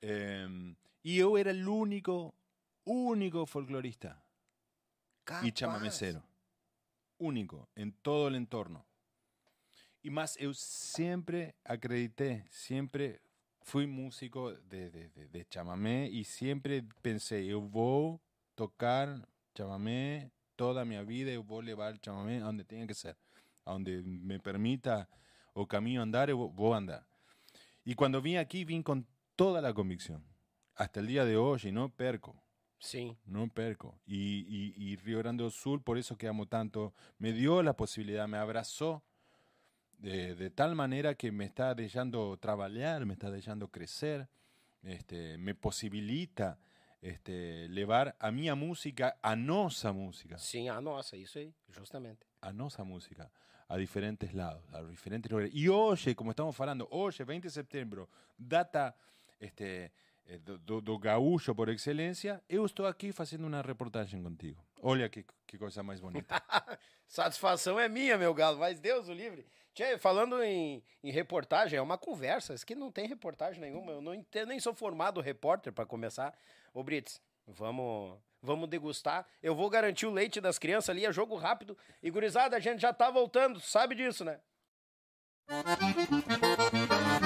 Eh, 0.02 0.74
y 1.04 1.16
yo 1.18 1.38
era 1.38 1.52
el 1.52 1.66
único, 1.68 2.34
único 2.84 3.46
folclorista 3.46 4.20
y 5.42 5.52
chamamecero. 5.52 6.24
Único 7.18 7.68
en 7.76 7.92
todo 7.92 8.26
el 8.28 8.34
entorno. 8.34 8.84
Y 10.02 10.10
más, 10.10 10.36
yo 10.38 10.52
siempre 10.54 11.54
acredité, 11.64 12.44
siempre 12.50 13.20
fui 13.66 13.88
músico 13.88 14.52
de, 14.52 14.90
de, 14.90 15.08
de, 15.08 15.28
de 15.28 15.44
chamamé 15.48 16.08
y 16.08 16.22
siempre 16.22 16.84
pensé, 17.02 17.44
yo 17.44 17.60
voy 17.60 18.14
a 18.14 18.20
tocar 18.54 19.28
chamamé 19.54 20.30
toda 20.54 20.84
mi 20.84 20.96
vida, 21.04 21.32
yo 21.32 21.42
voy 21.42 21.64
a 21.64 21.66
llevar 21.66 21.98
chamamé 21.98 22.36
a 22.36 22.44
donde 22.44 22.64
tenga 22.64 22.86
que 22.86 22.94
ser, 22.94 23.16
a 23.64 23.72
donde 23.72 24.02
me 24.02 24.38
permita 24.38 25.08
o 25.52 25.66
camino 25.66 26.00
andar, 26.00 26.28
yo 26.28 26.36
voy 26.36 26.74
a 26.74 26.76
andar. 26.76 27.06
Y 27.84 27.96
cuando 27.96 28.22
vine 28.22 28.38
aquí, 28.38 28.64
vine 28.64 28.84
con 28.84 29.04
toda 29.34 29.60
la 29.60 29.74
convicción. 29.74 30.24
Hasta 30.76 31.00
el 31.00 31.08
día 31.08 31.24
de 31.24 31.36
hoy, 31.36 31.60
y 31.64 31.72
no 31.72 31.88
perco. 31.88 32.40
Sim. 32.78 33.16
No 33.24 33.48
perco. 33.48 33.98
Y, 34.06 34.46
y, 34.48 34.74
y 34.76 34.96
Río 34.96 35.18
Grande 35.18 35.42
do 35.42 35.50
Sul, 35.50 35.82
por 35.82 35.98
eso 35.98 36.16
que 36.16 36.28
amo 36.28 36.46
tanto, 36.46 36.94
me 37.18 37.32
dio 37.32 37.62
la 37.62 37.74
posibilidad, 37.74 38.28
me 38.28 38.38
abrazó 38.38 39.02
de, 39.98 40.34
de 40.34 40.50
tal 40.50 40.74
manera 40.74 41.14
que 41.14 41.30
me 41.30 41.44
está 41.46 41.74
dejando 41.74 42.36
trabajar, 42.36 43.04
me 43.06 43.14
está 43.14 43.30
dejando 43.30 43.68
crecer, 43.68 44.28
este, 44.82 45.36
me 45.38 45.54
posibilita 45.54 46.58
este, 47.02 47.66
levar 47.68 48.14
a 48.18 48.30
minha 48.30 48.54
música, 48.54 49.16
a 49.22 49.34
nossa 49.36 49.92
música, 49.92 50.38
Sim, 50.38 50.68
a 50.68 50.80
nossa, 50.80 51.16
isso 51.16 51.38
aí, 51.38 51.52
justamente. 51.68 52.26
a 52.40 52.52
nossa 52.52 52.84
música, 52.84 53.30
a 53.68 53.76
diferentes 53.76 54.32
lados, 54.32 54.62
a 54.72 54.82
diferentes 54.82 55.30
lugares. 55.30 55.52
E 55.54 55.68
hoje, 55.68 56.14
como 56.14 56.30
estamos 56.30 56.54
falando, 56.56 56.86
hoje, 56.90 57.24
20 57.24 57.42
de 57.44 57.50
setembro, 57.50 58.08
data 58.38 58.94
este, 59.40 59.90
eh, 60.26 60.38
do, 60.38 60.58
do, 60.58 60.80
do 60.80 60.98
gaúcho 60.98 61.54
por 61.54 61.68
excelência, 61.68 62.42
eu 62.48 62.64
estou 62.64 62.86
aqui 62.86 63.12
fazendo 63.12 63.46
uma 63.46 63.62
reportagem 63.62 64.22
contigo. 64.22 64.64
Olha 64.82 65.08
que, 65.08 65.24
que 65.46 65.58
coisa 65.58 65.82
mais 65.82 66.00
bonita. 66.00 66.34
Satisfação 67.08 67.78
é 67.78 67.88
minha, 67.88 68.18
meu 68.18 68.34
galo, 68.34 68.58
mas 68.58 68.78
Deus 68.80 69.08
o 69.08 69.12
livre. 69.12 69.46
Tchê, 69.76 69.98
falando 69.98 70.42
em, 70.42 70.82
em 71.04 71.10
reportagem, 71.10 71.78
é 71.78 71.82
uma 71.82 71.98
conversa. 71.98 72.54
Isso 72.54 72.64
aqui 72.64 72.74
não 72.74 72.90
tem 72.90 73.06
reportagem 73.06 73.60
nenhuma. 73.60 73.92
Eu 73.92 74.00
não 74.00 74.14
entendo, 74.14 74.48
nem 74.48 74.58
sou 74.58 74.72
formado 74.72 75.20
repórter 75.20 75.70
para 75.70 75.84
começar. 75.84 76.34
Ô, 76.72 76.82
Brits, 76.82 77.20
vamos, 77.46 78.18
vamos 78.40 78.70
degustar. 78.70 79.26
Eu 79.42 79.54
vou 79.54 79.68
garantir 79.68 80.06
o 80.06 80.10
leite 80.10 80.40
das 80.40 80.58
crianças 80.58 80.88
ali, 80.88 81.04
é 81.04 81.12
jogo 81.12 81.36
rápido. 81.36 81.76
E 82.02 82.10
gurizada, 82.10 82.56
a 82.56 82.60
gente 82.60 82.80
já 82.80 82.90
tá 82.90 83.10
voltando, 83.10 83.60
sabe 83.60 83.94
disso, 83.94 84.24
né? 84.24 84.40
Do 85.46 87.25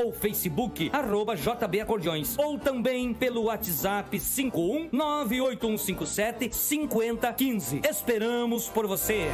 ou 0.03 0.11
Facebook, 0.11 0.89
arroba 0.91 1.35
JB 1.35 1.81
Acordeões 1.81 2.37
ou 2.37 2.57
também 2.57 3.13
pelo 3.13 3.43
WhatsApp 3.43 4.19
51 4.19 4.89
98157 4.91 6.55
5015. 6.55 7.81
Esperamos 7.87 8.67
por 8.67 8.87
você. 8.87 9.27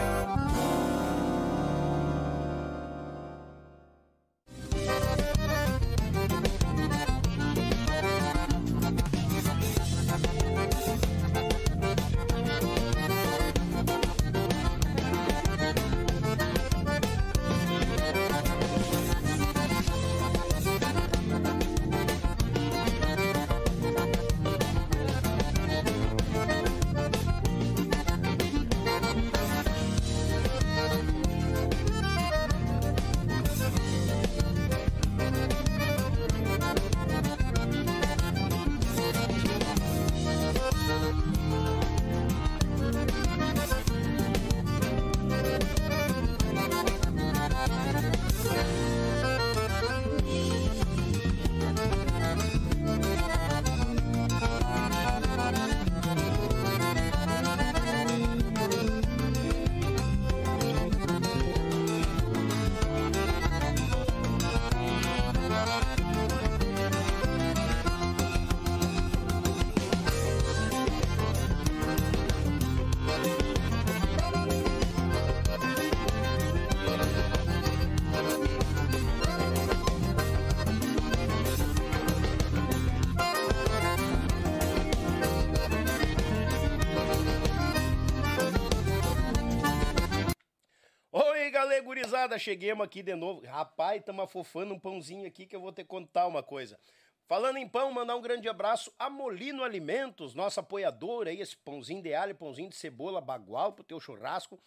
Gurizada, 92.28 92.38
cheguemos 92.38 92.86
aqui 92.86 93.02
de 93.02 93.16
novo. 93.16 93.46
Rapaz, 93.46 94.00
estamos 94.00 94.24
afofando 94.26 94.74
um 94.74 94.80
pãozinho 94.80 95.26
aqui 95.26 95.46
que 95.46 95.56
eu 95.56 95.62
vou 95.62 95.72
te 95.72 95.84
contar 95.84 96.28
uma 96.28 96.44
coisa. 96.44 96.78
Falando 97.26 97.58
em 97.58 97.68
pão, 97.68 97.92
mandar 97.92 98.16
um 98.16 98.22
grande 98.22 98.48
abraço 98.48 98.92
a 99.00 99.10
Molino 99.10 99.64
Alimentos, 99.64 100.34
nossa 100.34 100.62
apoiadora 100.62 101.30
aí, 101.30 101.42
esse 101.42 101.58
pãozinho 101.58 102.02
de 102.02 102.14
alho, 102.14 102.36
pãozinho 102.36 102.70
de 102.70 102.76
cebola, 102.76 103.20
bagual 103.20 103.74
pro 103.74 103.84
teu 103.84 104.00
churrasco. 104.00 104.60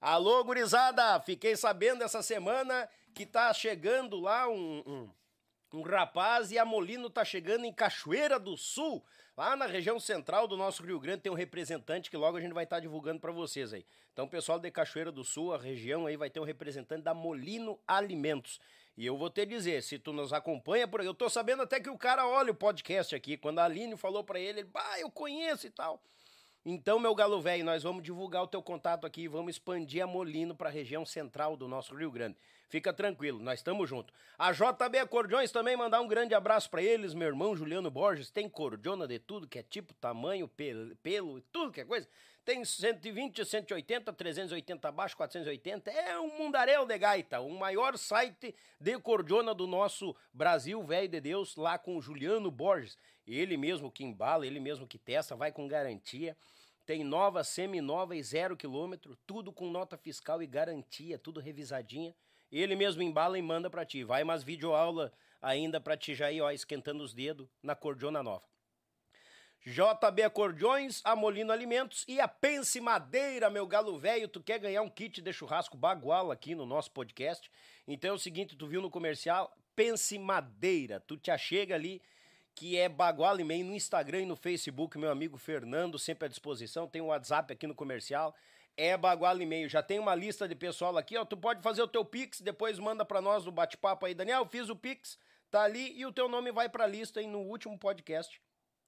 Alô, 0.00 0.42
gurizada, 0.44 1.20
fiquei 1.20 1.56
sabendo 1.56 2.02
essa 2.02 2.22
semana 2.22 2.88
que 3.14 3.26
tá 3.26 3.52
chegando 3.52 4.18
lá 4.18 4.48
um, 4.48 4.82
um 4.86 5.10
um 5.72 5.82
rapaz 5.82 6.50
e 6.50 6.58
a 6.58 6.64
Molino 6.64 7.08
tá 7.08 7.24
chegando 7.24 7.64
em 7.64 7.72
Cachoeira 7.72 8.40
do 8.40 8.56
Sul, 8.56 9.04
lá 9.40 9.56
na 9.56 9.64
região 9.64 9.98
central 9.98 10.46
do 10.46 10.54
nosso 10.54 10.82
Rio 10.82 11.00
Grande, 11.00 11.22
tem 11.22 11.32
um 11.32 11.34
representante 11.34 12.10
que 12.10 12.16
logo 12.18 12.36
a 12.36 12.40
gente 12.42 12.52
vai 12.52 12.64
estar 12.64 12.76
tá 12.76 12.80
divulgando 12.80 13.18
para 13.20 13.32
vocês 13.32 13.72
aí. 13.72 13.86
Então, 14.12 14.28
pessoal 14.28 14.58
de 14.58 14.70
Cachoeira 14.70 15.10
do 15.10 15.24
Sul, 15.24 15.54
a 15.54 15.58
região 15.58 16.04
aí 16.04 16.14
vai 16.14 16.28
ter 16.28 16.40
um 16.40 16.44
representante 16.44 17.04
da 17.04 17.14
Molino 17.14 17.80
Alimentos. 17.88 18.60
E 18.98 19.06
eu 19.06 19.16
vou 19.16 19.30
te 19.30 19.46
dizer, 19.46 19.82
se 19.82 19.98
tu 19.98 20.12
nos 20.12 20.34
acompanha 20.34 20.86
por 20.86 21.00
aí, 21.00 21.06
eu 21.06 21.14
tô 21.14 21.26
sabendo 21.30 21.62
até 21.62 21.80
que 21.80 21.88
o 21.88 21.96
cara 21.96 22.28
olha 22.28 22.52
o 22.52 22.54
podcast 22.54 23.14
aqui, 23.14 23.38
quando 23.38 23.60
a 23.60 23.64
Aline 23.64 23.96
falou 23.96 24.22
para 24.22 24.38
ele, 24.38 24.60
ele, 24.60 24.68
bah, 24.68 25.00
eu 25.00 25.10
conheço 25.10 25.66
e 25.66 25.70
tal. 25.70 26.02
Então, 26.62 26.98
meu 26.98 27.14
galo 27.14 27.40
velho, 27.40 27.64
nós 27.64 27.82
vamos 27.82 28.02
divulgar 28.02 28.42
o 28.42 28.46
teu 28.46 28.62
contato 28.62 29.06
aqui 29.06 29.22
e 29.22 29.28
vamos 29.28 29.54
expandir 29.54 30.04
a 30.04 30.06
Molino 30.06 30.54
para 30.54 30.68
a 30.68 30.72
região 30.72 31.06
central 31.06 31.56
do 31.56 31.66
nosso 31.66 31.94
Rio 31.94 32.10
Grande. 32.10 32.36
Fica 32.70 32.92
tranquilo, 32.92 33.40
nós 33.40 33.58
estamos 33.58 33.88
juntos. 33.88 34.14
A 34.38 34.52
JB 34.52 35.00
Acordeões 35.00 35.50
também 35.50 35.76
mandar 35.76 36.00
um 36.00 36.06
grande 36.06 36.36
abraço 36.36 36.70
para 36.70 36.80
eles, 36.80 37.12
meu 37.12 37.26
irmão 37.26 37.56
Juliano 37.56 37.90
Borges, 37.90 38.30
tem 38.30 38.48
cordiona 38.48 39.08
de 39.08 39.18
tudo 39.18 39.48
que 39.48 39.58
é 39.58 39.62
tipo, 39.64 39.92
tamanho, 39.94 40.46
pelo, 40.46 40.94
pelo 40.98 41.40
tudo 41.52 41.72
que 41.72 41.80
é 41.80 41.84
coisa. 41.84 42.08
Tem 42.44 42.64
120, 42.64 43.44
180, 43.44 44.12
380 44.12 44.88
abaixo, 44.88 45.16
480. 45.16 45.90
É 45.90 46.16
um 46.20 46.38
mundaréu 46.38 46.86
de 46.86 46.96
gaita, 46.96 47.40
o 47.40 47.50
maior 47.50 47.98
site 47.98 48.54
de 48.78 48.98
cordiona 49.00 49.52
do 49.52 49.66
nosso 49.66 50.14
Brasil, 50.32 50.80
velho 50.84 51.08
de 51.08 51.20
Deus, 51.20 51.56
lá 51.56 51.76
com 51.76 51.96
o 51.96 52.00
Juliano 52.00 52.52
Borges. 52.52 52.96
Ele 53.26 53.56
mesmo 53.56 53.90
que 53.90 54.04
embala, 54.04 54.46
ele 54.46 54.60
mesmo 54.60 54.86
que 54.86 54.96
testa, 54.96 55.34
vai 55.34 55.50
com 55.50 55.66
garantia. 55.66 56.36
Tem 56.86 57.02
nova, 57.02 57.42
semi-nova 57.42 58.14
e 58.14 58.22
zero 58.22 58.56
quilômetro, 58.56 59.18
tudo 59.26 59.52
com 59.52 59.68
nota 59.68 59.98
fiscal 59.98 60.40
e 60.40 60.46
garantia, 60.46 61.18
tudo 61.18 61.40
revisadinha. 61.40 62.14
Ele 62.50 62.74
mesmo 62.74 63.02
embala 63.02 63.38
e 63.38 63.42
manda 63.42 63.70
para 63.70 63.84
ti. 63.84 64.02
Vai 64.02 64.24
mais 64.24 64.42
videoaula 64.42 65.12
ainda 65.40 65.80
para 65.80 65.96
ti 65.96 66.14
já 66.14 66.30
ir, 66.30 66.40
ó, 66.40 66.50
esquentando 66.50 67.02
os 67.02 67.14
dedos 67.14 67.48
na 67.62 67.74
cordiona 67.74 68.22
nova. 68.22 68.44
JB 69.62 70.22
Acordeões, 70.22 71.02
a 71.04 71.14
Molino 71.14 71.52
Alimentos 71.52 72.04
e 72.08 72.18
a 72.18 72.26
Pense 72.26 72.80
Madeira, 72.80 73.50
meu 73.50 73.66
galo 73.66 73.98
velho. 73.98 74.26
Tu 74.26 74.40
quer 74.42 74.58
ganhar 74.58 74.80
um 74.80 74.88
kit 74.88 75.20
de 75.20 75.32
churrasco 75.32 75.76
bagual 75.76 76.30
aqui 76.30 76.54
no 76.54 76.64
nosso 76.64 76.90
podcast? 76.90 77.50
Então 77.86 78.10
é 78.10 78.14
o 78.14 78.18
seguinte, 78.18 78.56
tu 78.56 78.66
viu 78.66 78.80
no 78.80 78.90
comercial? 78.90 79.54
Pense 79.76 80.18
Madeira. 80.18 80.98
Tu 81.00 81.18
te 81.18 81.30
achega 81.30 81.74
ali 81.74 82.00
que 82.54 82.76
é 82.76 82.88
Bagual 82.88 83.38
e 83.38 83.44
meio 83.44 83.64
no 83.64 83.74
Instagram 83.74 84.22
e 84.22 84.26
no 84.26 84.36
Facebook, 84.36 84.98
meu 84.98 85.10
amigo 85.10 85.38
Fernando, 85.38 85.98
sempre 85.98 86.26
à 86.26 86.28
disposição. 86.28 86.88
Tem 86.88 87.00
o 87.00 87.06
um 87.06 87.08
WhatsApp 87.08 87.52
aqui 87.52 87.66
no 87.66 87.74
comercial 87.74 88.34
é 88.80 88.96
Bagual 88.96 89.40
e 89.42 89.46
meio. 89.46 89.68
Já 89.68 89.82
tem 89.82 89.98
uma 89.98 90.14
lista 90.14 90.48
de 90.48 90.54
pessoal 90.54 90.96
aqui, 90.96 91.16
ó. 91.16 91.24
Tu 91.24 91.36
pode 91.36 91.60
fazer 91.60 91.82
o 91.82 91.88
teu 91.88 92.02
Pix, 92.02 92.40
depois 92.40 92.78
manda 92.78 93.04
para 93.04 93.20
nós 93.20 93.44
no 93.44 93.52
bate-papo 93.52 94.06
aí. 94.06 94.14
Daniel, 94.14 94.46
fiz 94.46 94.70
o 94.70 94.76
Pix, 94.76 95.18
tá 95.50 95.62
ali 95.62 95.92
e 95.98 96.06
o 96.06 96.12
teu 96.12 96.28
nome 96.28 96.50
vai 96.50 96.66
pra 96.66 96.86
lista 96.86 97.20
aí 97.20 97.26
no 97.26 97.40
último 97.40 97.78
podcast. 97.78 98.40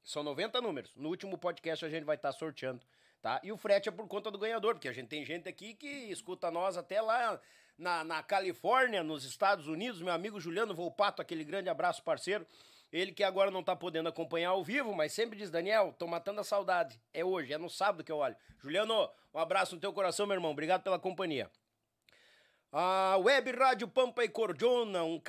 São 0.03 0.22
90 0.22 0.62
números. 0.62 0.97
No 0.97 1.11
último 1.11 1.36
podcast 1.36 1.84
a 1.84 1.90
gente 1.90 2.05
vai 2.05 2.16
estar 2.16 2.32
tá 2.32 2.38
sorteando, 2.38 2.80
tá? 3.20 3.38
E 3.45 3.53
o 3.53 3.57
frete 3.59 3.90
é 3.90 3.93
por 3.93 4.09
conta 4.09 4.30
do 4.30 4.38
ganhador, 4.38 4.74
porque 4.74 4.88
a 4.88 4.93
gente 4.93 5.09
tem 5.09 5.26
gente 5.26 5.47
aqui 5.47 5.74
que 5.74 5.86
escuta 5.86 6.51
nós 6.51 6.78
até 6.78 7.01
lá 7.03 7.38
na, 7.76 8.03
na 8.03 8.22
Califórnia, 8.22 9.03
nos 9.03 9.24
Estados 9.24 9.68
Unidos. 9.68 10.01
Meu 10.01 10.14
amigo 10.14 10.40
Juliano 10.40 10.74
Volpato, 10.74 11.20
aquele 11.20 11.45
grande 11.45 11.68
abraço, 11.68 12.03
parceiro. 12.03 12.47
Ele 12.93 13.11
que 13.11 13.24
agora 13.24 13.51
não 13.51 13.62
tá 13.62 13.74
podendo 13.74 14.11
acompanhar 14.11 14.51
ao 14.51 14.62
vivo, 14.62 14.95
mas 14.95 15.12
sempre 15.12 15.38
diz, 15.38 15.51
Daniel, 15.51 15.95
tô 15.99 16.07
matando 16.07 16.40
a 16.40 16.45
saudade. 16.45 17.01
É 17.14 17.24
hoje, 17.24 17.53
é 17.53 17.59
no 17.59 17.70
sábado 17.70 18.05
que 18.05 18.12
eu 18.12 18.18
olho. 18.18 18.36
Juliano, 18.61 19.09
um 19.32 19.38
abraço 19.38 19.74
no 19.74 19.80
teu 19.80 19.93
coração, 19.95 20.26
meu 20.26 20.34
irmão. 20.34 20.51
Obrigado 20.51 20.82
pela 20.82 20.99
companhia. 20.99 21.51
A 22.75 23.18
Web 23.18 23.53
Rádio 23.53 23.87
Pampa 23.87 24.25
e 24.25 24.31
Cordiona, 24.31 25.05
um, 25.05 25.20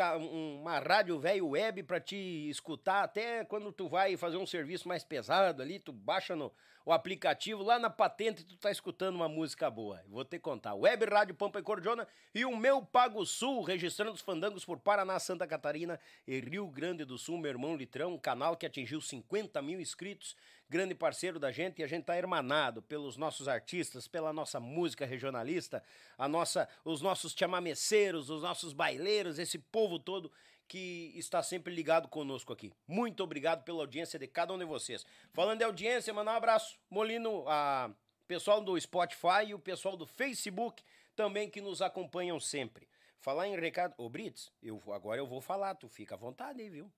uma 0.62 0.80
rádio 0.80 1.20
velho 1.20 1.50
web 1.50 1.84
para 1.84 2.00
te 2.00 2.16
escutar 2.50 3.04
até 3.04 3.44
quando 3.44 3.70
tu 3.70 3.90
vai 3.90 4.16
fazer 4.16 4.38
um 4.38 4.46
serviço 4.46 4.88
mais 4.88 5.04
pesado 5.04 5.62
ali, 5.62 5.78
tu 5.78 5.92
baixa 5.92 6.38
no 6.38 6.54
o 6.86 6.92
aplicativo 6.92 7.64
lá 7.64 7.80
na 7.80 7.90
patente 7.90 8.44
tu 8.44 8.58
tá 8.58 8.70
escutando 8.70 9.16
uma 9.16 9.30
música 9.30 9.70
boa. 9.70 10.02
Vou 10.10 10.24
te 10.26 10.38
contar. 10.38 10.74
Web 10.74 11.06
Rádio 11.06 11.36
Pampa 11.36 11.60
e 11.60 11.64
Cordiona 11.64 12.08
e 12.36 12.46
o 12.46 12.56
meu 12.56 12.82
Pago 12.82 13.26
Sul, 13.26 13.62
registrando 13.64 14.12
os 14.12 14.22
fandangos 14.22 14.66
por 14.66 14.80
Paraná, 14.80 15.18
Santa 15.20 15.48
Catarina 15.48 16.00
e 16.28 16.40
Rio 16.40 16.68
Grande 16.68 17.06
do 17.06 17.18
Sul, 17.18 17.38
meu 17.38 17.52
irmão 17.52 17.76
Litrão, 17.76 18.14
um 18.14 18.18
canal 18.18 18.58
que 18.58 18.66
atingiu 18.66 19.00
50 19.00 19.62
mil 19.62 19.80
inscritos 19.80 20.36
grande 20.74 20.96
parceiro 20.96 21.38
da 21.38 21.52
gente 21.52 21.80
e 21.80 21.84
a 21.84 21.88
gente 21.88 22.02
está 22.02 22.18
hermanado 22.18 22.82
pelos 22.82 23.16
nossos 23.16 23.48
artistas, 23.48 24.08
pela 24.08 24.34
nossa 24.34 24.60
música 24.60 25.06
regionalista, 25.06 25.84
a 26.18 26.28
nossa, 26.28 26.68
os 26.84 27.00
nossos 27.00 27.34
chamameceiros, 27.34 28.32
os 28.32 28.42
nossos 28.42 28.74
baileiros, 28.74 29.38
esse 29.38 29.60
povo 29.60 30.00
todo 30.00 30.32
que 30.68 31.14
está 31.16 31.44
sempre 31.44 31.72
ligado 31.72 32.08
conosco 32.08 32.52
aqui. 32.52 32.74
Muito 32.88 33.24
obrigado 33.24 33.64
pela 33.64 33.82
audiência 33.82 34.18
de 34.18 34.26
cada 34.26 34.52
um 34.52 34.58
de 34.58 34.66
vocês. 34.66 35.06
Falando 35.32 35.60
de 35.60 35.64
audiência, 35.64 36.12
mandar 36.12 36.34
um 36.34 36.38
abraço, 36.38 36.80
Molino, 36.90 37.48
a 37.48 37.92
pessoal 38.28 38.60
do 38.60 38.80
Spotify 38.82 39.46
e 39.50 39.54
o 39.54 39.60
pessoal 39.60 39.96
do 39.96 40.08
Facebook 40.08 40.84
também 41.16 41.52
que 41.52 41.62
nos 41.62 41.84
acompanham 41.84 42.40
sempre. 42.40 42.90
Falar 43.20 43.48
em 43.48 43.56
recado. 43.60 43.94
Ô, 43.96 44.10
Brits, 44.10 44.52
eu, 44.60 44.82
agora 44.92 45.22
eu 45.22 45.28
vou 45.28 45.40
falar, 45.40 45.76
tu 45.76 45.88
fica 45.88 46.16
à 46.16 46.18
vontade 46.18 46.64
aí, 46.64 46.70
viu? 46.72 46.92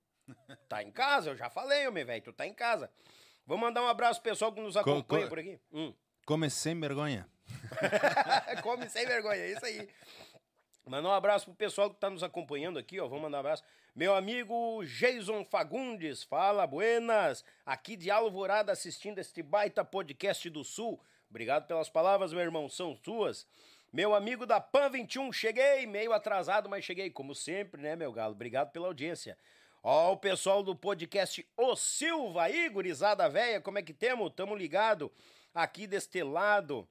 Tá 0.69 0.81
em 0.81 0.91
casa, 0.91 1.31
eu 1.31 1.35
já 1.35 1.49
falei, 1.49 1.89
meu 1.91 2.05
velho, 2.05 2.23
tu 2.23 2.31
tá 2.31 2.47
em 2.47 2.53
casa. 2.53 2.89
Vou 3.45 3.57
mandar 3.57 3.83
um 3.83 3.87
abraço 3.87 4.21
pro 4.21 4.31
pessoal 4.31 4.51
que 4.51 4.61
nos 4.61 4.75
acompanha 4.75 5.23
co, 5.23 5.29
por 5.29 5.39
aqui. 5.39 5.59
Hum. 5.71 5.93
Come 6.25 6.49
sem 6.49 6.79
vergonha. 6.79 7.29
Come 8.63 8.89
sem 8.89 9.05
vergonha, 9.05 9.41
é 9.41 9.51
isso 9.51 9.65
aí. 9.65 9.87
Mandar 10.85 11.09
um 11.09 11.13
abraço 11.13 11.45
pro 11.45 11.55
pessoal 11.55 11.89
que 11.89 11.99
tá 11.99 12.09
nos 12.09 12.23
acompanhando 12.23 12.79
aqui, 12.79 12.99
ó. 12.99 13.07
Vamos 13.07 13.23
mandar 13.23 13.37
um 13.37 13.39
abraço. 13.41 13.63
Meu 13.95 14.15
amigo 14.15 14.83
Jason 14.83 15.45
Fagundes, 15.45 16.23
fala, 16.23 16.67
buenas. 16.67 17.45
Aqui 17.65 17.95
de 17.95 18.11
Alvorada 18.11 18.71
assistindo 18.71 19.19
este 19.19 19.41
baita 19.41 19.85
podcast 19.85 20.49
do 20.49 20.63
Sul. 20.63 20.99
Obrigado 21.29 21.67
pelas 21.67 21.89
palavras, 21.89 22.33
meu 22.33 22.41
irmão, 22.41 22.67
são 22.67 22.95
suas. 23.03 23.47
Meu 23.91 24.13
amigo 24.13 24.45
da 24.45 24.59
PAN 24.59 24.89
21, 24.89 25.31
cheguei, 25.31 25.85
meio 25.85 26.11
atrasado, 26.11 26.67
mas 26.67 26.83
cheguei, 26.83 27.09
como 27.09 27.33
sempre, 27.33 27.81
né, 27.81 27.95
meu 27.95 28.11
galo? 28.11 28.33
Obrigado 28.33 28.71
pela 28.71 28.87
audiência. 28.87 29.37
Ó, 29.87 30.13
o 30.13 30.17
pessoal 30.17 30.63
do 30.63 30.75
podcast 30.75 31.47
O 31.55 31.75
Silva 31.75 32.45
aí, 32.45 32.67
gurizada 32.69 33.29
véia, 33.29 33.61
como 33.61 33.77
é 33.77 33.83
que 33.83 33.93
temos? 33.93 34.33
Tamo 34.33 34.55
ligado 34.55 35.11
aqui 35.53 35.85
deste 35.85 36.23
lado. 36.23 36.89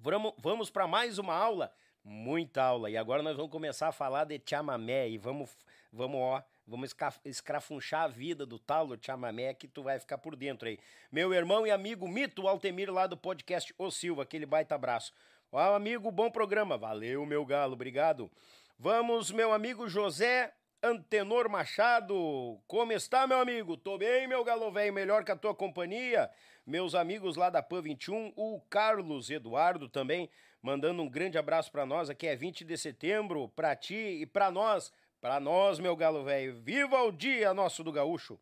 Vamos, 0.00 0.32
vamos 0.38 0.70
para 0.70 0.86
mais 0.86 1.18
uma 1.18 1.34
aula, 1.34 1.70
muita 2.02 2.62
aula. 2.62 2.88
E 2.88 2.96
agora 2.96 3.22
nós 3.22 3.36
vamos 3.36 3.52
começar 3.52 3.88
a 3.88 3.92
falar 3.92 4.24
de 4.24 4.40
chamamé 4.48 5.10
e 5.10 5.18
vamos, 5.18 5.50
vamos 5.92 6.18
ó, 6.18 6.42
vamos 6.66 6.96
escrafunchar 7.26 8.04
a 8.04 8.08
vida 8.08 8.46
do 8.46 8.58
tal 8.58 8.86
do 8.86 8.98
chamamé 8.98 9.52
que 9.52 9.68
tu 9.68 9.82
vai 9.82 10.00
ficar 10.00 10.16
por 10.16 10.34
dentro 10.34 10.66
aí. 10.66 10.78
Meu 11.10 11.34
irmão 11.34 11.66
e 11.66 11.70
amigo 11.70 12.08
Mito 12.08 12.48
Altemir 12.48 12.90
lá 12.90 13.06
do 13.06 13.14
podcast 13.14 13.74
O 13.76 13.90
Silva, 13.90 14.22
aquele 14.22 14.46
baita 14.46 14.74
abraço. 14.74 15.12
Ó, 15.52 15.74
amigo, 15.74 16.10
bom 16.10 16.30
programa. 16.30 16.78
Valeu, 16.78 17.26
meu 17.26 17.44
galo, 17.44 17.74
obrigado. 17.74 18.30
Vamos, 18.78 19.30
meu 19.30 19.52
amigo 19.52 19.86
José 19.86 20.50
Antenor 20.84 21.48
Machado. 21.48 22.60
Como 22.66 22.92
está, 22.92 23.24
meu 23.24 23.38
amigo? 23.38 23.76
Tô 23.76 23.96
bem, 23.96 24.26
meu 24.26 24.42
galo 24.42 24.68
velho, 24.72 24.92
melhor 24.92 25.24
que 25.24 25.30
a 25.30 25.36
tua 25.36 25.54
companhia. 25.54 26.28
Meus 26.66 26.96
amigos 26.96 27.36
lá 27.36 27.48
da 27.48 27.62
PAN 27.62 27.82
21, 27.82 28.32
o 28.34 28.60
Carlos 28.68 29.30
Eduardo 29.30 29.88
também, 29.88 30.28
mandando 30.60 31.00
um 31.00 31.08
grande 31.08 31.38
abraço 31.38 31.70
para 31.70 31.86
nós. 31.86 32.10
Aqui 32.10 32.26
é 32.26 32.34
20 32.34 32.64
de 32.64 32.76
setembro, 32.76 33.48
para 33.50 33.76
ti 33.76 33.94
e 33.94 34.26
para 34.26 34.50
nós. 34.50 34.92
Para 35.20 35.38
nós, 35.38 35.78
meu 35.78 35.94
galo 35.94 36.24
velho. 36.24 36.60
Viva 36.60 37.00
o 37.04 37.12
dia 37.12 37.54
nosso 37.54 37.84
do 37.84 37.92
gaúcho. 37.92 38.36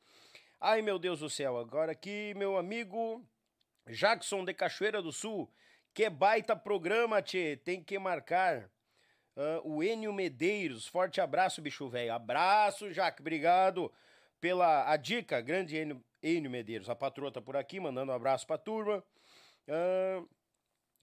Ai, 0.58 0.80
meu 0.80 0.98
Deus 0.98 1.20
do 1.20 1.28
céu. 1.28 1.58
Agora 1.58 1.92
aqui, 1.92 2.32
meu 2.34 2.56
amigo 2.56 3.22
Jackson 3.86 4.46
de 4.46 4.54
Cachoeira 4.54 5.02
do 5.02 5.12
Sul. 5.12 5.52
Que 5.92 6.08
baita 6.08 6.56
programa, 6.56 7.20
tchê. 7.20 7.58
Tem 7.62 7.84
que 7.84 7.98
marcar. 7.98 8.70
Uh, 9.36 9.76
o 9.76 9.82
Enio 9.82 10.12
Medeiros, 10.12 10.86
forte 10.86 11.20
abraço, 11.20 11.62
bicho 11.62 11.88
velho. 11.88 12.12
Abraço, 12.12 12.92
Jaque, 12.92 13.20
obrigado 13.20 13.90
pela 14.40 14.90
a 14.90 14.96
dica, 14.96 15.40
grande 15.40 15.76
Enio, 15.76 16.04
Enio 16.22 16.50
Medeiros. 16.50 16.90
A 16.90 16.96
patroa 16.96 17.30
tá 17.30 17.40
por 17.40 17.56
aqui, 17.56 17.78
mandando 17.78 18.12
um 18.12 18.14
abraço 18.14 18.46
pra 18.46 18.58
turma. 18.58 19.04
Uh, 19.68 20.28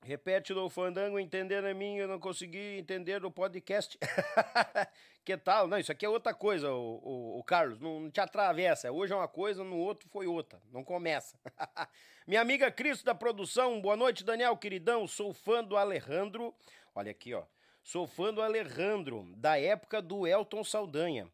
repete 0.03 0.53
do 0.53 0.69
fandango, 0.69 1.19
entender 1.19 1.65
a 1.65 1.73
mim, 1.73 1.97
eu 1.97 2.07
não 2.07 2.19
consegui 2.19 2.77
entender 2.77 3.23
o 3.23 3.31
podcast. 3.31 3.97
que 5.23 5.37
tal? 5.37 5.67
Não, 5.67 5.77
isso 5.77 5.91
aqui 5.91 6.05
é 6.05 6.09
outra 6.09 6.33
coisa, 6.33 6.71
o, 6.71 6.99
o, 7.03 7.39
o 7.39 7.43
Carlos, 7.43 7.79
não, 7.79 7.99
não, 7.99 8.11
te 8.11 8.19
atravessa. 8.19 8.91
Hoje 8.91 9.13
é 9.13 9.15
uma 9.15 9.27
coisa, 9.27 9.63
no 9.63 9.77
outro 9.77 10.07
foi 10.09 10.27
outra. 10.27 10.61
Não 10.71 10.83
começa. 10.83 11.39
Minha 12.27 12.41
amiga 12.41 12.71
Cristo 12.71 13.05
da 13.05 13.15
produção, 13.15 13.81
boa 13.81 13.95
noite, 13.95 14.23
Daniel, 14.23 14.57
queridão. 14.57 15.07
Sou 15.07 15.33
fã 15.33 15.63
do 15.63 15.77
Alejandro. 15.77 16.53
Olha 16.93 17.11
aqui, 17.11 17.33
ó. 17.33 17.43
Sou 17.87 18.05
fã 18.05 18.33
do 18.33 18.41
Alejandro, 18.41 19.25
da 19.37 19.57
época 19.57 20.01
do 20.01 20.27
Elton 20.27 20.61
Saldanha. 20.61 21.31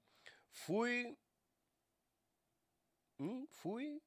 Fui. 0.52 1.18
Hum, 3.20 3.48
fui. 3.50 4.00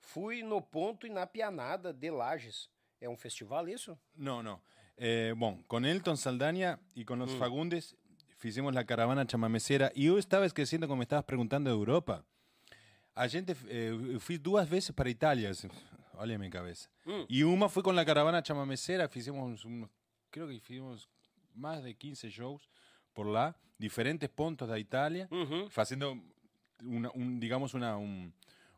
Fui 0.00 0.42
no 0.42 0.62
Ponto 0.62 1.06
e 1.06 1.10
na 1.10 1.26
Pianada 1.26 1.92
de 1.92 2.10
Lages. 2.10 2.70
É 2.98 3.06
um 3.10 3.14
festival 3.16 3.68
isso? 3.68 3.98
No, 4.16 4.42
no. 4.42 4.58
Eh, 4.96 5.34
bueno, 5.36 5.62
con 5.68 5.84
Elton 5.84 6.16
Saldaña 6.16 6.80
y 6.94 7.04
con 7.04 7.18
los 7.18 7.30
Fagundes 7.34 7.94
hicimos 8.42 8.72
la 8.74 8.86
caravana 8.86 9.26
chamamecera 9.26 9.92
y 9.94 10.04
yo 10.06 10.16
estaba 10.16 10.46
esqueciendo 10.46 10.88
como 10.88 10.96
me 11.00 11.04
estabas 11.04 11.26
preguntando 11.26 11.68
de 11.68 11.76
Europa. 11.76 12.24
A 13.14 13.28
gente, 13.28 13.54
eh, 13.68 14.16
fui 14.18 14.38
duas 14.38 14.66
veces 14.66 14.92
para 14.94 15.10
Italia, 15.10 15.50
assim, 15.50 15.68
olha 16.14 16.36
a 16.36 16.38
minha 16.38 16.50
cabeça. 16.50 16.88
Y 17.28 17.42
una 17.42 17.68
fue 17.68 17.82
con 17.82 17.94
la 17.94 18.04
caravana 18.06 18.42
chamamecera, 18.42 19.10
hicimos, 19.14 19.62
unos- 19.64 19.90
creo 20.30 20.46
que 20.48 20.54
hicimos 20.54 21.08
más 21.54 21.82
de 21.82 21.94
15 21.94 22.30
shows 22.30 22.68
por 23.12 23.26
lá, 23.26 23.56
diferentes 23.78 24.28
puntos 24.28 24.68
de 24.68 24.78
Italia, 24.80 25.28
haciendo, 25.76 26.16
una, 26.82 27.10
un, 27.14 27.38
digamos, 27.40 27.74
una... 27.74 27.96
un- 27.96 28.32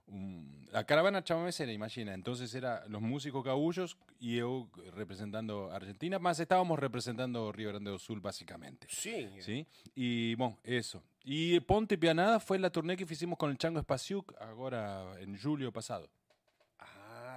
un- 0.06 0.68
la 0.72 0.85
caravana 0.85 1.22
chamamecera, 1.22 1.70
imagina. 1.72 2.14
Entonces 2.14 2.52
era 2.55 2.85
los 2.89 3.01
músicos 3.01 3.44
gaullos 3.44 3.97
y 4.18 4.36
yo 4.39 4.68
representando 4.94 5.70
Argentina, 5.72 6.18
más 6.18 6.40
estábamos 6.40 6.78
representando 6.81 7.52
Río 7.52 7.68
Grande 7.68 7.90
do 7.93 7.98
Sul, 7.98 8.20
básicamente. 8.20 8.89
Sim. 8.90 9.40
¿Sí? 9.40 9.66
Y 9.94 10.35
bueno, 10.35 10.59
eso. 10.64 11.02
Y 11.22 11.60
Ponte 11.60 11.97
Pianada 11.97 12.40
fue 12.40 12.59
la 12.59 12.70
turnê 12.70 12.97
que 12.97 13.05
hicimos 13.05 13.39
con 13.39 13.51
el 13.51 13.59
Chango 13.59 13.78
Espaciuc 13.78 14.35
ahora 14.40 15.14
en 15.20 15.39
julio 15.40 15.70
pasado. 15.72 16.09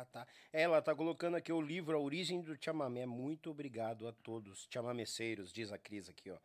Ah, 0.04 0.06
tá. 0.12 0.28
Ela 0.52 0.82
tá 0.82 0.94
colocando 0.94 1.38
aqui 1.38 1.52
o 1.54 1.62
livro 1.62 1.96
A 1.96 2.00
Origem 2.00 2.42
do 2.42 2.58
Chamamé. 2.62 3.06
Muito 3.06 3.50
obrigado 3.52 4.06
a 4.08 4.12
todos, 4.12 4.68
chamameceiros, 4.70 5.54
diz 5.54 5.72
a 5.72 5.78
Cris 5.78 6.10
aqui, 6.10 6.30
ó. 6.30 6.38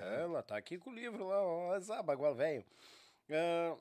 Ela 0.00 0.42
tá 0.42 0.56
aqui 0.56 0.78
com 0.78 0.90
o 0.90 0.94
livro 0.94 1.26
lá, 1.26 1.42
ó. 1.42 1.74
Essa 1.74 2.00
bagual 2.02 2.34
velho. 2.34 2.64
Ah, 3.30 3.76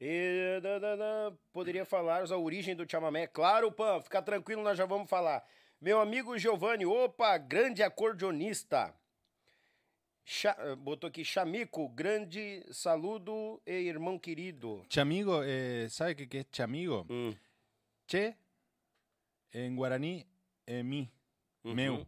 e, 0.00 0.58
da, 0.60 0.80
da, 0.80 0.96
da, 0.96 1.32
poderia 1.52 1.84
falar 1.84 2.24
a 2.28 2.36
origem 2.36 2.74
do 2.74 2.90
chamamé. 2.90 3.28
Claro, 3.28 3.70
Pan, 3.70 4.00
fica 4.00 4.20
tranquilo, 4.20 4.60
nós 4.62 4.76
já 4.76 4.84
vamos 4.84 5.08
falar. 5.08 5.44
Meu 5.80 6.00
amigo 6.00 6.36
Giovanni, 6.36 6.84
opa, 6.84 7.38
grande 7.38 7.82
acordeonista. 7.84 8.92
Cha- 10.24 10.56
botou 10.76 11.08
aqui 11.08 11.24
Chamico, 11.24 11.88
grande 11.88 12.64
saludo 12.72 13.60
e 13.66 13.72
irmão 13.72 14.18
querido. 14.18 14.84
Chamigo, 14.88 15.42
eh, 15.44 15.88
¿sabe 15.88 16.14
qué, 16.14 16.26
qué 16.26 16.38
es 16.38 16.46
chamigo? 16.52 17.04
Hum. 17.10 17.34
Che, 18.12 18.36
en 19.52 19.74
guaraní, 19.74 20.22
eh, 20.66 20.82
mi, 20.82 21.10
Uhum. 21.64 21.74
meu. 21.74 22.06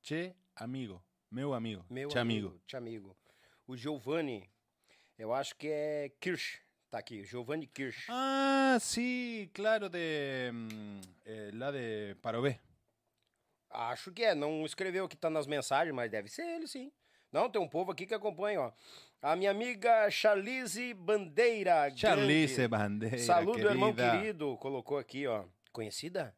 Che, 0.00 0.36
amigo, 0.54 1.02
meu 1.32 1.52
amigo, 1.52 1.84
Meu 1.90 2.08
chamigo. 2.10 2.50
amigo, 2.50 2.62
Chamigo. 2.64 3.16
O 3.66 3.76
Giovanni, 3.76 4.48
eu 5.18 5.34
acho 5.34 5.56
que 5.56 5.66
é 5.66 6.10
Kirsch. 6.20 6.60
Tá 6.92 6.98
aqui, 6.98 7.24
Giovanni 7.24 7.66
Kirsch. 7.66 8.06
Ah, 8.08 8.78
sí, 8.80 9.50
claro, 9.52 9.88
de 9.88 10.52
mm, 10.52 11.00
eh, 11.24 11.50
la 11.54 11.72
de 11.72 12.14
Parobé. 12.22 12.60
Acho 13.70 14.12
que 14.12 14.22
é, 14.22 14.32
não 14.32 14.64
escreveu 14.64 15.08
que 15.08 15.16
tá 15.16 15.28
nas 15.28 15.48
mensagens, 15.48 15.92
mas 15.92 16.08
deve 16.08 16.28
ser 16.28 16.46
ele 16.46 16.68
sim. 16.68 16.92
Não, 17.32 17.50
tem 17.50 17.60
um 17.60 17.68
povo 17.68 17.90
aqui 17.90 18.06
que 18.06 18.14
acompanha, 18.14 18.60
ó. 18.60 18.72
A 19.24 19.34
minha 19.36 19.52
amiga 19.52 20.10
Charlize 20.10 20.92
Bandeira. 20.92 21.90
Charlize. 21.96 22.68
Bandeira, 22.68 23.16
Saludo, 23.16 23.58
irmão 23.70 23.94
querida. 23.94 24.18
querido. 24.18 24.56
Colocou 24.58 24.98
aqui, 24.98 25.26
ó. 25.26 25.46
Conhecida? 25.72 26.36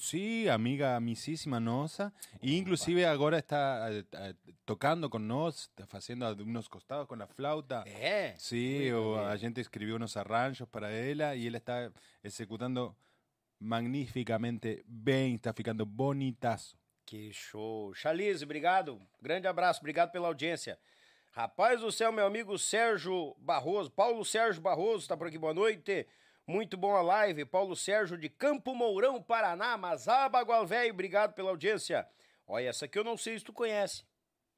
Sí, 0.00 0.48
amiga 0.48 0.96
amicísima 0.96 1.60
nosa. 1.60 2.12
E 2.42 2.56
inclusive 2.56 3.04
agora 3.04 3.38
está 3.38 3.88
eh, 3.92 4.34
tocando 4.64 5.08
con 5.08 5.28
nós, 5.28 5.70
está 5.78 5.98
haciendo 5.98 6.26
unos 6.42 6.68
costados 6.68 7.06
con 7.06 7.20
la 7.20 7.28
flauta. 7.28 7.84
É. 7.86 8.34
Sí, 8.36 8.90
o 8.92 9.14
bem. 9.14 9.26
a 9.26 9.36
gente 9.36 9.60
escribió 9.60 9.94
unos 9.94 10.16
arranjos 10.16 10.68
para 10.68 10.90
ella 10.92 11.36
y 11.36 11.46
él 11.46 11.54
está 11.54 11.92
ejecutando 12.24 12.96
magníficamente 13.60 14.82
bem, 14.88 15.36
está 15.36 15.52
ficando 15.52 15.86
bonitazo. 15.86 16.76
Que 17.06 17.32
show. 17.32 17.94
Charlize, 17.94 18.44
obrigado. 18.44 19.00
Grande 19.20 19.46
abraço, 19.46 19.78
obrigado 19.78 20.10
pela 20.10 20.26
audiência. 20.26 20.76
Rapaz 21.38 21.80
do 21.80 21.92
céu, 21.92 22.10
meu 22.10 22.26
amigo 22.26 22.58
Sérgio 22.58 23.32
Barroso, 23.38 23.88
Paulo 23.92 24.24
Sérgio 24.24 24.60
Barroso, 24.60 25.06
tá 25.06 25.16
por 25.16 25.28
aqui, 25.28 25.38
boa 25.38 25.54
noite. 25.54 26.04
Muito 26.44 26.76
bom 26.76 26.96
a 26.96 27.00
live, 27.00 27.44
Paulo 27.44 27.76
Sérgio 27.76 28.18
de 28.18 28.28
Campo 28.28 28.74
Mourão, 28.74 29.22
Paraná, 29.22 29.76
Mazaba, 29.76 30.42
Gual 30.42 30.66
Velho, 30.66 30.92
obrigado 30.92 31.34
pela 31.34 31.50
audiência. 31.50 32.08
Olha, 32.44 32.70
essa 32.70 32.86
aqui 32.86 32.98
eu 32.98 33.04
não 33.04 33.16
sei 33.16 33.38
se 33.38 33.44
tu 33.44 33.52
conhece. 33.52 34.04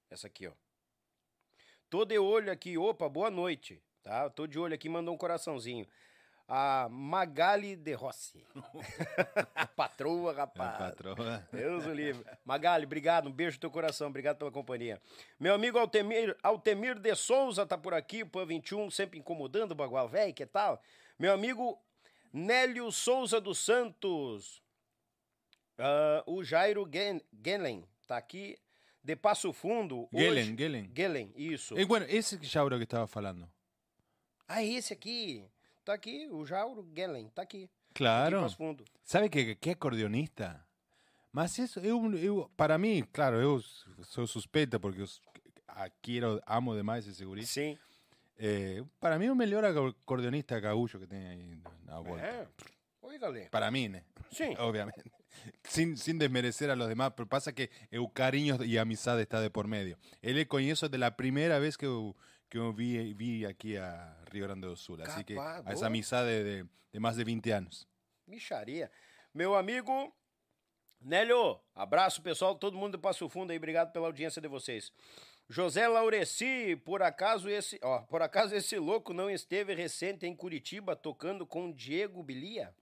Essa 0.08 0.26
aqui, 0.26 0.46
ó. 0.46 0.52
Tô 1.90 2.06
de 2.06 2.18
olho 2.18 2.50
aqui, 2.50 2.78
opa, 2.78 3.10
boa 3.10 3.30
noite, 3.30 3.82
tá? 4.02 4.30
Tô 4.30 4.46
de 4.46 4.58
olho 4.58 4.74
aqui, 4.74 4.88
mandou 4.88 5.14
um 5.14 5.18
coraçãozinho. 5.18 5.86
A 6.52 6.88
Magali 6.90 7.76
de 7.76 7.92
Rossi. 7.94 8.44
Patroa, 9.76 10.32
rapaz. 10.32 10.78
patroa. 10.78 11.46
Deus 11.52 11.86
o 11.86 11.92
livre. 11.92 12.24
Magali, 12.44 12.84
obrigado. 12.86 13.28
Um 13.28 13.32
beijo 13.32 13.56
no 13.56 13.60
teu 13.60 13.70
coração. 13.70 14.08
Obrigado 14.08 14.36
pela 14.38 14.50
companhia. 14.50 15.00
Meu 15.38 15.54
amigo 15.54 15.78
Altemir, 15.78 16.36
Altemir 16.42 16.98
de 16.98 17.14
Souza 17.14 17.64
tá 17.64 17.78
por 17.78 17.94
aqui. 17.94 18.24
Pan 18.24 18.44
21 18.46 18.90
sempre 18.90 19.18
incomodando 19.18 19.72
o 19.72 19.74
Bagual 19.76 20.08
Velho. 20.08 20.34
Que 20.34 20.44
tal? 20.44 20.82
Meu 21.18 21.32
amigo 21.32 21.78
Nélio 22.32 22.90
Souza 22.90 23.40
dos 23.40 23.58
Santos. 23.58 24.60
Ah, 25.78 26.24
o 26.26 26.42
Jairo 26.42 26.88
Gen- 26.92 27.22
Gelen 27.44 27.84
tá 28.08 28.16
aqui 28.16 28.58
de 29.04 29.14
Passo 29.14 29.52
Fundo. 29.52 30.08
Hoje- 30.12 30.24
Gelen, 30.24 30.56
Gelen. 30.56 30.92
Gelen, 30.94 31.32
isso. 31.36 31.78
Eh, 31.78 31.84
bueno, 31.84 32.06
ese 32.08 32.38
Jauro 32.42 32.76
que 32.76 32.82
estaba 32.84 33.06
falando. 33.06 33.48
Ah, 34.48 34.64
esse 34.64 34.92
aqui. 34.92 35.44
Tá 35.84 35.94
aqui, 35.94 36.28
o 36.30 36.44
Jairo 36.44 36.86
Gelen. 36.94 37.28
Tá 37.30 37.42
aqui. 37.42 37.64
Aqui 37.64 37.64
em 37.64 37.94
Claro. 37.94 38.40
Passo 38.42 38.56
Fundo. 38.56 38.84
¿Sabe 39.02 39.28
qué, 39.28 39.56
qué 39.56 39.70
acordeonista? 39.70 40.64
Mas 41.32 41.58
eso, 41.58 41.80
eu, 41.80 42.12
eu, 42.16 42.50
para 42.56 42.76
mí, 42.78 43.02
claro, 43.12 43.36
eu 43.40 43.60
sou 44.02 44.26
suspeita 44.26 44.78
porque 44.80 45.00
eu 45.00 45.04
s- 45.04 45.20
a- 45.68 45.88
quiero, 46.02 46.40
amo 46.46 46.74
demais 46.76 47.06
esse 47.06 47.24
guri. 47.24 47.46
Sim. 47.46 47.78
Eh, 48.36 48.82
para 48.98 49.18
mí, 49.18 49.28
o 49.30 49.34
melhor 49.34 49.64
acordeonista 49.64 50.58
gaúcho 50.60 50.98
que 50.98 51.06
tem 51.06 51.26
aí 51.28 51.62
na 51.84 52.00
volta. 52.00 52.22
É. 52.24 52.48
Oi, 53.02 53.18
galera. 53.18 53.50
Para 53.50 53.70
mí, 53.70 53.88
né? 53.88 54.04
Sim. 54.32 54.54
Obviamente. 54.58 55.10
Sin, 55.64 55.96
sin 55.96 56.18
desmerecer 56.18 56.70
a 56.70 56.76
los 56.76 56.88
demás, 56.88 57.12
pero 57.16 57.28
pasa 57.28 57.52
que 57.52 57.70
el 57.90 58.06
cariño 58.12 58.62
y 58.64 58.76
amistad 58.78 59.20
está 59.20 59.40
de 59.40 59.50
por 59.50 59.66
medio. 59.68 59.98
Él 60.22 60.36
es 60.38 60.46
con 60.46 60.62
eso 60.62 60.88
de 60.88 60.98
la 60.98 61.16
primera 61.16 61.58
vez 61.58 61.76
que 61.76 61.86
eu, 61.86 62.16
que 62.50 62.58
eu 62.58 62.72
vi, 62.72 63.14
vi 63.14 63.46
aquí 63.46 63.76
a 63.76 64.16
Río 64.30 64.46
Grande 64.46 64.66
do 64.66 64.76
Sul. 64.76 65.00
Así 65.02 65.24
que 65.24 65.38
a 65.38 65.60
esa 65.60 65.74
boa. 65.74 65.86
amistad 65.86 66.24
de, 66.24 66.42
de, 66.42 66.66
de 66.92 67.00
más 67.00 67.16
de 67.16 67.24
20 67.24 67.52
años. 67.52 67.86
Micharia. 68.26 68.90
Meu 69.32 69.54
amigo 69.54 70.12
Nélio, 71.00 71.58
abraço 71.74 72.20
pessoal, 72.20 72.54
todo 72.54 72.76
mundo 72.76 72.92
do 72.92 72.98
Passo 72.98 73.26
Fundo 73.28 73.52
aí, 73.52 73.56
obrigado 73.56 73.90
pela 73.90 74.06
audiência 74.06 74.42
de 74.42 74.48
vocês. 74.48 74.92
José 75.48 75.88
Laureci, 75.88 76.76
por 76.84 77.02
acaso 77.02 77.48
esse, 77.48 77.78
ó, 77.82 78.00
por 78.02 78.20
acaso 78.20 78.54
esse 78.54 78.78
louco 78.78 79.14
não 79.14 79.30
esteve 79.30 79.74
recente 79.74 80.26
em 80.26 80.36
Curitiba 80.36 80.94
tocando 80.94 81.46
com 81.46 81.72
Diego 81.72 82.22
Bilia? 82.22 82.74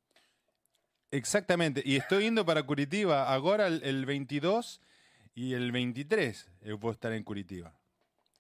Exactamente. 1.11 1.83
Y 1.87 1.97
estoy 1.97 2.25
yendo 2.25 2.45
para 2.45 2.63
Curitiba 2.63 3.25
ahora 3.25 3.69
el, 3.69 3.83
el 3.83 4.05
22 4.05 4.81
y 5.35 5.55
el 5.55 5.73
23. 5.73 6.47
Eu 6.63 6.77
vou 6.77 6.91
estar 6.91 7.13
en 7.13 7.23
Curitiba. 7.23 7.73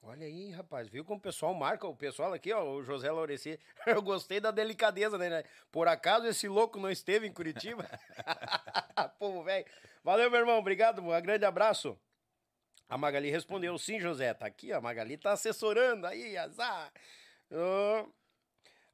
Olha 0.08 0.26
aí, 0.26 0.50
rapaz, 0.52 0.88
viu 0.88 1.04
como 1.04 1.18
o 1.18 1.22
pessoal 1.22 1.52
marca? 1.52 1.86
O 1.86 1.94
pessoal 1.94 2.32
aqui, 2.32 2.50
ó, 2.50 2.64
o 2.64 2.82
José 2.82 3.12
Laureci. 3.12 3.60
Eu 3.86 4.00
gostei 4.00 4.40
da 4.40 4.50
delicadeza, 4.50 5.18
né? 5.18 5.44
Por 5.70 5.86
acaso 5.86 6.26
esse 6.26 6.48
louco 6.48 6.80
não 6.80 6.90
esteve 6.90 7.26
em 7.26 7.32
Curitiba? 7.32 7.84
Povo 9.20 9.44
velho. 9.44 9.66
Valeu, 10.02 10.30
meu 10.30 10.40
irmão, 10.40 10.58
obrigado, 10.58 11.02
um 11.02 11.20
grande 11.20 11.44
abraço. 11.44 11.94
A 12.88 12.96
Magali 12.96 13.28
respondeu, 13.30 13.76
sim, 13.76 14.00
José, 14.00 14.32
tá 14.32 14.46
aqui, 14.46 14.72
a 14.72 14.80
Magali 14.80 15.18
tá 15.18 15.32
assessorando 15.32 16.06
aí, 16.06 16.38
azar. 16.38 16.90
Ah, 17.52 18.06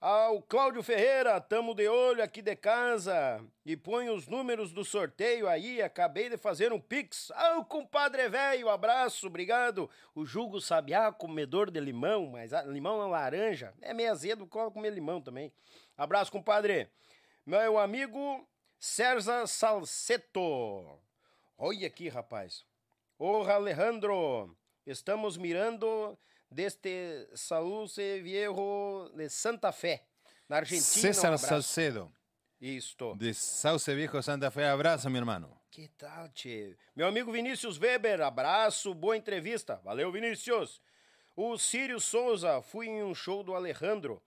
ah, 0.00 0.30
o 0.30 0.42
Cláudio 0.42 0.82
Ferreira, 0.82 1.40
tamo 1.40 1.74
de 1.74 1.88
olho 1.88 2.22
aqui 2.22 2.42
de 2.42 2.54
casa 2.54 3.42
e 3.64 3.76
põe 3.76 4.10
os 4.10 4.28
números 4.28 4.72
do 4.72 4.84
sorteio 4.84 5.48
aí, 5.48 5.80
acabei 5.80 6.28
de 6.28 6.36
fazer 6.36 6.72
um 6.72 6.80
pix. 6.80 7.30
Ah, 7.34 7.56
o 7.58 7.64
compadre 7.64 8.28
velho, 8.28 8.68
abraço, 8.68 9.26
obrigado. 9.26 9.88
O 10.14 10.26
Jugo 10.26 10.60
Sabiá, 10.60 11.10
comedor 11.10 11.70
de 11.70 11.80
limão, 11.80 12.26
mas 12.26 12.52
limão 12.66 12.98
não 12.98 13.08
laranja, 13.08 13.72
é 13.80 13.94
meio 13.94 14.10
azedo, 14.10 14.46
cola 14.46 14.70
comer 14.70 14.90
limão 14.92 15.22
também. 15.22 15.50
Abraço, 15.96 16.30
compadre. 16.30 16.90
Meu 17.46 17.78
amigo 17.78 18.46
César 18.78 19.46
Salceto. 19.46 21.00
Olha 21.56 21.86
aqui, 21.86 22.08
rapaz. 22.08 22.66
Ô, 23.18 23.42
Alejandro, 23.44 24.54
estamos 24.86 25.38
mirando 25.38 26.18
deste 26.54 27.28
Saluce 27.34 28.20
Viejo 28.22 29.10
de 29.16 29.28
Santa 29.28 29.72
Fé, 29.72 30.06
na 30.48 30.58
Argentina. 30.58 30.86
um 30.86 31.02
César 31.02 31.28
abraço. 31.28 31.46
Salcedo. 31.46 32.12
Isto. 32.60 33.14
De 33.16 33.34
Sauce 33.34 33.92
Viejo, 33.92 34.22
Santa 34.22 34.50
Fe. 34.50 34.62
Abraço, 34.62 35.10
meu 35.10 35.20
irmão. 35.20 35.60
Que 35.70 35.88
tal, 35.88 36.28
tchê? 36.28 36.76
Meu 36.94 37.08
amigo 37.08 37.32
Vinícius 37.32 37.76
Weber, 37.76 38.20
abraço, 38.20 38.94
boa 38.94 39.16
entrevista. 39.16 39.80
Valeu, 39.84 40.12
Vinícius. 40.12 40.80
O 41.34 41.58
Círio 41.58 42.00
Souza, 42.00 42.62
fui 42.62 42.86
em 42.86 43.02
um 43.02 43.12
show 43.12 43.42
do 43.42 43.56
Alejandro, 43.56 44.22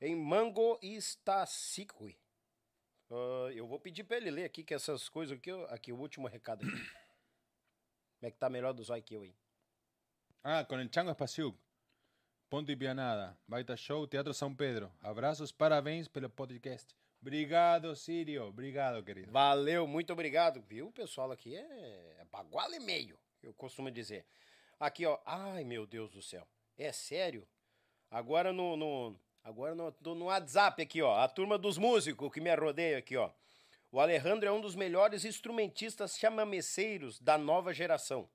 em 0.00 0.16
Mango 0.16 0.78
Estacique. 0.80 2.16
Uh, 3.10 3.50
eu 3.54 3.66
vou 3.66 3.78
pedir 3.78 4.04
pra 4.04 4.16
ele 4.16 4.30
ler 4.30 4.44
aqui, 4.46 4.64
que 4.64 4.72
essas 4.72 5.10
coisas 5.10 5.36
aqui, 5.36 5.50
aqui 5.68 5.92
o 5.92 5.98
último 5.98 6.26
recado 6.26 6.66
aqui. 6.66 6.72
Como 8.18 8.28
é 8.28 8.30
que 8.30 8.38
tá 8.38 8.48
melhor 8.48 8.72
do 8.72 8.82
zóio 8.82 9.02
que 9.02 9.14
eu 9.14 9.20
aí? 9.20 9.36
Ah, 10.42 10.64
com 10.64 10.76
o 10.76 10.92
Chango 10.92 11.10
Espaciuc. 11.10 11.58
Ponto 12.48 12.70
e 12.70 12.76
Pianada. 12.76 13.36
Baita 13.48 13.76
Show, 13.76 14.06
Teatro 14.06 14.32
São 14.32 14.54
Pedro. 14.54 14.92
Abraços, 15.02 15.50
parabéns 15.50 16.06
pelo 16.06 16.30
podcast. 16.30 16.94
Obrigado, 17.20 17.96
Sírio. 17.96 18.44
Obrigado, 18.44 19.02
querido. 19.02 19.32
Valeu, 19.32 19.84
muito 19.84 20.12
obrigado. 20.12 20.62
Viu? 20.62 20.86
O 20.86 20.92
pessoal 20.92 21.32
aqui 21.32 21.56
é, 21.56 22.16
é 22.20 22.24
bagual 22.30 22.72
e 22.72 22.78
meio, 22.78 23.18
eu 23.42 23.52
costumo 23.52 23.90
dizer. 23.90 24.24
Aqui, 24.78 25.04
ó. 25.04 25.18
Ai, 25.26 25.64
meu 25.64 25.88
Deus 25.88 26.12
do 26.12 26.22
céu. 26.22 26.46
É 26.78 26.92
sério? 26.92 27.44
Agora 28.08 28.52
no, 28.52 28.76
no 28.76 29.16
agora 29.42 29.74
no, 29.74 29.92
no 30.14 30.26
WhatsApp 30.26 30.80
aqui, 30.80 31.02
ó. 31.02 31.18
A 31.18 31.28
turma 31.28 31.58
dos 31.58 31.76
músicos 31.78 32.32
que 32.32 32.40
me 32.40 32.54
rodeia 32.54 32.98
aqui, 32.98 33.16
ó. 33.16 33.28
O 33.90 33.98
Alejandro 33.98 34.48
é 34.48 34.52
um 34.52 34.60
dos 34.60 34.76
melhores 34.76 35.24
instrumentistas 35.24 36.16
chamameceiros 36.16 37.18
da 37.18 37.36
nova 37.36 37.74
geração. 37.74 38.28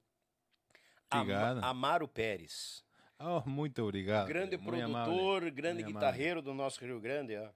Obrigado. 1.09 1.59
Am 1.59 1.65
Amaro 1.65 2.09
Pérez. 2.09 2.83
Oh, 3.23 3.47
muito 3.49 3.83
obrigado. 3.83 4.27
Grande 4.27 4.57
Muito 4.57 4.69
produtor, 4.69 5.37
amable. 5.37 5.51
grande 5.51 5.83
Muito 5.83 5.93
guitarreiro 5.95 6.41
do 6.41 6.53
nosso 6.53 6.83
Rio 6.83 6.99
Grande. 6.99 7.35
ó. 7.37 7.49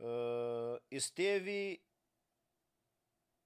Ah, 0.00 0.80
esteve 0.90 1.80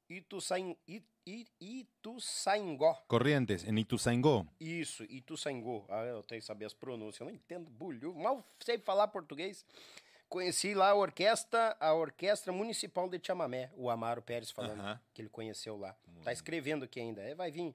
Ituzain, 0.09 0.77
It, 0.89 1.05
It, 1.27 1.51
Ituzaingó. 1.60 2.94
Corrientes, 3.09 3.64
em 3.64 3.78
Ituzaingó. 3.78 4.44
Isso, 4.60 5.05
Ituzaingó. 5.05 5.85
Ah, 5.89 6.05
eu 6.05 6.23
tenho 6.23 6.40
que 6.40 6.47
saber 6.47 6.66
as 6.66 6.74
pronúncias. 6.74 7.20
Eu 7.20 7.27
não 7.27 7.32
entendo 7.35 7.70
bulho. 7.70 8.14
Mal 8.14 8.44
sei 8.60 8.78
falar 8.78 9.09
português. 9.09 9.64
Conheci 10.28 10.74
lá 10.74 10.90
a 10.90 10.94
orquestra, 10.94 11.77
a 11.78 11.93
Orquestra 11.93 12.52
Municipal 12.52 13.06
de 13.06 13.20
Chamamé, 13.23 13.70
o 13.77 13.90
Amaro 13.90 14.23
Pérez 14.23 14.51
falando 14.51 14.81
Aham. 14.81 15.01
que 15.12 15.20
ele 15.20 15.28
conheceu 15.28 15.77
lá. 15.77 15.94
Tá 16.24 16.32
escrevendo 16.32 16.85
aqui 16.86 17.01
ainda. 17.01 17.20
É, 17.23 17.35
vai 17.35 17.51
vir. 17.51 17.74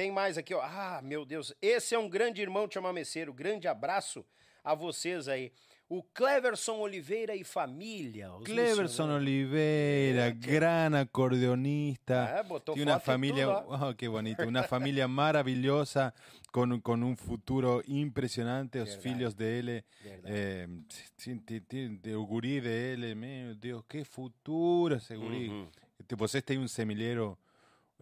Tem 0.00 0.10
mais 0.10 0.38
aqui, 0.38 0.54
ó. 0.54 0.62
Ah, 0.62 1.02
meu 1.04 1.26
Deus. 1.26 1.52
Esse 1.60 1.94
é 1.94 1.98
um 1.98 2.08
grande 2.08 2.40
irmão 2.40 2.66
chamameceiro. 2.72 3.34
Grande 3.34 3.68
abraço 3.68 4.24
a 4.64 4.74
vocês 4.74 5.28
aí. 5.28 5.52
O 5.90 6.02
Cleverson 6.02 6.78
Oliveira 6.78 7.36
e 7.36 7.44
família. 7.44 8.30
Cleverson. 8.42 9.10
Oliveira, 9.14 10.30
gran 10.30 10.94
acordeonista. 10.98 12.38
Ah, 12.38 12.42
botou 12.42 12.74
Tiene 12.74 12.92
una 12.92 12.98
foto 12.98 13.10
y 13.10 13.12
familia, 13.12 13.44
todo, 13.44 13.88
oh, 13.90 13.94
qué 13.94 14.08
bonito, 14.08 14.42
una 14.48 14.62
familia 14.62 15.06
maravillosa 15.06 16.14
con, 16.50 16.80
con 16.80 17.02
un 17.02 17.14
futuro 17.18 17.82
impresionante. 17.86 18.78
Los 18.78 18.88
Verdad. 18.96 19.02
filhos 19.02 19.36
de 19.36 19.58
él, 19.58 19.84
Verdad. 20.02 20.30
eh, 20.32 20.68
sí, 21.18 21.34
ti- 21.40 21.60
ti- 21.60 21.98
de 21.98 22.92
él, 22.94 23.16
meu 23.16 23.54
Deus, 23.54 23.84
qué 23.86 24.02
futuro 24.06 24.96
ese. 24.96 25.14
Uhum. 25.18 25.68
Te- 26.06 26.14
Vocês 26.16 26.42
têm 26.42 26.56
um 26.58 26.68
semilheiro 26.68 27.36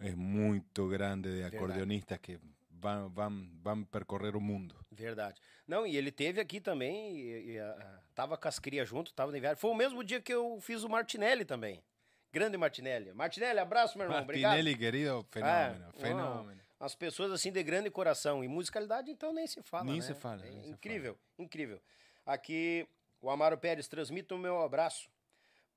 é 0.01 0.15
muito 0.15 0.87
grande 0.87 1.37
de 1.37 1.43
acordeonistas 1.43 2.17
que 2.19 2.39
vão, 2.71 3.09
vão, 3.09 3.49
vão 3.61 3.83
percorrer 3.83 4.35
o 4.35 4.41
mundo. 4.41 4.75
Verdade. 4.91 5.39
Não, 5.67 5.85
e 5.85 5.95
ele 5.95 6.11
teve 6.11 6.41
aqui 6.41 6.59
também, 6.59 7.15
e, 7.17 7.51
e, 7.51 7.59
ah, 7.59 7.99
tava 8.15 8.37
com 8.37 8.47
as 8.47 8.57
crias 8.59 8.87
junto, 8.87 9.13
tava 9.13 9.31
de 9.31 9.39
viagem. 9.39 9.59
Foi 9.59 9.71
o 9.71 9.75
mesmo 9.75 10.03
dia 10.03 10.21
que 10.21 10.33
eu 10.33 10.59
fiz 10.61 10.83
o 10.83 10.89
Martinelli 10.89 11.45
também. 11.45 11.83
Grande 12.31 12.57
Martinelli. 12.57 13.11
Martinelli, 13.13 13.59
abraço, 13.59 13.97
meu 13.97 14.05
irmão. 14.05 14.21
Obrigado. 14.21 14.51
Martinelli, 14.51 14.77
querido, 14.77 15.25
fenômeno, 15.29 15.85
É, 15.95 15.99
fenômeno. 15.99 16.61
As 16.79 16.95
pessoas 16.95 17.31
assim 17.31 17.51
de 17.51 17.61
grande 17.61 17.89
coração. 17.89 18.43
E 18.43 18.47
musicalidade, 18.47 19.11
então, 19.11 19.33
nem 19.33 19.45
se 19.47 19.61
fala. 19.61 19.85
Nem 19.85 19.95
né? 19.95 20.01
se 20.01 20.13
fala, 20.13 20.45
É 20.45 20.49
nem 20.49 20.63
se 20.63 20.69
incrível, 20.69 21.17
incrível. 21.37 21.81
Aqui, 22.25 22.87
o 23.21 23.29
Amaro 23.29 23.57
Pérez 23.57 23.87
transmite 23.87 24.33
o 24.33 24.37
meu 24.37 24.61
abraço 24.61 25.09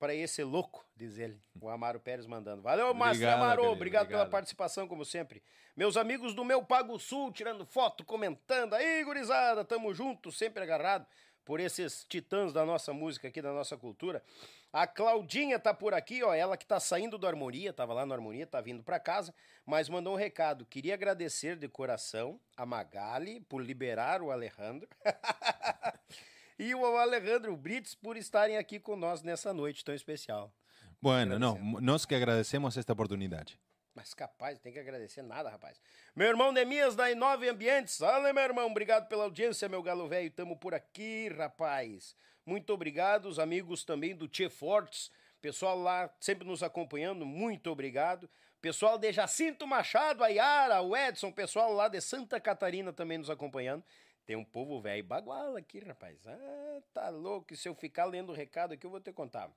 para 0.03 0.17
esse 0.17 0.43
louco, 0.43 0.85
diz 0.97 1.17
ele. 1.17 1.41
O 1.61 1.69
Amaro 1.69 2.01
Pérez 2.01 2.27
mandando. 2.27 2.61
Valeu, 2.61 2.93
Márcio 2.93 3.31
Amaro. 3.31 3.61
querido, 3.61 3.73
obrigado, 3.73 4.09
pela 4.09 4.23
obrigado. 4.23 4.33
participação, 4.33 4.89
como 4.89 5.05
sempre. 5.05 5.41
Meus 5.77 5.97
amigos 5.97 6.35
do 6.35 6.45
meu 6.45 6.61
Pago 6.61 6.99
Sul, 6.99 7.31
tirando 7.31 7.65
foto, 7.65 8.05
comentando. 8.05 8.75
Aí, 8.75 9.05
gurizada, 9.05 9.65
tamo 9.65 9.95
junto, 9.95 10.33
sempre 10.33 10.61
agarrado 10.61 11.07
por 11.45 11.61
esses 11.61 12.05
titãs 12.09 12.53
da 12.53 12.67
nossa 12.67 12.93
música 12.93 13.29
aqui, 13.29 13.41
da 13.41 13.53
nossa 13.53 13.77
cultura. 13.77 14.25
A 14.73 14.89
Claudinha 14.89 15.57
tá 15.57 15.73
por 15.73 15.95
aqui, 15.95 16.21
ó, 16.25 16.35
ela 16.35 16.57
que 16.57 16.67
tá 16.67 16.81
saindo 16.81 17.17
do 17.17 17.29
Harmonia, 17.29 17.73
tava 17.73 17.95
lá 17.95 18.05
no 18.05 18.13
Harmonia, 18.13 18.45
tá 18.45 18.61
vindo 18.61 18.83
pra 18.83 18.99
casa, 18.99 19.33
mas 19.65 19.89
mandou 19.89 20.15
um 20.15 20.19
recado. 20.19 20.67
Queria 20.67 20.95
agradecer 20.95 21.55
de 21.55 21.69
coração 21.69 22.41
a 22.57 22.67
Magali 22.67 23.39
por 23.43 23.63
liberar 23.63 24.21
o 24.21 24.33
Alejandro. 24.33 24.89
e 26.59 26.75
o 26.75 26.85
Alejandro 26.97 27.57
Brits 27.57 27.95
por 27.95 28.17
estarem 28.17 28.57
aqui 28.57 28.79
com 28.79 28.97
nós 28.97 29.23
nessa 29.23 29.53
noite 29.53 29.85
tão 29.85 29.95
especial. 29.95 30.53
Bueno, 31.01 31.39
não, 31.39 31.59
nós 31.81 32.05
que 32.05 32.15
agradecemos 32.15 32.77
esta 32.77 32.93
oportunidade. 32.93 33.59
Mas 33.95 34.15
capaz, 34.15 34.59
tem 34.59 34.73
que 34.73 34.79
agradecer 34.79 35.23
nada, 35.23 35.51
rapaz. 35.51 35.81
Meu 36.17 36.29
irmão 36.29 36.51
Nemias 36.51 36.97
da 36.97 37.11
Inove 37.11 37.49
Ambientes. 37.49 38.01
Olha, 38.01 38.33
meu 38.33 38.43
irmão, 38.43 38.67
obrigado 38.71 39.07
pela 39.07 39.25
audiência, 39.25 39.69
meu 39.69 39.83
galo 39.83 40.09
velho. 40.09 40.31
Tamo 40.31 40.57
por 40.57 40.73
aqui, 40.73 41.29
rapaz. 41.29 42.17
Muito 42.47 42.73
obrigado, 42.73 43.27
os 43.27 43.39
amigos 43.39 43.85
também 43.85 44.15
do 44.15 44.27
Tchê 44.27 44.49
Fortes. 44.49 45.11
Pessoal 45.41 45.79
lá 45.79 46.09
sempre 46.21 46.47
nos 46.47 46.63
acompanhando, 46.63 47.27
muito 47.27 47.71
obrigado. 47.71 48.31
Pessoal 48.61 48.97
de 48.97 49.13
Jacinto 49.13 49.67
Machado, 49.67 50.23
a 50.23 50.29
Yara, 50.29 50.81
o 50.81 50.97
Edson, 50.97 51.33
pessoal 51.33 51.73
lá 51.73 51.89
de 51.89 52.01
Santa 52.01 52.41
Catarina 52.41 52.93
também 52.93 53.19
nos 53.19 53.29
acompanhando. 53.29 53.85
Tem 54.25 54.37
um 54.37 54.45
povo 54.45 54.81
velho 54.81 55.03
bagual 55.05 55.57
aqui, 55.57 55.81
rapaz. 55.81 56.25
Ah, 56.27 56.81
tá 56.95 57.09
louco. 57.09 57.55
Se 57.57 57.69
eu 57.69 57.75
ficar 57.75 58.05
lendo 58.05 58.31
o 58.31 58.35
recado 58.35 58.73
aqui, 58.75 58.87
eu 58.87 58.91
vou 58.91 59.01
te 59.01 59.13
contar. 59.13 59.51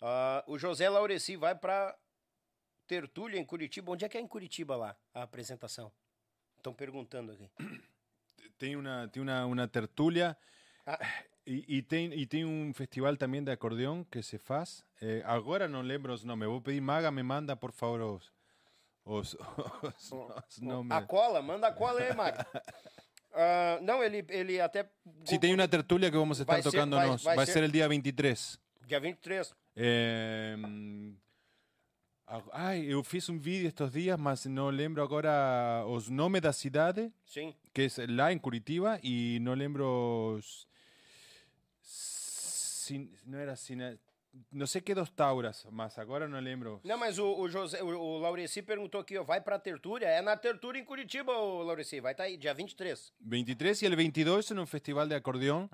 Ah, 0.00 0.44
o 0.46 0.58
José 0.58 0.88
Laureci 0.88 1.36
vai 1.36 1.54
pra 1.54 1.96
Tertúlia 2.86 3.38
em 3.38 3.44
Curitiba. 3.44 3.90
Onde 3.92 4.04
é 4.04 4.08
que 4.08 4.16
é 4.16 4.20
em 4.20 4.28
Curitiba 4.28 4.76
lá, 4.76 4.96
a 5.12 5.22
apresentação? 5.22 5.90
Estão 6.56 6.72
perguntando 6.72 7.32
aqui. 7.32 7.50
Tem 8.58 8.76
uma, 8.76 9.08
tem 9.08 9.20
uma, 9.20 9.44
uma 9.44 9.66
tertúlia 9.66 10.36
Ah. 10.86 10.96
e, 11.44 11.78
e, 11.78 11.82
tem, 11.82 12.12
e 12.12 12.24
tem 12.24 12.44
um 12.44 12.72
festival 12.72 13.16
também 13.16 13.42
de 13.42 13.50
acordeão 13.50 14.04
que 14.04 14.22
se 14.22 14.38
faz. 14.38 14.84
Eh, 15.00 15.20
agora 15.24 15.66
não 15.66 15.80
lembro 15.80 16.12
os 16.12 16.22
nomes. 16.22 16.46
Vou 16.46 16.60
pedir, 16.60 16.80
Maga, 16.80 17.10
me 17.10 17.24
manda, 17.24 17.56
por 17.56 17.72
favor, 17.72 18.00
os, 18.02 18.32
os, 19.04 19.34
os, 19.82 20.12
os 20.48 20.58
nomes. 20.60 20.92
A 20.92 21.02
cola, 21.02 21.42
manda 21.42 21.66
a 21.66 21.72
cola 21.72 22.00
aí, 22.02 22.14
Maga. 22.14 22.46
Ah, 23.34 23.78
não, 23.82 24.02
ele, 24.04 24.24
ele 24.28 24.60
até. 24.60 24.88
Sim, 25.24 25.38
tem 25.38 25.54
uma 25.54 25.66
tertúlia 25.68 26.10
que 26.10 26.16
vamos 26.16 26.38
estar 26.40 26.52
Vai 26.52 26.62
ser- 26.62 26.70
tocando 26.70 26.96
vai- 26.96 27.06
nós. 27.08 27.22
vai 27.22 27.36
Vai, 27.36 27.46
ser- 27.46 27.52
ser... 27.52 27.64
o 27.64 27.68
dia 27.72 27.88
23. 27.88 28.58
Dia 28.86 29.00
23. 29.00 29.54
Eh, 29.74 30.56
ah, 32.26 32.42
ai, 32.52 32.84
eu 32.84 33.02
fiz 33.02 33.28
um 33.28 33.38
vídeo 33.38 33.68
estes 33.68 33.90
dias, 33.90 34.18
mas 34.18 34.44
não 34.46 34.68
lembro 34.68 35.02
agora 35.02 35.84
os 35.88 36.08
nomes 36.10 36.40
da 36.42 36.52
cidade, 36.52 37.10
Sim. 37.24 37.54
que 37.72 37.82
é 37.82 37.88
lá 38.08 38.32
em 38.32 38.38
Curitiba, 38.38 38.98
e 39.02 39.38
não 39.40 39.54
lembro 39.54 40.34
os... 40.36 40.66
Sin- 41.82 43.10
não 43.26 43.38
era 43.38 43.56
Sina... 43.56 43.98
Não 44.50 44.66
sei 44.66 44.80
que 44.80 44.94
dos 44.94 45.10
Tauras, 45.10 45.66
mas 45.70 45.98
agora 45.98 46.26
não 46.26 46.40
lembro. 46.40 46.80
Não, 46.84 46.96
mas 46.96 47.18
o, 47.18 47.38
o, 47.38 47.48
José, 47.48 47.82
o, 47.82 47.88
o 47.88 48.18
Laureci 48.18 48.62
perguntou 48.62 49.00
aqui, 49.00 49.18
ó, 49.18 49.22
vai 49.22 49.40
pra 49.42 49.58
Tertúlia? 49.58 50.06
É 50.06 50.22
na 50.22 50.36
Tertúlia 50.36 50.80
em 50.80 50.84
Curitiba, 50.84 51.32
o 51.36 51.62
Laureci. 51.62 52.00
Vai 52.00 52.12
estar 52.12 52.24
aí, 52.24 52.38
dia 52.38 52.54
23. 52.54 53.12
23 53.20 53.82
y 53.82 53.86
el 53.86 53.96
22 53.96 54.50
en 54.52 54.58
un 54.58 54.66
festival 54.66 55.08
de 55.08 55.16
acordeón 55.16 55.68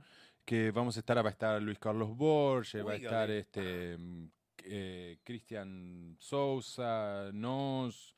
que 0.44 0.72
vamos 0.72 0.96
estar, 0.96 1.16
va 1.24 1.28
a 1.28 1.32
estar 1.32 1.62
Luis 1.62 1.78
Carlos 1.78 2.16
Borges, 2.16 2.84
va 2.84 2.92
a 2.92 2.96
Uy, 2.96 3.04
estar 3.04 3.30
este 3.30 3.96
mm, 3.96 4.30
eh, 4.64 5.18
Cristian 5.22 6.16
Sousa, 6.18 7.30
Nos, 7.32 8.16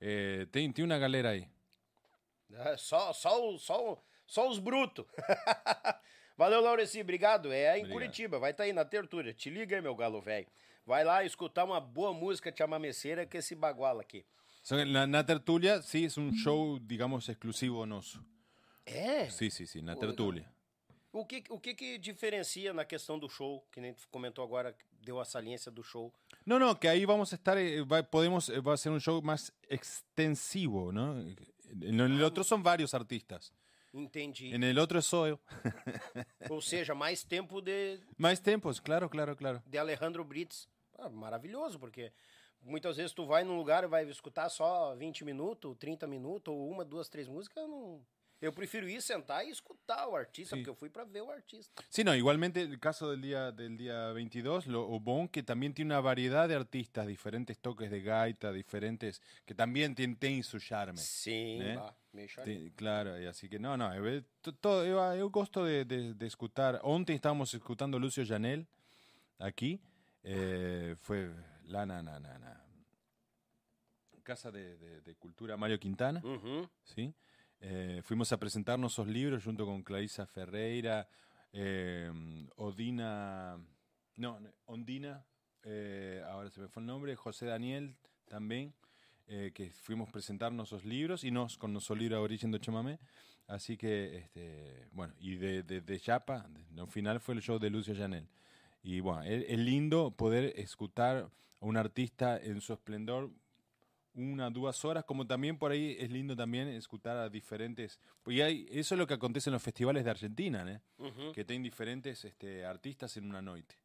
eh, 0.00 0.46
tem, 0.50 0.72
tem 0.72 0.84
una 0.84 0.96
galera. 0.98 1.32
Ah, 2.56 2.76
Só, 2.78 3.12
só, 3.12 3.58
só, 3.58 4.02
só 4.26 4.48
os 4.48 4.58
brutos. 4.58 5.06
Valeu, 6.36 6.60
Laureci, 6.60 7.00
obrigado. 7.00 7.52
É 7.52 7.66
em 7.66 7.80
Obrigado. 7.80 7.92
Curitiba, 7.92 8.38
vai 8.38 8.50
estar 8.52 8.64
aí 8.64 8.72
na 8.72 8.84
Tertúlia. 8.84 9.32
Te 9.32 9.50
liga 9.50 9.76
aí, 9.76 9.82
meu 9.82 9.94
galo 9.94 10.20
velho. 10.20 10.46
Vai 10.84 11.04
lá 11.04 11.24
escutar 11.24 11.64
uma 11.64 11.80
boa 11.80 12.12
música 12.12 12.52
chamameceira 12.56 13.24
que 13.24 13.36
esse 13.38 13.54
bagual 13.54 14.00
aqui. 14.00 14.24
Na, 14.86 15.06
na 15.06 15.24
tertulia 15.24 15.82
sí 15.82 16.04
es 16.04 16.16
un 16.16 16.32
show, 16.32 16.78
digamos, 16.78 17.28
exclusivo 17.28 17.84
nosso. 17.84 18.24
É? 18.86 19.28
Sí, 19.28 19.50
sí, 19.50 19.66
sí, 19.66 19.82
na 19.82 19.96
tertulia. 19.96 20.48
O 21.12 21.26
que, 21.26 21.42
o 21.50 21.58
que 21.60 21.74
que 21.74 21.98
diferencia 21.98 22.72
na 22.72 22.84
questão 22.84 23.18
do 23.18 23.28
show, 23.28 23.66
que 23.70 23.80
nem 23.80 23.92
tu 23.92 24.08
comentou 24.08 24.42
agora, 24.42 24.74
deu 25.02 25.20
a 25.20 25.24
saliência 25.24 25.70
do 25.70 25.82
show? 25.82 26.12
No, 26.46 26.58
no, 26.58 26.74
que 26.76 26.88
ahí 26.88 27.04
vamos 27.04 27.32
estar, 27.32 27.58
eh, 27.58 27.82
va, 27.82 28.02
podemos, 28.02 28.48
eh, 28.48 28.60
va 28.60 28.74
a 28.74 28.76
ser 28.76 28.92
un 28.92 29.00
show 29.00 29.20
más 29.20 29.52
extensivo, 29.68 30.90
¿no? 30.90 31.20
En 31.82 32.00
el 32.00 32.22
otro 32.22 32.44
son 32.44 32.62
varios 32.62 32.94
artistas. 32.94 33.52
Entendi. 33.94 34.54
En 34.54 34.62
el 34.62 34.78
otro 34.78 35.02
sou 35.02 35.26
eu. 35.26 35.38
Ou 36.50 36.62
seja, 36.62 36.94
mais 36.94 37.22
tempo 37.22 37.60
de, 37.60 38.00
Mais 38.16 38.40
tempos, 38.40 38.80
claro, 38.80 39.08
claro, 39.08 39.36
claro. 39.36 39.62
de 39.66 39.78
Alejandro 39.78 40.24
Brits. 40.24 40.66
Ah, 40.98 41.10
maravilhoso, 41.10 41.78
porque 41.78 42.12
muitas 42.62 42.96
vezes 42.96 43.12
tu 43.12 43.26
vai 43.26 43.44
num 43.44 43.56
lugar 43.56 43.84
e 43.84 43.88
vai 43.88 44.08
escutar 44.08 44.48
só 44.48 44.94
20 44.94 45.24
minutos, 45.24 45.76
30 45.78 46.06
minutos, 46.06 46.52
ou 46.52 46.70
uma, 46.70 46.84
duas, 46.84 47.08
três 47.08 47.28
músicas, 47.28 47.62
eu 47.62 47.68
não. 47.68 48.06
Eu 48.42 48.52
prefiro 48.52 48.88
ir 48.88 49.00
sentar 49.00 49.46
e 49.46 49.50
escutar 49.50 50.08
o 50.08 50.16
artista, 50.16 50.56
Sim. 50.56 50.62
porque 50.62 50.70
eu 50.70 50.74
fui 50.74 50.90
pra 50.90 51.04
ver 51.04 51.22
o 51.22 51.30
artista. 51.30 51.80
Sí, 51.88 52.02
no, 52.02 52.12
igualmente 52.14 52.60
el 52.60 52.80
caso 52.80 53.08
del 53.08 53.20
día, 53.22 53.52
del 53.52 53.76
día 53.76 54.10
22, 54.12 54.66
lo 54.66 54.82
o 54.90 54.98
bon 54.98 55.28
que 55.28 55.44
también 55.44 55.72
tiene 55.72 55.94
una 55.94 56.00
variedad 56.00 56.48
de 56.48 56.56
artistas, 56.56 57.06
diferentes 57.06 57.56
toques 57.60 57.88
de 57.88 58.02
gaita, 58.02 58.50
diferentes, 58.52 59.22
que 59.46 59.54
también 59.54 59.94
tienen, 59.94 60.42
su 60.42 60.58
charme. 60.58 60.98
Sim, 60.98 61.60
Né? 61.60 61.78
charme. 62.28 62.52
Ti- 62.52 62.72
Claro, 62.74 63.20
y 63.20 63.26
así 63.26 63.48
que 63.48 63.60
no, 63.60 63.76
no, 63.76 63.94
eu, 63.94 64.24
to- 64.40 64.52
todo, 64.52 64.84
eu, 64.84 64.98
eu 65.16 65.30
gosto 65.30 65.64
de, 65.64 65.84
de, 65.84 66.12
de 66.12 66.26
escutar. 66.26 66.80
Ontem 66.82 67.14
estábamos 67.14 67.54
escuchando 67.54 67.96
Lucio 67.98 68.26
Janel 68.26 68.66
aquí. 69.38 69.80
eh, 70.24 70.94
fue 71.00 71.30
la 71.66 71.86
na, 71.86 72.02
na, 72.02 72.18
na, 72.18 72.38
na. 72.38 72.60
Casa 74.24 74.50
de, 74.52 74.76
de- 75.02 75.14
Cultura 75.16 75.56
Mario 75.56 75.78
Quintana. 75.78 76.20
Uhum. 76.24 76.68
¿sí? 76.84 77.12
Eh, 77.64 78.02
fuimos 78.02 78.32
a 78.32 78.38
presentar 78.38 78.76
nuestros 78.76 79.06
libros 79.06 79.44
junto 79.44 79.64
con 79.64 79.84
Clarisa 79.84 80.26
Ferreira, 80.26 81.08
eh, 81.52 82.10
Odina, 82.56 83.56
no, 84.16 84.38
Ondina, 84.66 85.24
eh, 85.62 86.24
ahora 86.26 86.50
se 86.50 86.60
me 86.60 86.66
fue 86.66 86.82
el 86.82 86.88
nombre, 86.88 87.14
José 87.14 87.46
Daniel 87.46 87.94
también, 88.28 88.74
eh, 89.28 89.52
que 89.54 89.70
fuimos 89.70 90.08
a 90.08 90.12
presentar 90.12 90.52
nuestros 90.52 90.84
libros 90.84 91.22
y 91.22 91.30
nos 91.30 91.56
con 91.56 91.72
nuestro 91.72 91.94
libro 91.94 92.20
Origen 92.20 92.50
de 92.50 92.58
Chamamé. 92.58 92.98
Así 93.46 93.76
que, 93.76 94.16
este, 94.16 94.88
bueno, 94.90 95.14
y 95.20 95.36
de, 95.36 95.62
de, 95.62 95.80
de 95.82 96.00
Chapa, 96.00 96.48
al 96.76 96.88
final 96.88 97.20
fue 97.20 97.34
el 97.36 97.42
show 97.42 97.60
de 97.60 97.70
Lucio 97.70 97.94
Janel. 97.94 98.26
Y 98.82 98.98
bueno, 98.98 99.22
es, 99.22 99.44
es 99.46 99.58
lindo 99.58 100.10
poder 100.10 100.52
escuchar 100.56 101.30
a 101.60 101.64
un 101.64 101.76
artista 101.76 102.38
en 102.38 102.60
su 102.60 102.72
esplendor 102.72 103.30
una, 104.14 104.50
dos 104.50 104.84
horas, 104.84 105.04
como 105.04 105.26
también 105.26 105.58
por 105.58 105.72
ahí 105.72 105.96
es 105.98 106.10
lindo 106.10 106.36
también 106.36 106.68
escuchar 106.68 107.16
a 107.16 107.28
diferentes... 107.28 107.98
Y 108.26 108.40
hay, 108.40 108.66
eso 108.70 108.94
es 108.94 108.98
lo 108.98 109.06
que 109.06 109.14
acontece 109.14 109.50
en 109.50 109.54
los 109.54 109.62
festivales 109.62 110.04
de 110.04 110.10
Argentina, 110.10 110.64
¿eh? 110.70 110.80
Que 111.32 111.44
tienen 111.44 111.62
diferentes 111.62 112.24
este, 112.24 112.64
artistas 112.64 113.16
en 113.16 113.28
una 113.28 113.42
noche. 113.42 113.78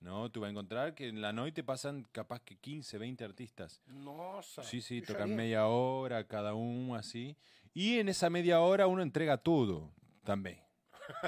¿no? 0.00 0.30
Tú 0.30 0.40
vas 0.40 0.48
a 0.48 0.50
encontrar 0.50 0.94
que 0.94 1.08
en 1.08 1.20
la 1.20 1.32
noche 1.32 1.64
pasan 1.64 2.04
capaz 2.12 2.40
que 2.40 2.56
15, 2.56 2.98
20 2.98 3.24
artistas. 3.24 3.82
Nossa. 3.86 4.62
Sí, 4.62 4.80
sí, 4.82 5.00
tocan 5.00 5.34
media 5.34 5.66
hora 5.66 6.26
cada 6.26 6.54
uno 6.54 6.94
así. 6.94 7.36
Y 7.72 7.98
en 7.98 8.08
esa 8.08 8.28
media 8.28 8.60
hora 8.60 8.86
uno 8.86 9.02
entrega 9.02 9.38
todo 9.38 9.92
también. 10.22 10.60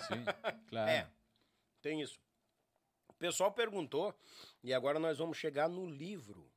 Sí, 0.09 0.15
claro. 0.69 0.91
É, 0.91 1.07
tem 1.83 2.01
isso. 2.01 2.19
O 3.09 3.13
pessoal 3.15 3.51
perguntou, 3.51 4.15
e 4.63 4.75
agora 4.75 4.99
nós 4.99 5.19
vamos 5.19 5.39
chegar 5.39 5.69
no 5.69 5.87
livro. 5.87 6.51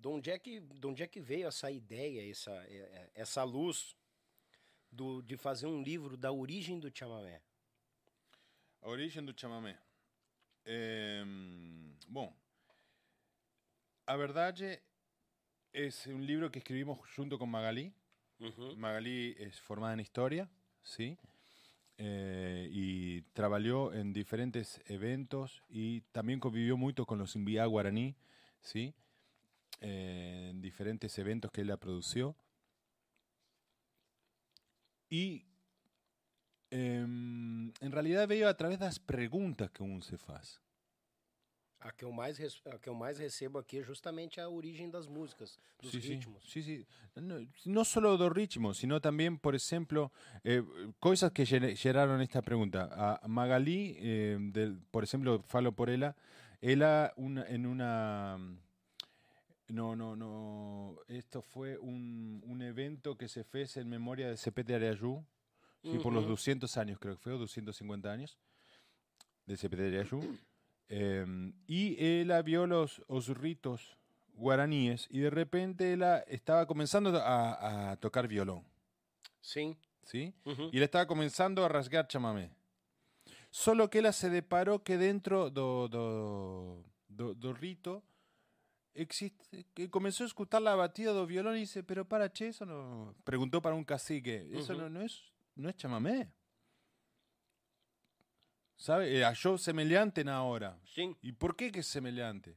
De 0.00 0.08
onde 0.08 0.30
é 0.30 0.38
que, 0.38 0.60
de 0.60 0.86
onde 0.86 1.02
é 1.02 1.06
que 1.06 1.20
veio 1.20 1.46
essa 1.46 1.70
ideia, 1.70 2.30
essa, 2.30 2.50
é, 2.68 2.76
é, 2.76 3.10
essa 3.14 3.44
luz 3.44 3.94
do, 4.90 5.20
de 5.20 5.36
fazer 5.36 5.66
um 5.66 5.82
livro 5.82 6.16
da 6.16 6.32
origem 6.32 6.80
do 6.80 6.90
chamamé? 6.90 7.42
Origen 8.80 9.26
do 9.26 9.34
chamamé. 9.38 9.78
Eh, 10.64 11.22
bom, 12.08 12.34
a 14.06 14.16
verdade 14.16 14.82
es 15.70 16.06
un 16.06 16.26
libro 16.26 16.50
que 16.50 16.60
escribimos 16.60 16.98
junto 17.14 17.38
con 17.38 17.50
Magalí. 17.50 17.92
Uhum. 18.38 18.78
Magalí 18.78 19.36
es 19.38 19.60
formada 19.60 19.92
en 19.92 20.00
historia, 20.00 20.48
¿sí? 20.82 21.18
Eh, 21.98 22.68
y 22.72 23.20
trabajó 23.34 23.92
en 23.92 24.14
diferentes 24.14 24.80
eventos 24.86 25.62
y 25.68 26.00
también 26.12 26.40
convivió 26.40 26.78
mucho 26.78 27.04
con 27.04 27.18
los 27.18 27.36
Imbiá 27.36 27.66
guaraní, 27.66 28.16
¿sí? 28.62 28.94
Eh, 29.80 30.48
en 30.50 30.60
diferentes 30.60 31.16
eventos 31.18 31.50
que 31.50 31.62
él 31.62 31.76
produció. 31.78 32.36
Y 35.08 35.46
em, 36.70 37.72
en 37.80 37.92
realidad 37.92 38.28
veo 38.28 38.48
a 38.48 38.56
través 38.56 38.78
de 38.78 38.84
las 38.84 38.98
preguntas 38.98 39.70
que 39.70 39.82
uno 39.82 40.02
se 40.02 40.16
hace. 40.28 40.60
A 41.82 41.92
que, 41.92 42.04
eu 42.04 42.12
mais, 42.12 42.38
a 42.38 42.78
que 42.78 42.90
eu 42.90 42.94
mais 42.94 43.18
recebo 43.18 43.58
aqui 43.58 43.78
é 43.78 43.82
justamente 43.82 44.38
a 44.38 44.50
origem 44.50 44.90
das 44.90 45.08
músicas, 45.08 45.58
dos 45.80 45.90
Sí, 45.92 45.98
ritmos. 45.98 46.44
Sí, 46.44 46.62
sí. 46.62 46.86
No, 47.16 47.40
no 47.64 47.84
solo 47.86 48.18
dos 48.18 48.30
ritmos, 48.30 48.76
sino 48.76 49.00
también, 49.00 49.38
por 49.38 49.54
ejemplo, 49.54 50.12
eh, 50.44 50.62
cosas 50.98 51.32
que 51.32 51.46
generaron 51.46 52.20
esta 52.20 52.42
pregunta. 52.42 52.90
A 52.92 53.26
Magalí, 53.26 53.96
eh, 53.98 54.36
del, 54.52 54.78
por 54.90 55.04
ejemplo, 55.04 55.42
falo 55.42 55.72
por 55.72 55.88
ella, 55.88 56.14
ella 56.60 57.14
una, 57.16 57.46
en 57.48 57.64
una... 57.64 58.38
No, 59.70 59.94
no, 59.94 60.16
no. 60.16 60.98
Esto 61.08 61.42
fue 61.42 61.78
un, 61.78 62.42
un 62.44 62.62
evento 62.62 63.16
que 63.16 63.28
se 63.28 63.44
fez 63.44 63.76
en 63.76 63.88
memoria 63.88 64.28
de 64.28 64.36
Cepete 64.36 64.74
Arayú, 64.74 65.24
sí, 65.82 65.98
por 65.98 66.12
los 66.12 66.24
Ujú. 66.24 66.32
200 66.32 66.76
años, 66.76 66.98
creo 66.98 67.16
que 67.16 67.22
fue, 67.22 67.32
o 67.32 67.38
250 67.38 68.10
años, 68.10 68.38
de 69.46 69.56
Cepete 69.56 69.86
Arayú. 69.86 70.20
Eh, 70.88 71.24
y 71.66 72.04
ella 72.04 72.42
vio 72.42 72.66
los, 72.66 73.02
los 73.08 73.28
ritos 73.28 73.96
guaraníes 74.34 75.06
y 75.10 75.20
de 75.20 75.30
repente 75.30 75.92
ella 75.92 76.18
estaba 76.20 76.66
comenzando 76.66 77.16
a, 77.18 77.92
a 77.92 77.96
tocar 77.96 78.26
violón. 78.26 78.64
¿sí? 80.04 80.34
Uhum. 80.44 80.70
Y 80.72 80.78
él 80.78 80.82
estaba 80.82 81.06
comenzando 81.06 81.64
a 81.64 81.68
rasgar 81.68 82.08
chamamé. 82.08 82.50
Solo 83.50 83.90
que 83.90 83.98
ella 83.98 84.12
se 84.12 84.30
deparó 84.30 84.82
que 84.82 84.96
dentro 84.96 85.50
do, 85.50 85.88
do, 85.88 86.84
do, 87.08 87.34
do 87.34 87.52
rito 87.52 88.02
existe, 89.02 89.66
que 89.74 89.88
comenzó 89.90 90.24
a 90.24 90.26
escuchar 90.26 90.62
la 90.62 90.74
batida 90.74 91.12
do 91.12 91.26
violón 91.26 91.56
y 91.56 91.60
dice, 91.60 91.82
pero 91.82 92.06
para, 92.06 92.32
che, 92.32 92.48
eso 92.48 92.64
no... 92.66 93.14
Preguntó 93.24 93.60
para 93.60 93.74
un 93.74 93.84
cacique, 93.84 94.48
eso 94.52 94.72
Ujú. 94.72 94.82
no, 94.82 94.88
no, 94.90 95.02
es, 95.02 95.22
no 95.56 95.68
es 95.68 95.76
chamamé. 95.76 96.30
¿Sabe? 98.76 99.18
Eh, 99.18 99.24
Halló 99.24 99.58
semelhante 99.58 100.24
na 100.24 100.42
hora. 100.42 100.78
Sim. 100.84 101.14
¿Y 101.20 101.32
por 101.32 101.54
qué 101.54 101.70
que 101.70 101.80
es 101.80 101.86
semejante? 101.86 102.56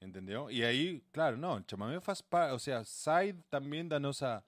¿Entendió? 0.00 0.50
Y 0.50 0.62
ahí, 0.62 1.02
claro, 1.12 1.36
no, 1.36 1.56
el 1.58 1.66
chamamé 1.66 2.00
faz 2.00 2.24
o 2.52 2.58
sea, 2.58 2.84
sai 2.84 3.34
también 3.48 3.88
da 3.88 4.00
nosa, 4.00 4.44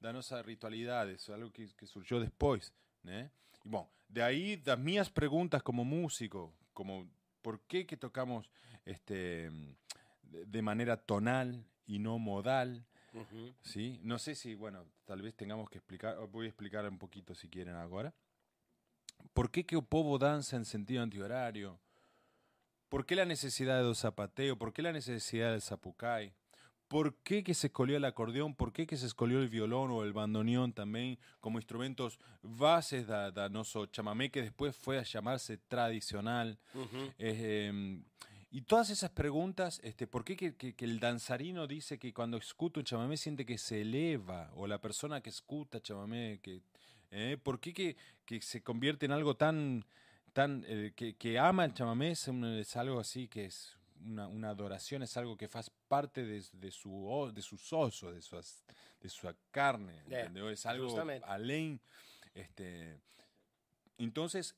da 0.00 0.12
nosa 0.12 0.42
ritualidad, 0.42 1.08
es 1.08 1.28
algo 1.30 1.52
que, 1.52 1.68
que 1.74 1.86
surgió 1.86 2.20
después, 2.20 2.74
¿né? 3.02 3.30
Y 3.64 3.68
bueno, 3.68 3.88
de 4.08 4.22
ahí 4.22 4.56
das 4.56 4.78
mías 4.78 5.08
preguntas 5.08 5.62
como 5.62 5.84
músico, 5.84 6.52
como 6.74 7.08
por 7.42 7.60
qué 7.60 7.86
que 7.86 7.96
tocamos 7.96 8.50
este 8.84 9.50
de, 10.28 10.46
de 10.46 10.62
manera 10.62 10.96
tonal 10.96 11.64
y 11.86 11.98
no 11.98 12.18
modal. 12.18 12.86
¿sí? 13.62 13.98
No 14.02 14.18
sé 14.18 14.34
si, 14.34 14.54
bueno, 14.54 14.86
tal 15.04 15.22
vez 15.22 15.34
tengamos 15.34 15.68
que 15.68 15.78
explicar, 15.78 16.16
voy 16.28 16.46
a 16.46 16.48
explicar 16.48 16.88
un 16.88 16.98
poquito 16.98 17.34
si 17.34 17.48
quieren 17.48 17.74
ahora. 17.74 18.14
¿Por 19.32 19.50
qué 19.50 19.64
que 19.64 19.76
o 19.76 19.82
povo 19.82 20.18
danza 20.18 20.56
en 20.56 20.64
sentido 20.64 21.02
antihorario? 21.02 21.80
¿Por 22.88 23.04
qué 23.04 23.16
la 23.16 23.24
necesidad 23.24 23.82
de 23.82 23.94
zapateo? 23.94 24.56
¿Por 24.56 24.72
qué 24.72 24.82
la 24.82 24.92
necesidad 24.92 25.50
del 25.50 25.62
zapucay? 25.62 26.32
¿Por 26.86 27.16
qué 27.16 27.44
que 27.44 27.52
se 27.52 27.66
escolió 27.66 27.98
el 27.98 28.04
acordeón? 28.06 28.54
¿Por 28.54 28.72
qué 28.72 28.86
que 28.86 28.96
se 28.96 29.04
escolió 29.04 29.40
el 29.40 29.50
violón 29.50 29.90
o 29.90 30.04
el 30.04 30.14
bandoneón 30.14 30.72
también 30.72 31.18
como 31.40 31.58
instrumentos 31.58 32.18
bases 32.40 33.06
da, 33.06 33.30
da 33.30 33.50
noso 33.50 33.86
chamamé 33.86 34.30
que 34.30 34.40
después 34.40 34.74
fue 34.74 34.98
a 34.98 35.02
llamarse 35.02 35.58
tradicional? 35.58 36.58
Eh, 37.18 38.00
y 38.50 38.62
todas 38.62 38.88
esas 38.90 39.10
preguntas, 39.10 39.80
este, 39.84 40.06
¿por 40.06 40.24
qué 40.24 40.36
que, 40.36 40.54
que- 40.56 40.74
que 40.74 40.84
el 40.84 41.00
danzarino 41.00 41.66
dice 41.66 41.98
que 41.98 42.12
cuando 42.14 42.38
escucha 42.38 42.80
un 42.80 42.84
chamamé 42.86 43.16
siente 43.16 43.44
que 43.44 43.58
se 43.58 43.82
eleva? 43.82 44.50
O 44.54 44.66
la 44.66 44.80
persona 44.80 45.20
que 45.20 45.30
escucha 45.30 45.80
chamamé, 45.80 46.40
que, 46.42 46.62
eh, 47.10 47.36
¿por 47.42 47.60
qué 47.60 47.72
que, 47.74 47.96
que 48.24 48.40
se 48.40 48.62
convierte 48.62 49.06
en 49.06 49.12
algo 49.12 49.36
tan, 49.36 49.84
tan 50.32 50.64
eh, 50.66 50.92
que, 50.96 51.14
que 51.16 51.38
ama 51.38 51.64
el 51.66 51.74
chamamé? 51.74 52.12
Es, 52.12 52.26
un- 52.28 52.44
es 52.44 52.74
algo 52.76 52.98
así 53.00 53.28
que 53.28 53.44
es 53.46 53.76
una, 54.00 54.28
una 54.28 54.48
adoración, 54.50 55.02
es 55.02 55.16
algo 55.16 55.36
que 55.36 55.48
faz 55.48 55.70
parte 55.88 56.24
de, 56.24 56.42
de 56.52 56.70
su, 56.70 57.30
de 57.34 57.42
sus 57.42 57.72
osos, 57.72 58.14
de 58.14 58.22
su, 58.22 58.36
de 59.02 59.08
su 59.10 59.28
carne, 59.50 59.98
entendeu? 60.06 60.48
Es 60.48 60.64
algo 60.64 60.88
justamente. 60.88 61.26
além, 61.26 61.78
este... 62.34 62.98
Entonces, 63.98 64.54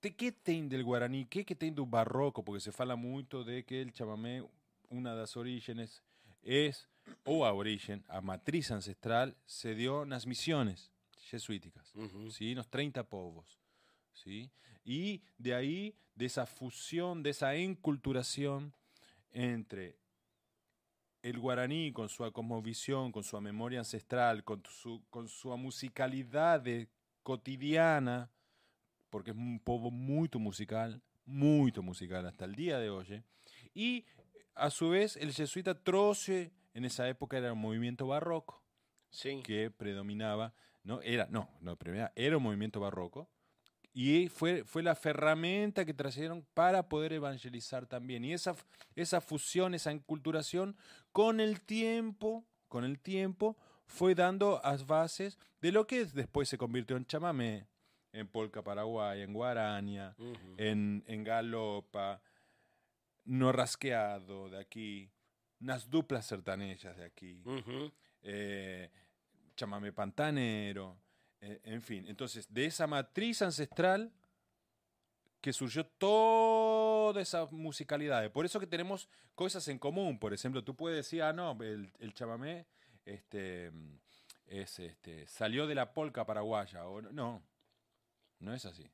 te 0.00 0.10
que 0.14 0.32
tem 0.32 0.68
del 0.68 0.82
guaraní? 0.82 1.24
Que 1.26 1.44
que 1.44 1.54
tem 1.54 1.72
do 1.72 1.84
barroco? 1.86 2.42
Porque 2.42 2.60
se 2.60 2.72
fala 2.72 2.96
muito 2.96 3.44
de 3.44 3.62
que 3.64 3.80
el 3.82 3.92
chamamé, 3.92 4.42
una 4.90 5.14
das 5.14 5.36
orígenes, 5.36 6.02
es, 6.42 6.88
ou 7.24 7.44
a 7.44 7.52
origen, 7.52 8.02
a 8.08 8.20
matriz 8.20 8.70
ancestral, 8.70 9.36
se 9.46 9.74
dio 9.74 10.04
nas 10.04 10.24
misiones 10.26 10.90
jesuíticas, 11.30 11.94
Uhum. 11.94 12.30
¿sí? 12.30 12.54
Nos 12.54 12.68
30 12.68 13.04
povos, 13.08 13.58
¿sí? 14.12 14.50
Y 14.84 15.22
de 15.38 15.54
ahí, 15.54 15.94
de 16.14 16.26
esa 16.26 16.46
fusión, 16.46 17.22
de 17.22 17.30
esa 17.30 17.54
enculturación 17.54 18.72
entre 19.32 19.96
el 21.22 21.38
guaraní 21.38 21.92
con 21.92 22.08
su 22.08 22.30
cosmovisión, 22.32 23.12
con 23.12 23.22
su 23.22 23.38
memoria 23.40 23.80
ancestral, 23.80 24.42
con 24.42 24.62
su, 24.64 25.02
con 25.10 25.28
su 25.28 25.54
musicalidad 25.56 26.64
cotidiana, 27.22 28.30
porque 29.10 29.32
es 29.32 29.36
un 29.36 29.60
pueblo 29.60 29.90
muy 29.90 30.28
musical, 30.34 31.02
muy 31.24 31.72
musical 31.82 32.26
hasta 32.26 32.44
el 32.44 32.54
día 32.54 32.78
de 32.78 32.90
hoy, 32.90 33.22
y 33.74 34.04
a 34.54 34.70
su 34.70 34.90
vez 34.90 35.16
el 35.16 35.32
jesuita 35.32 35.74
Troce 35.82 36.52
en 36.74 36.84
esa 36.84 37.08
época 37.08 37.38
era 37.38 37.52
un 37.52 37.60
movimiento 37.60 38.06
barroco 38.06 38.62
sí. 39.10 39.42
que 39.44 39.70
predominaba, 39.70 40.54
no 40.82 41.02
era, 41.02 41.26
no, 41.30 41.50
no 41.60 41.76
era 42.14 42.36
un 42.36 42.42
movimiento 42.42 42.80
barroco, 42.80 43.28
y 43.92 44.28
fue, 44.28 44.64
fue 44.64 44.82
la 44.82 44.96
herramienta 45.02 45.84
que 45.84 45.94
trajeron 45.94 46.46
para 46.54 46.88
poder 46.88 47.12
evangelizar 47.12 47.86
también. 47.86 48.24
Y 48.24 48.32
esa, 48.32 48.54
esa 48.94 49.20
fusión, 49.20 49.74
esa 49.74 49.90
enculturación, 49.90 50.76
con 51.12 51.40
el 51.40 51.60
tiempo, 51.60 52.44
con 52.68 52.84
el 52.84 53.00
tiempo, 53.00 53.56
fue 53.86 54.14
dando 54.14 54.60
las 54.62 54.86
bases 54.86 55.38
de 55.60 55.72
lo 55.72 55.86
que 55.86 56.04
después 56.04 56.48
se 56.48 56.56
convirtió 56.56 56.96
en 56.96 57.04
chamamé, 57.04 57.66
en 58.12 58.28
polka 58.28 58.62
paraguay, 58.62 59.22
en 59.22 59.32
guaraña, 59.32 60.14
en, 60.56 61.04
en 61.06 61.24
galopa, 61.24 62.20
no 63.24 63.52
rasqueado 63.52 64.48
de 64.48 64.58
aquí, 64.58 65.10
unas 65.60 65.88
duplas 65.88 66.26
sertanejas 66.26 66.96
de 66.96 67.04
aquí, 67.04 67.42
eh, 68.22 68.90
chamamé 69.56 69.92
pantanero. 69.92 70.96
Eh, 71.40 71.60
en 71.64 71.80
fin, 71.80 72.04
entonces, 72.06 72.52
de 72.52 72.66
esa 72.66 72.86
matriz 72.86 73.40
ancestral 73.42 74.12
que 75.40 75.52
surgió 75.52 75.86
toda 75.86 77.20
esa 77.20 77.46
musicalidad. 77.46 78.30
Por 78.30 78.44
eso 78.44 78.60
que 78.60 78.66
tenemos 78.66 79.08
cosas 79.34 79.66
en 79.68 79.78
común. 79.78 80.18
Por 80.18 80.34
ejemplo, 80.34 80.62
tú 80.62 80.74
puedes 80.76 80.98
decir, 80.98 81.22
ah, 81.22 81.32
no, 81.32 81.56
el, 81.62 81.90
el 81.98 82.12
chamamé 82.12 82.66
este, 83.06 83.72
es, 84.46 84.78
este, 84.80 85.26
salió 85.26 85.66
de 85.66 85.74
la 85.74 85.94
polca 85.94 86.26
paraguaya. 86.26 86.86
O, 86.86 87.00
no, 87.00 87.42
no 88.40 88.52
es 88.54 88.64
así. 88.64 88.90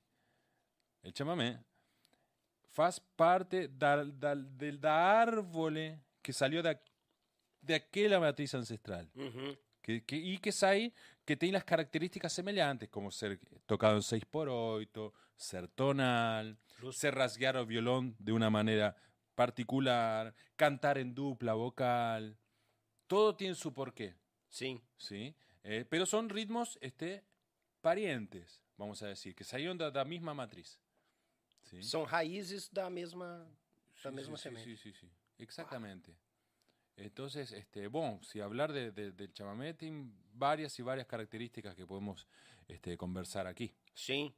El 1.03 1.13
chamamé 1.13 1.59
faz 2.69 3.01
parte 3.01 3.69
del 3.69 4.81
árbol 4.85 5.99
que 6.21 6.33
salió 6.33 6.63
de, 6.63 6.79
de 7.63 7.75
aquella 7.75 8.21
matriz 8.21 8.55
ancestral. 8.55 9.11
que, 9.81 10.05
que, 10.05 10.17
y 10.17 10.39
que 10.39 10.53
sai 10.53 10.93
que 11.25 11.37
tiene 11.37 11.55
las 11.55 11.65
características 11.65 12.33
semejantes, 12.33 12.89
como 12.89 13.11
ser 13.11 13.41
tocado 13.67 13.97
en 13.97 14.03
6x8, 14.03 15.13
ser 15.37 15.69
tonal, 15.69 16.59
ser 16.93 17.15
rasguear 17.15 17.57
el 17.57 17.67
violón 17.67 18.15
de 18.19 18.33
una 18.33 18.51
manera 18.51 18.97
particular, 19.35 20.35
cantar 20.57 20.99
en 20.99 21.15
dupla 21.15 21.55
vocal. 21.55 22.37
Todo 23.07 23.37
tiene 23.37 23.55
su 23.55 23.73
porqué. 23.73 24.15
Sí. 24.49 24.81
¿Sí? 24.97 25.35
Eh, 25.63 25.85
pero 25.89 26.07
son 26.07 26.29
ritmos 26.29 26.79
este, 26.81 27.25
parientes, 27.81 28.63
vamos 28.77 29.03
a 29.03 29.09
decir, 29.09 29.35
que 29.35 29.45
salieron 29.45 29.77
de 29.79 29.91
la 29.91 30.05
misma 30.05 30.35
matriz. 30.35 30.79
¿sí? 31.65 31.83
Son 31.83 32.09
raíces 32.09 32.71
de 32.73 32.83
la 32.83 32.91
misma, 32.91 33.47
da 34.03 34.11
misma 34.11 34.37
sí, 34.37 34.51
Sí, 34.63 34.77
sí, 34.77 34.93
sí, 34.93 35.09
exactamente. 35.39 36.17
Entonces, 36.97 37.53
este, 37.53 37.89
bueno, 37.89 38.21
si 38.23 38.41
hablar 38.41 38.73
de, 38.73 38.91
del 38.91 39.33
chamamé, 39.33 39.75
tiene 39.75 40.11
varias 40.33 40.79
y 40.79 40.83
varias 40.83 41.07
características 41.07 41.75
que 41.75 41.87
podemos 41.87 42.27
este, 42.69 42.97
conversar 42.97 43.47
aquí. 43.47 43.75
Sí. 43.93 44.35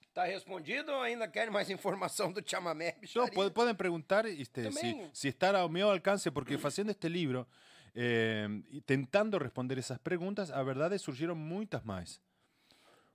¿Está 0.00 0.26
respondido 0.26 0.98
o 0.98 1.02
ainda 1.02 1.30
quieren 1.30 1.52
más 1.52 1.70
información 1.70 2.34
del 2.34 2.44
chamamé? 2.44 2.96
No, 3.14 3.52
pueden 3.52 3.76
preguntar 3.76 4.26
este, 4.26 4.70
si, 4.72 5.00
si, 5.12 5.28
está 5.28 5.58
a 5.58 5.68
mi 5.68 5.80
alcance, 5.80 6.32
porque 6.32 6.58
haciendo 6.62 6.90
este 6.90 7.08
libro, 7.08 7.46
eh, 7.94 8.62
tentando 8.84 9.38
responder 9.38 9.78
esas 9.78 9.98
preguntas, 9.98 10.50
a 10.50 10.62
verdad 10.62 10.96
surgieron 10.98 11.38
muchas 11.38 11.84
más. 11.84 12.20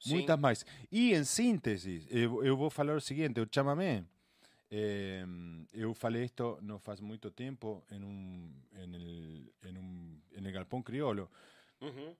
Muchas 0.05 0.39
más. 0.39 0.65
Y 0.89 1.13
en 1.13 1.25
síntesis, 1.25 2.07
eh, 2.09 2.21
yo 2.23 2.55
voy 2.55 2.69
a 2.69 2.81
hablar 2.81 2.95
lo 2.95 3.01
siguiente, 3.01 3.41
el 3.41 3.49
chamamé 3.49 4.05
Eh, 4.77 5.23
eu 5.73 5.93
falei 5.93 6.25
isto 6.25 6.59
não 6.61 6.79
faz 6.79 6.99
muito 6.99 7.31
tempo 7.31 7.85
em 7.91 8.03
um, 8.03 8.51
em 8.73 8.95
el, 8.95 9.69
em 9.69 9.77
um, 9.77 10.21
em 10.35 10.45
el 10.45 10.51
galpão 10.51 10.81
crioulo. 10.81 11.29
Uhum. 11.79 12.15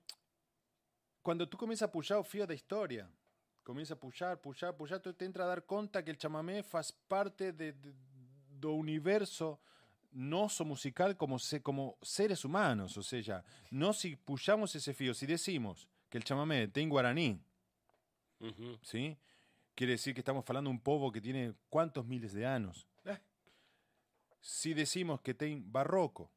Quando 1.22 1.46
tu 1.46 1.56
começa 1.56 1.84
a 1.84 1.88
puxar 1.88 2.18
o 2.18 2.24
fio 2.24 2.46
da 2.46 2.54
história, 2.54 3.10
começa 3.64 3.94
a 3.94 3.96
puxar, 3.96 4.36
puxar, 4.36 4.72
puxar, 4.72 5.00
tu 5.00 5.12
te 5.12 5.24
entra 5.24 5.44
a 5.44 5.48
dar 5.48 5.62
conta 5.62 6.02
que 6.02 6.12
o 6.12 6.16
chamamé 6.18 6.62
faz 6.62 6.90
parte 6.90 7.50
de, 7.52 7.72
de, 7.72 7.92
do 8.48 8.74
universo 8.74 9.58
nosso 10.12 10.64
musical 10.64 11.14
como, 11.16 11.38
se, 11.38 11.60
como 11.60 11.98
seres 12.00 12.44
humanos. 12.44 12.96
Ou 12.96 13.02
seja, 13.02 13.44
nós 13.72 13.98
se 13.98 14.14
puxamos 14.16 14.74
esse 14.74 14.94
fio, 14.94 15.14
se 15.14 15.26
decimos 15.26 15.88
que 16.08 16.16
o 16.16 16.22
chamamé 16.26 16.68
tem 16.68 16.88
guaraní, 16.88 17.38
¿sí? 18.82 19.16
quiere 19.76 19.92
decir 19.92 20.14
que 20.14 20.20
estamos 20.20 20.44
hablando 20.48 20.70
de 20.70 20.76
un 20.76 20.80
pueblo 20.80 21.12
que 21.12 21.20
tiene 21.20 21.54
cuántos 21.68 22.04
miles 22.04 22.32
de 22.32 22.46
años. 22.46 22.88
Eh. 23.04 23.18
Si 24.40 24.74
decimos 24.74 25.20
que 25.20 25.34
tiene 25.34 25.62
barroco, 25.64 26.32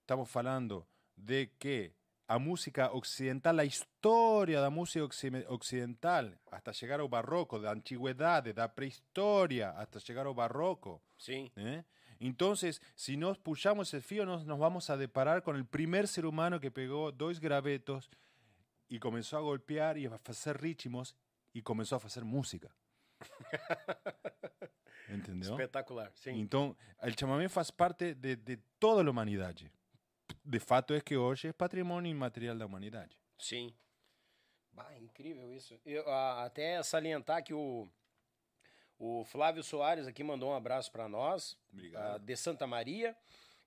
estamos 0.00 0.34
hablando 0.34 0.88
de 1.14 1.52
que 1.58 1.94
a 2.26 2.38
música 2.38 2.90
occidental, 2.92 3.56
la 3.56 3.66
historia 3.66 4.56
de 4.56 4.62
la 4.62 4.70
música 4.70 5.04
occidental, 5.48 6.40
hasta 6.50 6.72
llegar 6.72 7.00
al 7.00 7.08
barroco, 7.08 7.60
de 7.60 7.68
antigüedad, 7.68 8.42
de 8.42 8.54
la 8.54 8.74
prehistoria, 8.74 9.70
hasta 9.78 9.98
llegar 9.98 10.26
al 10.26 10.34
barroco. 10.34 11.02
Sí. 11.18 11.52
¿eh? 11.56 11.84
Entonces, 12.18 12.80
si 12.94 13.18
nos 13.18 13.38
puxamos 13.38 13.92
el 13.92 14.00
fío, 14.00 14.24
nos, 14.24 14.46
nos 14.46 14.58
vamos 14.58 14.88
a 14.88 14.96
deparar 14.96 15.42
con 15.42 15.56
el 15.56 15.66
primer 15.66 16.08
ser 16.08 16.24
humano 16.24 16.60
que 16.60 16.70
pegó 16.70 17.12
dos 17.12 17.40
gravetos 17.40 18.10
y 18.94 19.00
comenzó 19.00 19.36
a 19.36 19.40
golpear 19.40 19.98
y 19.98 20.06
a 20.06 20.20
hacer 20.24 20.56
ritmos 20.56 21.16
e 21.52 21.60
começou 21.60 21.96
a 21.96 22.00
fazer 22.00 22.24
música. 22.24 22.70
Entendeu? 25.10 25.50
Espetacular, 25.50 26.12
sim. 26.14 26.38
Então, 26.38 26.76
o 27.02 27.18
chamamé 27.18 27.48
faz 27.48 27.72
parte 27.72 28.14
de, 28.14 28.36
de 28.36 28.56
toda 28.78 29.02
a 29.02 29.10
humanidade. 29.10 29.70
De 30.44 30.60
fato 30.60 30.94
é 30.94 31.00
que 31.00 31.16
hoje 31.16 31.48
é 31.48 31.52
patrimônio 31.52 32.08
imaterial 32.08 32.56
da 32.56 32.66
humanidade. 32.66 33.18
Sim. 33.36 33.74
Bah, 34.72 34.96
incrível 34.96 35.52
isso. 35.52 35.78
Eu, 35.84 36.08
até 36.08 36.80
salientar 36.84 37.42
que 37.42 37.52
o, 37.52 37.88
o 38.96 39.24
Flávio 39.24 39.64
Soares 39.64 40.06
aqui 40.06 40.22
mandou 40.22 40.50
um 40.50 40.54
abraço 40.54 40.92
para 40.92 41.08
nós, 41.08 41.58
Obrigado. 41.72 42.24
de 42.24 42.36
Santa 42.36 42.64
Maria. 42.64 43.16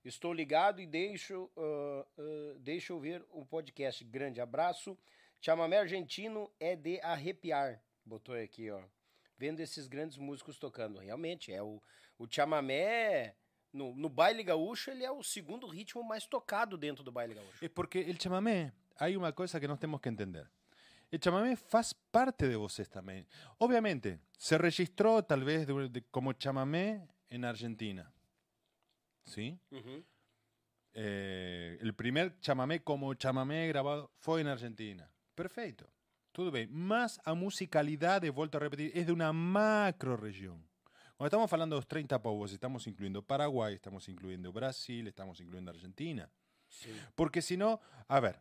Estou 0.02 0.32
ligado 0.32 0.80
e 0.80 0.86
deixo, 0.86 1.50
uh, 1.54 2.06
uh, 2.16 2.58
deixo 2.60 2.94
eu 2.94 2.98
ver 2.98 3.22
o 3.30 3.44
podcast. 3.44 4.02
Grande 4.04 4.40
abraço. 4.40 4.96
Chamamé 5.40 5.78
argentino 5.78 6.50
é 6.58 6.74
de 6.74 7.00
arrepiar. 7.00 7.80
Botou 8.04 8.34
aqui, 8.34 8.70
ó. 8.70 8.82
Vendo 9.36 9.60
esses 9.60 9.86
grandes 9.86 10.16
músicos 10.18 10.58
tocando. 10.58 10.98
Realmente, 10.98 11.52
é 11.52 11.62
o, 11.62 11.80
o 12.18 12.26
chamamé. 12.28 13.36
No, 13.72 13.94
no 13.94 14.08
baile 14.08 14.42
gaúcho, 14.42 14.90
ele 14.90 15.04
é 15.04 15.10
o 15.10 15.22
segundo 15.22 15.66
ritmo 15.66 16.02
mais 16.02 16.26
tocado 16.26 16.76
dentro 16.78 17.04
do 17.04 17.12
baile 17.12 17.34
gaúcho. 17.34 17.62
É 17.64 17.68
porque 17.68 18.00
o 18.00 18.22
chamamé, 18.22 18.72
há 18.96 19.06
uma 19.08 19.32
coisa 19.32 19.60
que 19.60 19.68
nós 19.68 19.78
temos 19.78 20.00
que 20.00 20.08
entender. 20.08 20.50
O 21.12 21.16
chamamé 21.22 21.54
faz 21.54 21.92
parte 21.92 22.48
de 22.48 22.56
vocês 22.56 22.88
também. 22.88 23.26
Obviamente, 23.60 24.18
se 24.38 24.56
registrou 24.56 25.22
talvez 25.22 25.66
de, 25.66 25.88
de, 25.88 26.00
como 26.10 26.34
chamamé 26.38 27.06
em 27.30 27.44
Argentina. 27.44 28.10
¿Sí? 29.24 29.58
Uh 29.70 29.76
-huh. 29.76 30.04
eh, 30.94 31.78
el 31.80 31.92
primer 31.94 32.38
chamamé 32.40 32.82
como 32.82 33.14
chamamé 33.14 33.68
grabado 33.68 34.10
fue 34.18 34.40
en 34.40 34.48
Argentina. 34.48 35.10
Perfeito. 35.38 35.86
Tudo 36.32 36.50
bem. 36.50 36.66
Mas 36.66 37.20
a 37.24 37.32
musicalidade, 37.32 38.28
volto 38.28 38.56
a 38.56 38.60
repetir, 38.60 38.90
é 38.92 39.04
de 39.04 39.12
uma 39.12 39.32
macro 39.32 40.16
região. 40.16 40.60
Quando 41.16 41.28
estamos 41.28 41.48
falando 41.48 41.76
dos 41.76 41.86
30 41.86 42.18
povos, 42.18 42.52
estamos 42.52 42.84
incluindo 42.88 43.22
Paraguai, 43.22 43.74
estamos 43.74 44.08
incluindo 44.08 44.52
Brasil, 44.52 45.06
estamos 45.06 45.40
incluindo 45.40 45.70
Argentina. 45.70 46.28
Sí. 46.68 46.92
Porque 47.14 47.40
senão, 47.40 47.78
a 48.08 48.20
ver, 48.20 48.40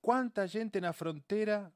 quanta 0.00 0.48
gente 0.48 0.80
na 0.80 0.92
fronteira 0.92 1.70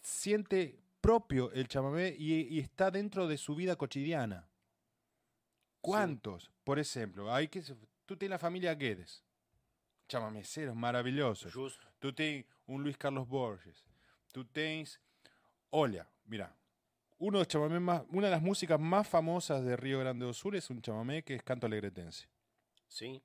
siente 0.00 0.78
propio 1.00 1.52
el 1.52 1.68
chamamé 1.68 2.14
y, 2.18 2.56
y, 2.56 2.60
está 2.60 2.90
dentro 2.90 3.28
de 3.28 3.36
su 3.36 3.54
vida 3.54 3.76
cotidiana. 3.76 4.48
¿Cuántos? 5.82 6.44
Sí. 6.44 6.50
Por 6.64 6.78
ejemplo, 6.78 7.32
hay 7.32 7.48
que 7.48 7.62
tú 8.06 8.16
tienes 8.16 8.36
la 8.36 8.38
familia 8.38 8.74
Guedes, 8.74 9.22
chamameceros 10.12 10.76
maravillosos. 10.76 11.52
Justo. 11.52 11.86
Tú 11.98 12.12
tienes 12.12 12.44
un 12.66 12.82
Luis 12.82 12.98
Carlos 12.98 13.26
Borges. 13.26 13.84
Tú 14.30 14.44
tienes, 14.44 15.00
olha, 15.70 16.06
mira, 16.26 16.54
uno 17.18 17.38
de 17.38 17.46
chamamé 17.46 17.80
más, 17.80 18.02
una 18.10 18.26
de 18.26 18.32
las 18.32 18.42
músicas 18.42 18.78
más 18.78 19.08
famosas 19.08 19.64
de 19.64 19.76
Río 19.76 20.00
Grande 20.00 20.26
do 20.26 20.34
Sul 20.34 20.56
es 20.56 20.68
un 20.70 20.82
chamamé 20.82 21.22
que 21.22 21.34
es 21.34 21.42
canto 21.42 21.66
alegretense. 21.66 22.28
Sí. 22.88 23.22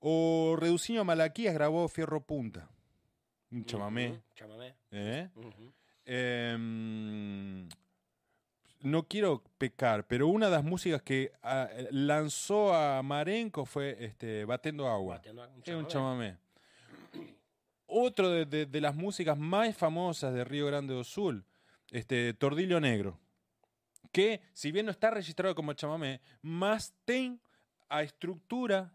O 0.00 0.56
Reduciño 0.56 1.04
Malaquías 1.04 1.54
grabó 1.54 1.88
Fierro 1.88 2.20
Punta, 2.24 2.70
un 3.50 3.64
chamamé. 3.64 4.10
Uh 4.10 4.14
-huh. 4.14 4.34
Chamamé. 4.34 4.76
¿Eh? 4.92 5.28
Uh 5.34 5.42
-huh. 5.42 5.72
eh, 6.04 7.68
no 8.80 9.02
quiero 9.08 9.42
pecar, 9.58 10.06
pero 10.06 10.28
una 10.28 10.46
de 10.46 10.52
las 10.52 10.64
músicas 10.64 11.02
que 11.02 11.32
ah, 11.42 11.68
lanzó 11.90 12.74
a 12.74 13.02
Marenco 13.02 13.64
fue 13.64 13.96
este, 14.04 14.44
Batendo 14.44 14.88
Agua. 14.88 15.16
Batendo 15.16 15.42
Agua, 15.42 15.54
un 15.56 15.62
es 15.64 15.74
un 15.74 15.86
chamamé. 15.86 16.36
Otro 17.86 18.30
de, 18.30 18.44
de- 18.44 18.66
de 18.66 18.80
las 18.80 18.94
músicas 18.94 19.38
más 19.38 19.74
famosas 19.76 20.34
de 20.34 20.44
Río 20.44 20.66
Grande 20.66 20.92
do 20.94 21.04
Sul, 21.04 21.44
este, 21.90 22.34
Tordillo 22.34 22.80
Negro. 22.80 23.18
Que, 24.12 24.42
si 24.52 24.72
bien 24.72 24.86
no 24.86 24.92
está 24.92 25.10
registrado 25.10 25.54
como 25.54 25.72
chamamé, 25.72 26.20
más 26.42 26.94
tem 27.04 27.38
a 27.88 28.02
estructura 28.02 28.92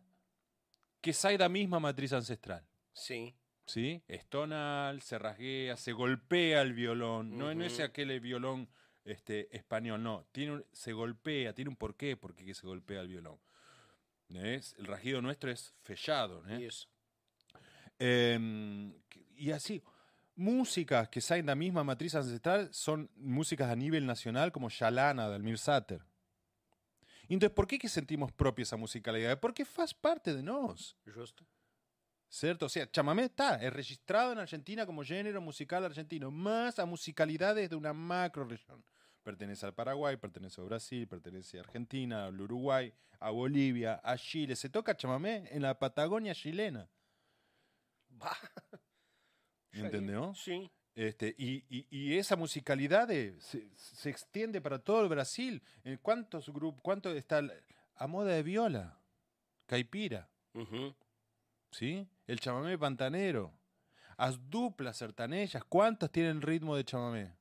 que 1.01 1.11
sai 1.14 1.38
da 1.38 1.49
misma 1.49 1.80
matriz 1.80 2.14
ancestral. 2.14 2.64
Sim. 2.93 3.34
¿sí? 3.65 4.01
Es 4.07 4.26
tonal, 4.27 5.01
se 5.01 5.18
rasguea, 5.18 5.76
se 5.77 5.91
golpea 5.91 6.61
el 6.61 6.73
violón. 6.73 7.38
No, 7.38 7.53
no 7.53 7.64
es 7.65 7.80
aquel 7.80 8.19
violón 8.19 8.68
este, 9.06 9.56
español, 9.56 10.02
no. 10.02 10.26
Tiene 10.32 10.54
un- 10.54 10.66
se 10.72 10.94
golpea, 10.94 11.54
tiene 11.54 11.70
un 11.70 11.76
porqué 11.76 12.16
porque 12.18 12.46
que 12.46 12.54
se 12.54 12.66
golpea 12.68 13.02
el 13.02 13.08
violón. 13.08 13.40
¿Ves? 14.30 14.76
El 14.80 14.86
rasguido 14.86 15.22
nuestro 15.22 15.52
es 15.52 15.74
fechado. 15.82 16.44
¿eh? 16.50 16.66
Isso. 16.66 16.88
Em, 18.00 18.94
y 19.36 19.52
así, 19.52 19.82
músicas 20.36 21.10
que 21.10 21.22
salen 21.22 21.46
de 21.46 21.52
la 21.52 21.56
misma 21.56 21.84
matriz 21.84 22.16
ancestral 22.16 22.74
son 22.74 23.10
músicas 23.16 23.70
a 23.70 23.76
nivel 23.76 24.06
nacional 24.06 24.52
como 24.52 24.70
Shalana 24.70 25.30
de 25.30 25.36
Almir 25.36 25.58
Sater. 25.58 26.02
Entonces, 27.30 27.56
¿por 27.56 27.68
qué 27.68 27.80
que 27.80 27.90
sentimos 27.90 28.32
propia 28.32 28.64
esa 28.64 28.78
musicalidad? 28.78 29.40
Porque 29.40 29.66
faz 29.66 29.94
parte 29.94 30.34
de 30.36 30.44
nos. 30.44 30.98
Justo. 31.14 31.46
¿Cierto? 32.35 32.65
O 32.65 32.69
sea, 32.69 32.89
chamamé 32.89 33.26
está, 33.26 33.57
es 33.64 33.72
registrado 33.72 34.31
en 34.31 34.39
Argentina 34.39 34.88
como 34.88 35.03
género 35.03 35.39
musical 35.39 35.85
argentino, 35.85 36.31
más 36.31 36.80
a 36.80 36.85
musicalidades 36.88 37.69
de 37.69 37.76
una 37.76 37.93
macro 37.93 38.43
región. 38.43 38.84
Pertenece 39.22 39.68
al 39.68 39.76
Paraguay, 39.76 40.18
pertenece 40.18 40.60
a 40.60 40.64
Brasil, 40.64 41.07
pertenece 41.07 41.60
a 41.60 41.61
Argentina, 41.61 42.26
al 42.26 42.41
Uruguay, 42.41 42.91
a 43.19 43.30
Bolivia, 43.30 44.01
a 44.03 44.18
Chile. 44.18 44.55
Se 44.55 44.68
toca 44.69 44.97
chamamé 44.97 45.47
en 45.51 45.61
la 45.61 45.77
Patagonia 45.77 46.34
chilena. 46.34 46.89
Bah. 48.10 48.35
¿Entendió? 49.72 50.34
Sim. 50.34 50.68
Este, 50.95 51.35
y, 51.38 51.64
y- 51.69 51.88
y 51.91 52.18
esa 52.18 52.35
musicalidad 52.35 53.07
de- 53.07 53.39
se, 53.41 53.69
se 53.76 54.10
extiende 54.10 54.60
para 54.60 54.80
todo 54.80 55.03
el 55.03 55.07
Brasil. 55.10 55.61
¿En 55.84 55.97
cuántos 55.97 56.49
grupos, 56.51 56.81
cuánto 56.81 57.11
está 57.11 57.43
a 57.95 58.07
moda 58.07 58.31
de 58.34 58.41
viola? 58.41 58.99
Caipira. 59.68 60.27
¿Sí? 61.74 62.08
El 62.28 62.40
chamamé 62.40 62.78
pantanero. 62.78 63.52
As 64.18 64.50
duplas 64.50 64.98
sertanejas, 64.98 65.64
¿cuántas 65.66 66.12
tienen 66.12 66.41
ritmo 66.41 66.76
de 66.76 66.86
chamamé? 66.86 67.34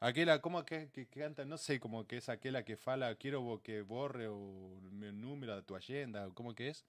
Aquella, 0.00 0.40
¿cómo 0.40 0.64
que, 0.64 0.90
que, 0.90 1.06
que 1.06 1.20
canta? 1.20 1.44
No 1.44 1.56
sé, 1.56 1.78
como 1.80 2.06
que 2.06 2.16
es 2.18 2.28
aquella 2.28 2.64
que 2.64 2.76
fala, 2.76 3.14
quiero 3.14 3.60
que 3.62 3.82
borre 3.82 4.28
o 4.28 4.80
mi 4.90 5.12
número 5.12 5.54
de 5.56 5.62
tu 5.62 5.76
agenda, 5.76 6.28
¿cómo 6.34 6.54
que 6.54 6.68
es? 6.68 6.84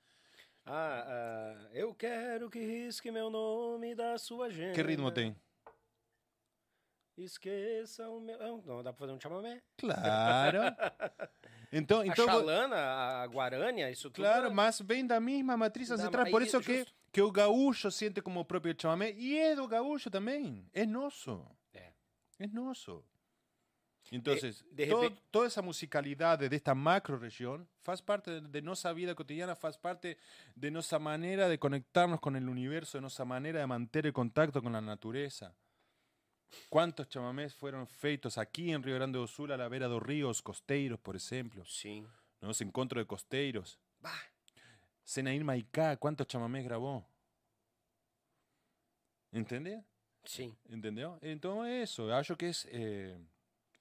Ah, 0.66 1.04
ah, 1.06 1.70
eu 1.74 1.94
quero 1.94 2.50
que 2.50 2.60
risque 2.66 3.12
meu 3.12 3.30
nome 3.30 3.96
da 3.96 4.18
sua 4.18 4.48
agenda. 4.48 4.74
¿Qué 4.74 4.82
ritmo 4.82 5.12
tem? 5.12 5.36
Esqueça 7.18 8.10
o 8.10 8.20
meu. 8.20 8.38
Ah, 8.42 8.62
Não, 8.66 8.82
dá 8.82 8.92
pra 8.92 9.00
fazer 9.00 9.12
um 9.12 9.20
chamamé. 9.20 9.62
Claro. 9.78 10.60
Então, 11.76 12.02
A 12.02 12.06
então 12.08 12.26
xalana, 12.26 12.76
a 13.24 13.26
guarânia, 13.28 13.90
isso 13.90 14.10
tudo. 14.12 14.24
claro, 14.24 14.48
é- 14.48 14.50
mas 14.54 14.80
vem 14.82 15.06
da 15.08 15.20
misma 15.20 15.58
matriz 15.58 15.90
ancestral. 15.90 16.30
Por 16.30 16.44
eso 16.44 16.62
que, 16.62 16.80
justo. 16.80 16.94
que 17.12 17.22
o 17.22 17.32
gaúcho 17.32 17.90
siente 17.90 18.22
como 18.22 18.46
propio 18.46 18.70
el 18.72 18.78
chamamé. 18.78 19.12
Y 19.18 19.38
es 19.40 19.56
do 19.58 19.68
gaúcho 19.68 20.12
también. 20.12 20.70
Es 20.72 20.88
noso. 20.88 21.50
É. 21.74 21.92
Es 22.38 22.52
noso. 22.54 23.04
Entonces, 24.12 24.64
de 24.72 24.86
todo- 24.86 25.12
toda 25.32 25.48
esa 25.48 25.62
musicalidad 25.64 26.38
de 26.38 26.56
esta 26.56 26.76
macro 26.76 27.18
región 27.18 27.68
faz 27.82 28.00
parte 28.02 28.30
de, 28.30 28.42
de 28.42 28.62
nuestra 28.62 28.94
vida 28.94 29.16
cotidiana, 29.16 29.56
faz 29.56 29.76
parte 29.78 30.18
de 30.56 30.70
nuestra 30.70 31.00
manera 31.00 31.48
de 31.50 31.58
conectarnos 31.58 32.20
con 32.20 32.36
el 32.36 32.48
universo, 32.48 32.98
de 33.00 33.02
nuestra 33.02 33.26
manera 33.26 33.60
de 33.62 33.66
mantener 33.66 34.08
el 34.08 34.14
contacto 34.14 34.62
con 34.62 34.74
la 34.74 34.82
naturaleza. 34.82 35.56
¿Cuántos 36.70 37.10
chamamés 37.10 37.54
fueron 37.54 37.88
feitos 37.88 38.38
aquí 38.38 38.72
en 38.72 38.84
Río 38.84 38.96
Grande 38.96 39.20
do 39.20 39.28
Sul 39.28 39.52
a 39.52 39.58
la 39.58 39.68
vera 39.68 39.88
dos 39.88 40.02
ríos 40.02 40.42
costeiros, 40.42 41.00
por 41.00 41.16
ejemplo? 41.16 41.64
Sim. 41.66 42.08
¿no? 42.42 42.52
Ese 42.52 42.64
encontro 42.64 43.00
de 43.00 43.06
costeiros. 43.06 43.80
Bah. 44.00 44.12
Senair 45.04 45.44
Maicá, 45.44 45.98
¿cuántos 45.98 46.28
chamamés 46.28 46.64
grabó? 46.64 47.06
¿Entendés? 49.32 49.84
Sim. 50.24 50.56
¿Entendió? 50.70 51.18
Entonces 51.22 51.90
eso, 51.90 52.14
acho 52.14 52.38
que 52.38 52.50
es, 52.50 52.68
eh, 52.72 53.18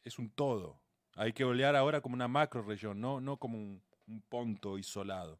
es 0.04 0.18
un 0.18 0.30
todo. 0.30 0.80
Hay 1.14 1.32
que 1.32 1.44
olear 1.44 1.76
ahora 1.76 2.00
como 2.00 2.14
una 2.14 2.28
macro 2.28 2.62
región, 2.62 3.00
no, 3.00 3.20
no 3.20 3.36
como 3.36 3.58
un, 3.58 3.82
un 4.06 4.22
ponto 4.22 4.78
isolado. 4.78 5.38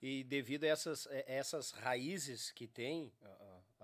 E 0.00 0.22
devido 0.24 0.66
a 0.66 0.72
essas, 0.72 1.08
essas 1.26 1.72
raízes 1.80 2.52
que 2.52 2.68
tem, 2.68 3.10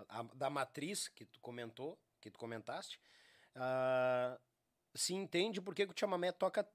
a- 0.08 0.22
da 0.34 0.50
matriz 0.50 1.08
que 1.08 1.24
tu 1.24 1.40
comentou, 1.40 1.98
que 2.20 2.30
tu 2.30 2.38
comentaste, 2.38 3.00
ah, 3.54 4.38
se 4.94 5.14
entende 5.14 5.60
por 5.60 5.74
que 5.74 5.84
o 5.84 5.94
chamamé 5.96 6.32
toca 6.32 6.68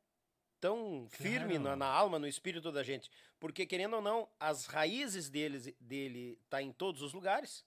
tão 0.60 1.08
firme 1.10 1.60
na, 1.60 1.76
na 1.76 1.86
alma, 1.86 2.18
no 2.18 2.28
espírito 2.28 2.72
da 2.72 2.82
gente. 2.84 3.12
Porque, 3.40 3.66
querendo 3.66 3.98
ou 3.98 4.02
não, 4.02 4.28
as 4.40 4.66
raízes 4.66 5.30
deles, 5.30 5.74
dele 5.80 6.40
tá 6.50 6.62
em 6.62 6.72
todos 6.72 7.02
os 7.02 7.14
lugares 7.14 7.64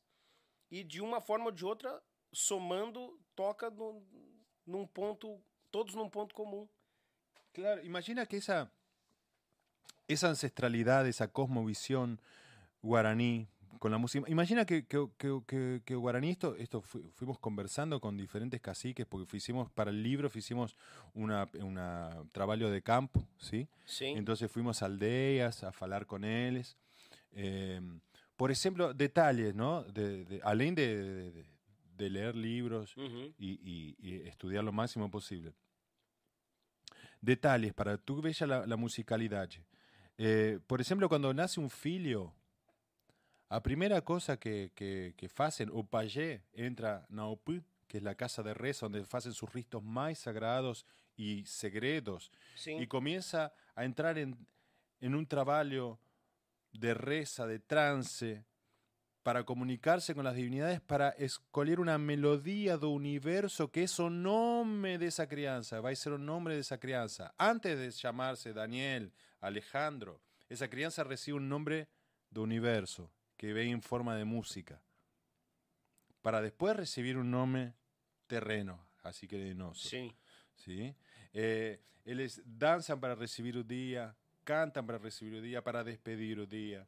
e, 0.70 0.82
de 0.82 1.00
uma 1.00 1.20
forma 1.20 1.46
ou 1.46 1.52
de 1.52 1.64
outra, 1.64 2.02
somando, 2.32 3.20
toca 3.36 3.70
no, 3.70 4.02
num 4.66 4.86
ponto, 4.86 5.40
todos 5.70 5.94
num 5.94 6.08
ponto 6.08 6.34
comum. 6.34 6.68
Claro, 7.52 7.84
imagina 7.84 8.26
que 8.26 8.36
esa, 8.36 8.70
esa 10.08 10.28
ancestralidad, 10.28 11.06
esa 11.06 11.28
cosmovisión 11.28 12.18
guaraní 12.82 13.48
con 13.78 13.90
la 13.92 13.98
música. 13.98 14.28
Imagina 14.28 14.64
que, 14.64 14.86
que, 14.86 15.06
que, 15.16 15.82
que- 15.84 15.94
guaraní, 15.94 16.30
esto, 16.30 16.54
esto 16.56 16.80
fu- 16.80 17.08
fuimos 17.14 17.38
conversando 17.38 18.00
con 18.00 18.16
diferentes 18.16 18.60
caciques, 18.60 19.06
porque 19.06 19.36
hicimos, 19.36 19.70
para 19.70 19.90
el 19.90 20.02
libro, 20.02 20.30
hicimos 20.34 20.76
una, 21.14 21.48
una 21.60 22.22
trabajo 22.32 22.68
de 22.70 22.82
campo, 22.82 23.26
¿sí? 23.38 23.68
Sim. 23.86 24.16
Entonces 24.16 24.50
fuimos 24.50 24.82
a 24.82 24.86
aldeas 24.86 25.62
a 25.64 25.72
hablar 25.80 26.06
con 26.06 26.24
ellos. 26.24 26.76
Eh, 27.32 27.80
por 28.36 28.50
ejemplo, 28.50 28.94
detalles, 28.94 29.54
¿no? 29.54 29.82
De, 29.84 30.24
de- 30.24 30.40
além 30.42 30.74
de, 30.74 31.44
de- 31.96 32.10
leer 32.10 32.36
libros 32.36 32.96
Uhum. 32.96 33.32
y, 33.38 33.58
y- 33.62 33.96
y 33.98 34.28
estudiar 34.28 34.62
lo 34.64 34.72
máximo 34.72 35.10
posible. 35.10 35.52
Detalles 37.20 37.74
para 37.74 37.98
tú 37.98 38.22
veas 38.22 38.40
la, 38.42 38.64
la 38.66 38.76
musicalidad. 38.76 39.48
Eh, 40.16 40.58
por 40.66 40.80
ejemplo, 40.80 41.08
cuando 41.08 41.32
nace 41.34 41.58
un 41.60 41.70
filho, 41.70 42.32
a 43.48 43.62
primera 43.62 44.02
cosa 44.02 44.38
que, 44.38 44.72
que, 44.74 45.14
que 45.16 45.30
hacen, 45.38 45.70
o 45.72 45.84
payé 45.84 46.42
entra 46.52 47.06
na 47.08 47.24
que 47.86 47.98
es 47.98 48.02
la 48.02 48.14
casa 48.14 48.42
de 48.42 48.52
reza 48.52 48.86
donde 48.86 49.04
hacen 49.10 49.32
sus 49.32 49.50
ristos 49.52 49.82
más 49.82 50.18
sagrados 50.18 50.84
y 51.16 51.44
segredos, 51.46 52.30
y 52.66 52.86
comienza 52.86 53.52
a 53.74 53.84
entrar 53.84 54.18
en, 54.18 54.46
en 55.00 55.14
un 55.14 55.26
trabajo 55.26 55.98
de 56.72 56.92
reza, 56.94 57.46
de 57.46 57.58
trance, 57.58 58.44
para 59.28 59.44
comunicarse 59.44 60.14
con 60.14 60.24
las 60.24 60.34
divinidades, 60.34 60.80
para 60.80 61.10
escoger 61.10 61.80
una 61.80 61.98
melodía 61.98 62.78
do 62.78 62.88
universo 62.88 63.70
que 63.70 63.82
es 63.82 64.00
o 64.00 64.08
nombre 64.08 64.96
de 64.96 65.08
esa 65.08 65.28
crianza, 65.28 65.82
va 65.82 65.90
a 65.90 65.94
ser 65.94 66.14
un 66.14 66.24
nombre 66.24 66.54
de 66.54 66.60
esa 66.60 66.78
crianza. 66.78 67.34
Antes 67.36 67.78
de 67.78 67.90
llamarse 67.90 68.54
Daniel, 68.54 69.12
Alejandro, 69.40 70.22
esa 70.48 70.68
crianza 70.68 71.04
recibe 71.04 71.36
un 71.36 71.48
nombre 71.48 71.88
de 72.30 72.40
universo, 72.40 73.10
que 73.38 73.54
ve 73.54 73.70
en 73.70 73.80
forma 73.80 74.16
de 74.16 74.26
música, 74.26 74.82
para 76.20 76.42
después 76.42 76.76
recibir 76.76 77.16
un 77.16 77.30
nombre 77.30 77.72
terreno, 78.26 78.84
así 79.02 79.26
que 79.26 79.38
de 79.38 79.54
noso. 79.54 79.88
Sim. 79.88 80.12
¿sí? 80.56 80.94
Eh, 81.32 81.80
eles 82.04 82.42
danzan 82.44 83.00
para 83.00 83.14
recibir 83.14 83.56
un 83.56 83.66
día, 83.66 84.14
cantan 84.44 84.84
para 84.86 84.98
recibir 84.98 85.34
un 85.34 85.42
día, 85.42 85.62
para 85.62 85.84
despedir 85.84 86.40
un 86.40 86.48
día, 86.48 86.86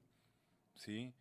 ¿sí? 0.75 1.15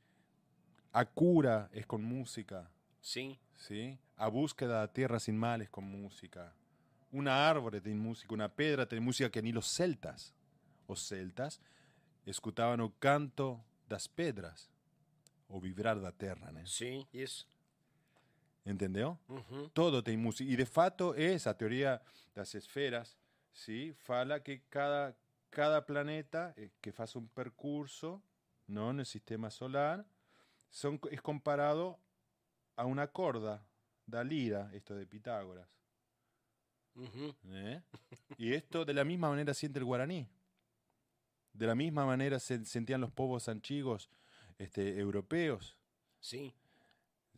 A 0.92 1.06
cura 1.06 1.70
es 1.72 1.86
con 1.86 2.04
música, 2.04 2.70
Sim. 3.00 3.38
¿sí? 3.56 4.00
A 4.18 4.28
búsqueda 4.28 4.82
de 4.82 4.88
tierra 4.88 5.20
sin 5.20 5.38
males 5.38 5.70
con 5.70 5.84
música. 5.84 6.54
Una 7.12 7.48
árvore 7.48 7.82
tiene 7.82 8.00
música, 8.00 8.34
una 8.34 8.50
pedra 8.50 8.88
tiene 8.88 9.06
música 9.06 9.30
que 9.30 9.42
ni 9.42 9.52
los 9.52 9.68
celtas, 9.68 10.34
os 10.88 11.08
celtas, 11.08 11.62
escutaban 12.26 12.82
o 12.82 12.94
canto 12.98 13.64
das 13.88 14.08
pedras, 14.08 14.70
o 15.50 15.60
vibrar 15.60 16.00
da 16.00 16.12
terra, 16.12 16.52
né? 16.52 16.64
Sim. 16.66 17.06
Isso. 17.14 17.46
Entendeu? 18.66 19.18
Uhum. 19.28 19.70
todo 19.74 20.04
tem 20.04 20.16
música. 20.16 20.50
E 20.50 20.56
de 20.56 20.66
fato 20.66 21.16
es 21.16 21.48
a 21.48 21.54
teoría 21.54 22.00
das 22.36 22.54
esferas, 22.54 23.18
¿sí? 23.52 23.94
Fala 23.94 24.40
que 24.40 24.62
cada, 24.70 25.16
cada 25.50 25.86
planeta 25.86 26.54
eh, 26.56 26.70
que 26.80 26.94
hace 26.96 27.18
un 27.18 27.28
percurso 27.28 28.22
¿no? 28.68 28.92
en 28.92 29.00
el 29.00 29.06
sistema 29.06 29.50
solar 29.50 30.06
son, 30.70 31.00
es 31.10 31.22
comparado 31.22 32.00
a 32.76 32.86
una 32.86 33.08
corda 33.08 33.66
da 34.06 34.24
lira, 34.24 34.70
esto 34.74 34.96
de 34.96 35.06
Pitágoras. 35.06 35.68
¿eh? 37.52 37.82
Y 38.38 38.54
esto 38.54 38.86
de 38.86 38.94
la 38.94 39.04
misma 39.04 39.30
manera 39.30 39.54
siente 39.54 39.80
el 39.80 39.86
guaraní. 39.86 40.28
De 41.54 41.66
la 41.66 41.76
misma 41.76 42.06
manera 42.06 42.40
se 42.40 42.64
sentían 42.66 43.02
los 43.02 43.12
povos 43.12 43.50
antiguos 43.50 44.10
este, 44.60 45.00
europeos. 45.00 45.76
Sí. 46.20 46.54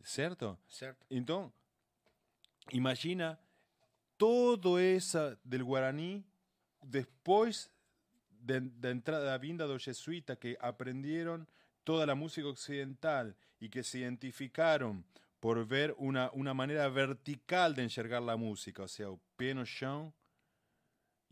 ¿Cierto? 0.04 0.58
Certo. 0.68 1.06
Então, 1.08 1.52
imagina 2.70 3.38
todo 4.18 4.78
essa 4.78 5.38
del 5.44 5.64
guaraní 5.64 6.24
depois 6.82 7.70
da 8.28 8.58
de 8.58 8.90
entrada 8.90 9.24
da 9.24 9.38
vinda 9.38 9.66
dos 9.66 9.84
jesuítas 9.84 10.36
que 10.38 10.56
aprenderam 10.60 11.46
toda 11.84 12.10
a 12.10 12.16
música 12.16 12.48
occidental 12.48 13.32
e 13.60 13.68
que 13.68 13.84
se 13.84 13.98
identificaram 13.98 15.04
por 15.40 15.64
ver 15.64 15.94
uma, 15.98 16.30
uma 16.32 16.52
maneira 16.52 16.88
vertical 16.90 17.72
de 17.72 17.82
enxergar 17.82 18.28
a 18.28 18.36
música, 18.36 18.82
ou 18.82 18.88
seja, 18.88 19.10
o 19.10 19.20
pé 19.36 19.54
no 19.54 19.64
chão 19.64 20.12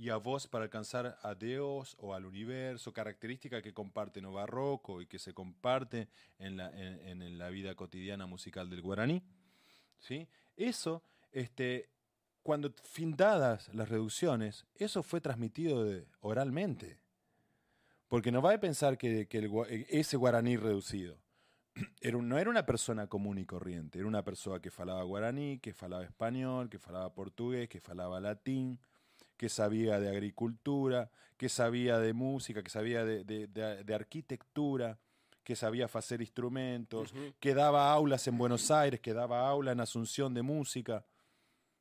e 0.00 0.08
a 0.08 0.16
voz 0.16 0.46
para 0.46 0.64
alcançar 0.64 1.18
a 1.22 1.34
Deus 1.34 1.94
ou 1.98 2.14
ao 2.14 2.22
universo, 2.24 2.90
característica 2.90 3.60
que 3.60 3.74
comparten 3.74 4.24
o 4.24 4.32
barroco 4.32 5.02
e 5.02 5.06
que 5.06 5.18
se 5.18 5.34
comparte 5.34 6.08
en 6.38 6.56
la, 6.56 6.72
en, 6.72 7.20
en 7.20 7.36
la 7.36 7.50
vida 7.50 7.74
cotidiana 7.76 8.24
musical 8.26 8.70
del 8.70 8.80
guaraní. 8.80 9.20
¿sí? 9.98 10.26
Eso, 10.56 11.02
este, 11.32 11.90
cuando 12.42 12.72
findadas 12.82 13.68
las 13.74 13.90
reducciones, 13.90 14.64
eso 14.74 15.02
fue 15.02 15.20
transmitido 15.20 15.84
de- 15.84 16.06
oralmente. 16.20 16.98
Porque 18.08 18.32
no 18.32 18.40
va 18.40 18.54
a 18.54 18.58
pensar 18.58 18.96
que, 18.96 19.28
que 19.28 19.48
gua- 19.50 19.68
ese 19.90 20.16
guaraní 20.16 20.56
reducido 20.56 21.18
era 22.00 22.16
no 22.16 22.38
era 22.38 22.48
una 22.50 22.64
persona 22.64 23.06
común 23.06 23.36
y 23.38 23.44
corriente, 23.44 23.98
era 23.98 24.08
una 24.08 24.24
persona 24.24 24.60
que 24.60 24.70
falaba 24.70 25.02
guaraní, 25.04 25.58
que 25.58 25.74
falaba 25.74 26.04
español, 26.04 26.70
que 26.70 26.78
falaba 26.78 27.12
portugués, 27.14 27.68
que 27.68 27.80
falaba 27.80 28.18
latín, 28.18 28.78
que 29.40 29.48
sabía 29.48 29.98
de 29.98 30.10
agricultura, 30.10 31.10
que 31.38 31.48
sabía 31.48 31.98
de 31.98 32.12
música, 32.12 32.62
que 32.62 32.68
sabía 32.68 33.06
de, 33.06 33.24
de- 33.24 33.46
de- 33.46 33.84
de 33.84 33.94
arquitectura, 33.94 34.98
que 35.42 35.56
sabía 35.56 35.86
hacer 35.86 36.20
instrumentos, 36.20 37.14
que 37.40 37.54
daba 37.54 37.90
aulas 37.90 38.26
en 38.28 38.36
Buenos 38.36 38.70
Aires, 38.70 39.00
que 39.00 39.14
daba 39.14 39.48
aula 39.48 39.72
en 39.72 39.80
Asunción 39.80 40.34
de 40.34 40.42
música, 40.42 41.06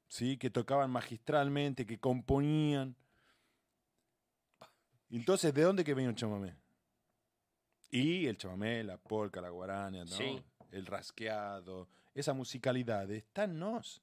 ¿sí? 0.08 0.38
que 0.38 0.50
tocaban 0.50 0.90
magistralmente, 0.90 1.86
que 1.86 2.00
componían. 2.00 2.96
Entonces, 5.12 5.54
¿de 5.54 5.62
dónde 5.64 5.84
que 5.84 5.94
viene 5.94 6.12
el 6.12 6.16
chamamé? 6.16 6.56
Y 7.92 8.26
el 8.28 8.38
chamamé, 8.38 8.86
la 8.86 8.96
polca, 8.96 9.42
la 9.42 9.50
guarania, 9.50 10.06
¿no? 10.06 10.16
Sí. 10.16 10.42
el 10.72 10.86
rasqueado, 10.86 11.90
esa 12.16 12.32
musicalidad 12.32 13.12
está 13.12 13.44
en 13.44 13.60
nos. 13.60 14.02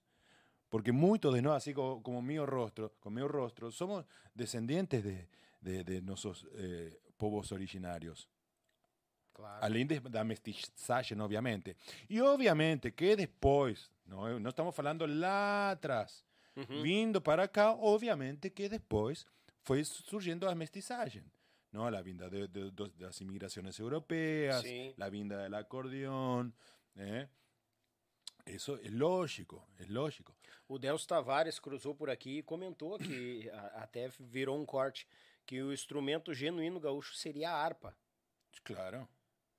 Porque 0.68 0.92
muchos 0.92 1.32
de 1.34 1.42
nosotros, 1.42 1.62
así 1.62 1.74
como, 1.74 2.02
como 2.02 2.20
mío 2.22 2.44
rostro, 2.46 2.92
con 3.00 3.14
mío 3.14 3.28
rostro, 3.28 3.70
somos 3.70 4.04
descendientes 4.34 5.02
de, 5.04 5.28
de, 5.60 5.84
de 5.84 6.02
nuestros 6.02 6.46
eh, 6.54 6.98
povos 7.16 7.52
originarios. 7.52 8.28
Claro. 9.32 9.62
Além 9.64 9.86
de- 9.86 10.00
da 10.00 10.24
mestizaje, 10.24 11.14
obviamente. 11.20 11.76
E 12.08 12.20
obviamente 12.22 12.92
que 12.92 13.14
depois, 13.14 13.90
não, 14.06 14.40
não 14.40 14.48
estamos 14.50 14.74
falando 14.74 15.06
lá 15.06 15.70
atrás, 15.72 16.24
Uhum. 16.56 16.80
vindo 16.82 17.20
para 17.20 17.46
cá, 17.46 17.72
obviamente 17.74 18.48
que 18.50 18.66
depois 18.66 19.26
foi 19.62 19.84
surgindo 19.84 20.48
a 20.48 20.54
mestizaje. 20.54 21.22
¿no? 21.70 21.90
La 21.90 22.00
vinda 22.00 22.30
de, 22.30 22.48
de- 22.48 22.70
de- 22.70 22.90
das 22.96 23.20
imigraciones 23.20 23.78
europeas, 23.78 24.62
Sí. 24.62 24.94
la 24.96 25.10
vinda 25.10 25.36
del 25.42 25.52
acordeón. 25.54 26.54
¿eh? 26.96 27.28
Eso 28.46 28.78
es 28.78 28.90
lógico, 28.92 29.66
es 29.78 29.88
lógico. 29.90 30.34
O 30.68 30.78
Delcio 30.78 31.06
Tavares 31.06 31.58
cruzou 31.58 31.94
por 31.94 32.10
aqui 32.10 32.38
e 32.38 32.42
comentou 32.42 32.98
que 32.98 33.48
a- 33.52 33.82
até 33.84 34.08
virou 34.18 34.58
um 34.58 34.66
corte 34.66 35.06
que 35.44 35.62
o 35.62 35.72
instrumento 35.72 36.34
genuíno 36.34 36.80
gaúcho 36.80 37.14
seria 37.14 37.50
a 37.50 37.54
harpa. 37.54 37.96
Claro. 38.64 39.08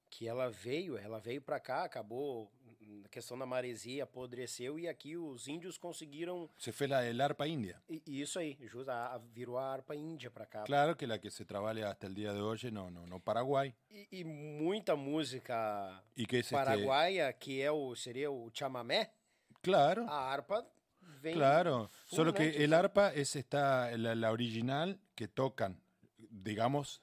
Que 0.10 0.28
ela 0.28 0.50
veio, 0.50 0.98
ela 0.98 1.20
veio 1.20 1.42
para 1.42 1.60
cá, 1.60 1.84
acabou 1.84 2.52
a 3.06 3.10
questão 3.10 3.38
da 3.38 3.46
maresia, 3.46 4.04
apodreceu 4.04 4.80
e 4.80 4.88
aqui 4.88 5.16
os 5.18 5.48
índios 5.48 5.78
conseguiram 5.78 6.50
Se 6.58 6.72
fue 6.72 6.88
la 6.88 7.02
del 7.02 7.22
arpa 7.22 7.46
india. 7.48 7.82
e- 7.90 8.02
e 8.06 8.22
isso 8.22 8.40
aí, 8.40 8.58
justo, 8.68 8.90
a- 8.90 9.14
a- 9.14 9.18
virou 9.18 9.58
a 9.58 9.74
harpa 9.74 9.96
índia 9.96 10.32
para 10.32 10.46
cá. 10.46 10.64
Claro 10.64 10.96
que 10.96 11.06
la 11.08 11.20
que 11.20 11.30
se 11.30 11.46
trabaja 11.46 11.90
hasta 11.90 12.08
el 12.08 12.16
día 12.16 12.34
de 12.34 12.40
hoy, 12.42 12.58
no, 12.72 12.90
no, 12.90 13.06
no 13.06 13.20
Paraguay. 13.20 13.74
E, 13.90 14.08
e 14.12 14.24
muita 14.26 14.96
música 14.96 16.02
Y 16.16 16.26
que 16.26 16.42
paraguaia, 16.44 17.32
que 17.34 17.62
é 17.62 17.72
o 17.72 17.94
seria 17.96 18.32
o 18.32 18.50
chamamé, 18.54 19.12
claro. 19.62 20.06
a 20.08 20.32
harpa 20.32 20.66
vem 21.22 21.36
Claro, 21.36 21.90
solo 22.06 22.34
que 22.34 22.64
el 22.64 22.74
arpa 22.74 23.14
es 23.14 23.36
esta, 23.36 23.96
la, 23.98 24.16
la 24.16 24.32
original 24.32 25.00
que 25.16 25.28
tocan, 25.28 25.80
digamos, 26.18 27.02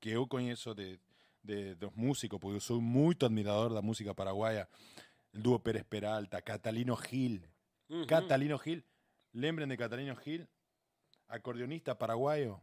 que 0.00 0.10
yo 0.10 0.26
conozco 0.26 0.74
de, 0.74 1.00
de 1.42 1.74
dos 1.74 1.94
músicos, 1.96 2.38
porque 2.38 2.56
yo 2.56 2.60
soy 2.60 2.80
muy 2.80 3.16
admirador 3.20 3.70
de 3.70 3.76
la 3.76 3.82
música 3.82 4.14
paraguaya, 4.14 4.68
el 5.32 5.42
dúo 5.42 5.62
Pérez 5.62 5.84
Peralta, 5.84 6.42
Catalino 6.42 6.96
Gil. 6.96 7.48
Uhum. 7.88 8.06
Catalino 8.06 8.58
Gil, 8.58 8.84
lembren 9.32 9.68
de 9.68 9.76
Catalino 9.76 10.14
Gil, 10.16 10.46
acordeonista 11.26 11.96
paraguayo, 11.96 12.60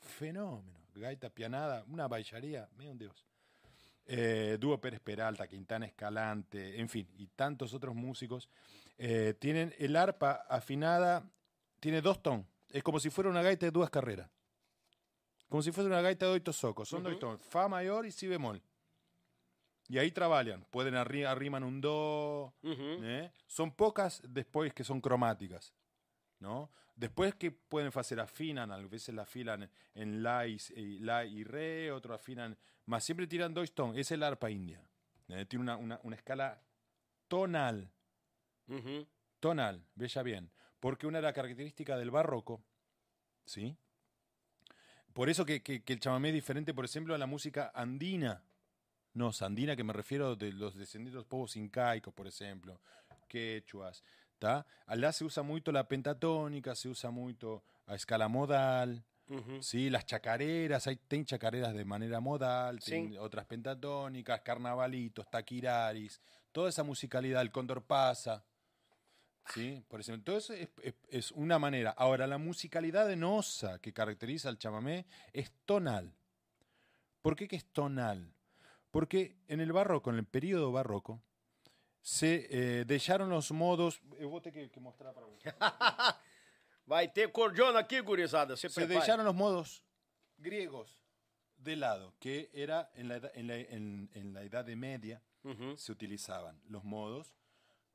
fenómeno, 0.00 0.78
gaita 0.94 1.30
pianada, 1.30 1.84
una 1.88 2.08
bailaría, 2.08 2.68
medio 2.76 2.94
dios. 2.94 3.24
Eh, 4.06 4.58
dúo 4.60 4.78
Pérez 4.78 5.00
Peralta, 5.00 5.48
Quintana 5.48 5.86
Escalante, 5.86 6.78
en 6.78 6.88
fin, 6.90 7.08
y 7.16 7.26
tantos 7.28 7.72
otros 7.72 7.94
músicos, 7.94 8.50
eh, 8.98 9.34
tienen 9.38 9.74
el 9.78 9.96
arpa 9.96 10.44
afinada, 10.48 11.28
tiene 11.80 12.00
dos 12.00 12.22
ton, 12.22 12.46
es 12.70 12.82
como 12.82 12.98
si 13.00 13.10
fuera 13.10 13.30
una 13.30 13.42
gaita 13.42 13.66
de 13.66 13.72
dos 13.72 13.90
carreras. 13.90 14.30
Como 15.48 15.62
si 15.62 15.70
fuera 15.72 15.88
una 15.88 16.00
gaita 16.00 16.26
de 16.26 16.32
oito 16.32 16.52
socos, 16.52 16.88
son 16.88 17.02
dos 17.02 17.12
Ujú. 17.12 17.20
ton, 17.20 17.38
fa 17.40 17.68
mayor 17.68 18.06
y 18.06 18.10
si 18.12 18.26
bemol. 18.26 18.62
Y 19.88 19.98
ahí 19.98 20.10
trabajan, 20.10 20.64
pueden 20.70 20.94
arri 20.94 21.24
arriman 21.24 21.62
un 21.62 21.80
do, 21.80 22.54
Uhum. 22.62 23.04
¿eh? 23.04 23.30
Son 23.46 23.70
pocas 23.74 24.22
después 24.26 24.72
que 24.72 24.82
son 24.82 25.00
cromáticas, 25.00 25.74
¿no? 26.40 26.70
Después 26.96 27.34
que 27.34 27.50
pueden 27.50 27.90
hacer 27.94 28.18
afinan, 28.20 28.70
a 28.72 28.78
veces 28.78 29.14
la 29.14 29.22
afilan 29.22 29.68
en 29.94 30.22
la 30.22 30.46
y, 30.46 30.56
y 30.76 31.00
la 31.00 31.24
y 31.26 31.44
re, 31.44 31.90
otro 31.92 32.14
afinan, 32.14 32.56
más 32.86 33.04
siempre 33.04 33.26
tiran 33.26 33.52
dos 33.52 33.74
ton, 33.74 33.96
es 33.98 34.10
el 34.12 34.22
arpa 34.22 34.50
india. 34.50 34.80
¿eh? 35.28 35.44
Tiene 35.44 35.64
una, 35.64 35.76
una- 35.76 36.00
una 36.02 36.16
escala 36.16 36.62
tonal, 37.28 37.90
Tonal, 39.40 39.84
bella 39.94 40.22
bien, 40.22 40.50
porque 40.80 41.06
una 41.06 41.18
de 41.18 41.22
las 41.22 41.34
características 41.34 41.98
del 41.98 42.10
barroco, 42.10 42.62
¿sí? 43.44 43.76
Por 45.12 45.28
eso 45.28 45.44
que, 45.44 45.62
que- 45.62 45.82
que 45.84 45.92
el 45.92 46.00
chamamé 46.00 46.28
es 46.30 46.34
diferente, 46.34 46.74
por 46.74 46.84
ejemplo, 46.84 47.14
a 47.14 47.18
la 47.18 47.26
música 47.26 47.70
andina. 47.74 48.42
No, 49.12 49.30
andina 49.42 49.76
que 49.76 49.84
me 49.84 49.92
refiero 49.92 50.34
de 50.34 50.52
los 50.52 50.74
descendientes 50.74 51.12
de 51.12 51.18
los 51.18 51.26
povos 51.26 51.56
incaicos, 51.56 52.12
por 52.12 52.26
ejemplo, 52.26 52.80
quechuas. 53.28 54.02
¿tá? 54.40 54.66
Allá 54.86 55.12
se 55.12 55.24
usa 55.24 55.42
mucho 55.44 55.70
la 55.72 55.86
pentatónica, 55.86 56.74
se 56.74 56.88
usa 56.88 57.10
mucho 57.10 57.62
a 57.86 57.94
escala 57.94 58.28
modal. 58.28 59.04
¿sí? 59.62 59.88
las 59.88 60.04
chacareras, 60.04 60.86
hay 60.86 60.96
ten 60.96 61.24
chacareras 61.24 61.72
de 61.72 61.84
manera 61.86 62.20
modal, 62.20 62.80
Sí. 62.82 63.16
otras 63.18 63.46
pentatónicas, 63.46 64.40
carnavalitos, 64.42 65.30
taquiraris, 65.30 66.20
toda 66.52 66.68
esa 66.68 66.82
musicalidad, 66.82 67.40
el 67.40 67.50
cóndor 67.50 67.82
pasa. 67.84 68.44
¿Sí? 69.52 69.84
Por 69.88 70.00
eso 70.00 70.14
es, 70.14 70.68
es- 70.82 70.94
es 71.08 71.32
una 71.32 71.58
manera. 71.58 71.90
Ahora, 71.90 72.26
la 72.26 72.38
musicalidad 72.38 73.06
de 73.06 73.16
nosa 73.16 73.78
que 73.80 73.92
caracteriza 73.92 74.48
al 74.48 74.58
chamamé 74.58 75.06
es 75.32 75.52
tonal. 75.66 76.14
¿Por 77.20 77.36
qué 77.36 77.46
que 77.48 77.56
es 77.56 77.66
tonal? 77.66 78.32
Porque 78.90 79.36
en 79.48 79.60
el 79.60 79.72
barroco, 79.72 80.10
en 80.10 80.16
el 80.16 80.24
periodo 80.24 80.72
barroco, 80.72 81.20
se 82.00 82.46
eh, 82.50 82.84
dejaron 82.84 83.28
los 83.30 83.50
modos. 83.50 84.00
Eu 84.18 84.28
vou 84.30 84.40
ter 84.40 84.52
que, 84.52 84.70
que 84.70 84.80
mostrar 84.80 85.12
para 85.14 85.26
vos. 85.26 85.38
Vai 86.86 87.08
ter 87.08 87.32
cordiona 87.32 87.80
aqui, 87.80 88.00
gurizada. 88.00 88.56
Se, 88.56 88.68
se 88.68 88.86
dejaron 88.86 89.24
los 89.24 89.34
modos 89.34 89.82
griegos 90.36 91.00
de 91.56 91.76
lado, 91.76 92.12
que 92.20 92.50
era 92.52 92.90
en 92.94 93.08
la, 93.08 93.16
edad- 93.16 93.32
en 93.34 93.46
la, 93.46 93.56
en- 93.56 94.10
en 94.12 94.32
la 94.34 94.42
Edad 94.42 94.64
de 94.64 94.76
Media, 94.76 95.22
Uhum. 95.44 95.76
se 95.76 95.92
utilizaban 95.92 96.60
los 96.68 96.84
modos 96.84 97.34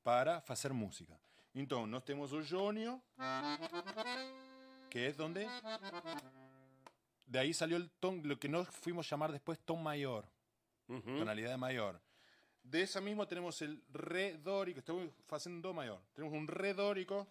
para 0.03 0.37
hacer 0.47 0.73
música. 0.73 1.19
Entonces, 1.59 1.89
nós 1.89 2.05
temos 2.05 2.31
o 2.31 2.41
jónio, 2.41 3.01
que 4.89 5.07
es 5.07 5.17
donde... 5.17 5.45
De 7.25 7.37
ahí 7.37 7.53
salió 7.53 7.75
el 7.75 7.91
ton, 7.99 8.21
lo 8.23 8.39
que 8.39 8.47
nos 8.47 8.69
fuimos 8.69 9.05
a 9.05 9.09
llamar 9.09 9.31
después 9.33 9.59
ton 9.59 9.83
mayor, 9.83 10.25
Uhum. 10.87 11.17
tonalidad 11.19 11.51
de 11.51 11.57
mayor. 11.57 12.01
De 12.63 12.81
esa 12.81 13.01
misma 13.01 13.27
tenemos 13.27 13.61
el 13.61 13.83
re 13.89 14.37
dórico, 14.37 14.79
estamos 14.79 15.09
haciendo 15.29 15.67
do 15.67 15.73
mayor. 15.73 16.01
Tenemos 16.13 16.33
un 16.37 16.47
re 16.47 16.73
dórico. 16.73 17.27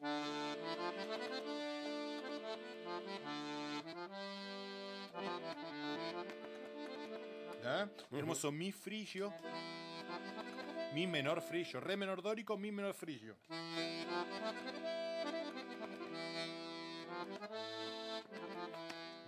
¿Ya? 7.63 7.89
Tenemos 8.11 8.45
un 8.45 8.57
mi 8.57 8.73
frigio, 8.73 9.33
mi 10.93 11.07
menor 11.07 11.41
frigio, 11.41 11.81
re 11.81 11.97
menor 11.97 12.23
dórico, 12.23 12.57
mi 12.57 12.73
menor 12.73 12.95
frigio. 12.95 13.37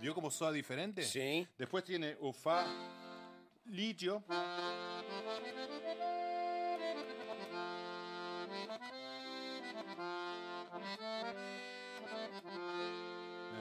¿Vio 0.00 0.14
cómo 0.14 0.30
soa 0.30 0.50
diferente? 0.50 1.02
Sim. 1.02 1.46
Después 1.58 1.84
tiene 1.84 2.16
Fá 2.32 2.64
litio. 3.66 4.24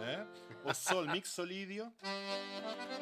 ¿Eh? 0.02 0.26
O 0.64 0.74
Sol 0.74 1.10
mixolidio. 1.10 1.92
¿Eh? 2.04 3.00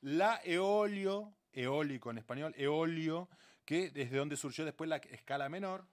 La 0.00 0.40
eolio, 0.44 1.34
eólico 1.52 2.10
en 2.10 2.18
español, 2.18 2.54
eolio, 2.56 3.28
que 3.64 3.90
desde 3.90 4.16
donde 4.16 4.36
surgió 4.36 4.64
después 4.64 4.88
la 4.88 4.96
escala 4.96 5.48
menor, 5.48 5.86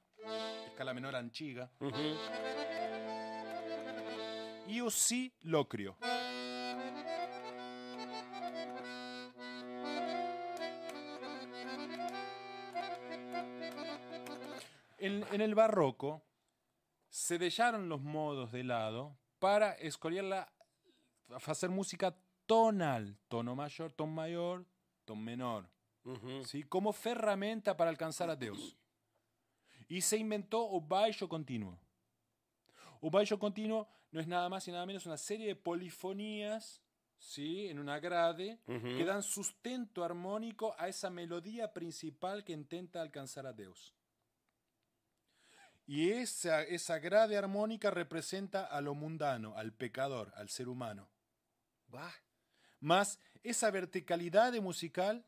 escala 0.67 0.93
menor 0.93 1.15
anchiga, 1.15 1.71
y 4.67 4.79
o 4.79 4.91
si 4.91 5.33
locrio. 5.41 5.97
En, 14.99 15.23
en 15.31 15.41
el 15.41 15.55
barroco 15.55 16.23
se 17.09 17.39
dejaron 17.39 17.89
los 17.89 18.01
modos 18.01 18.51
de 18.51 18.63
lado 18.63 19.17
para 19.39 19.71
escoger 19.73 20.23
la, 20.23 20.51
hacer 21.47 21.69
música 21.69 22.15
tonal, 22.45 23.17
tono 23.27 23.55
mayor, 23.55 23.91
ton 23.91 24.13
mayor, 24.13 24.65
ton 25.05 25.23
menor, 25.23 25.69
¿sí? 26.45 26.63
como 26.63 26.93
ferramenta 26.93 27.75
para 27.75 27.89
alcanzar 27.89 28.29
a 28.29 28.35
Dios. 28.35 28.77
Y 29.87 30.01
se 30.01 30.17
inventó 30.17 30.67
o 30.67 30.81
baixo 30.81 31.29
continuo. 31.29 31.79
O 33.01 33.11
baixo 33.11 33.37
continuo 33.37 33.87
no 34.11 34.19
es 34.19 34.27
nada 34.27 34.49
más 34.49 34.67
y 34.67 34.71
nada 34.71 34.85
menos 34.85 35.05
una 35.05 35.17
serie 35.17 35.47
de 35.47 35.55
polifonías 35.55 36.81
¿sí? 37.17 37.67
en 37.67 37.79
una 37.79 37.99
grade 37.99 38.59
que 38.65 39.05
dan 39.05 39.21
sustento 39.21 40.03
armónico 40.03 40.75
a 40.77 40.87
esa 40.87 41.09
melodía 41.09 41.73
principal 41.73 42.43
que 42.43 42.53
intenta 42.53 43.01
alcanzar 43.01 43.45
a 43.45 43.53
Dios. 43.53 43.93
Y 45.87 46.09
esa, 46.09 46.63
esa 46.63 46.97
grade 46.97 47.37
armónica 47.37 47.91
representa 47.91 48.65
a 48.65 48.81
lo 48.81 48.95
mundano, 48.95 49.55
al 49.55 49.71
pecador, 49.71 50.33
al 50.35 50.49
ser 50.49 50.67
humano. 50.67 51.09
Bah. 51.87 52.24
Más 52.85 53.17
esa 53.41 53.71
verticalidad 53.71 54.51
de 54.51 54.61
musical 54.61 55.25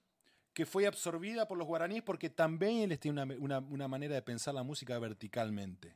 que 0.54 0.68
fue 0.68 0.86
absorbida 0.86 1.48
por 1.48 1.58
los 1.58 1.66
guaraníes 1.66 2.04
porque 2.04 2.30
también 2.30 2.92
ellos 2.92 3.00
tienen 3.00 3.24
una, 3.32 3.58
una, 3.58 3.60
una 3.68 3.88
manera 3.88 4.14
de 4.14 4.22
pensar 4.22 4.54
la 4.54 4.62
música 4.62 5.00
verticalmente. 5.00 5.96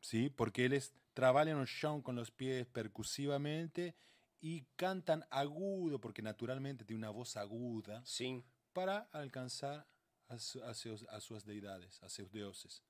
¿Sí? 0.00 0.30
Porque 0.30 0.64
ellos 0.64 0.94
trabajan 1.12 1.56
un 1.56 1.66
show 1.66 2.02
con 2.02 2.16
los 2.16 2.30
pies 2.30 2.66
percusivamente 2.66 3.94
y 4.40 4.62
cantan 4.76 5.26
agudo, 5.30 6.00
porque 6.00 6.22
naturalmente 6.22 6.84
tiene 6.86 6.98
una 6.98 7.10
voz 7.10 7.36
aguda, 7.36 8.02
Sim. 8.06 8.42
para 8.72 9.00
alcanzar 9.12 9.86
a, 10.28 10.38
su- 10.38 10.62
a 10.64 10.72
sus, 10.72 11.02
a 11.10 11.20
sus 11.20 11.44
deidades, 11.44 12.02
a 12.02 12.08
sus 12.08 12.30
dioses, 12.32 12.82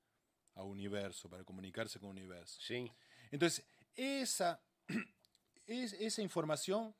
a 0.53 0.63
universo, 0.63 1.29
para 1.29 1.43
comunicarse 1.43 1.99
con 1.99 2.11
el 2.11 2.23
universo. 2.23 2.59
Sim. 2.61 2.87
Entonces, 3.31 3.65
esa, 3.95 4.61
es- 5.67 5.93
esa 5.93 6.21
información 6.21 6.95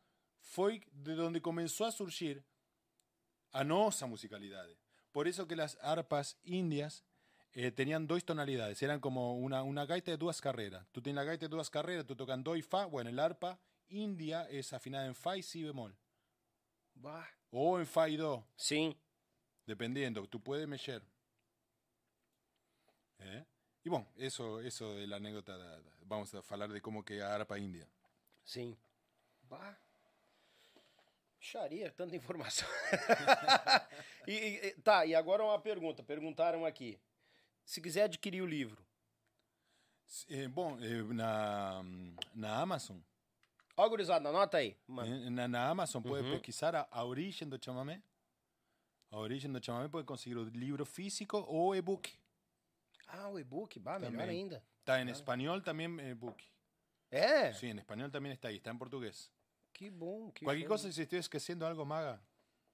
fue 0.45 0.81
de 0.91 1.15
donde 1.15 1.41
comenzó 1.41 1.85
a 1.85 1.91
surgir 1.91 2.45
a 3.51 3.63
nosa 3.63 4.05
musicalidad. 4.05 4.65
Por 5.11 5.27
eso 5.27 5.47
que 5.47 5.55
las 5.55 5.77
arpas 5.81 6.37
indias 6.43 7.03
eh, 7.53 7.71
tenían 7.71 8.05
dos 8.05 8.23
tonalidades, 8.23 8.81
eran 8.83 8.99
como 8.99 9.35
una, 9.37 9.63
una 9.63 9.85
gaita 9.85 10.11
de 10.11 10.17
dos 10.17 10.39
carreras. 10.41 10.85
Tú 10.91 11.01
tienes 11.01 11.15
la 11.17 11.23
gaita 11.23 11.47
de 11.47 11.55
dos 11.55 11.69
carreras, 11.69 12.05
tú 12.05 12.15
tocas 12.15 12.41
do 12.43 12.55
y 12.55 12.61
fa, 12.61 12.85
bueno, 12.85 13.09
el 13.09 13.19
arpa 13.19 13.59
india 13.87 14.47
es 14.49 14.71
afinada 14.73 15.05
en 15.07 15.15
fa 15.15 15.35
y 15.37 15.43
si 15.43 15.63
bemol, 15.63 15.95
Bah. 16.93 17.27
o 17.51 17.79
en 17.79 17.87
fa 17.87 18.07
y 18.07 18.17
do, 18.17 18.45
Sim. 18.55 18.93
dependiendo, 19.65 20.27
tú 20.27 20.41
puedes 20.41 20.67
mexer. 20.67 21.01
¿Eh? 23.19 23.45
Y 23.83 23.89
bueno, 23.89 24.07
eso, 24.17 24.59
eso 24.59 24.93
de 24.95 25.07
la 25.07 25.15
anécdota, 25.15 25.81
vamos 26.01 26.33
a 26.35 26.43
hablar 26.49 26.71
de 26.71 26.81
cómo 26.81 27.03
que 27.03 27.21
a 27.21 27.33
arpa 27.33 27.57
india. 27.57 27.87
Sim. 28.43 28.75
Bah. 29.43 29.77
Xaria, 31.45 31.91
tanta 31.91 32.15
informação. 32.15 32.67
e, 34.27 34.33
e- 34.33 34.71
tá, 34.81 35.05
e 35.05 35.13
agora 35.13 35.43
uma 35.43 35.59
pergunta. 35.59 36.01
Perguntaram 36.01 36.65
aqui. 36.65 36.99
Se 37.63 37.79
quiser 37.79 38.03
adquirir 38.03 38.41
o 38.41 38.47
livro. 38.47 38.83
Eh, 40.29 40.47
bom, 40.47 40.77
eh, 40.81 41.03
na, 41.13 41.83
na 42.33 42.61
Amazon, 42.61 42.97
Ó, 43.77 43.89
gurizada, 43.89 44.29
anota 44.29 44.57
aí. 44.57 44.75
Eh, 44.89 45.29
na, 45.29 45.47
na 45.47 45.69
Amazon 45.69 46.01
puede 46.01 46.23
Ujú. 46.23 46.33
pesquisar 46.37 46.75
a, 46.75 46.87
a 46.89 47.03
Origem 47.03 47.47
do 47.47 47.63
Chamamé. 47.63 48.01
A 49.11 49.17
Origem 49.17 49.51
do 49.51 49.63
Chamamé 49.63 49.87
puede 49.87 50.05
conseguir 50.05 50.37
o 50.37 50.45
livro 50.45 50.85
físico 50.85 51.45
o 51.47 51.75
e-book. 51.75 52.11
Ah, 53.07 53.29
o 53.29 53.37
e-book, 53.37 53.79
bah, 53.79 53.99
melhor 53.99 54.11
Também. 54.11 54.29
ainda. 54.41 54.63
Está 54.79 54.99
en 55.01 55.09
español 55.09 55.61
también 55.63 55.99
e-book. 55.99 56.41
É? 57.11 57.53
Sí, 57.53 57.67
en 57.67 57.79
español 57.79 58.11
también 58.11 58.33
está 58.33 58.47
ahí, 58.47 58.57
está 58.57 58.71
en 58.71 58.77
portugués. 58.79 59.31
Que 59.75 59.89
bom. 59.89 60.31
Que 60.31 60.45
Cualquier 60.45 60.67
show. 60.67 60.69
cosa, 60.69 60.89
si 60.89 61.01
estoy 61.01 61.19
esqueciendo 61.19 61.65
algo, 61.65 61.85
maga. 61.85 62.21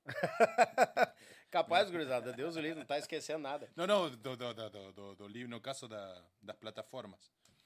Capaz, 1.49 1.89
gurizada, 1.89 2.31
Deus 2.31 2.55
o 2.55 2.61
livre, 2.61 2.77
não 2.77 2.85
tá 2.85 2.99
esquecendo 2.99 3.39
nada. 3.39 3.71
No, 3.75 3.87
no, 3.87 4.09
do, 4.11 4.37
do, 4.37 4.53
do, 4.53 4.91
do, 4.93 5.15
do, 5.15 5.27
livro, 5.27 5.49
no 5.49 5.59
caso 5.59 5.87
da, 5.87 6.23
das 6.39 6.55
plataformas. 6.55 7.19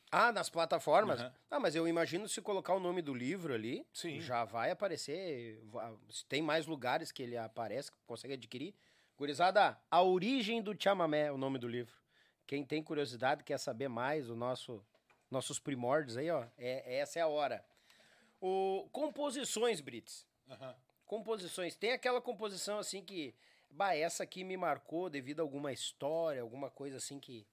Ah, 0.10 0.32
nas 0.32 0.49
plataformas? 0.49 1.20
Aham. 1.20 1.34
Ah, 1.52 1.60
mas 1.60 1.76
eu 1.76 1.86
imagino 1.86 2.30
se 2.30 2.41
colocar 2.41 2.74
o 2.74 2.80
nome 2.80 3.02
do 3.02 3.14
livro 3.14 3.53
ali, 3.53 3.86
Sim. 3.94 4.22
já 4.22 4.45
vai 4.45 4.72
aparecer. 4.72 5.62
Se 6.10 6.26
tem 6.26 6.41
mais 6.41 6.66
lugares 6.66 7.12
que 7.12 7.22
ele 7.22 7.36
aparece, 7.36 7.91
que 7.91 7.98
consegue 8.07 8.36
adquirir. 8.36 8.74
Gurizada, 9.18 9.78
A 9.91 10.02
Origem 10.02 10.62
do 10.62 10.74
Chamamé 10.82 11.24
é 11.24 11.32
o 11.32 11.38
nome 11.38 11.60
do 11.60 11.68
livro. 11.68 11.94
Quem 12.48 12.64
tem 12.64 12.82
curiosidade, 12.82 13.44
quer 13.44 13.60
saber 13.60 13.90
mais, 13.90 14.30
o 14.30 14.36
nosso 14.36 14.82
nossos 15.30 15.60
primórdios 15.60 16.16
aí, 16.16 16.30
ó, 16.30 16.45
é, 16.57 16.99
essa 16.99 17.20
é 17.20 17.22
a 17.22 17.28
hora. 17.28 17.66
O, 18.41 18.88
composições, 18.91 19.82
Brits. 19.82 20.26
Ajá. 20.49 20.76
Composições. 21.06 21.76
Tem 21.76 21.91
aquela 21.91 22.22
composição 22.22 22.80
assim 22.80 23.03
que. 23.03 23.34
Bah, 23.70 23.94
essa 23.95 24.24
aqui 24.24 24.44
me 24.44 24.56
marcou 24.56 25.10
devido 25.10 25.40
a 25.40 25.44
alguma 25.44 25.72
história, 25.74 26.41
alguma 26.41 26.70
coisa 26.70 26.98
assim 26.98 27.20
que. 27.20 27.45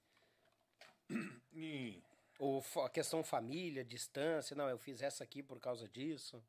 Y 1.53 2.03
Ou 2.39 2.61
fa- 2.61 2.89
questão 2.89 3.23
família, 3.23 3.85
distância. 3.85 4.57
Não, 4.57 4.69
eu 4.69 4.79
fiz 4.79 5.01
essa 5.03 5.23
aqui 5.23 5.43
por 5.43 5.61
causa 5.61 5.89
disso. 5.89 6.43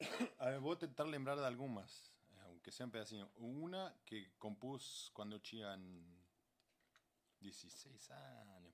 a 0.38 0.50
ver, 0.50 0.60
voy 0.60 0.72
a 0.72 0.74
intentar 0.74 1.04
lembrar 1.04 1.36
de 1.36 1.44
algunas, 1.44 2.10
eh, 2.36 2.42
aunque 2.48 2.70
sean 2.72 2.90
pedacinhos. 2.90 3.28
Una 3.36 3.94
que 4.04 4.28
compuse 4.38 5.10
cuando 5.12 5.38
tinha 5.38 5.78
16 7.40 8.10
años, 8.10 8.73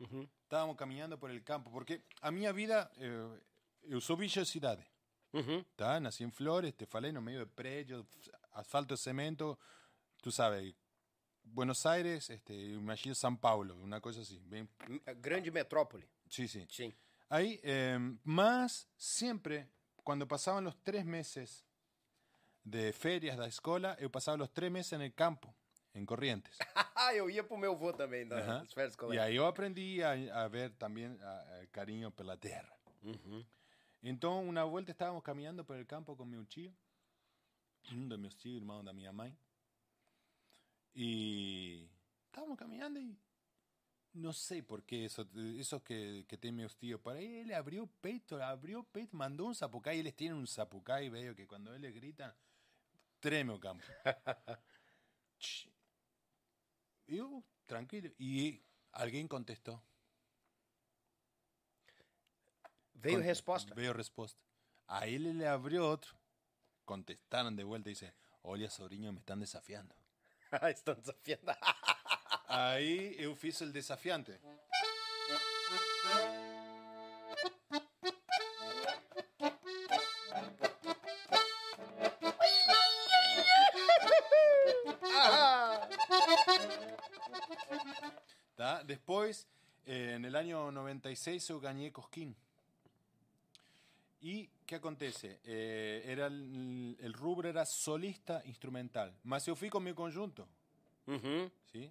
ahí. 0.00 0.06
Uhum. 0.06 0.28
Estábamos 0.42 0.76
caminando 0.76 1.18
por 1.18 1.30
el 1.30 1.42
campo, 1.42 1.70
porque 1.70 2.02
a 2.22 2.30
minha 2.30 2.52
vida, 2.52 2.90
eh, 2.96 3.40
eu 3.82 4.00
sou 4.00 4.16
bicho 4.16 4.40
de 4.40 4.46
cidade. 4.46 4.84
Uhum. 5.32 5.64
Tá? 5.76 6.00
Nací 6.00 6.24
en 6.24 6.32
Flores, 6.32 6.74
te 6.74 6.86
falei, 6.86 7.12
no 7.12 7.20
medio 7.20 7.40
de 7.40 7.46
prédios, 7.46 8.04
asfalto, 8.52 8.96
cemento, 8.96 9.58
tú 10.20 10.32
sabes, 10.32 10.74
Buenos 11.42 11.86
Aires, 11.86 12.28
este, 12.30 12.52
imagino 12.54 13.14
São 13.14 13.36
Paulo, 13.38 13.76
una 13.76 14.00
cosa 14.00 14.20
así. 14.20 14.38
Bien, 14.44 14.68
M- 14.88 15.00
Grande 15.20 15.50
metrópole. 15.50 16.08
sí, 16.28 16.46
sí. 16.48 16.66
Sim. 16.68 16.92
Ahí, 17.28 17.60
eh, 17.62 17.96
más 18.24 18.88
siempre, 18.96 19.68
cuando 20.02 20.26
pasaban 20.26 20.64
los 20.64 20.76
tres 20.82 21.04
meses 21.04 21.64
de 22.64 22.92
ferias 22.92 23.36
da 23.38 23.46
escola, 23.46 23.96
eu 24.00 24.10
pasaba 24.10 24.36
los 24.36 24.50
tres 24.52 24.70
meses 24.70 24.92
en 24.94 25.02
el 25.02 25.14
campo, 25.14 25.54
en 26.00 26.06
Corrientes. 26.06 26.58
Eu 27.14 27.28
ia 27.30 27.42
pro 27.46 27.56
meu 27.56 27.72
avô 27.72 27.92
também, 27.92 28.24
nas 28.24 28.72
férias 28.72 28.92
Y 28.92 28.94
escolares. 28.94 29.20
ahí 29.22 29.34
yo 29.34 29.46
aprendí 29.46 30.02
a, 30.02 30.12
a 30.42 30.48
ver 30.48 30.72
también 30.76 31.18
a- 31.22 31.60
a 31.60 31.66
cariño 31.70 32.10
por 32.10 32.26
la 32.26 32.36
tierra. 32.36 32.74
Uhum. 33.02 33.44
Entonces, 34.02 34.48
una 34.48 34.64
vuelta 34.64 34.92
estábamos 34.92 35.22
caminando 35.22 35.64
por 35.64 35.76
el 35.76 35.86
campo 35.86 36.16
con 36.16 36.28
mi 36.30 36.42
tío, 36.46 36.72
uno 37.92 38.08
de 38.08 38.18
mis 38.18 38.36
tíos, 38.36 38.60
hermano 38.60 38.82
de 38.82 38.92
mi 38.94 39.04
mamá. 39.06 39.30
Y 40.94 41.88
estábamos 42.26 42.58
caminando 42.58 42.98
y 43.00 43.16
no 44.12 44.32
sé 44.32 44.62
por 44.62 44.82
qué 44.84 45.04
eso, 45.04 45.28
esos 45.58 45.82
que, 45.82 46.24
que 46.28 46.36
tienen 46.36 46.64
mis 46.64 46.76
tíos, 46.76 47.00
para 47.00 47.18
ahí 47.18 47.40
él 47.40 47.52
abrió 47.54 47.86
peito, 48.00 48.42
abrió 48.42 48.82
peito, 48.84 49.16
mandó 49.16 49.44
un 49.46 49.54
zapucay, 49.54 50.00
ellos 50.00 50.14
tienen 50.16 50.36
un 50.38 50.46
zapucay, 50.46 51.08
veo 51.08 51.34
que 51.34 51.46
cuando 51.46 51.72
él 51.74 51.82
le 51.82 51.92
grita, 51.92 52.36
treme 53.20 53.52
o 53.52 53.60
campo. 53.60 53.84
Ch. 55.38 55.68
Y 57.10 57.16
yo, 57.16 57.42
tranquilo, 57.66 58.08
y 58.18 58.62
alguien 58.92 59.26
contestó. 59.26 59.82
Veio 62.94 63.18
Con- 63.18 63.26
resposta. 63.26 63.74
Veio 63.74 63.92
resposta. 63.92 64.40
Aí 64.86 65.14
ele 65.16 65.32
le 65.34 65.46
abriu 65.48 65.84
outro. 65.84 66.16
contestaron 66.84 67.54
de 67.56 67.62
vuelta 67.62 67.88
y 67.88 67.92
dice, 67.92 68.12
olha, 68.42 68.68
sobrinho, 68.68 69.12
me 69.12 69.20
están 69.20 69.38
desafiando. 69.40 69.94
Estão 70.74 70.94
desafiando. 70.96 71.52
Aí 72.48 73.14
eu 73.18 73.36
fiz 73.36 73.60
el 73.62 73.72
desafiante. 73.72 74.40
Después, 88.90 89.46
eh, 89.86 90.14
en 90.16 90.24
el 90.24 90.34
año 90.34 90.72
96, 90.72 91.48
eu 91.50 91.60
ganhei 91.60 91.92
Cosquín. 91.92 92.34
¿Y 94.20 94.48
qué 94.66 94.74
acontece? 94.76 95.38
Eh, 95.44 96.02
era 96.06 96.26
el, 96.26 96.96
el 96.98 97.12
rubro 97.12 97.48
era 97.48 97.64
solista 97.64 98.42
instrumental, 98.46 99.14
mas 99.22 99.46
eu 99.46 99.54
fui 99.54 99.70
con 99.70 99.84
mi 99.84 99.94
conjunto. 99.94 100.48
¿sí? 101.70 101.88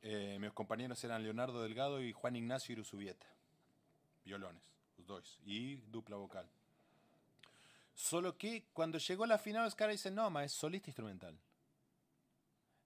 Eh, 0.00 0.38
meus 0.40 0.54
compañeros 0.54 1.04
eran 1.04 1.22
Leonardo 1.22 1.62
Delgado 1.62 2.00
y 2.00 2.12
Juan 2.12 2.36
Ignacio 2.36 2.72
Iruzubieta. 2.72 3.26
Violones, 4.24 4.62
los 4.96 5.06
dos. 5.06 5.38
Y 5.44 5.76
dupla 5.92 6.16
vocal. 6.16 6.46
Solo 7.94 8.38
que 8.38 8.64
cuando 8.72 8.96
llegó 8.96 9.26
la 9.26 9.36
final, 9.38 9.64
los 9.64 9.74
caras 9.74 9.96
dicen, 9.96 10.14
no, 10.14 10.30
mas 10.30 10.46
es 10.46 10.52
solista 10.52 10.88
instrumental. 10.88 11.36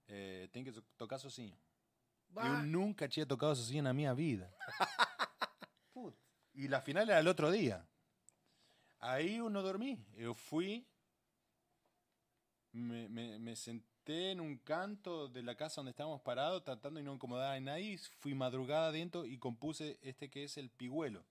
Eh, 0.09 0.49
que 0.51 0.71
to- 0.73 0.83
tocar 0.97 1.19
sozinho. 1.19 1.55
Eu 2.35 2.63
nunca 2.63 3.07
tinha 3.07 3.25
tocado 3.25 3.55
sozinho 3.55 3.83
na 3.83 3.93
minha 3.93 4.13
vida. 4.13 4.53
y 6.53 6.67
la 6.67 6.81
final 6.81 7.09
era 7.09 7.19
el 7.19 7.27
otro 7.27 7.51
día. 7.51 7.85
Ahí 8.99 9.37
eu 9.37 9.49
não 9.49 9.61
dormí. 9.63 10.05
Eu 10.15 10.33
fui, 10.35 10.85
me, 12.71 13.07
me- 13.09 13.39
me 13.39 13.55
senté 13.55 14.31
en 14.31 14.39
un 14.41 14.57
canto 14.57 15.27
de 15.27 15.41
la 15.43 15.55
casa 15.55 15.75
donde 15.81 15.91
estábamos 15.91 16.21
parados, 16.21 16.63
tratando 16.63 16.99
de 16.99 17.03
no 17.03 17.13
incomodar 17.13 17.55
a 17.55 17.59
nadie. 17.59 17.97
Fui 18.19 18.33
madrugada 18.33 18.87
adentro 18.89 19.25
y 19.25 19.37
compuse 19.37 19.97
este 20.01 20.29
que 20.29 20.43
es 20.43 20.57
el 20.57 20.69
Pigüelo, 20.69 21.23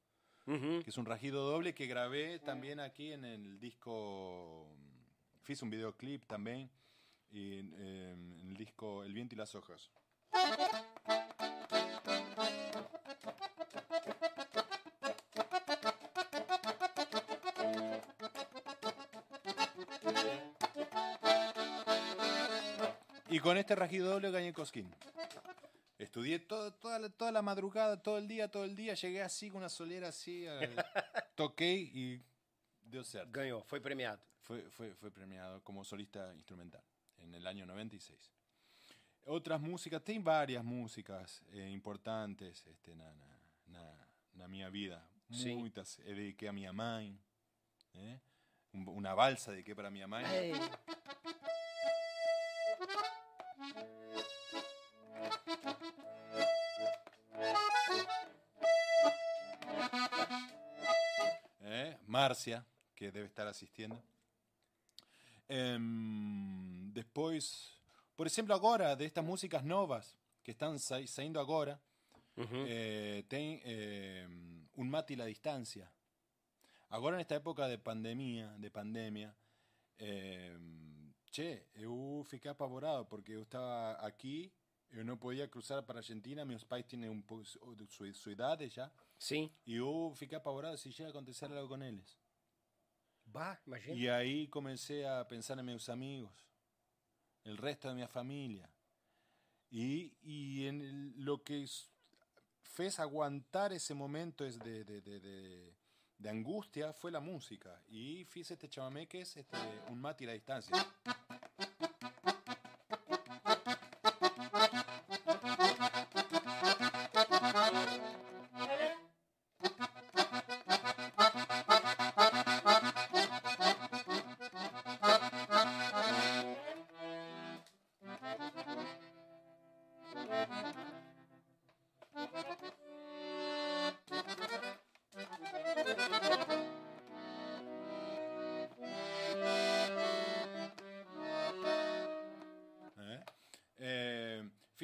Uhum. 0.46 0.82
que 0.82 0.90
es 0.90 0.96
un 0.98 1.04
rajido 1.04 1.44
doble 1.50 1.74
que 1.74 1.86
grabé 1.86 2.38
también 2.38 2.80
aquí 2.80 3.12
en 3.12 3.24
el 3.24 3.60
disco. 3.60 4.66
Fiz 5.42 5.62
un 5.62 5.70
videoclip 5.70 6.24
también 6.26 6.70
y, 7.30 7.60
eh, 7.74 8.12
en 8.12 8.48
el 8.48 8.56
disco 8.56 9.04
El 9.04 9.12
viento 9.12 9.34
y 9.34 9.38
las 9.38 9.54
hojas. 9.54 9.90
Y 23.30 23.40
con 23.40 23.56
este 23.56 23.74
rajido 23.74 24.10
doble 24.10 24.30
gané 24.30 24.52
Cosquín. 24.52 24.92
Estudié 25.98 26.38
todo, 26.38 26.72
toda, 26.72 26.98
la, 26.98 27.08
toda 27.08 27.30
la 27.30 27.42
madrugada, 27.42 28.02
todo 28.02 28.18
el 28.18 28.26
día, 28.26 28.50
todo 28.50 28.64
el 28.64 28.74
día. 28.74 28.94
Llegué 28.94 29.22
así 29.22 29.50
con 29.50 29.58
una 29.58 29.68
solera 29.68 30.08
así. 30.08 30.46
toqué 31.36 31.72
y 31.72 32.22
dio 32.82 33.04
certo. 33.04 33.30
Ganhou, 33.30 33.62
foi 33.62 33.80
premiado. 33.80 34.18
Fue, 34.42 34.62
fue, 34.70 34.94
fue 34.94 35.10
premiado 35.10 35.62
como 35.62 35.84
solista 35.84 36.32
instrumental 36.34 36.82
en 37.18 37.34
el 37.34 37.46
año 37.46 37.66
96. 37.66 38.37
Otras 39.30 39.60
músicas, 39.60 40.02
tem 40.02 40.20
varias 40.22 40.64
músicas 40.64 41.42
eh, 41.52 41.68
importantes 41.70 42.64
este, 42.66 42.94
na, 42.94 43.12
na, 43.66 44.06
na, 44.34 44.48
minha 44.48 44.70
vida. 44.70 45.02
Sí. 45.30 45.54
Muitas. 45.54 45.98
eh, 46.00 46.14
dediqué 46.14 46.48
a 46.48 46.52
minha 46.52 46.72
mãe. 46.72 47.18
eh, 47.94 48.18
un- 48.72 48.88
Una 48.88 49.14
balsa 49.14 49.50
dediqué 49.52 49.74
para 49.74 49.90
minha 49.90 50.06
mãe. 50.06 50.24
Eh, 61.60 61.98
Marcia, 62.06 62.64
que 62.94 63.10
debe 63.10 63.26
estar 63.26 63.46
asistiendo. 63.46 64.02
Después, 66.92 67.77
por 68.18 68.26
ejemplo, 68.26 68.52
agora, 68.52 68.96
de 68.96 69.04
estas 69.04 69.24
músicas 69.24 69.62
novas 69.62 70.16
que 70.42 70.50
están 70.50 70.80
sa- 70.80 71.06
saindo 71.06 71.38
agora, 71.38 71.78
Uhum. 72.36 72.64
eh, 72.66 73.22
tem 73.28 73.60
em, 73.64 74.66
un 74.74 74.88
mate 74.90 75.12
y 75.12 75.16
la 75.16 75.24
distancia. 75.26 75.88
Agora, 76.90 77.14
en 77.16 77.20
esta 77.20 77.36
época 77.36 77.68
de 77.68 77.78
pandemia, 77.78 78.56
de 78.58 78.70
pandemia, 78.70 79.36
em, 79.98 81.12
che, 81.30 81.68
eu 81.74 82.24
fiquei 82.28 82.50
apavorado 82.50 83.04
porque 83.06 83.32
eu 83.32 83.42
estaba 83.42 83.92
aquí, 84.04 84.52
eu 84.90 85.04
não 85.04 85.16
podia 85.16 85.46
cruzar 85.46 85.82
para 85.84 85.98
Argentina, 86.00 86.44
meus 86.44 86.64
pais 86.64 86.86
tienen 86.86 87.10
un 87.10 87.22
poco 87.22 87.44
su, 87.44 87.58
su, 87.88 88.12
su 88.14 88.30
idade 88.30 88.68
ya, 88.68 88.90
Sim. 89.16 89.48
y 89.64 89.76
eu 89.76 90.12
fiquei 90.16 90.36
apavorado 90.38 90.76
si 90.76 90.90
llega 90.90 91.06
a 91.08 91.10
acontecer 91.10 91.50
algo 91.52 91.68
con 91.68 91.82
eles. 91.82 92.18
Bah, 93.26 93.60
imagina. 93.66 93.94
Y 93.94 94.08
ahí 94.08 94.48
comencé 94.48 95.06
a 95.06 95.26
pensar 95.28 95.58
en 95.58 95.66
mis 95.66 95.88
amigos, 95.88 96.47
el 97.48 97.56
resto 97.56 97.88
de 97.88 97.94
mi 97.94 98.06
familia. 98.06 98.68
Y, 99.70 100.12
y 100.22 100.66
en 100.66 100.80
el- 100.80 101.14
lo 101.24 101.42
que 101.42 101.62
es- 101.64 101.88
aguantar 103.00 103.72
ese 103.72 103.92
momento 103.94 104.44
es 104.44 104.58
de, 104.60 104.84
de, 104.84 105.00
de, 105.00 105.20
de- 105.20 105.74
angustia 106.30 106.92
fue 106.92 107.10
la 107.10 107.20
música. 107.20 107.82
Y 107.88 108.24
fiz 108.24 108.50
este 108.50 108.68
chamamé 108.68 109.06
que 109.06 109.20
es 109.22 109.36
este, 109.36 109.56
un 109.88 110.00
mate 110.00 110.24
y 110.24 110.26
la 110.26 110.32
distancia. 110.34 110.76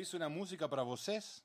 Fiz 0.05 0.12
una 0.12 0.28
música 0.28 0.68
para 0.68 0.82
vocês 0.82 1.43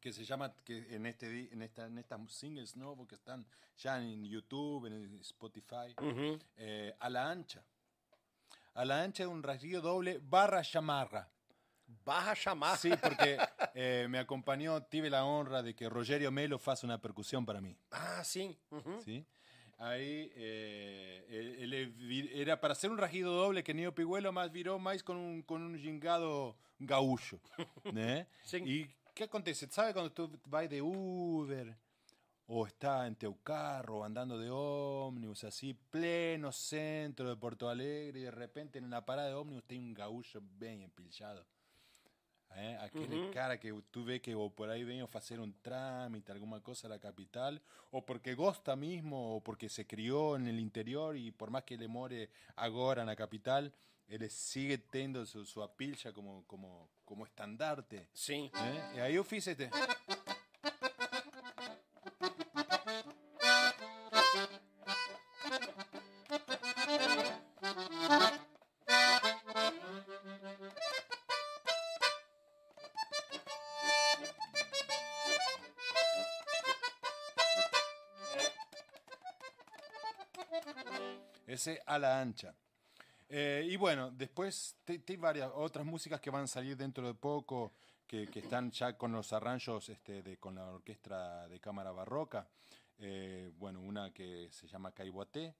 que 0.00 0.14
se 0.14 0.24
llama 0.24 0.54
que 0.64 0.94
en 0.96 1.04
este 1.04 1.52
en 1.52 1.60
esta 1.60 1.84
en 1.86 1.98
estas 1.98 2.18
singles 2.32 2.74
no 2.74 2.96
porque 2.96 3.16
están 3.16 3.46
ya 3.76 3.98
en 4.00 4.24
YouTube 4.24 4.86
en 4.86 5.18
Spotify 5.20 5.94
Uhum. 6.00 6.38
eh, 6.56 6.94
a 6.98 7.10
la 7.10 7.28
ancha 7.30 7.62
a 8.72 8.84
la 8.86 9.02
ancha 9.02 9.24
de 9.24 9.26
un 9.28 9.42
rasguillo 9.42 9.82
doble 9.82 10.20
barra 10.22 10.62
chamarra 10.62 11.28
Barra 12.02 12.34
chamar. 12.34 12.78
sí 12.78 12.90
porque 13.02 13.36
eh, 13.74 14.06
me 14.08 14.18
acompañó 14.18 14.82
tuve 14.84 15.10
la 15.10 15.26
honra 15.26 15.62
de 15.62 15.74
que 15.74 15.86
Rogerio 15.90 16.30
Melo 16.30 16.58
faça 16.58 16.84
una 16.86 16.98
percusión 16.98 17.44
para 17.44 17.60
mí 17.60 17.76
Ah. 17.90 18.22
Uhum. 18.70 19.02
¿sí? 19.04 19.26
Ahí 19.78 20.30
eh, 20.36 21.26
él- 21.60 21.72
él 21.74 22.30
era 22.34 22.60
para 22.60 22.72
hacer 22.72 22.90
un 22.90 22.98
rajido 22.98 23.32
doble 23.34 23.62
que 23.64 23.74
Neo 23.74 23.94
Piguelo 23.94 24.32
más 24.32 24.50
viró 24.52 24.78
más 24.78 25.02
con 25.02 25.16
un, 25.16 25.42
con 25.42 25.62
un 25.62 25.78
gingado 25.78 26.56
gaúcho. 26.78 27.40
¿né? 27.92 28.26
Sí. 28.44 28.58
¿Y 28.64 28.90
qué 29.14 29.24
acontece? 29.24 29.66
¿Sabe 29.68 29.92
cuando 29.92 30.12
tú 30.12 30.30
vas 30.46 30.68
de 30.68 30.80
Uber 30.82 31.76
o 32.46 32.66
está 32.66 33.06
en 33.06 33.16
teu 33.16 33.34
carro 33.42 34.04
andando 34.04 34.38
de 34.38 34.50
ómnibus 34.50 35.44
así, 35.44 35.72
pleno 35.90 36.52
centro 36.52 37.28
de 37.30 37.36
Porto 37.36 37.68
Alegre 37.70 38.20
y 38.20 38.22
de 38.24 38.30
repente 38.30 38.78
en 38.78 38.84
una 38.84 39.04
parada 39.04 39.28
de 39.28 39.34
ómnibus 39.34 39.64
tem 39.64 39.80
un 39.80 39.94
gaúcho 39.94 40.40
bien 40.58 40.82
empilchado? 40.82 41.44
¿Eh? 42.56 42.78
Aquele 42.80 43.30
cara 43.30 43.58
que 43.58 43.72
tú 43.90 44.04
ves 44.04 44.20
que 44.20 44.34
o 44.34 44.50
por 44.50 44.70
ahí 44.70 44.84
vengo 44.84 45.08
a 45.12 45.18
hacer 45.18 45.40
un 45.40 45.54
trámite, 45.60 46.32
alguna 46.32 46.60
cosa 46.60 46.86
a 46.86 46.90
la 46.90 46.98
capital, 46.98 47.60
o 47.90 48.04
porque 48.04 48.34
gosta 48.34 48.76
mismo, 48.76 49.36
o 49.36 49.40
porque 49.40 49.68
se 49.68 49.86
crió 49.86 50.36
en 50.36 50.46
el 50.46 50.60
interior 50.60 51.16
y 51.16 51.30
por 51.30 51.50
más 51.50 51.64
que 51.64 51.76
le 51.76 51.88
more 51.88 52.30
agora 52.56 53.02
en 53.02 53.06
la 53.08 53.16
capital, 53.16 53.72
él 54.08 54.30
sigue 54.30 54.78
teniendo 54.78 55.24
su, 55.26 55.44
su 55.44 55.62
apilcha 55.62 56.12
como, 56.12 56.44
como, 56.46 56.90
como 57.04 57.24
estandarte. 57.24 58.08
Sim. 58.12 58.50
Y 58.94 58.98
ahí 58.98 59.14
yo 59.14 59.24
fiz 59.24 59.46
este. 59.46 59.70
A 81.86 81.98
la 81.98 82.20
ancha. 82.20 82.54
Eh, 83.28 83.66
y 83.70 83.76
bueno, 83.76 84.10
después 84.10 84.76
hay 84.86 85.16
varias 85.16 85.50
otras 85.54 85.84
músicas 85.84 86.20
que 86.20 86.30
van 86.30 86.44
a 86.44 86.46
salir 86.46 86.76
dentro 86.76 87.06
de 87.06 87.14
poco, 87.14 87.72
que, 88.06 88.26
que 88.28 88.40
están 88.40 88.70
ya 88.70 88.96
con 88.96 89.12
los 89.12 89.32
arranjos 89.32 89.88
este, 89.88 90.22
de, 90.22 90.36
con 90.36 90.54
la 90.54 90.66
orquesta 90.66 91.48
de 91.48 91.58
cámara 91.60 91.90
barroca. 91.90 92.46
Eh, 92.98 93.50
bueno, 93.56 93.80
una 93.80 94.12
que 94.12 94.50
se 94.52 94.68
llama 94.68 94.92
Caiboté, 94.92 95.54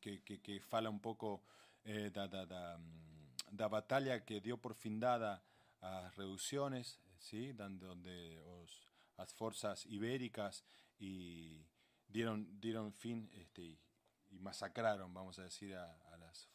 que, 0.00 0.22
que, 0.22 0.40
que, 0.40 0.60
fala 0.60 0.90
un 0.90 1.00
poco 1.00 1.42
eh, 1.84 2.10
da, 2.12 2.26
da, 2.26 2.44
da, 2.44 2.78
mm, 2.78 3.56
da 3.56 3.68
batalla 3.68 4.24
que 4.24 4.40
dio 4.40 4.58
por 4.58 4.74
fin 4.74 4.98
dada 4.98 5.42
a 5.80 6.10
reducciones, 6.16 7.00
¿sí? 7.18 7.52
donde, 7.52 7.86
donde 7.86 8.40
os, 8.40 8.88
las 9.16 9.32
fuerzas 9.32 9.86
ibéricas 9.86 10.64
y 10.98 11.64
dieron, 12.08 12.60
dieron 12.60 12.92
fin 12.92 13.30
este, 13.34 13.78
y, 14.32 14.38
masacraron, 14.38 15.12
vamos 15.14 15.38
a 15.38 15.44
decir, 15.44 15.74
a, 15.74 15.92
a 16.12 16.16
las, 16.16 16.48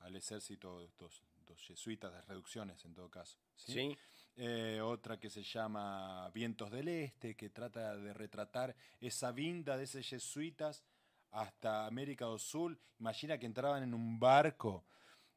al 0.00 0.16
ejército 0.16 0.90
dos, 0.98 1.22
dos 1.46 1.60
jesuitas 1.60 2.12
de 2.12 2.22
reducciones 2.22 2.84
en 2.84 2.94
todo 2.94 3.10
caso. 3.10 3.38
¿sí? 3.56 3.72
Sí. 3.72 3.98
Eh, 4.36 4.80
otra 4.82 5.20
que 5.20 5.28
se 5.28 5.42
llama 5.42 6.30
Vientos 6.30 6.70
del 6.70 6.88
Este, 6.88 7.36
que 7.36 7.50
trata 7.50 7.96
de 7.96 8.14
retratar 8.14 8.74
esa 9.00 9.30
vinda 9.30 9.76
de 9.76 9.84
esos 9.84 10.06
jesuitas 10.06 10.82
hasta 11.30 11.86
América 11.86 12.24
do 12.24 12.38
Sul. 12.38 12.78
Imagina 12.98 13.38
que 13.38 13.46
entraban 13.46 13.82
en 13.82 13.92
un 13.92 14.18
barco, 14.18 14.86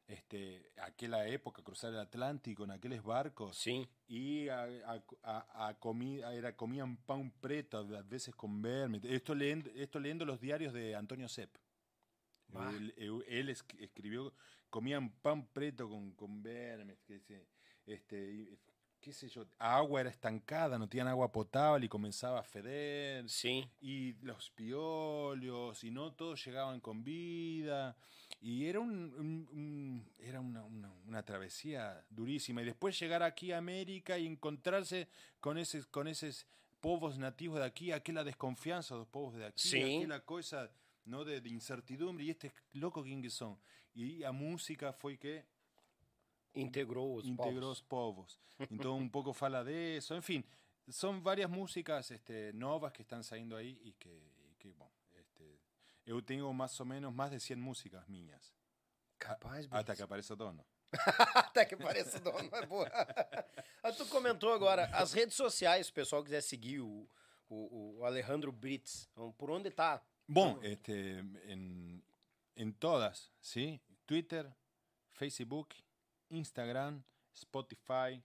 este, 0.06 0.72
aquella 0.80 1.26
época, 1.26 1.62
cruzar 1.62 1.92
el 1.92 1.98
Atlántico 1.98 2.64
en 2.64 2.70
aquellos 2.70 3.04
barcos. 3.04 3.58
Sim. 3.58 3.86
Y 4.08 4.48
a, 4.48 4.62
a, 4.62 5.02
a, 5.22 5.68
a 5.68 5.78
comi, 5.78 6.20
era, 6.20 6.56
comían 6.56 6.96
pan 6.96 7.30
preto, 7.40 7.78
a 7.78 8.02
veces 8.02 8.34
con 8.34 8.62
verme. 8.62 9.00
Esto 9.04 9.34
leyendo, 9.34 9.68
esto 9.74 10.00
leyendo 10.00 10.24
los 10.24 10.40
diarios 10.40 10.72
de 10.72 10.94
Antonio 10.94 11.28
Sepp. 11.28 11.54
Él, 12.54 12.94
él- 12.96 13.24
él 13.28 13.48
es- 13.50 13.64
escribió, 13.78 14.32
comían 14.70 15.10
pan 15.10 15.46
preto 15.46 15.88
con, 15.88 16.12
con 16.12 16.42
vermes, 16.42 16.98
que 17.06 17.20
se- 17.20 17.46
este, 17.86 18.58
qué 19.00 19.12
sé 19.12 19.28
yo, 19.28 19.46
agua 19.58 20.00
era 20.00 20.10
estancada, 20.10 20.78
no 20.78 20.88
tenían 20.88 21.08
agua 21.08 21.30
potable 21.30 21.86
y 21.86 21.88
comenzaba 21.88 22.40
a 22.40 22.42
feder 22.42 23.28
Sim. 23.28 23.64
y 23.80 24.14
los 24.22 24.50
piolios, 24.50 25.84
y 25.84 25.90
no 25.90 26.12
todos 26.14 26.44
llegaban 26.44 26.80
con 26.80 27.04
vida. 27.04 27.96
Y 28.40 28.66
era, 28.66 28.80
un, 28.80 28.90
un- 29.14 29.48
un- 29.52 30.12
era 30.18 30.40
una, 30.40 30.64
una- 30.64 30.92
una 31.06 31.22
travesía 31.24 32.04
durísima. 32.10 32.62
Y 32.62 32.66
después 32.66 32.98
llegar 32.98 33.22
aquí 33.22 33.52
a 33.52 33.58
América 33.58 34.18
y 34.18 34.26
encontrarse 34.26 35.08
con 35.40 35.58
esos, 35.58 35.86
con 35.86 36.08
esos 36.08 36.46
povos 36.80 37.18
nativos 37.18 37.58
de 37.58 37.64
aquí, 37.64 37.92
aquella 37.92 38.24
desconfianza 38.24 38.94
de 38.94 39.00
los 39.00 39.08
povos 39.08 39.34
de 39.34 39.46
aquí, 39.46 39.68
Sí. 39.68 39.78
aquella 39.80 40.20
cosa 40.20 40.70
¿no? 41.06 41.24
de, 41.24 41.40
de 41.40 41.48
incertidumbre. 41.48 42.24
Y 42.24 42.30
este 42.30 42.52
loco 42.72 43.02
quién 43.02 43.22
que 43.22 43.30
son. 43.30 43.58
Y 43.94 44.22
a 44.24 44.32
música 44.32 44.92
fue 44.92 45.16
que 45.16 45.44
Integrou 46.54 47.16
os 47.18 47.24
integró 47.26 47.60
povos. 47.60 47.60
los 47.68 47.82
povos. 47.82 48.40
Entonces 48.58 49.00
un 49.02 49.10
poco 49.10 49.32
fala 49.34 49.62
de 49.62 49.98
eso. 49.98 50.14
En 50.14 50.22
fin, 50.22 50.44
son 50.88 51.22
varias 51.22 51.50
músicas 51.50 52.10
este, 52.10 52.52
novas 52.54 52.92
que 52.92 53.02
están 53.02 53.22
saliendo 53.22 53.56
ahí 53.56 53.78
y 53.84 53.92
que, 53.92 54.08
y 54.50 54.54
que 54.58 54.72
bom, 54.72 54.90
este, 55.14 55.60
eu 56.06 56.22
tengo 56.22 56.52
más 56.54 56.80
o 56.80 56.84
menos 56.86 57.12
más 57.12 57.30
de 57.30 57.40
100 57.40 57.60
músicas 57.60 58.08
minhas. 58.08 58.54
Capaz, 59.18 59.66
Hasta 59.70 59.82
Brits. 59.82 59.96
que 59.96 60.02
apareça 60.02 60.32
o 60.34 60.36
dono. 60.36 60.64
Até 61.34 61.66
que 61.66 61.76
pareça 61.76 62.20
dono, 62.20 62.48
é 62.54 62.64
boa. 62.66 62.88
Ah, 63.82 63.92
tu 63.92 64.06
comentou 64.06 64.52
agora, 64.52 64.86
as 64.94 65.12
redes 65.12 65.34
sociais, 65.34 65.86
se 65.86 65.92
o 65.92 65.94
pessoal 65.94 66.22
quiser 66.22 66.40
seguir 66.42 66.80
o, 66.80 67.06
o, 67.50 67.98
o 67.98 68.04
Alejandro 68.04 68.50
Brits, 68.52 69.08
então, 69.12 69.32
por 69.32 69.50
onde 69.50 69.70
tá? 69.70 70.00
Bom, 70.28 70.58
este, 70.62 71.18
en, 71.18 72.02
en 72.56 72.74
todas, 72.74 73.32
¿sí? 73.40 73.80
Twitter, 74.06 74.54
Facebook, 75.12 75.68
Instagram, 76.30 77.02
Spotify, 77.32 78.22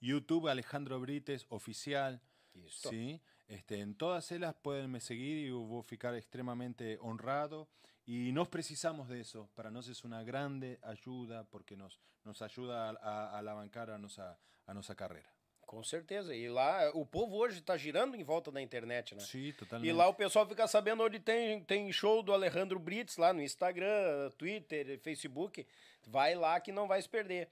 YouTube 0.00 0.48
Alejandro 0.48 1.00
Brites 1.00 1.46
Oficial. 1.48 2.20
¿sí? 2.68 3.20
Este, 3.48 3.80
en 3.80 3.94
todas 3.94 4.30
ellas 4.32 4.54
pueden 4.54 4.90
me 4.90 5.00
seguir 5.00 5.38
y 5.38 5.50
voy 5.50 5.80
a 5.80 5.84
ficar 5.84 6.14
extremadamente 6.14 6.98
honrado. 7.00 7.68
Y 8.04 8.32
nos 8.32 8.48
precisamos 8.48 9.08
de 9.08 9.20
eso, 9.20 9.48
para 9.54 9.70
nos 9.70 9.88
es 9.88 10.04
una 10.04 10.24
grande 10.24 10.80
ayuda, 10.82 11.44
porque 11.44 11.76
nos, 11.76 12.00
nos 12.24 12.42
ayuda 12.42 12.88
a, 12.88 12.90
a, 12.90 13.30
a 13.30 13.38
alavancar 13.38 13.90
a 13.90 13.98
nossa, 13.98 14.38
a 14.66 14.74
nossa 14.74 14.94
carreira. 14.96 15.32
Com 15.72 15.82
certeza. 15.82 16.34
E 16.36 16.50
lá, 16.50 16.90
o 16.92 17.06
povo 17.06 17.34
hoje 17.34 17.62
tá 17.62 17.78
girando 17.78 18.14
em 18.14 18.22
volta 18.22 18.52
da 18.52 18.60
internet, 18.60 19.14
né? 19.14 19.22
Sim, 19.22 19.54
totalmente. 19.54 19.88
E 19.88 19.92
lá 19.94 20.06
o 20.06 20.12
pessoal 20.12 20.46
fica 20.46 20.66
sabendo 20.68 21.02
onde 21.02 21.18
tem, 21.18 21.64
tem 21.64 21.90
show 21.90 22.22
do 22.22 22.30
Alejandro 22.30 22.78
Brits, 22.78 23.16
lá 23.16 23.32
no 23.32 23.40
Instagram, 23.40 24.30
Twitter, 24.36 25.00
Facebook. 25.00 25.66
Vai 26.06 26.34
lá 26.34 26.60
que 26.60 26.70
não 26.70 26.86
vai 26.86 27.00
se 27.00 27.08
perder. 27.08 27.48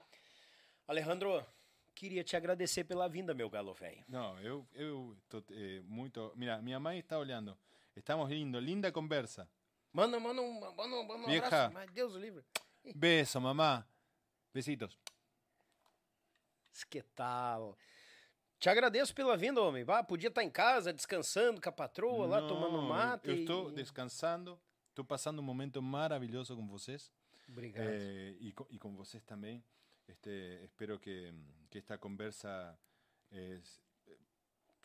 Alejandro, 0.87 1.43
queria 1.95 2.23
te 2.23 2.35
agradecer 2.35 2.83
pela 2.83 3.09
vinda, 3.09 3.33
meu 3.33 3.49
galo 3.49 3.73
velho. 3.73 4.05
Não, 4.07 4.39
eu, 4.41 4.67
eu 4.75 5.17
tô, 5.27 5.39
eh, 5.49 5.81
muito. 5.85 6.31
Mira, 6.35 6.61
minha 6.61 6.79
mãe 6.79 6.99
está 6.99 7.17
olhando. 7.17 7.57
Estamos 7.95 8.29
lindo, 8.29 8.59
linda 8.59 8.91
conversa. 8.91 9.49
Manda, 9.91 10.19
manda 10.19 10.43
um, 10.43 10.59
manda, 10.59 10.83
um- 10.95 11.07
manda 11.07 11.23
um 11.23 11.25
Vieja. 11.25 11.47
abraço. 11.47 11.73
Mas 11.73 11.89
Deus 11.89 12.13
o 12.13 12.19
livre. 12.19 12.43
Beso, 12.95 13.41
mamá. 13.41 13.83
Besitos. 14.53 14.95
Que 16.87 17.01
tal? 17.15 17.75
Te 18.61 18.69
agradeço 18.69 19.13
pela 19.15 19.35
vinda, 19.35 19.59
homem. 19.59 19.83
Vá, 19.83 20.03
podia 20.03 20.27
estar 20.29 20.43
em 20.43 20.49
casa, 20.51 20.93
descansando 20.93 21.59
com 21.59 21.67
a 21.67 21.71
patroa, 21.71 22.27
lá 22.27 22.39
Não, 22.41 22.47
tomando 22.47 22.79
mate. 22.83 23.27
Eu 23.27 23.35
e- 23.35 23.39
estou 23.41 23.71
descansando. 23.71 24.57
Estou 24.89 25.03
passando 25.03 25.39
um 25.39 25.43
momento 25.43 25.81
maravilhoso 25.81 26.55
com 26.55 26.67
vocês. 26.67 27.11
Obrigado. 27.49 27.87
Eh, 27.89 28.35
y, 28.39 28.51
co- 28.53 28.67
y 28.69 28.77
con 28.77 28.95
vocês 28.95 29.23
también. 29.25 29.63
Este, 30.07 30.63
espero 30.63 30.99
que, 30.99 31.33
que 31.71 31.79
esta 31.79 31.97
conversa 31.97 32.77
eh, 33.31 33.59
s- 33.63 33.81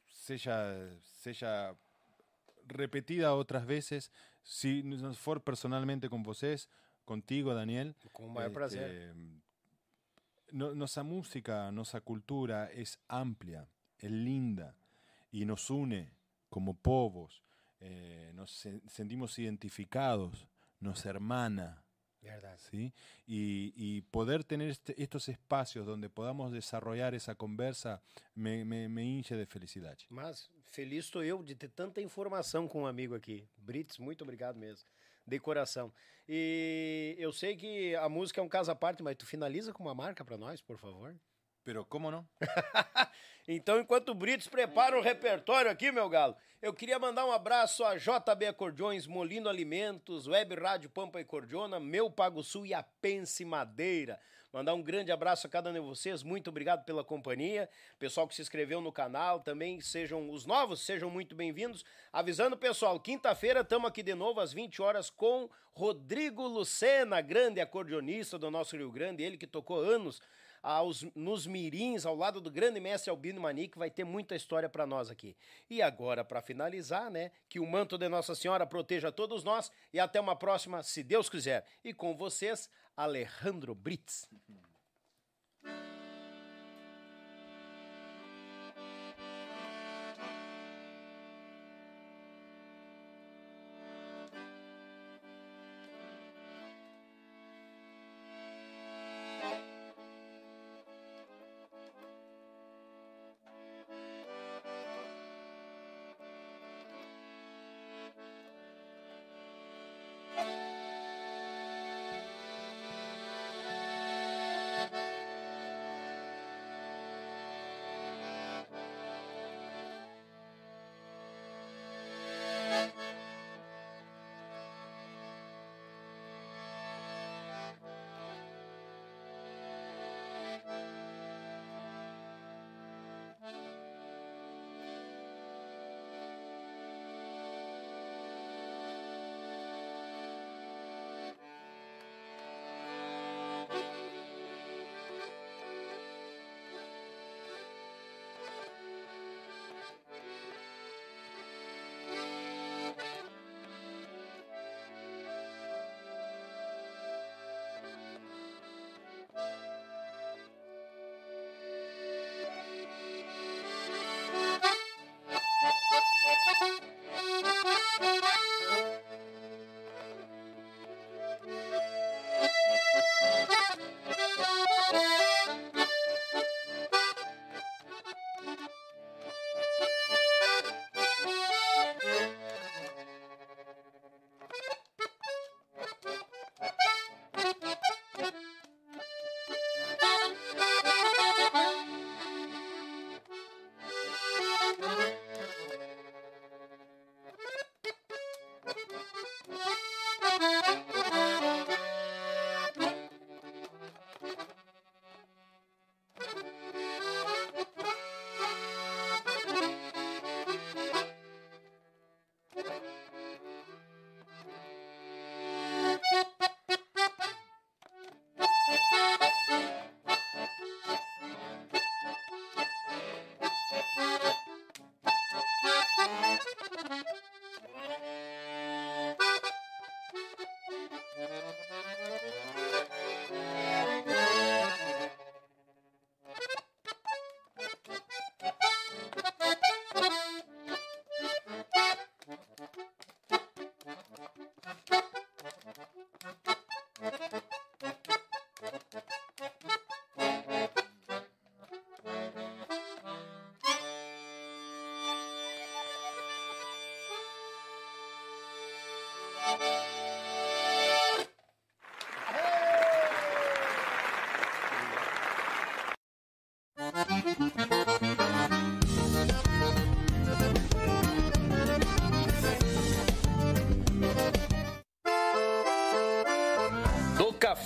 sea, 0.08 0.88
sea 1.02 1.76
repetida 2.66 3.34
otras 3.34 3.66
veces. 3.66 4.10
Si 4.42 4.82
no 4.84 5.12
for 5.12 5.40
personalmente 5.42 6.08
con 6.08 6.22
vocês, 6.22 6.66
contigo, 7.04 7.52
Daniel. 7.52 7.94
Com 8.12 8.24
o 8.26 8.30
maior 8.30 8.52
prazer. 8.52 9.12
No- 10.52 10.74
nossa 10.74 11.02
música, 11.02 11.70
nossa 11.72 12.00
cultura 12.00 12.70
es 12.72 12.98
amplia, 13.08 13.68
es 13.98 14.10
linda 14.10 14.74
y 15.32 15.44
nos 15.44 15.70
une 15.70 16.10
como 16.48 16.74
povos. 16.74 17.42
eh, 17.78 18.32
nos 18.34 18.50
se- 18.52 18.80
sentimos 18.88 19.38
identificados, 19.38 20.46
nos 20.80 21.04
hermana. 21.04 21.82
¿sí? 22.70 22.92
Y, 23.26 23.72
y 23.76 24.00
poder 24.10 24.42
tener 24.44 24.70
este- 24.70 25.00
estos 25.00 25.28
espacios 25.28 25.84
donde 25.86 26.08
podamos 26.08 26.50
desarrollar 26.52 27.14
esa 27.14 27.34
conversa 27.34 28.00
me, 28.34 28.64
me, 28.64 28.88
me 28.88 29.04
hincha 29.04 29.36
de 29.36 29.44
felicidad. 29.46 29.96
Mas 30.08 30.50
feliz 30.64 31.04
estou 31.04 31.22
eu 31.22 31.42
de 31.42 31.54
ter 31.54 31.68
tanta 31.68 32.00
informação 32.00 32.66
com 32.66 32.82
um 32.82 32.86
amigo 32.86 33.14
aqui. 33.14 33.46
Brits, 33.58 33.98
muito 33.98 34.22
obrigado 34.24 34.56
mesmo. 34.58 34.88
De 35.26 35.38
coração. 35.38 35.92
E 36.28 37.14
eu 37.18 37.32
sei 37.32 37.56
que 37.56 37.94
a 37.96 38.08
música 38.08 38.40
é 38.40 38.44
um 38.44 38.48
caso 38.48 38.70
à 38.70 38.74
parte, 38.74 39.02
mas 39.02 39.16
tu 39.16 39.26
finaliza 39.26 39.72
com 39.72 39.82
uma 39.82 39.94
marca 39.94 40.24
para 40.24 40.36
nós, 40.36 40.60
por 40.60 40.78
favor. 40.78 41.14
Pero 41.64 41.84
¿cómo 41.84 42.10
no? 42.10 42.28
Então, 43.48 43.78
enquanto 43.78 44.08
o 44.08 44.14
Brits 44.14 44.48
prepara 44.48 44.98
o 44.98 45.00
repertório 45.00 45.70
aqui, 45.70 45.92
meu 45.92 46.08
galo, 46.08 46.34
eu 46.60 46.74
queria 46.74 46.98
mandar 46.98 47.24
um 47.24 47.30
abraço 47.30 47.84
a 47.84 47.96
JB 47.96 48.46
Acordeões, 48.48 49.06
Molino 49.06 49.48
Alimentos, 49.48 50.26
Web 50.26 50.56
Rádio 50.56 50.90
Pampa 50.90 51.20
e 51.20 51.24
Cordiona, 51.24 51.78
Meu 51.78 52.10
Pago 52.10 52.42
Sul 52.42 52.66
e 52.66 52.74
a 52.74 52.82
Pense 52.82 53.44
Madeira. 53.44 54.18
Mandar 54.56 54.72
um 54.72 54.80
grande 54.80 55.12
abraço 55.12 55.46
a 55.46 55.50
cada 55.50 55.68
um 55.68 55.72
de 55.74 55.80
vocês, 55.80 56.22
muito 56.22 56.48
obrigado 56.48 56.82
pela 56.82 57.04
companhia. 57.04 57.68
Pessoal 57.98 58.26
que 58.26 58.34
se 58.34 58.40
inscreveu 58.40 58.80
no 58.80 58.90
canal, 58.90 59.38
também 59.38 59.82
sejam 59.82 60.30
os 60.30 60.46
novos, 60.46 60.80
sejam 60.80 61.10
muito 61.10 61.34
bem-vindos. 61.34 61.84
Avisando, 62.10 62.56
pessoal, 62.56 62.98
quinta-feira 62.98 63.60
estamos 63.60 63.86
aqui 63.86 64.02
de 64.02 64.14
novo 64.14 64.40
às 64.40 64.54
20 64.54 64.80
horas 64.80 65.10
com 65.10 65.50
Rodrigo 65.74 66.46
Lucena, 66.46 67.20
grande 67.20 67.60
acordeonista 67.60 68.38
do 68.38 68.50
nosso 68.50 68.74
Rio 68.78 68.90
Grande, 68.90 69.22
ele 69.22 69.36
que 69.36 69.46
tocou 69.46 69.78
anos 69.78 70.22
aos, 70.66 71.06
nos 71.14 71.46
mirins, 71.46 72.04
ao 72.04 72.16
lado 72.16 72.40
do 72.40 72.50
grande 72.50 72.80
mestre 72.80 73.08
Albino 73.08 73.40
Manique, 73.40 73.78
vai 73.78 73.88
ter 73.88 74.02
muita 74.02 74.34
história 74.34 74.68
para 74.68 74.84
nós 74.84 75.08
aqui. 75.08 75.36
E 75.70 75.80
agora, 75.80 76.24
para 76.24 76.42
finalizar, 76.42 77.08
né, 77.08 77.30
que 77.48 77.60
o 77.60 77.66
manto 77.66 77.96
de 77.96 78.08
Nossa 78.08 78.34
Senhora 78.34 78.66
proteja 78.66 79.12
todos 79.12 79.44
nós 79.44 79.70
e 79.92 80.00
até 80.00 80.20
uma 80.20 80.34
próxima, 80.34 80.82
se 80.82 81.04
Deus 81.04 81.28
quiser. 81.28 81.64
E 81.84 81.94
com 81.94 82.16
vocês, 82.16 82.68
Alejandro 82.96 83.76
Brits. 83.76 84.28